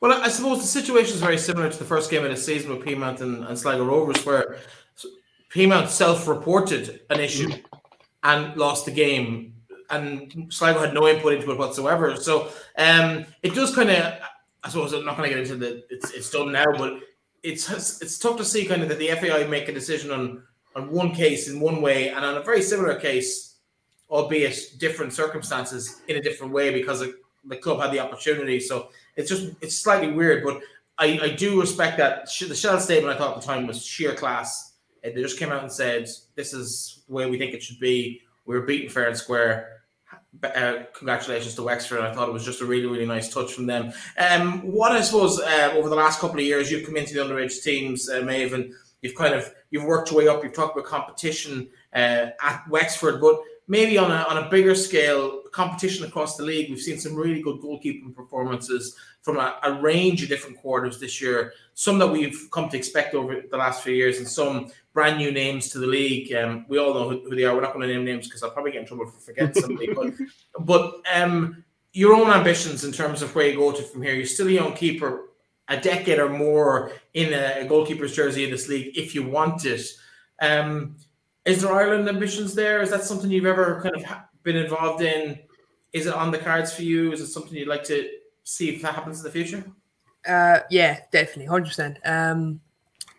Well, 0.00 0.20
I 0.22 0.28
suppose 0.28 0.60
the 0.60 0.66
situation 0.66 1.14
is 1.14 1.20
very 1.20 1.36
similar 1.36 1.70
to 1.70 1.78
the 1.78 1.84
first 1.84 2.10
game 2.10 2.24
of 2.24 2.30
the 2.30 2.36
season 2.36 2.70
with 2.70 2.86
Peamount 2.86 3.20
and, 3.20 3.44
and 3.44 3.58
Sligo 3.58 3.84
Rovers, 3.84 4.24
where 4.24 4.58
Peamount 5.50 5.88
self-reported 5.88 7.00
an 7.10 7.20
issue 7.20 7.50
and 8.22 8.56
lost 8.56 8.86
the 8.86 8.92
game, 8.92 9.54
and 9.90 10.46
Sligo 10.48 10.80
had 10.80 10.94
no 10.94 11.06
input 11.06 11.34
into 11.34 11.50
it 11.50 11.58
whatsoever. 11.58 12.16
So 12.16 12.48
um, 12.78 13.26
it 13.42 13.54
does 13.54 13.74
kind 13.74 13.90
of, 13.90 14.14
I 14.64 14.68
suppose, 14.68 14.94
I'm 14.94 15.04
not 15.04 15.18
going 15.18 15.28
to 15.28 15.34
get 15.34 15.44
into 15.44 15.56
the 15.56 15.84
it's 15.90 16.10
it's 16.12 16.30
done 16.30 16.50
now, 16.52 16.66
but 16.78 17.00
it's 17.42 18.00
it's 18.00 18.18
tough 18.18 18.38
to 18.38 18.44
see 18.44 18.64
kind 18.64 18.82
of 18.82 18.88
that 18.88 18.98
the 18.98 19.08
FAI 19.08 19.46
make 19.48 19.68
a 19.68 19.72
decision 19.72 20.10
on 20.10 20.42
on 20.74 20.90
one 20.90 21.12
case 21.12 21.48
in 21.48 21.60
one 21.60 21.82
way, 21.82 22.08
and 22.08 22.24
on 22.24 22.36
a 22.36 22.42
very 22.42 22.62
similar 22.62 22.94
case, 22.94 23.56
albeit 24.08 24.74
different 24.78 25.12
circumstances, 25.12 26.00
in 26.08 26.16
a 26.16 26.22
different 26.22 26.52
way 26.52 26.72
because 26.72 27.04
the 27.44 27.56
club 27.56 27.80
had 27.80 27.92
the 27.92 28.00
opportunity. 28.00 28.60
So 28.60 28.90
it's 29.16 29.28
just 29.28 29.52
it's 29.60 29.76
slightly 29.76 30.12
weird, 30.12 30.44
but 30.44 30.60
I, 30.98 31.18
I 31.22 31.28
do 31.30 31.60
respect 31.60 31.96
that 31.98 32.28
the 32.46 32.54
Shell 32.54 32.80
statement 32.80 33.14
I 33.14 33.18
thought 33.18 33.36
at 33.36 33.40
the 33.40 33.46
time 33.46 33.66
was 33.66 33.84
sheer 33.84 34.14
class 34.14 34.70
they 35.02 35.22
just 35.22 35.38
came 35.38 35.50
out 35.50 35.62
and 35.62 35.72
said, 35.72 36.08
"This 36.34 36.52
is 36.52 37.02
the 37.08 37.14
way 37.14 37.28
we 37.28 37.38
think 37.38 37.54
it 37.54 37.62
should 37.62 37.80
be. 37.80 38.22
We 38.44 38.54
were 38.54 38.66
beaten 38.66 38.90
fair 38.90 39.08
and 39.08 39.16
square." 39.16 39.82
Uh, 40.42 40.84
congratulations 40.94 41.54
to 41.56 41.62
Wexford. 41.62 42.00
I 42.00 42.14
thought 42.14 42.28
it 42.28 42.32
was 42.32 42.44
just 42.44 42.60
a 42.60 42.64
really, 42.64 42.86
really 42.86 43.06
nice 43.06 43.32
touch 43.32 43.52
from 43.52 43.66
them. 43.66 43.92
Um, 44.16 44.60
what 44.60 44.92
I 44.92 45.00
suppose 45.00 45.40
uh, 45.40 45.72
over 45.74 45.88
the 45.88 45.96
last 45.96 46.20
couple 46.20 46.38
of 46.38 46.44
years, 46.44 46.70
you've 46.70 46.86
come 46.86 46.96
into 46.96 47.14
the 47.14 47.20
underage 47.20 47.62
teams, 47.62 48.08
uh, 48.08 48.20
Maven. 48.20 48.72
You've 49.02 49.14
kind 49.14 49.34
of 49.34 49.52
you've 49.70 49.84
worked 49.84 50.10
your 50.10 50.18
way 50.18 50.28
up. 50.28 50.42
You've 50.42 50.52
talked 50.52 50.76
about 50.76 50.88
competition 50.88 51.68
uh, 51.94 52.28
at 52.42 52.64
Wexford, 52.68 53.20
but 53.20 53.40
maybe 53.68 53.96
on 53.98 54.10
a 54.10 54.24
on 54.28 54.38
a 54.38 54.50
bigger 54.50 54.74
scale, 54.74 55.42
competition 55.52 56.04
across 56.04 56.36
the 56.36 56.42
league. 56.42 56.70
We've 56.70 56.80
seen 56.80 56.98
some 56.98 57.14
really 57.14 57.40
good 57.40 57.60
goalkeeping 57.60 58.14
performances 58.14 58.96
from 59.22 59.36
a, 59.36 59.58
a, 59.62 59.80
range 59.80 60.22
of 60.22 60.30
different 60.30 60.56
quarters 60.56 60.98
this 60.98 61.20
year. 61.20 61.52
Some 61.74 61.98
that 61.98 62.06
we've 62.06 62.48
come 62.50 62.68
to 62.70 62.76
expect 62.76 63.14
over 63.14 63.42
the 63.50 63.56
last 63.56 63.82
few 63.82 63.94
years, 63.94 64.18
and 64.18 64.28
some 64.28 64.70
brand 64.92 65.18
new 65.18 65.30
names 65.30 65.68
to 65.70 65.78
the 65.78 65.86
league. 65.86 66.34
Um, 66.34 66.66
we 66.68 66.78
all 66.78 66.94
know 66.94 67.08
who, 67.08 67.20
who, 67.28 67.36
they 67.36 67.44
are. 67.44 67.54
We're 67.54 67.60
not 67.60 67.72
going 67.72 67.86
to 67.86 67.94
name 67.94 68.04
names 68.04 68.26
because 68.26 68.42
I'll 68.42 68.50
probably 68.50 68.72
get 68.72 68.82
in 68.82 68.86
trouble 68.86 69.06
for 69.06 69.20
forgetting 69.20 69.60
somebody. 69.60 69.92
but 69.92 70.12
but 70.60 70.94
um, 71.14 71.64
your 71.92 72.14
own 72.14 72.30
ambitions 72.30 72.84
in 72.84 72.92
terms 72.92 73.22
of 73.22 73.34
where 73.34 73.48
you 73.48 73.56
go 73.56 73.72
to 73.72 73.82
from 73.82 74.02
here. 74.02 74.14
You're 74.14 74.26
still 74.26 74.48
a 74.48 74.52
young 74.52 74.74
keeper, 74.74 75.29
a 75.70 75.80
decade 75.80 76.18
or 76.18 76.28
more 76.28 76.92
in 77.14 77.32
a, 77.32 77.66
goalkeeper's 77.66 78.14
jersey 78.14 78.44
in 78.44 78.50
this 78.50 78.68
league, 78.68 78.98
if 78.98 79.14
you 79.14 79.26
want 79.26 79.64
it. 79.64 79.86
Um, 80.40 80.96
is 81.44 81.62
there 81.62 81.72
Ireland 81.72 82.08
ambitions 82.08 82.54
there? 82.54 82.82
Is 82.82 82.90
that 82.90 83.04
something 83.04 83.30
you've 83.30 83.46
ever 83.46 83.80
kind 83.80 83.96
of 83.96 84.04
been 84.42 84.56
involved 84.56 85.02
in? 85.02 85.38
Is 85.92 86.06
it 86.06 86.14
on 86.14 86.30
the 86.30 86.38
cards 86.38 86.72
for 86.72 86.82
you? 86.82 87.12
Is 87.12 87.20
it 87.20 87.28
something 87.28 87.56
you'd 87.56 87.68
like 87.68 87.84
to 87.84 88.08
see 88.44 88.68
if 88.68 88.82
that 88.82 88.94
happens 88.94 89.18
in 89.18 89.24
the 89.24 89.30
future? 89.30 89.64
Uh, 90.26 90.60
yeah, 90.70 91.00
definitely, 91.12 91.46
hundred 91.46 91.64
um, 91.64 91.68
percent. 91.68 92.60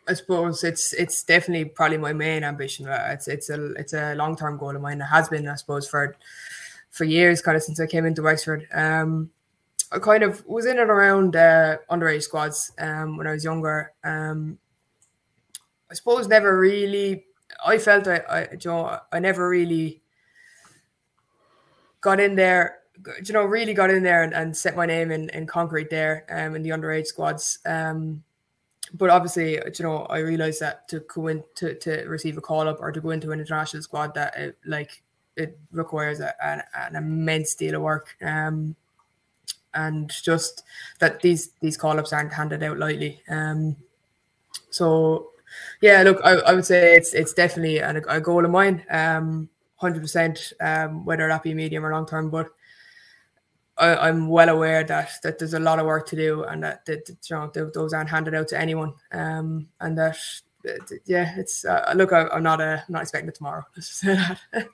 I 0.08 0.14
suppose 0.14 0.64
it's 0.64 0.94
it's 0.94 1.24
definitely 1.24 1.66
probably 1.66 1.98
my 1.98 2.14
main 2.14 2.44
ambition. 2.44 2.88
Uh, 2.88 3.10
it's 3.12 3.28
it's 3.28 3.50
a 3.50 3.74
it's 3.74 3.94
a 3.94 4.16
long 4.16 4.36
term 4.36 4.58
goal 4.58 4.76
of 4.76 4.82
mine. 4.82 5.02
It 5.02 5.06
has 5.06 5.30
been, 5.30 5.48
I 5.48 5.56
suppose, 5.56 5.88
for 5.88 6.16
for 6.90 7.06
years, 7.06 7.42
kind 7.42 7.56
of 7.56 7.64
since 7.64 7.80
I 7.80 7.88
came 7.88 8.06
into 8.06 8.22
Wexford. 8.22 8.68
Um, 8.74 9.32
I 9.92 10.00
kind 10.00 10.24
of 10.24 10.46
was 10.46 10.66
in 10.66 10.80
and 10.80 10.90
around 10.90 11.36
uh, 11.36 11.78
underage 11.90 12.24
squads 12.24 12.72
um, 12.80 13.18
when 13.18 13.28
I 13.28 13.34
was 13.34 13.44
younger. 13.44 13.94
Um, 14.04 14.58
I 15.90 15.94
suppose 15.94 16.28
never 16.28 16.58
really. 16.58 17.26
I 17.66 17.78
felt 17.78 18.08
I, 18.08 18.18
I, 18.18 18.42
you 18.52 18.60
know, 18.66 18.98
I 19.12 19.20
never 19.20 19.50
really 19.50 20.02
got 22.00 22.20
in 22.20 22.36
there 22.36 22.82
you 23.24 23.34
know, 23.34 23.44
really 23.44 23.74
got 23.74 23.90
in 23.90 24.04
there 24.04 24.24
and, 24.24 24.34
and 24.34 24.56
set 24.56 24.76
my 24.76 24.86
name 24.86 25.12
in, 25.12 25.30
in 25.30 25.48
concrete 25.48 25.90
there 25.90 26.26
um, 26.30 26.56
in 26.56 26.64
the 26.64 26.70
underage 26.70 27.08
squads. 27.08 27.60
Um, 27.66 28.24
but 28.94 29.10
obviously, 29.10 29.54
you 29.54 29.84
know, 29.84 30.04
I 30.04 30.20
realized 30.20 30.60
that 30.62 30.88
to 30.90 31.00
go 31.14 31.28
in 31.28 31.44
to, 31.56 31.76
to 31.76 32.04
receive 32.08 32.38
a 32.38 32.42
call 32.42 32.68
up 32.68 32.80
or 32.82 32.92
to 32.92 33.02
go 33.02 33.12
into 33.12 33.32
an 33.32 33.40
international 33.40 33.84
squad, 33.84 34.14
that 34.16 34.38
it, 34.38 34.58
like 34.66 35.02
it 35.38 35.58
requires 35.72 36.20
a, 36.20 36.34
an, 36.46 36.62
an 36.76 36.96
immense 36.96 37.56
deal 37.56 37.76
of 37.76 37.82
work. 37.82 38.16
Um, 38.22 38.76
and 39.74 40.12
just 40.24 40.64
that 41.00 41.22
these 41.22 41.52
these 41.62 41.78
call 41.78 42.00
ups 42.00 42.14
aren't 42.14 42.34
handed 42.34 42.64
out 42.64 42.78
lightly. 42.78 43.22
Um, 43.30 43.76
so 44.70 45.32
yeah, 45.82 46.04
look, 46.04 46.20
I, 46.24 46.34
I 46.40 46.54
would 46.54 46.66
say 46.66 46.96
it's 46.96 47.14
it's 47.14 47.34
definitely 47.34 47.80
a, 47.80 47.96
a 48.08 48.22
goal 48.22 48.46
of 48.46 48.52
mine. 48.52 48.86
Um, 48.90 49.50
hundred 49.76 50.02
percent. 50.02 50.54
Um, 50.62 51.06
whether 51.06 51.28
that 51.28 51.44
be 51.44 51.54
medium 51.54 51.86
or 51.86 51.92
long 51.92 52.06
term, 52.06 52.30
but 52.30 52.50
I, 53.78 54.10
am 54.10 54.28
well 54.28 54.50
aware 54.50 54.84
that 54.84 55.12
that 55.24 55.40
there's 55.40 55.56
a 55.56 55.60
lot 55.60 55.80
of 55.80 55.86
work 55.86 56.08
to 56.10 56.16
do, 56.16 56.44
and 56.44 56.64
that, 56.64 56.86
that, 56.86 57.06
that 57.06 57.30
you 57.30 57.36
know 57.36 57.72
those 57.74 57.94
aren't 57.94 58.10
handed 58.10 58.36
out 58.36 58.48
to 58.50 58.60
anyone, 58.60 58.94
um, 59.12 59.68
and 59.80 59.98
that, 59.98 60.18
yeah, 61.06 61.34
it's 61.38 61.66
uh, 61.66 61.92
look, 61.96 62.14
I, 62.14 62.28
am 62.32 62.44
not 62.44 62.62
uh, 62.62 62.80
not 62.90 63.02
expecting 63.02 63.30
it 63.30 63.36
tomorrow. 63.36 63.64
Let's 63.76 63.88
just 63.88 64.00
say 64.02 64.16
that. 64.54 64.68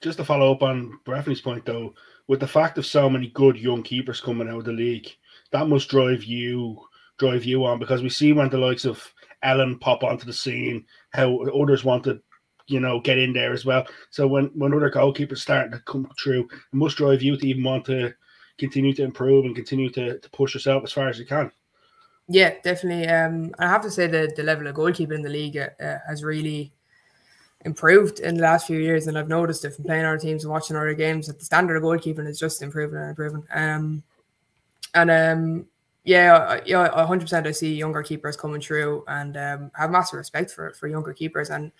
just 0.00 0.18
to 0.18 0.24
follow 0.24 0.52
up 0.52 0.62
on 0.62 0.98
Breffney's 1.06 1.40
point, 1.40 1.64
though, 1.64 1.94
with 2.30 2.38
the 2.38 2.46
fact 2.46 2.78
of 2.78 2.86
so 2.86 3.10
many 3.10 3.26
good 3.30 3.58
young 3.58 3.82
keepers 3.82 4.20
coming 4.20 4.48
out 4.48 4.58
of 4.58 4.64
the 4.64 4.72
league, 4.72 5.08
that 5.50 5.66
must 5.66 5.88
drive 5.88 6.22
you 6.22 6.80
drive 7.18 7.44
you 7.44 7.64
on 7.66 7.80
because 7.80 8.02
we 8.02 8.08
see 8.08 8.32
when 8.32 8.48
the 8.48 8.56
likes 8.56 8.84
of 8.84 9.02
Ellen 9.42 9.80
pop 9.80 10.04
onto 10.04 10.24
the 10.24 10.32
scene, 10.32 10.86
how 11.10 11.38
others 11.38 11.82
want 11.82 12.04
to 12.04 12.22
you 12.68 12.78
know, 12.78 13.00
get 13.00 13.18
in 13.18 13.32
there 13.32 13.52
as 13.52 13.64
well. 13.64 13.84
So 14.10 14.28
when 14.28 14.44
when 14.54 14.72
other 14.72 14.92
goalkeepers 14.92 15.38
start 15.38 15.72
to 15.72 15.80
come 15.80 16.08
through, 16.22 16.44
it 16.44 16.72
must 16.72 16.98
drive 16.98 17.20
you 17.20 17.36
to 17.36 17.48
even 17.48 17.64
want 17.64 17.84
to 17.86 18.14
continue 18.58 18.94
to 18.94 19.02
improve 19.02 19.44
and 19.44 19.56
continue 19.56 19.90
to, 19.90 20.20
to 20.20 20.30
push 20.30 20.54
yourself 20.54 20.84
as 20.84 20.92
far 20.92 21.08
as 21.08 21.18
you 21.18 21.26
can. 21.26 21.50
Yeah, 22.28 22.54
definitely. 22.62 23.08
Um, 23.08 23.52
I 23.58 23.66
have 23.66 23.82
to 23.82 23.90
say 23.90 24.06
that 24.06 24.36
the 24.36 24.44
level 24.44 24.68
of 24.68 24.76
goalkeeping 24.76 25.16
in 25.16 25.22
the 25.22 25.28
league 25.28 25.56
uh, 25.56 25.96
has 26.06 26.22
really 26.22 26.72
improved 27.64 28.20
in 28.20 28.36
the 28.36 28.42
last 28.42 28.66
few 28.66 28.78
years, 28.78 29.06
and 29.06 29.18
I've 29.18 29.28
noticed 29.28 29.64
it 29.64 29.74
from 29.74 29.84
playing 29.84 30.04
other 30.04 30.18
teams 30.18 30.44
and 30.44 30.52
watching 30.52 30.76
other 30.76 30.94
games 30.94 31.26
that 31.26 31.38
the 31.38 31.44
standard 31.44 31.76
of 31.76 31.82
goalkeeping 31.82 32.26
is 32.26 32.38
just 32.38 32.62
improving 32.62 32.98
and 32.98 33.10
improving. 33.10 33.44
Um, 33.52 34.02
and 34.94 35.10
um, 35.10 35.66
yeah, 36.04 36.60
yeah, 36.64 36.88
hundred 37.06 37.22
percent. 37.22 37.46
I 37.46 37.52
see 37.52 37.74
younger 37.74 38.02
keepers 38.02 38.36
coming 38.36 38.60
through, 38.60 39.04
and 39.08 39.36
um, 39.36 39.70
have 39.74 39.90
massive 39.90 40.18
respect 40.18 40.50
for 40.50 40.72
for 40.72 40.88
younger 40.88 41.12
keepers. 41.12 41.50
And 41.50 41.70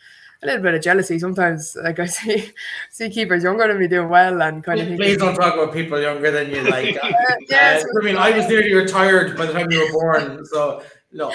a 0.43 0.47
little 0.47 0.63
bit 0.63 0.75
of 0.75 0.83
jealousy 0.83 1.19
sometimes. 1.19 1.77
Like 1.83 1.99
I 1.99 2.07
see 2.07 2.53
see 2.91 3.11
keepers 3.11 3.43
younger 3.43 3.67
than 3.67 3.79
me 3.79 3.89
doing 3.89 4.09
well 4.09 4.43
and 4.43 4.63
kind 4.63 4.79
please, 4.81 4.91
of. 4.91 4.97
Please 4.99 5.17
don't 5.17 5.35
talk 5.35 5.55
about 5.55 5.73
people 5.73 6.01
younger 6.01 6.31
than 6.31 6.51
you. 6.51 6.63
Like, 6.63 6.97
uh, 7.03 7.11
yeah, 7.49 7.81
uh, 7.83 8.01
I 8.01 8.05
mean, 8.05 8.17
I 8.17 8.31
was 8.37 8.49
nearly 8.49 8.75
retired 8.75 9.37
by 9.37 9.47
the 9.47 9.53
time 9.53 9.71
you 9.71 9.81
were 9.81 9.93
born. 9.93 10.45
So 10.47 10.83
no, 11.13 11.33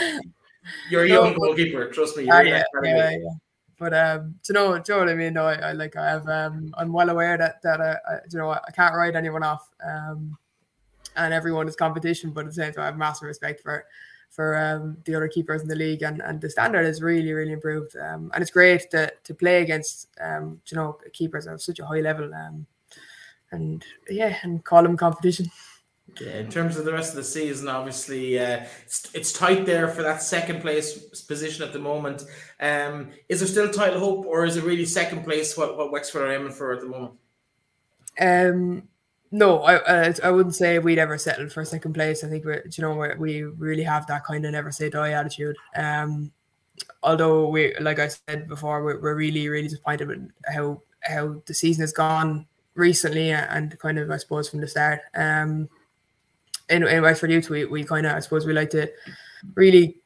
You're 0.89 1.04
a 1.04 1.08
young 1.08 1.34
goalkeeper. 1.34 1.91
Trust 1.91 2.18
me. 2.18 2.26
You're 2.26 2.36
Ah, 2.36 2.39
in 2.41 2.48
yeah, 2.48 2.64
yeah, 2.84 3.10
yeah. 3.10 3.30
But 3.78 3.94
um, 3.94 4.36
do 4.44 4.54
you 4.54 4.54
know, 4.54 4.80
do 4.80 4.94
you 4.94 5.00
know 5.00 5.06
what 5.06 5.14
I 5.14 5.16
mean? 5.16 5.34
No, 5.34 5.46
I, 5.46 5.56
I 5.56 5.72
like 5.74 5.96
I 5.96 6.10
have 6.10 6.28
um, 6.28 6.74
I'm 6.78 6.94
well 6.94 7.10
aware 7.10 7.38
that 7.38 7.62
that 7.62 7.82
uh, 7.82 7.98
I, 8.10 8.14
you 8.30 8.40
know 8.40 8.52
I 8.52 8.72
can't 8.74 8.96
write 8.96 9.16
anyone 9.16 9.44
off. 9.44 9.70
Um, 9.86 10.38
and 11.18 11.34
everyone 11.34 11.68
is 11.68 11.76
competition, 11.76 12.32
but 12.32 12.42
at 12.42 12.48
the 12.48 12.54
same 12.54 12.74
time, 12.74 12.84
I 12.84 12.86
have 12.88 12.98
massive 12.98 13.28
respect 13.28 13.62
for 13.62 13.86
for 14.30 14.58
um, 14.58 14.98
the 15.06 15.16
other 15.16 15.30
keepers 15.30 15.62
in 15.62 15.68
the 15.68 15.76
league, 15.76 16.04
and, 16.04 16.22
and 16.22 16.42
the 16.42 16.50
standard 16.50 16.86
has 16.86 17.02
really 17.02 17.32
really 17.34 17.54
improved. 17.54 17.96
Um, 17.96 18.32
and 18.34 18.42
it's 18.42 18.52
great 18.52 18.90
to 18.92 19.12
to 19.24 19.34
play 19.34 19.62
against 19.62 20.10
um, 20.20 20.62
you 20.68 20.76
know 20.76 20.98
keepers 21.14 21.48
of 21.48 21.62
such 21.62 21.80
a 21.80 21.86
high 21.86 22.02
level. 22.02 22.34
Um, 22.34 22.66
and 23.52 23.86
yeah, 24.10 24.38
and 24.44 24.64
call 24.64 24.84
them 24.84 24.98
competition. 24.98 25.50
Yeah, 26.22 26.38
in 26.38 26.49
terms 26.49 26.78
of 26.78 26.86
the 26.86 26.93
rest 26.93 27.10
of 27.10 27.18
the 27.18 27.24
season, 27.24 27.68
obviously 27.68 28.39
uh, 28.39 28.66
it's, 28.86 29.10
it's 29.14 29.34
tight 29.34 29.66
there 29.66 29.89
for 29.89 30.01
that 30.03 30.22
second 30.22 30.62
place 30.62 30.97
position 31.22 31.64
at 31.64 31.74
the 31.74 31.80
moment. 31.80 32.24
Um, 32.60 33.10
is 33.28 33.39
there 33.39 33.47
still 33.47 33.70
title 33.70 33.99
hope, 33.99 34.26
or 34.26 34.45
is 34.45 34.56
it 34.56 34.64
really 34.64 34.86
second 34.86 35.24
place 35.24 35.58
what, 35.58 35.78
what 35.78 35.91
Wexford 35.91 36.22
are 36.22 36.32
aiming 36.32 36.53
for 36.53 36.74
at 36.74 36.80
the 36.80 36.88
moment? 36.88 37.14
Um, 38.20 38.88
no, 39.32 39.62
I, 39.64 40.08
I 40.08 40.14
I 40.24 40.32
wouldn't 40.32 40.56
say 40.56 40.80
we'd 40.80 40.99
ever 40.99 41.18
settle 41.18 41.49
for 41.49 41.66
second 41.66 41.93
place. 41.93 42.24
I 42.24 42.30
think 42.30 42.45
we, 42.45 42.53
you 42.53 42.82
know, 42.82 42.93
we're, 42.95 43.18
we 43.18 43.43
really 43.43 43.84
have 43.84 44.08
that 44.08 44.24
kind 44.24 44.45
of 44.45 44.51
never 44.53 44.72
say 44.72 44.89
die 44.89 45.12
attitude. 45.12 45.58
Um, 45.76 46.32
although 47.03 47.49
we, 47.49 47.76
like 47.80 47.99
I 47.99 48.08
said 48.08 48.47
before, 48.47 48.84
we're, 48.84 49.01
we're 49.01 49.16
really 49.16 49.49
really 49.49 49.68
disappointed 49.68 50.08
with 50.08 50.32
how 50.45 50.82
how 51.01 51.41
the 51.45 51.53
season 51.53 51.82
has 51.82 51.91
gone 51.91 52.45
recently 52.76 53.32
and 53.32 53.78
kind 53.80 53.99
of 53.99 54.10
I 54.12 54.18
suppose 54.18 54.47
from 54.47 54.62
the 54.62 54.68
start. 54.68 55.01
Um, 55.16 55.68
in, 56.70 56.88
in 56.88 57.01
Wexford 57.03 57.32
Youth, 57.32 57.49
we, 57.49 57.66
we 57.66 57.84
kind 57.84 58.05
of 58.05 58.13
I 58.13 58.20
suppose 58.20 58.45
we 58.45 58.53
like 58.53 58.72
to 58.72 58.91
really 59.53 59.97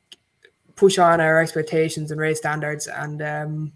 push 0.76 0.98
on 0.98 1.20
our 1.20 1.40
expectations 1.40 2.12
and 2.12 2.20
raise 2.20 2.38
standards 2.38 2.88
and 2.88 3.22
um, 3.22 3.74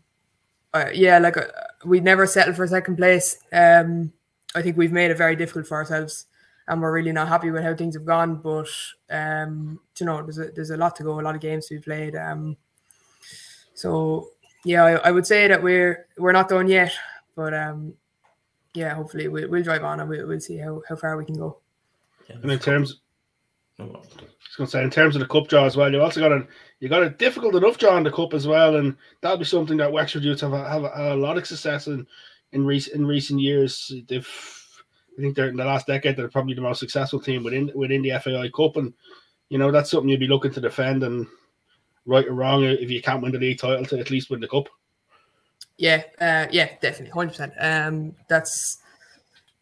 uh, 0.74 0.90
yeah, 0.94 1.20
like 1.20 1.38
uh, 1.38 1.46
we 1.86 2.00
never 2.00 2.26
settle 2.26 2.54
for 2.54 2.66
second 2.68 2.98
place. 2.98 3.38
Um, 3.52 4.12
I 4.56 4.62
think 4.62 4.78
we've 4.78 4.92
made 4.92 5.12
it 5.12 5.18
very 5.18 5.36
difficult 5.36 5.68
for 5.68 5.78
ourselves, 5.78 6.26
and 6.68 6.82
we're 6.82 6.92
really 6.92 7.12
not 7.12 7.28
happy 7.28 7.52
with 7.52 7.64
how 7.64 7.76
things 7.76 7.96
have 7.96 8.06
gone. 8.06 8.38
But 8.38 8.70
um, 9.10 9.80
you 10.00 10.06
know, 10.06 10.24
there's 10.24 10.40
a, 10.40 10.46
there's 10.52 10.72
a 10.72 10.78
lot 10.78 10.96
to 10.98 11.04
go, 11.04 11.20
a 11.20 11.22
lot 11.22 11.36
of 11.36 11.42
games 11.42 11.68
to 11.68 11.76
be 11.76 11.82
played. 11.82 12.16
Um, 12.16 12.58
so 13.76 14.30
yeah, 14.66 14.84
I, 14.84 14.92
I 14.94 15.12
would 15.12 15.28
say 15.28 15.48
that 15.48 15.62
we're 15.62 16.08
we're 16.18 16.32
not 16.32 16.50
done 16.50 16.68
yet, 16.68 16.92
but 17.36 17.54
um, 17.54 17.94
yeah, 18.74 18.96
hopefully 18.96 19.28
we'll, 19.28 19.50
we'll 19.50 19.64
drive 19.64 19.84
on 19.84 20.00
and 20.00 20.10
we'll, 20.10 20.28
we'll 20.28 20.40
see 20.40 20.58
how, 20.58 20.82
how 20.88 20.96
far 20.96 21.18
we 21.18 21.26
can 21.26 21.38
go. 21.38 21.60
And 22.42 22.52
in 22.52 22.60
terms, 22.60 23.02
Oh, 23.80 23.86
I 23.86 23.88
was 23.88 24.56
going 24.58 24.68
to 24.68 24.68
say, 24.68 24.84
in 24.84 24.92
terms 24.92 25.16
of 25.16 25.22
the 25.22 25.28
cup 25.28 25.48
draw 25.48 25.66
as 25.66 25.76
well, 25.76 25.92
you 25.92 26.02
also 26.02 26.20
got 26.20 26.32
a 26.32 26.46
you 26.80 26.90
got 26.90 27.02
a 27.02 27.10
difficult 27.10 27.56
enough 27.56 27.78
draw 27.78 27.98
in 27.98 28.04
the 28.04 28.12
cup 28.12 28.34
as 28.34 28.46
well, 28.46 28.76
and 28.76 28.96
that'll 29.22 29.38
be 29.38 29.46
something 29.46 29.78
that 29.78 29.92
Wexford 29.92 30.24
youths 30.24 30.42
have 30.42 30.54
a, 30.54 30.70
have 30.70 30.84
a, 30.84 31.14
a 31.14 31.16
lot 31.16 31.38
of 31.38 31.48
success 31.48 31.88
in 31.88 32.06
in 32.52 32.66
recent 32.66 32.96
in 32.96 33.06
recent 33.06 33.40
years. 33.40 33.92
They've, 34.08 34.30
I 35.18 35.22
think 35.22 35.36
they're 35.36 35.48
in 35.48 35.56
the 35.56 35.66
last 35.66 35.88
decade 35.88 36.16
they're 36.16 36.30
probably 36.30 36.54
the 36.54 36.62
most 36.62 36.80
successful 36.80 37.20
team 37.20 37.44
within 37.44 37.72
within 37.74 38.04
the 38.04 38.20
FAI 38.20 38.50
Cup, 38.56 38.78
and 38.78 38.94
you 39.50 39.58
know 39.58 39.72
that's 39.72 39.90
something 39.90 40.10
you'd 40.10 40.20
be 40.20 40.28
looking 40.28 40.52
to 40.52 40.62
defend. 40.62 41.04
And 41.04 41.26
right 42.06 42.28
or 42.28 42.34
wrong, 42.34 42.64
if 42.64 42.92
you 42.92 43.02
can't 43.02 43.24
win 43.24 43.32
the 43.32 43.40
league 43.40 43.58
title, 43.58 43.86
to 43.86 44.00
at 44.00 44.12
least 44.12 44.30
win 44.30 44.40
the 44.40 44.48
cup. 44.48 44.70
Yeah, 45.78 46.04
uh, 46.22 46.46
yeah, 46.52 46.70
definitely, 46.80 47.10
hundred 47.10 47.30
percent. 47.30 47.54
Um, 47.60 48.16
that's 48.30 48.83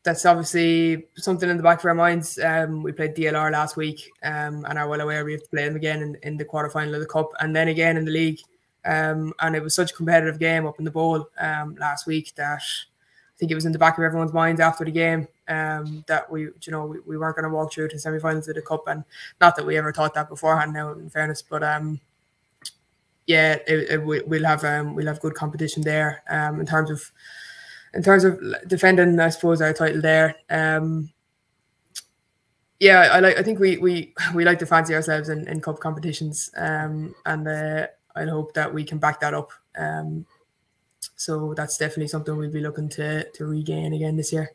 that's 0.03 0.25
obviously 0.25 1.07
something 1.15 1.49
in 1.49 1.57
the 1.57 1.63
back 1.63 1.79
of 1.79 1.85
our 1.85 1.93
minds. 1.93 2.39
Um, 2.39 2.81
we 2.81 2.91
played 2.91 3.15
DLR 3.15 3.51
last 3.51 3.77
week, 3.77 4.09
um, 4.23 4.65
and 4.65 4.79
are 4.79 4.87
well 4.87 5.01
aware 5.01 5.23
we 5.23 5.33
have 5.33 5.43
to 5.43 5.49
play 5.49 5.65
them 5.65 5.75
again 5.75 6.01
in, 6.01 6.17
in 6.23 6.37
the 6.37 6.45
quarterfinal 6.45 6.93
of 6.95 7.01
the 7.01 7.05
cup, 7.05 7.31
and 7.39 7.55
then 7.55 7.67
again 7.67 7.97
in 7.97 8.05
the 8.05 8.11
league. 8.11 8.39
Um, 8.83 9.33
and 9.39 9.55
it 9.55 9.61
was 9.61 9.75
such 9.75 9.91
a 9.91 9.93
competitive 9.93 10.39
game 10.39 10.65
up 10.65 10.79
in 10.79 10.85
the 10.85 10.91
bowl 10.91 11.29
um, 11.37 11.75
last 11.75 12.07
week 12.07 12.33
that 12.35 12.61
I 12.61 13.37
think 13.37 13.51
it 13.51 13.55
was 13.55 13.65
in 13.65 13.71
the 13.71 13.79
back 13.79 13.99
of 13.99 14.03
everyone's 14.03 14.33
minds 14.33 14.59
after 14.59 14.83
the 14.83 14.91
game 14.91 15.27
um, 15.47 16.03
that 16.07 16.31
we, 16.31 16.41
you 16.45 16.71
know, 16.71 16.87
we, 16.87 16.99
we 17.01 17.17
weren't 17.17 17.35
going 17.35 17.47
to 17.47 17.55
walk 17.55 17.71
through 17.71 17.89
to 17.89 17.99
semi-finals 17.99 18.47
of 18.47 18.55
the 18.55 18.61
cup, 18.63 18.87
and 18.87 19.03
not 19.39 19.55
that 19.55 19.65
we 19.65 19.77
ever 19.77 19.93
thought 19.93 20.15
that 20.15 20.29
beforehand. 20.29 20.73
Now, 20.73 20.93
in 20.93 21.11
fairness, 21.11 21.43
but 21.43 21.63
um, 21.63 21.99
yeah, 23.27 23.57
it, 23.67 23.91
it, 23.91 24.03
we, 24.03 24.21
we'll 24.21 24.45
have 24.45 24.63
we'll 24.95 25.05
have 25.05 25.19
good 25.19 25.35
competition 25.35 25.83
there 25.83 26.23
in 26.59 26.65
terms 26.65 26.89
of 26.89 27.11
in 27.93 28.03
terms 28.03 28.23
of 28.23 28.39
defending, 28.67 29.19
I 29.19 29.29
suppose 29.29 29.61
our 29.61 29.73
title 29.73 30.01
there. 30.01 30.35
Um, 30.49 31.11
yeah, 32.79 33.09
I 33.11 33.19
like. 33.19 33.37
I 33.37 33.43
think 33.43 33.59
we 33.59 33.77
we 33.77 34.13
we 34.33 34.43
like 34.43 34.57
to 34.59 34.65
fancy 34.65 34.95
ourselves 34.95 35.29
in, 35.29 35.47
in 35.47 35.61
cup 35.61 35.79
competitions, 35.79 36.49
um, 36.57 37.13
and 37.27 37.47
uh, 37.47 37.87
I 38.15 38.25
hope 38.25 38.53
that 38.55 38.73
we 38.73 38.83
can 38.83 38.97
back 38.97 39.19
that 39.19 39.35
up. 39.35 39.51
Um, 39.77 40.25
so 41.15 41.53
that's 41.53 41.77
definitely 41.77 42.07
something 42.07 42.35
we'll 42.35 42.49
be 42.49 42.59
looking 42.59 42.89
to 42.89 43.29
to 43.29 43.45
regain 43.45 43.93
again 43.93 44.17
this 44.17 44.33
year. 44.33 44.51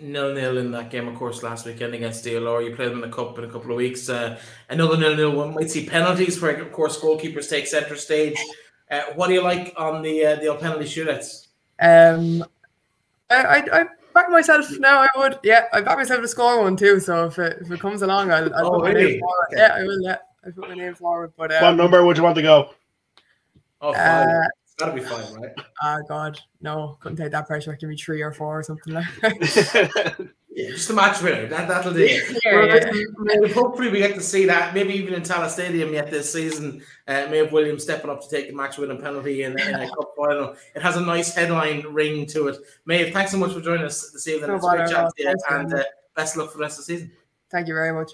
Nil 0.00 0.34
nil 0.34 0.58
in 0.58 0.70
that 0.70 0.90
game, 0.90 1.08
of 1.08 1.14
course, 1.14 1.42
last 1.42 1.66
weekend 1.66 1.94
against 1.94 2.24
DLR. 2.24 2.64
You 2.64 2.74
played 2.74 2.90
them 2.90 3.02
in 3.02 3.10
the 3.10 3.14
cup 3.14 3.38
in 3.38 3.44
a 3.44 3.50
couple 3.50 3.70
of 3.72 3.76
weeks. 3.76 4.08
Uh, 4.08 4.38
another 4.70 4.96
nil 4.96 5.16
nil 5.16 5.32
one. 5.32 5.54
Might 5.54 5.70
see 5.70 5.86
penalties 5.86 6.40
where, 6.40 6.56
of 6.56 6.72
course, 6.72 6.98
goalkeepers 6.98 7.50
take 7.50 7.66
centre 7.66 7.96
stage. 7.96 8.38
Uh, 8.90 9.02
what 9.14 9.28
do 9.28 9.34
you 9.34 9.42
like 9.42 9.74
on 9.76 10.00
the 10.00 10.24
uh, 10.24 10.36
the 10.36 10.54
penalty 10.54 10.86
shootouts? 10.86 11.48
Um, 11.80 12.44
I, 13.30 13.36
I, 13.36 13.80
I 13.80 13.84
back 14.14 14.30
myself 14.30 14.70
now. 14.78 15.00
I 15.00 15.08
would, 15.16 15.38
yeah, 15.42 15.66
I 15.72 15.80
back 15.80 15.98
myself 15.98 16.22
to 16.22 16.28
score 16.28 16.62
one 16.62 16.76
too. 16.76 17.00
So 17.00 17.26
if 17.26 17.38
it, 17.38 17.58
if 17.60 17.70
it 17.70 17.80
comes 17.80 18.02
along, 18.02 18.30
I'll, 18.30 18.54
I'll 18.54 18.66
Oh, 18.66 18.70
put 18.72 18.84
my 18.84 18.92
really? 18.92 19.12
name 19.12 19.20
forward. 19.20 19.46
Okay. 19.52 19.62
Yeah, 19.62 19.74
I 19.74 19.82
will. 19.82 20.02
Yeah, 20.02 20.16
I 20.46 20.50
put 20.50 20.68
my 20.68 20.74
name 20.74 20.94
forward. 20.94 21.32
But 21.36 21.52
um, 21.52 21.76
what 21.76 21.82
number 21.82 22.04
would 22.04 22.16
you 22.16 22.22
want 22.22 22.36
to 22.36 22.42
go? 22.42 22.70
Oh, 23.80 23.92
five. 23.92 24.28
Uh, 24.28 24.48
it's 24.64 24.74
got 24.76 24.86
to 24.86 24.94
be 24.94 25.00
fine, 25.00 25.32
right? 25.34 25.50
Ah, 25.82 25.98
God, 26.08 26.38
no, 26.60 26.96
couldn't 27.00 27.18
take 27.18 27.32
that 27.32 27.46
pressure. 27.46 27.76
Give 27.76 27.88
me 27.88 27.96
three 27.96 28.22
or 28.22 28.32
four 28.32 28.58
or 28.58 28.62
something 28.62 28.92
like. 28.94 29.04
that. 29.20 30.16
Yeah, 30.58 30.70
just 30.70 30.90
a 30.90 30.92
match 30.92 31.22
winner. 31.22 31.46
That 31.46 31.68
that'll 31.68 31.92
do. 31.92 32.04
Yeah, 32.04 32.32
yeah. 32.44 33.52
hopefully 33.52 33.90
we 33.90 33.98
get 33.98 34.16
to 34.16 34.20
see 34.20 34.44
that. 34.46 34.74
Maybe 34.74 34.92
even 34.94 35.14
in 35.14 35.22
Tallaght 35.22 35.50
Stadium 35.50 35.92
yet 35.92 36.10
this 36.10 36.32
season. 36.32 36.82
Uh, 37.06 37.28
Maeve 37.30 37.52
Williams 37.52 37.84
stepping 37.84 38.10
up 38.10 38.20
to 38.22 38.28
take 38.28 38.48
the 38.48 38.56
match 38.56 38.76
winning 38.76 39.00
penalty 39.00 39.44
in, 39.44 39.56
in 39.56 39.74
a 39.76 39.88
cup 39.88 40.14
final. 40.16 40.56
It 40.74 40.82
has 40.82 40.96
a 40.96 41.00
nice 41.00 41.32
headline 41.32 41.86
ring 41.86 42.26
to 42.26 42.48
it. 42.48 42.56
Maeve, 42.86 43.12
thanks 43.12 43.30
so 43.30 43.38
much 43.38 43.52
for 43.52 43.60
joining 43.60 43.84
us 43.84 44.10
this 44.10 44.26
evening. 44.26 44.48
No 44.48 44.56
it's 44.56 44.66
a 44.66 44.70
great 44.70 44.90
chat 44.90 45.12
to 45.16 45.22
you, 45.22 45.34
and 45.48 45.74
uh, 45.74 45.84
best 46.16 46.36
luck 46.36 46.50
for 46.50 46.58
the 46.58 46.62
rest 46.62 46.80
of 46.80 46.86
the 46.86 46.92
season. 46.92 47.12
Thank 47.52 47.68
you 47.68 47.74
very 47.74 47.92
much. 47.92 48.10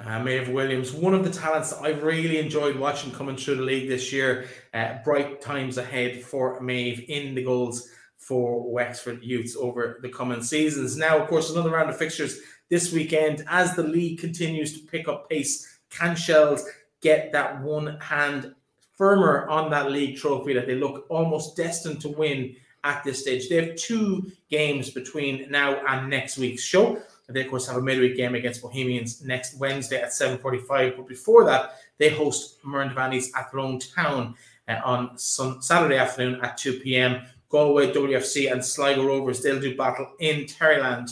Uh, 0.00 0.18
Maeve 0.18 0.48
Williams, 0.48 0.92
one 0.92 1.14
of 1.14 1.22
the 1.22 1.30
talents 1.30 1.72
that 1.72 1.80
I've 1.80 2.02
really 2.02 2.38
enjoyed 2.38 2.74
watching 2.74 3.12
coming 3.12 3.36
through 3.36 3.54
the 3.54 3.62
league 3.62 3.88
this 3.88 4.12
year. 4.12 4.48
Uh, 4.74 4.94
bright 5.04 5.40
times 5.40 5.78
ahead 5.78 6.24
for 6.24 6.58
Maeve 6.60 7.04
in 7.06 7.36
the 7.36 7.44
goals 7.44 7.88
for 8.22 8.70
Wexford 8.70 9.22
Youths 9.22 9.56
over 9.56 9.98
the 10.00 10.08
coming 10.08 10.42
seasons. 10.42 10.96
Now, 10.96 11.18
of 11.18 11.28
course, 11.28 11.50
another 11.50 11.70
round 11.70 11.90
of 11.90 11.98
fixtures 11.98 12.38
this 12.68 12.92
weekend 12.92 13.44
as 13.48 13.74
the 13.74 13.82
league 13.82 14.20
continues 14.20 14.78
to 14.78 14.86
pick 14.86 15.08
up 15.08 15.28
pace. 15.28 15.80
Can 15.90 16.14
Shells 16.14 16.64
get 17.00 17.32
that 17.32 17.60
one 17.60 17.98
hand 18.00 18.54
firmer 18.92 19.48
on 19.48 19.70
that 19.70 19.90
league 19.90 20.18
trophy 20.18 20.52
that 20.54 20.68
they 20.68 20.76
look 20.76 21.04
almost 21.08 21.56
destined 21.56 22.00
to 22.02 22.10
win 22.10 22.54
at 22.84 23.02
this 23.02 23.20
stage? 23.20 23.48
They 23.48 23.56
have 23.56 23.76
two 23.76 24.30
games 24.48 24.90
between 24.90 25.50
now 25.50 25.84
and 25.86 26.08
next 26.08 26.38
week's 26.38 26.62
show. 26.62 27.02
They, 27.28 27.42
of 27.42 27.50
course, 27.50 27.66
have 27.66 27.76
a 27.76 27.82
midweek 27.82 28.16
game 28.16 28.36
against 28.36 28.62
Bohemians 28.62 29.24
next 29.24 29.58
Wednesday 29.58 30.00
at 30.00 30.10
7.45. 30.10 30.96
But 30.96 31.08
before 31.08 31.44
that, 31.46 31.78
they 31.98 32.10
host 32.10 32.62
Muireann 32.62 32.94
Devaney's 32.94 33.32
at 33.34 33.52
Lone 33.54 33.80
Town 33.80 34.34
uh, 34.68 34.80
on 34.84 35.18
Saturday 35.18 35.96
afternoon 35.96 36.40
at 36.42 36.56
2 36.56 36.80
p.m. 36.80 37.22
Galway, 37.52 37.92
WFC, 37.92 38.50
and 38.50 38.64
Sligo 38.64 39.04
Rovers, 39.04 39.42
they'll 39.42 39.60
do 39.60 39.76
battle 39.76 40.14
in 40.20 40.46
Terryland, 40.46 41.10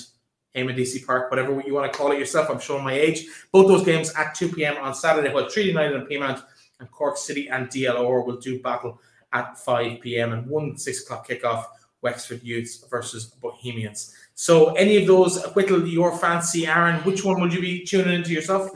Deacy 0.57 1.07
Park, 1.07 1.31
whatever 1.31 1.63
you 1.65 1.75
want 1.75 1.93
to 1.93 1.97
call 1.97 2.13
it 2.13 2.19
yourself. 2.19 2.49
I'm 2.49 2.59
showing 2.59 2.83
my 2.83 2.95
age. 2.95 3.27
Both 3.53 3.69
those 3.69 3.85
games 3.85 4.13
at 4.15 4.35
2 4.35 4.49
p.m. 4.49 4.79
on 4.79 4.95
Saturday, 4.95 5.33
while 5.33 5.49
Treaty 5.49 5.69
United 5.69 5.95
and 5.95 6.09
Peamount 6.09 6.43
and 6.81 6.91
Cork 6.91 7.19
City 7.19 7.49
and 7.49 7.69
DLR 7.69 8.27
will 8.27 8.39
do 8.39 8.59
battle 8.59 8.99
at 9.35 9.59
5 9.59 10.01
p.m. 10.01 10.33
and 10.33 10.47
one 10.47 10.79
6 10.79 11.03
o'clock 11.03 11.29
kickoff, 11.29 11.67
Wexford 12.01 12.43
Youths 12.43 12.87
versus 12.89 13.27
Bohemians. 13.27 14.15
So, 14.35 14.73
any 14.73 14.97
of 14.97 15.07
those 15.07 15.45
whittle 15.49 15.87
your 15.87 16.17
fancy, 16.17 16.67
Aaron? 16.67 16.97
Which 17.03 17.23
one 17.23 17.39
would 17.43 17.53
you 17.53 17.61
be 17.61 17.85
tuning 17.85 18.15
into 18.15 18.33
yourself? 18.33 18.71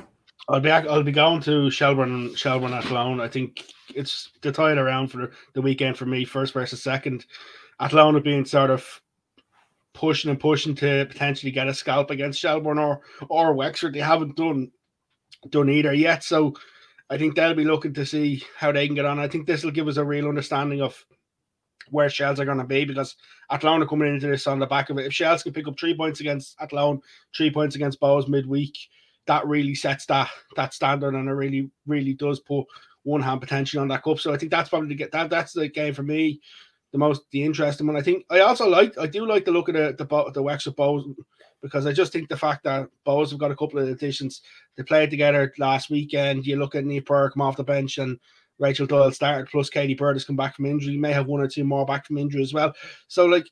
I'll 0.49 0.61
be 0.61 0.71
I'll 0.71 1.03
be 1.03 1.13
going 1.13 1.41
to 1.43 1.71
Shelbourne 1.71 2.35
Shelbourne 2.35 2.75
Athlone. 2.75 3.21
I 3.21 3.29
think 3.29 3.65
it's 3.95 4.31
the 4.43 4.53
tide 4.53 4.79
around 4.79 5.09
for 5.09 5.31
the 5.55 5.63
weekend 5.63 5.97
for 5.97 6.07
me, 6.07 6.25
first 6.25 6.53
versus 6.53 6.83
second. 6.83 7.25
Athlone 7.81 8.21
been 8.23 8.45
sort 8.45 8.71
of 8.71 9.01
pushing 9.95 10.31
and 10.31 10.41
pushing 10.41 10.75
to 10.75 11.07
potentially 11.07 11.53
get 11.53 11.69
a 11.69 11.75
scalp 11.75 12.11
against 12.11 12.41
Shelbourne 12.41 12.79
or 12.79 13.01
or 13.29 13.55
Wexford. 13.55 13.95
They 13.95 14.01
haven't 14.01 14.37
done 14.37 14.71
done 15.49 15.71
either 15.71 15.95
yet. 15.95 16.25
So 16.25 16.55
I 17.09 17.17
think 17.17 17.35
they'll 17.35 17.55
be 17.55 17.65
looking 17.65 17.95
to 17.95 18.07
see 18.07 18.43
how 18.57 18.73
they 18.73 18.87
can 18.87 18.97
get 18.97 19.05
on. 19.05 19.19
I 19.19 19.29
think 19.29 19.47
this 19.47 19.65
will 19.65 19.71
give 19.71 19.89
us 19.89 19.97
a 19.97 20.05
real 20.05 20.29
understanding 20.29 20.83
of 20.83 21.05
where 21.91 22.09
Shells 22.09 22.41
are 22.41 22.45
going 22.45 22.59
to 22.59 22.65
be 22.65 22.85
because 22.85 23.17
Athlone 23.51 23.83
are 23.83 23.87
coming 23.87 24.13
into 24.13 24.27
this 24.27 24.47
on 24.47 24.59
the 24.59 24.67
back 24.67 24.91
of 24.91 24.99
it. 24.99 25.07
If 25.07 25.13
Shells 25.13 25.43
can 25.43 25.53
pick 25.53 25.69
up 25.69 25.79
three 25.79 25.97
points 25.97 26.21
against 26.21 26.57
Athlone, 26.61 27.01
three 27.37 27.51
points 27.51 27.77
against 27.77 28.01
Bohs 28.01 28.29
midweek, 28.29 28.77
that 29.27 29.47
really 29.47 29.75
sets 29.75 30.07
that 30.07 30.29
that 30.57 30.75
standard, 30.75 31.15
and 31.15 31.29
it 31.29 31.33
really 31.33 31.71
really 31.87 32.15
does 32.15 32.41
put 32.41 32.67
one 33.05 33.23
hand 33.23 33.41
potentially 33.41 33.81
on 33.81 33.89
that 33.89 34.03
cup. 34.03 34.19
So 34.19 34.33
I 34.33 34.37
think 34.37 34.51
that's 34.51 34.69
probably 34.69 34.89
the 34.89 34.95
get 34.95 35.13
that 35.13 35.31
that's 35.31 35.53
the 35.53 35.69
game 35.69 35.95
for 35.95 36.03
me, 36.03 36.41
the 36.93 36.99
most 36.99 37.23
the 37.31 37.43
interesting 37.45 37.87
one. 37.87 37.97
I 37.97 38.03
think 38.03 38.25
I 38.31 38.41
also 38.41 38.69
like 38.69 38.97
I 38.99 39.07
do 39.07 39.27
like 39.27 39.45
the 39.45 39.53
look 39.53 39.69
of 39.69 39.75
the 39.75 39.95
the 39.97 40.31
the 40.33 40.43
Wexford 40.43 40.77
Bohs 40.77 41.15
because 41.63 41.87
I 41.87 41.93
just 41.93 42.13
think 42.13 42.29
the 42.29 42.37
fact 42.37 42.65
that 42.65 42.89
Bohs 43.07 43.31
have 43.31 43.39
got 43.39 43.51
a 43.51 43.57
couple 43.57 43.79
of 43.81 43.89
additions, 43.89 44.43
they 44.77 44.83
played 44.83 45.11
together 45.11 45.53
last 45.59 45.89
weekend. 45.89 46.47
You 46.47 46.57
look 46.57 46.75
at 46.75 46.85
Niamh 46.85 47.07
Burke 47.07 47.33
come 47.33 47.43
off 47.43 47.57
the 47.57 47.65
bench 47.65 47.97
and 47.97 48.19
Rachel 48.59 48.87
Doyle 48.87 49.11
started, 49.13 49.49
plus 49.51 49.71
Katie 49.71 49.95
Bird 49.95 50.15
has 50.17 50.25
come 50.25 50.37
back 50.37 50.55
from 50.55 50.67
injury. 50.67 50.93
You 50.93 51.01
may 51.01 51.13
have 51.13 51.27
one 51.27 51.41
or 51.41 51.49
two 51.49 51.65
more 51.65 51.87
back 51.87 52.07
from 52.07 52.19
injury 52.19 52.43
as 52.43 52.53
well. 52.53 52.75
So 53.09 53.25
like 53.27 53.47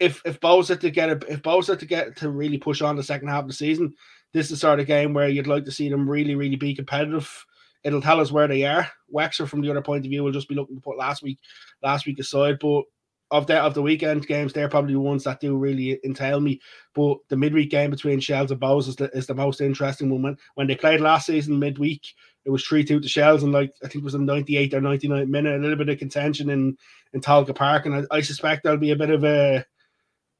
if 0.00 0.20
if 0.24 0.40
Bohs 0.40 0.68
had 0.68 0.80
to 0.80 0.90
get 0.90 1.10
a, 1.10 1.32
if 1.32 1.42
Bohs 1.42 1.68
had 1.68 1.78
to 1.78 1.86
get 1.86 2.16
to 2.16 2.30
really 2.30 2.58
push 2.58 2.82
on 2.82 2.96
the 2.96 3.02
second 3.02 3.28
half 3.28 3.42
of 3.42 3.48
the 3.48 3.54
season, 3.54 3.94
this 4.32 4.46
is 4.46 4.50
the 4.50 4.56
sort 4.56 4.80
of 4.80 4.86
game 4.86 5.14
where 5.14 5.28
you'd 5.28 5.46
like 5.46 5.64
to 5.64 5.72
see 5.72 5.88
them 5.88 6.08
really, 6.08 6.34
really 6.34 6.56
be 6.56 6.74
competitive. 6.74 7.44
It'll 7.84 8.00
tell 8.00 8.20
us 8.20 8.32
where 8.32 8.48
they 8.48 8.64
are. 8.64 8.88
Wexford, 9.08 9.50
from 9.50 9.60
the 9.60 9.70
other 9.70 9.82
point 9.82 10.04
of 10.04 10.10
view, 10.10 10.22
will 10.22 10.32
just 10.32 10.48
be 10.48 10.54
looking 10.54 10.76
to 10.76 10.82
put 10.82 10.98
last 10.98 11.22
week 11.22 11.38
last 11.82 12.06
week 12.06 12.18
aside. 12.18 12.58
But 12.60 12.84
of 13.32 13.46
the 13.46 13.58
of 13.58 13.74
the 13.74 13.82
weekend 13.82 14.26
games, 14.26 14.52
they're 14.52 14.68
probably 14.68 14.92
the 14.92 15.00
ones 15.00 15.24
that 15.24 15.40
do 15.40 15.56
really 15.56 15.98
entail 16.04 16.38
me. 16.38 16.60
But 16.94 17.18
the 17.28 17.36
midweek 17.36 17.70
game 17.70 17.90
between 17.90 18.20
Shels 18.20 18.50
and 18.50 18.60
Bohs 18.60 18.88
is 18.88 18.96
the, 18.96 19.10
is 19.14 19.26
the 19.26 19.34
most 19.34 19.60
interesting 19.60 20.10
one. 20.10 20.22
When, 20.22 20.36
when 20.54 20.66
they 20.66 20.76
played 20.76 21.00
last 21.00 21.26
season 21.26 21.58
midweek, 21.58 22.06
it 22.44 22.50
was 22.50 22.64
3 22.64 22.84
2 22.84 23.00
to 23.00 23.08
Shels, 23.08 23.42
and 23.42 23.52
like 23.52 23.72
I 23.82 23.88
think 23.88 24.02
it 24.02 24.04
was 24.04 24.14
in 24.14 24.26
98 24.26 24.74
or 24.74 24.80
99 24.80 25.30
minute, 25.30 25.56
a 25.56 25.62
little 25.62 25.76
bit 25.76 25.88
of 25.88 25.98
contention 25.98 26.50
in, 26.50 26.76
in 27.12 27.20
Tolka 27.20 27.54
Park. 27.54 27.86
And 27.86 27.94
I, 27.94 28.16
I 28.16 28.20
suspect 28.20 28.62
there'll 28.62 28.78
be 28.78 28.92
a 28.92 28.96
bit 28.96 29.10
of 29.10 29.24
a 29.24 29.64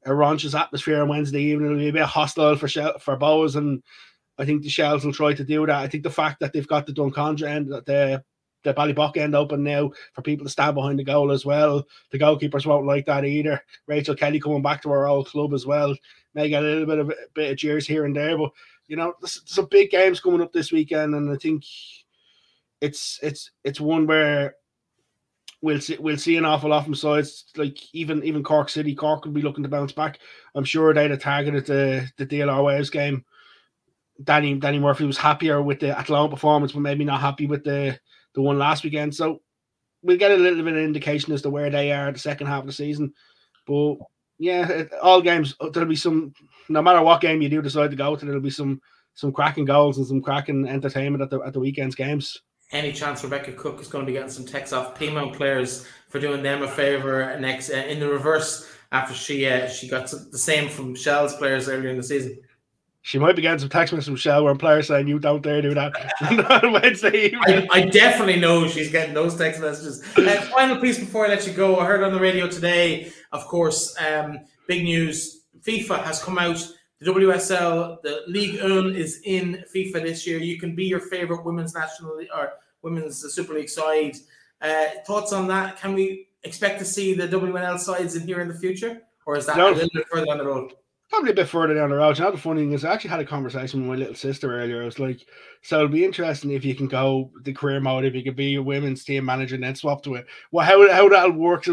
a 0.05 0.09
raunchous 0.09 0.59
atmosphere 0.59 1.01
on 1.01 1.09
Wednesday 1.09 1.41
evening. 1.41 1.71
It'll 1.71 1.79
be 1.79 1.89
a 1.89 1.93
bit 1.93 2.03
hostile 2.03 2.55
for 2.55 2.67
Shell, 2.67 2.99
for 2.99 3.17
Bohs, 3.17 3.55
and 3.55 3.81
I 4.37 4.45
think 4.45 4.63
the 4.63 4.69
Shells 4.69 5.05
will 5.05 5.13
try 5.13 5.33
to 5.33 5.43
do 5.43 5.65
that. 5.65 5.75
I 5.75 5.87
think 5.87 6.03
the 6.03 6.09
fact 6.09 6.39
that 6.39 6.53
they've 6.53 6.67
got 6.67 6.85
the 6.85 6.93
Drumcondra 6.93 7.47
end, 7.47 7.69
the 7.69 8.23
the 8.63 8.73
Ballybough 8.73 9.17
end 9.17 9.35
open 9.35 9.61
now 9.63 9.91
for 10.13 10.21
people 10.21 10.45
to 10.45 10.49
stand 10.49 10.75
behind 10.75 10.97
the 10.97 11.03
goal 11.03 11.31
as 11.31 11.45
well. 11.45 11.85
The 12.11 12.19
goalkeepers 12.19 12.65
won't 12.65 12.85
like 12.85 13.05
that 13.07 13.25
either. 13.25 13.61
Rachel 13.87 14.15
Kelly 14.15 14.39
coming 14.39 14.61
back 14.61 14.81
to 14.83 14.89
her 14.89 15.05
old 15.05 15.27
club 15.27 15.53
as 15.53 15.65
well 15.65 15.93
may 16.33 16.49
get 16.49 16.63
a 16.63 16.65
little 16.65 16.85
bit 16.85 16.99
of 16.99 17.09
a 17.09 17.15
bit 17.33 17.51
of 17.51 17.57
cheers 17.57 17.85
here 17.85 18.05
and 18.05 18.15
there, 18.15 18.37
but 18.37 18.51
you 18.87 18.95
know, 18.95 19.13
there's 19.21 19.41
some 19.45 19.67
big 19.69 19.91
games 19.91 20.19
coming 20.19 20.41
up 20.41 20.51
this 20.51 20.71
weekend, 20.71 21.15
and 21.15 21.31
I 21.31 21.35
think 21.35 21.63
it's 22.81 23.19
it's 23.21 23.51
it's 23.63 23.79
one 23.79 24.07
where 24.07 24.55
we'll 25.63 25.79
see 25.79 25.97
we'll 25.97 26.17
see 26.17 26.35
an 26.35 26.45
awful 26.45 26.69
lot 26.69 26.83
from 26.83 26.93
sides 26.93 27.45
like 27.55 27.77
even 27.95 28.23
even 28.23 28.43
Cork 28.43 28.69
City. 28.69 28.93
Cork 28.93 29.25
will 29.25 29.31
be 29.31 29.41
looking 29.41 29.63
to 29.63 29.69
bounce 29.69 29.93
back. 29.93 30.19
I'm 30.53 30.65
sure 30.65 30.93
they'd 30.93 31.09
have 31.09 31.21
targeted 31.21 31.65
the 31.65 32.07
the 32.17 32.25
DLR 32.25 32.63
Waves 32.63 32.91
game. 32.91 33.25
Danny 34.23 34.53
Danny 34.55 34.77
Murphy 34.77 35.05
was 35.05 35.17
happier 35.17 35.61
with 35.63 35.79
the 35.79 35.97
Athlone 35.97 36.29
performance, 36.29 36.73
but 36.73 36.81
maybe 36.81 37.05
not 37.05 37.21
happy 37.21 37.47
with 37.47 37.63
the 37.63 37.97
the 38.35 38.41
one 38.41 38.59
last 38.59 38.83
weekend. 38.83 39.15
So 39.15 39.41
we'll 40.03 40.17
get 40.17 40.31
a 40.31 40.35
little 40.35 40.63
bit 40.63 40.73
of 40.73 40.83
indication 40.83 41.33
as 41.33 41.41
to 41.43 41.49
where 41.49 41.69
they 41.69 41.91
are 41.91 42.11
the 42.11 42.19
second 42.19 42.47
half 42.47 42.61
of 42.61 42.67
the 42.67 42.73
season. 42.73 43.13
But 43.65 43.95
yeah, 44.37 44.83
all 45.01 45.21
games 45.21 45.55
uh, 45.61 45.69
there'll 45.69 45.89
be 45.89 45.95
some. 45.95 46.33
No 46.67 46.81
matter 46.81 47.01
what 47.01 47.21
game 47.21 47.41
you 47.41 47.49
do 47.49 47.61
decide 47.61 47.91
to 47.91 47.97
go 47.97 48.15
to, 48.15 48.25
there'll 48.25 48.41
be 48.41 48.49
some 48.49 48.81
some 49.13 49.31
cracking 49.31 49.65
goals 49.65 49.97
and 49.97 50.05
some 50.05 50.21
cracking 50.21 50.67
entertainment 50.67 51.23
at 51.23 51.29
the 51.29 51.39
at 51.39 51.53
the 51.53 51.59
weekend's 51.61 51.95
games 51.95 52.41
any 52.73 52.91
chance 52.91 53.23
Rebecca 53.23 53.53
Cook 53.53 53.79
is 53.79 53.87
going 53.87 54.03
to 54.03 54.07
be 54.07 54.13
getting 54.13 54.29
some 54.29 54.45
texts 54.45 54.73
off 54.73 54.97
Peamount 54.97 55.35
players 55.35 55.85
for 56.09 56.19
doing 56.19 56.43
them 56.43 56.63
a 56.63 56.67
favor 56.67 57.37
next 57.39 57.69
uh, 57.69 57.75
in 57.75 57.99
the 57.99 58.07
reverse 58.07 58.69
after 58.91 59.13
she 59.13 59.47
uh, 59.47 59.67
she 59.67 59.87
got 59.87 60.07
the 60.09 60.37
same 60.37 60.69
from 60.69 60.95
Shels 60.95 61.35
players 61.35 61.69
earlier 61.69 61.89
in 61.89 61.97
the 61.97 62.03
season. 62.03 62.37
She 63.05 63.19
might 63.19 63.35
be 63.35 63.41
getting 63.41 63.59
some 63.59 63.69
text 63.69 63.91
messages 63.93 64.07
from 64.07 64.15
Shell 64.15 64.45
where 64.45 64.55
players 64.55 64.87
saying 64.87 65.07
you 65.07 65.19
don't 65.19 65.41
dare 65.41 65.61
do 65.61 65.73
that 65.73 65.93
on 66.63 66.71
Wednesday 66.71 67.35
I, 67.35 67.67
I, 67.71 67.81
definitely 67.81 68.39
know 68.39 68.65
she's 68.67 68.89
getting 68.89 69.13
those 69.13 69.35
text 69.35 69.59
messages. 69.59 70.01
Uh, 70.17 70.39
final 70.55 70.77
piece 70.77 70.99
before 70.99 71.25
I 71.25 71.29
let 71.29 71.45
you 71.45 71.51
go. 71.51 71.79
I 71.79 71.85
heard 71.85 72.01
on 72.01 72.13
the 72.13 72.19
radio 72.19 72.47
today, 72.47 73.11
of 73.33 73.45
course, 73.45 73.93
um, 73.99 74.39
big 74.67 74.83
news. 74.83 75.43
FIFA 75.61 76.03
has 76.03 76.23
come 76.23 76.37
out. 76.37 76.65
The 76.99 77.11
WSL, 77.11 78.01
the 78.03 78.21
League 78.27 78.61
One 78.61 78.95
is 78.95 79.19
in 79.25 79.65
FIFA 79.75 80.03
this 80.03 80.25
year. 80.25 80.39
You 80.39 80.57
can 80.57 80.73
be 80.73 80.85
your 80.85 81.01
favorite 81.01 81.43
women's 81.43 81.73
national 81.75 82.17
or 82.33 82.53
women's 82.83 83.19
Super 83.33 83.53
League 83.53 83.69
side. 83.69 84.15
Uh, 84.61 84.85
thoughts 85.05 85.33
on 85.33 85.47
that? 85.47 85.77
Can 85.79 85.93
we 85.93 86.27
expect 86.43 86.79
to 86.79 86.85
see 86.85 87.13
the 87.13 87.27
WNL 87.27 87.79
sides 87.79 88.15
in 88.15 88.27
here 88.27 88.41
in 88.41 88.47
the 88.47 88.53
future, 88.53 89.01
or 89.25 89.37
is 89.37 89.45
that 89.45 89.57
no, 89.57 89.69
a 89.69 89.73
little 89.73 89.89
bit 89.93 90.07
further 90.07 90.25
down 90.25 90.37
the 90.37 90.45
road? 90.45 90.73
Probably 91.09 91.31
a 91.31 91.35
bit 91.35 91.47
further 91.47 91.75
down 91.75 91.89
the 91.89 91.97
road. 91.97 92.15
The 92.15 92.37
funny 92.37 92.61
thing 92.61 92.71
is, 92.71 92.83
I 92.83 92.93
actually 92.93 93.11
had 93.11 93.19
a 93.19 93.25
conversation 93.25 93.81
with 93.81 93.89
my 93.89 93.95
little 93.95 94.15
sister 94.15 94.59
earlier. 94.59 94.81
I 94.81 94.85
was 94.85 94.99
like, 94.99 95.19
so 95.61 95.77
it'll 95.77 95.89
be 95.89 96.05
interesting 96.05 96.51
if 96.51 96.65
you 96.65 96.73
can 96.75 96.87
go 96.87 97.29
the 97.43 97.53
career 97.53 97.79
mode, 97.79 98.05
if 98.05 98.15
you 98.15 98.23
could 98.23 98.35
be 98.35 98.55
a 98.55 98.63
women's 98.63 99.03
team 99.03 99.25
manager 99.25 99.55
and 99.55 99.63
then 99.63 99.75
swap 99.75 100.03
to 100.03 100.15
it. 100.15 100.25
Well, 100.51 100.65
how, 100.65 100.91
how 100.91 101.09
that'll 101.09 101.33
work. 101.33 101.67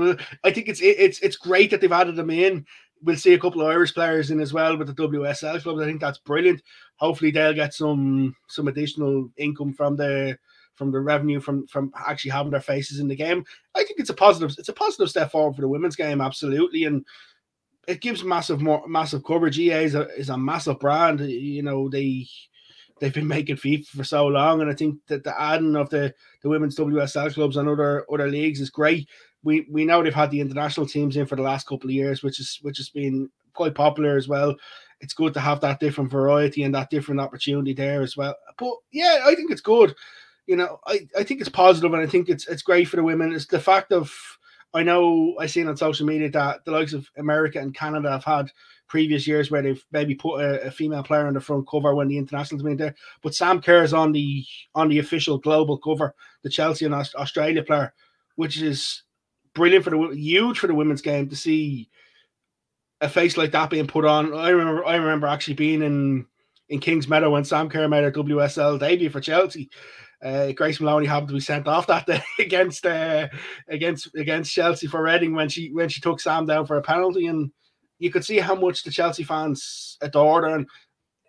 I 0.44 0.50
think 0.50 0.68
it's 0.68 0.80
it's 0.82 1.20
it's 1.20 1.36
great 1.36 1.70
that 1.70 1.80
they've 1.80 1.90
added 1.90 2.16
them 2.16 2.30
in. 2.30 2.66
We'll 3.02 3.16
see 3.16 3.32
a 3.32 3.38
couple 3.38 3.62
of 3.62 3.68
Irish 3.68 3.94
players 3.94 4.30
in 4.30 4.40
as 4.40 4.52
well 4.52 4.76
with 4.76 4.88
the 4.88 5.08
WSL 5.08 5.62
club. 5.62 5.78
I 5.78 5.86
think 5.86 6.02
that's 6.02 6.18
brilliant. 6.18 6.62
Hopefully, 6.96 7.30
they'll 7.30 7.54
get 7.54 7.72
some 7.72 8.36
some 8.48 8.68
additional 8.68 9.30
income 9.38 9.72
from 9.72 9.96
the 9.96 10.36
from 10.80 10.90
the 10.90 10.98
revenue 10.98 11.40
from 11.40 11.66
from 11.66 11.92
actually 12.06 12.30
having 12.30 12.50
their 12.50 12.60
faces 12.62 13.00
in 13.00 13.06
the 13.06 13.14
game. 13.14 13.44
I 13.74 13.84
think 13.84 14.00
it's 14.00 14.08
a 14.08 14.14
positive. 14.14 14.56
It's 14.58 14.70
a 14.70 14.72
positive 14.72 15.10
step 15.10 15.30
forward 15.30 15.54
for 15.54 15.60
the 15.60 15.68
women's 15.68 15.94
game, 15.94 16.22
absolutely, 16.22 16.84
and 16.84 17.04
it 17.86 18.00
gives 18.00 18.24
massive 18.24 18.62
more 18.62 18.82
massive 18.88 19.22
coverage. 19.22 19.58
EA 19.58 19.84
is 19.84 19.94
a 19.94 20.08
is 20.16 20.30
a 20.30 20.38
massive 20.38 20.80
brand. 20.80 21.20
You 21.20 21.62
know 21.62 21.90
they 21.90 22.26
they've 22.98 23.12
been 23.12 23.28
making 23.28 23.56
FIFA 23.56 23.86
for 23.88 24.04
so 24.04 24.26
long, 24.26 24.62
and 24.62 24.70
I 24.70 24.74
think 24.74 24.96
that 25.08 25.22
the 25.22 25.38
adding 25.38 25.76
of 25.76 25.90
the 25.90 26.14
the 26.42 26.48
women's 26.48 26.76
WSL 26.76 27.34
clubs 27.34 27.58
and 27.58 27.68
other 27.68 28.06
other 28.10 28.28
leagues 28.28 28.62
is 28.62 28.70
great. 28.70 29.06
We 29.42 29.66
we 29.70 29.84
know 29.84 30.02
they've 30.02 30.14
had 30.14 30.30
the 30.30 30.40
international 30.40 30.86
teams 30.86 31.18
in 31.18 31.26
for 31.26 31.36
the 31.36 31.42
last 31.42 31.66
couple 31.66 31.90
of 31.90 31.94
years, 31.94 32.22
which 32.22 32.40
is 32.40 32.58
which 32.62 32.78
has 32.78 32.88
been 32.88 33.28
quite 33.52 33.74
popular 33.74 34.16
as 34.16 34.28
well. 34.28 34.56
It's 35.02 35.12
good 35.12 35.34
to 35.34 35.40
have 35.40 35.60
that 35.60 35.78
different 35.78 36.10
variety 36.10 36.62
and 36.62 36.74
that 36.74 36.88
different 36.88 37.20
opportunity 37.20 37.74
there 37.74 38.00
as 38.00 38.16
well. 38.16 38.34
But 38.56 38.74
yeah, 38.92 39.24
I 39.26 39.34
think 39.34 39.50
it's 39.50 39.60
good 39.60 39.94
you 40.50 40.56
know, 40.56 40.80
I, 40.84 41.06
I 41.16 41.22
think 41.22 41.40
it's 41.40 41.48
positive 41.48 41.94
and 41.94 42.02
I 42.02 42.08
think 42.08 42.28
it's 42.28 42.48
it's 42.48 42.62
great 42.62 42.88
for 42.88 42.96
the 42.96 43.04
women. 43.04 43.32
It's 43.32 43.46
the 43.46 43.60
fact 43.60 43.92
of 43.92 44.12
I 44.74 44.82
know 44.82 45.36
I 45.38 45.46
seen 45.46 45.68
on 45.68 45.76
social 45.76 46.04
media 46.04 46.28
that 46.30 46.64
the 46.64 46.72
likes 46.72 46.92
of 46.92 47.08
America 47.16 47.60
and 47.60 47.72
Canada 47.72 48.10
have 48.10 48.24
had 48.24 48.50
previous 48.88 49.28
years 49.28 49.48
where 49.48 49.62
they've 49.62 49.84
maybe 49.92 50.16
put 50.16 50.40
a, 50.40 50.62
a 50.62 50.70
female 50.72 51.04
player 51.04 51.28
on 51.28 51.34
the 51.34 51.40
front 51.40 51.68
cover 51.70 51.94
when 51.94 52.08
the 52.08 52.18
internationals 52.18 52.64
been 52.64 52.76
there. 52.76 52.96
But 53.22 53.36
Sam 53.36 53.62
Kerr 53.62 53.84
is 53.84 53.94
on 53.94 54.10
the 54.10 54.44
on 54.74 54.88
the 54.88 54.98
official 54.98 55.38
global 55.38 55.78
cover, 55.78 56.16
the 56.42 56.50
Chelsea 56.50 56.84
and 56.84 56.94
Australia 56.94 57.62
player, 57.62 57.94
which 58.34 58.60
is 58.60 59.04
brilliant 59.54 59.84
for 59.84 59.90
the 59.90 60.16
huge 60.16 60.58
for 60.58 60.66
the 60.66 60.74
women's 60.74 61.00
game 61.00 61.28
to 61.28 61.36
see 61.36 61.88
a 63.00 63.08
face 63.08 63.36
like 63.36 63.52
that 63.52 63.70
being 63.70 63.86
put 63.86 64.04
on. 64.04 64.34
I 64.34 64.48
remember 64.48 64.84
I 64.84 64.96
remember 64.96 65.28
actually 65.28 65.54
being 65.54 65.80
in 65.80 66.26
in 66.70 66.80
Kings 66.80 67.06
Meadow 67.06 67.30
when 67.30 67.44
Sam 67.44 67.68
Kerr 67.68 67.86
made 67.86 68.02
a 68.02 68.10
WSL 68.10 68.80
debut 68.80 69.10
for 69.10 69.20
Chelsea 69.20 69.70
uh, 70.22 70.52
Grace 70.52 70.80
Moloney 70.80 71.06
happened 71.06 71.28
to 71.28 71.34
be 71.34 71.40
sent 71.40 71.66
off 71.66 71.86
that 71.86 72.06
day 72.06 72.22
against 72.38 72.84
uh, 72.84 73.28
against 73.68 74.14
against 74.14 74.52
Chelsea 74.52 74.86
for 74.86 75.02
Reading 75.02 75.34
when 75.34 75.48
she 75.48 75.70
when 75.72 75.88
she 75.88 76.00
took 76.00 76.20
Sam 76.20 76.46
down 76.46 76.66
for 76.66 76.76
a 76.76 76.82
penalty, 76.82 77.26
and 77.26 77.50
you 77.98 78.10
could 78.10 78.24
see 78.24 78.38
how 78.38 78.54
much 78.54 78.82
the 78.82 78.90
Chelsea 78.90 79.22
fans 79.22 79.96
adored 80.00 80.44
her. 80.44 80.54
And 80.54 80.66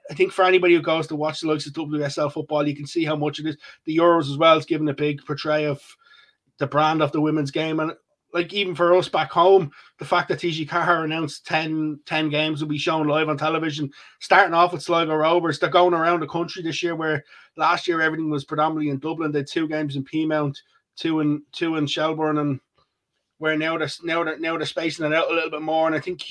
I 0.09 0.13
think 0.13 0.33
for 0.33 0.43
anybody 0.43 0.73
who 0.73 0.81
goes 0.81 1.07
to 1.07 1.15
watch 1.15 1.39
the 1.39 1.47
likes 1.47 1.65
of 1.65 1.73
WSL 1.73 2.33
football, 2.33 2.67
you 2.67 2.75
can 2.75 2.87
see 2.87 3.05
how 3.05 3.15
much 3.15 3.39
it 3.39 3.45
is. 3.45 3.57
The 3.85 3.97
Euros 3.97 4.29
as 4.29 4.37
well 4.37 4.57
is 4.57 4.65
giving 4.65 4.89
a 4.89 4.93
big 4.93 5.25
portray 5.25 5.65
of 5.65 5.81
the 6.59 6.67
brand 6.67 7.01
of 7.01 7.11
the 7.11 7.21
women's 7.21 7.51
game, 7.51 7.79
and 7.79 7.93
like 8.33 8.53
even 8.53 8.75
for 8.75 8.95
us 8.95 9.09
back 9.09 9.31
home, 9.31 9.71
the 9.99 10.05
fact 10.05 10.29
that 10.29 10.39
TG4 10.39 11.03
announced 11.03 11.45
10, 11.47 11.99
10 12.05 12.29
games 12.29 12.61
will 12.61 12.69
be 12.69 12.77
shown 12.77 13.07
live 13.07 13.29
on 13.29 13.37
television, 13.37 13.89
starting 14.19 14.53
off 14.53 14.71
with 14.73 14.81
Sligo 14.81 15.15
Rovers. 15.15 15.59
They're 15.59 15.69
going 15.69 15.93
around 15.93 16.21
the 16.21 16.27
country 16.27 16.63
this 16.63 16.81
year 16.81 16.95
where 16.95 17.23
last 17.57 17.87
year 17.87 18.01
everything 18.01 18.29
was 18.29 18.45
predominantly 18.45 18.89
in 18.89 18.99
Dublin. 18.99 19.31
They 19.31 19.39
had 19.39 19.47
two 19.47 19.67
games 19.67 19.95
in 19.95 20.03
Peamount, 20.03 20.57
two 20.95 21.19
in 21.19 21.43
two 21.51 21.75
in 21.75 21.87
Shelbourne, 21.87 22.37
and 22.37 22.59
where 23.37 23.57
now 23.57 23.77
they're 23.77 23.89
now 24.03 24.23
they're 24.23 24.39
now 24.39 24.57
they're 24.57 24.65
spacing 24.65 25.05
it 25.05 25.13
out 25.13 25.31
a 25.31 25.33
little 25.33 25.49
bit 25.49 25.61
more. 25.61 25.87
And 25.87 25.95
I 25.95 25.99
think 25.99 26.23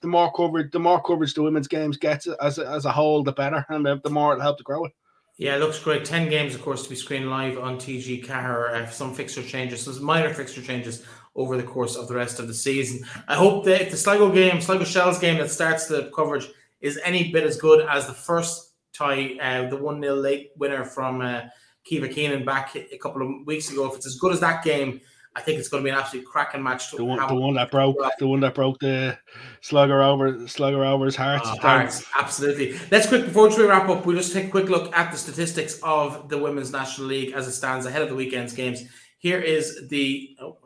the 0.00 0.08
more 0.08 0.32
coverage 0.32 0.72
the 0.72 0.78
more 0.78 1.02
coverage 1.02 1.34
the 1.34 1.42
women's 1.42 1.68
games 1.68 1.96
gets 1.96 2.26
as 2.26 2.58
a, 2.58 2.68
as 2.68 2.84
a 2.84 2.92
whole, 2.92 3.22
the 3.22 3.32
better, 3.32 3.64
and 3.68 3.84
the, 3.84 4.00
the 4.02 4.10
more 4.10 4.32
it'll 4.32 4.42
help 4.42 4.58
to 4.58 4.64
grow 4.64 4.84
it. 4.84 4.92
Yeah, 5.38 5.56
it 5.56 5.58
looks 5.58 5.78
great. 5.78 6.06
10 6.06 6.30
games, 6.30 6.54
of 6.54 6.62
course, 6.62 6.82
to 6.84 6.88
be 6.88 6.96
screened 6.96 7.28
live 7.28 7.58
on 7.58 7.76
TG4. 7.76 8.30
Uh, 8.30 8.86
some 8.88 9.12
fixture 9.12 9.42
changes, 9.42 9.82
some 9.82 10.02
minor 10.02 10.32
fixture 10.32 10.62
changes 10.62 11.04
over 11.34 11.58
the 11.58 11.62
course 11.62 11.94
of 11.94 12.08
the 12.08 12.14
rest 12.14 12.40
of 12.40 12.48
the 12.48 12.54
season. 12.54 13.06
I 13.28 13.34
hope 13.34 13.66
that 13.66 13.82
if 13.82 13.90
the 13.90 13.98
Sligo 13.98 14.32
game, 14.32 14.62
Sligo 14.62 14.84
Shels 14.84 15.18
game 15.18 15.36
that 15.36 15.50
starts 15.50 15.86
the 15.86 16.10
coverage 16.16 16.48
is 16.80 16.98
any 17.04 17.30
bit 17.32 17.44
as 17.44 17.58
good 17.58 17.86
as 17.86 18.06
the 18.06 18.14
first 18.14 18.65
tie, 18.96 19.36
uh, 19.40 19.68
the 19.68 19.76
1 19.76 20.02
0 20.02 20.14
late 20.14 20.50
winner 20.56 20.84
from 20.84 21.20
uh, 21.20 21.42
Keeva 21.90 22.12
Keenan 22.12 22.44
back 22.44 22.74
a 22.76 22.98
couple 22.98 23.22
of 23.22 23.46
weeks 23.46 23.70
ago. 23.70 23.86
If 23.86 23.96
it's 23.96 24.06
as 24.06 24.16
good 24.16 24.32
as 24.32 24.40
that 24.40 24.64
game, 24.64 25.00
I 25.36 25.42
think 25.42 25.58
it's 25.58 25.68
going 25.68 25.82
to 25.82 25.84
be 25.84 25.90
an 25.90 25.98
absolute 25.98 26.24
cracking 26.24 26.62
match. 26.62 26.90
The 26.92 27.04
one, 27.04 27.18
the 27.28 27.34
one 27.34 27.54
that 27.54 27.70
broke, 27.70 27.96
the 28.18 28.26
one 28.26 28.40
that 28.40 28.54
broke 28.54 28.78
the 28.78 29.18
slugger 29.60 30.02
over, 30.02 30.48
Sligo 30.48 30.80
Rovers' 30.80 31.14
heart. 31.14 31.42
Oh, 31.44 31.56
hearts, 31.58 32.06
absolutely. 32.16 32.78
Let's 32.90 33.06
quick 33.06 33.26
before 33.26 33.48
we 33.48 33.66
wrap 33.66 33.86
up. 33.90 34.06
We'll 34.06 34.16
just 34.16 34.32
take 34.32 34.46
a 34.46 34.50
quick 34.50 34.70
look 34.70 34.96
at 34.96 35.12
the 35.12 35.18
statistics 35.18 35.78
of 35.82 36.30
the 36.30 36.38
Women's 36.38 36.72
National 36.72 37.08
League 37.08 37.34
as 37.34 37.46
it 37.46 37.52
stands 37.52 37.84
ahead 37.84 38.00
of 38.00 38.08
the 38.08 38.14
weekend's 38.14 38.54
games. 38.54 38.84
Here 39.18 39.38
is 39.38 39.88
the. 39.88 40.36
Oh, 40.40 40.56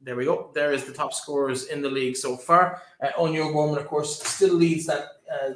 there 0.00 0.16
we 0.16 0.24
go. 0.24 0.50
There 0.54 0.72
is 0.72 0.84
the 0.84 0.92
top 0.92 1.14
scorers 1.14 1.66
in 1.66 1.80
the 1.80 1.90
league 1.90 2.16
so 2.16 2.36
far. 2.36 2.82
Uh, 3.00 3.10
Áine 3.18 3.38
O'Gorman, 3.38 3.78
of 3.78 3.86
course, 3.86 4.20
still 4.22 4.54
leads 4.54 4.86
that 4.86 5.04
uh, 5.32 5.50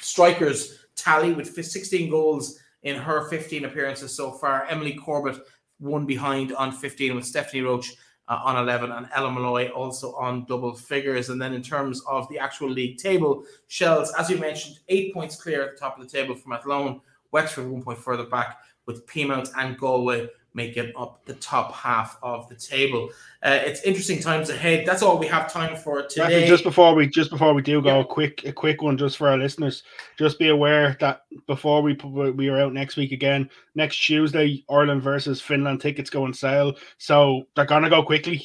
strikers 0.00 0.77
tally 0.98 1.32
with 1.32 1.54
16 1.54 2.10
goals 2.10 2.58
in 2.82 2.96
her 2.96 3.28
15 3.28 3.64
appearances 3.64 4.14
so 4.14 4.32
far. 4.32 4.66
Emily 4.66 4.94
Corbett 4.94 5.40
one 5.78 6.06
behind 6.06 6.52
on 6.54 6.72
15 6.72 7.14
with 7.14 7.24
Stephanie 7.24 7.62
Roche 7.62 7.92
uh, 8.28 8.40
on 8.44 8.56
11 8.56 8.90
and 8.90 9.08
Ella 9.14 9.30
Malloy 9.32 9.68
also 9.70 10.12
on 10.14 10.44
double 10.44 10.74
figures. 10.74 11.30
And 11.30 11.40
then 11.40 11.54
in 11.54 11.62
terms 11.62 12.02
of 12.06 12.28
the 12.28 12.38
actual 12.38 12.68
league 12.68 12.98
table, 12.98 13.44
Shells, 13.68 14.12
as 14.18 14.28
you 14.28 14.38
mentioned, 14.38 14.78
eight 14.88 15.14
points 15.14 15.40
clear 15.40 15.62
at 15.62 15.74
the 15.74 15.78
top 15.78 15.98
of 15.98 16.04
the 16.04 16.10
table 16.10 16.34
from 16.34 16.52
Athlone, 16.52 17.00
Wexford 17.30 17.68
one 17.68 17.82
point 17.82 17.98
further 17.98 18.26
back 18.26 18.58
with 18.86 19.06
Peamount 19.06 19.50
and 19.56 19.78
Galway 19.78 20.28
making 20.58 20.92
up 20.96 21.24
the 21.24 21.34
top 21.34 21.72
half 21.72 22.18
of 22.22 22.48
the 22.48 22.56
table. 22.56 23.08
Uh, 23.42 23.60
it's 23.62 23.80
interesting 23.84 24.20
times 24.20 24.50
ahead. 24.50 24.84
That's 24.84 25.02
all 25.02 25.16
we 25.16 25.28
have 25.28 25.50
time 25.50 25.76
for 25.76 26.02
today. 26.02 26.46
Just 26.46 26.64
before 26.64 26.94
we 26.94 27.06
just 27.06 27.30
before 27.30 27.54
we 27.54 27.62
do 27.62 27.80
go, 27.80 27.96
yeah. 27.96 28.00
a 28.00 28.04
quick 28.04 28.44
a 28.44 28.52
quick 28.52 28.82
one 28.82 28.98
just 28.98 29.16
for 29.16 29.28
our 29.28 29.38
listeners. 29.38 29.84
Just 30.18 30.38
be 30.38 30.48
aware 30.48 30.96
that 31.00 31.22
before 31.46 31.80
we 31.80 31.94
we 31.94 32.48
are 32.48 32.60
out 32.60 32.74
next 32.74 32.96
week 32.96 33.12
again, 33.12 33.48
next 33.74 33.96
Tuesday, 34.04 34.64
Ireland 34.68 35.02
versus 35.02 35.40
Finland 35.40 35.80
tickets 35.80 36.10
go 36.10 36.24
on 36.24 36.34
sale, 36.34 36.74
so 36.98 37.46
they're 37.54 37.64
gonna 37.64 37.88
go 37.88 38.02
quickly. 38.02 38.44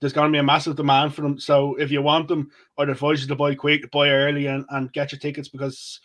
There's 0.00 0.12
gonna 0.12 0.32
be 0.32 0.38
a 0.38 0.42
massive 0.42 0.76
demand 0.76 1.14
for 1.14 1.22
them. 1.22 1.38
So 1.38 1.76
if 1.76 1.90
you 1.92 2.02
want 2.02 2.28
them, 2.28 2.50
I'd 2.76 2.90
advise 2.90 3.22
you 3.22 3.28
to 3.28 3.36
buy 3.36 3.54
quick, 3.54 3.90
buy 3.92 4.10
early, 4.10 4.46
and, 4.48 4.66
and 4.70 4.92
get 4.92 5.12
your 5.12 5.20
tickets 5.20 5.48
because 5.48 6.00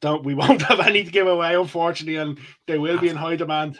don't 0.00 0.24
we 0.24 0.34
won't 0.40 0.62
have 0.62 0.80
any 0.80 1.04
to 1.04 1.10
give 1.10 1.26
away, 1.26 1.54
unfortunately, 1.54 2.16
and 2.16 2.38
they 2.66 2.78
will 2.78 2.98
be 2.98 3.08
in 3.08 3.16
high 3.16 3.36
demand. 3.36 3.78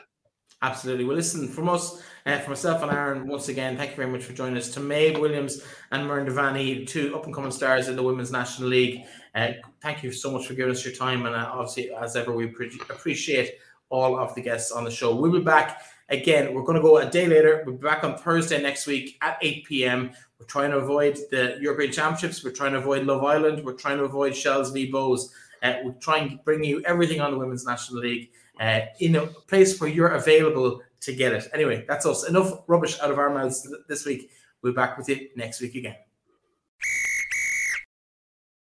Absolutely. 0.64 1.04
Well, 1.04 1.16
listen, 1.16 1.46
from 1.46 1.68
us, 1.68 2.02
uh, 2.24 2.38
for 2.38 2.48
myself 2.48 2.82
and 2.82 2.90
Aaron, 2.90 3.26
once 3.26 3.48
again, 3.48 3.76
thank 3.76 3.90
you 3.90 3.96
very 3.96 4.10
much 4.10 4.22
for 4.22 4.32
joining 4.32 4.56
us. 4.56 4.70
To 4.70 4.80
Maeve 4.80 5.18
Williams 5.18 5.62
and 5.92 6.08
Muireann 6.08 6.26
Devaney, 6.26 6.88
two 6.88 7.14
up 7.14 7.26
and 7.26 7.34
coming 7.34 7.50
stars 7.50 7.88
in 7.88 7.96
the 7.96 8.02
Women's 8.02 8.32
National 8.32 8.70
League. 8.70 9.02
Uh, 9.34 9.48
thank 9.82 10.02
you 10.02 10.10
so 10.10 10.30
much 10.30 10.46
for 10.46 10.54
giving 10.54 10.72
us 10.72 10.82
your 10.82 10.94
time. 10.94 11.26
And 11.26 11.34
uh, 11.34 11.50
obviously, 11.52 11.94
as 11.94 12.16
ever, 12.16 12.32
we 12.32 12.46
pre- 12.46 12.80
appreciate 12.88 13.56
all 13.90 14.18
of 14.18 14.34
the 14.34 14.40
guests 14.40 14.72
on 14.72 14.84
the 14.84 14.90
show. 14.90 15.14
We'll 15.14 15.32
be 15.32 15.40
back 15.40 15.82
again. 16.08 16.54
We're 16.54 16.62
going 16.62 16.76
to 16.76 16.82
go 16.82 16.96
a 16.96 17.04
day 17.04 17.26
later. 17.26 17.62
We'll 17.66 17.76
be 17.76 17.82
back 17.82 18.02
on 18.02 18.16
Thursday 18.16 18.62
next 18.62 18.86
week 18.86 19.18
at 19.20 19.36
8 19.42 19.66
p.m. 19.66 20.12
We're 20.40 20.46
trying 20.46 20.70
to 20.70 20.78
avoid 20.78 21.18
the 21.30 21.58
European 21.60 21.92
Championships. 21.92 22.42
We're 22.42 22.52
trying 22.52 22.72
to 22.72 22.78
avoid 22.78 23.04
Love 23.04 23.22
Island. 23.22 23.62
We're 23.66 23.74
trying 23.74 23.98
to 23.98 24.04
avoid 24.04 24.34
Shells 24.34 24.70
v 24.70 24.90
Bohs. 24.90 25.28
Uh, 25.62 25.74
we'll 25.82 25.92
try 26.00 26.20
and 26.20 26.42
bring 26.42 26.64
you 26.64 26.82
everything 26.86 27.20
on 27.20 27.32
the 27.32 27.38
Women's 27.38 27.66
National 27.66 28.00
League 28.00 28.30
uh, 28.60 28.80
in 29.00 29.16
a 29.16 29.26
place 29.26 29.80
where 29.80 29.90
you're 29.90 30.08
available 30.08 30.80
to 31.00 31.14
get 31.14 31.32
it. 31.32 31.48
Anyway, 31.52 31.84
that's 31.86 32.06
us. 32.06 32.28
Enough 32.28 32.62
rubbish 32.66 32.98
out 33.00 33.10
of 33.10 33.18
our 33.18 33.32
mouths 33.32 33.68
this 33.88 34.04
week. 34.06 34.30
We'll 34.62 34.72
be 34.72 34.76
back 34.76 34.96
with 34.96 35.08
you 35.08 35.28
next 35.36 35.60
week 35.60 35.74
again. 35.74 35.96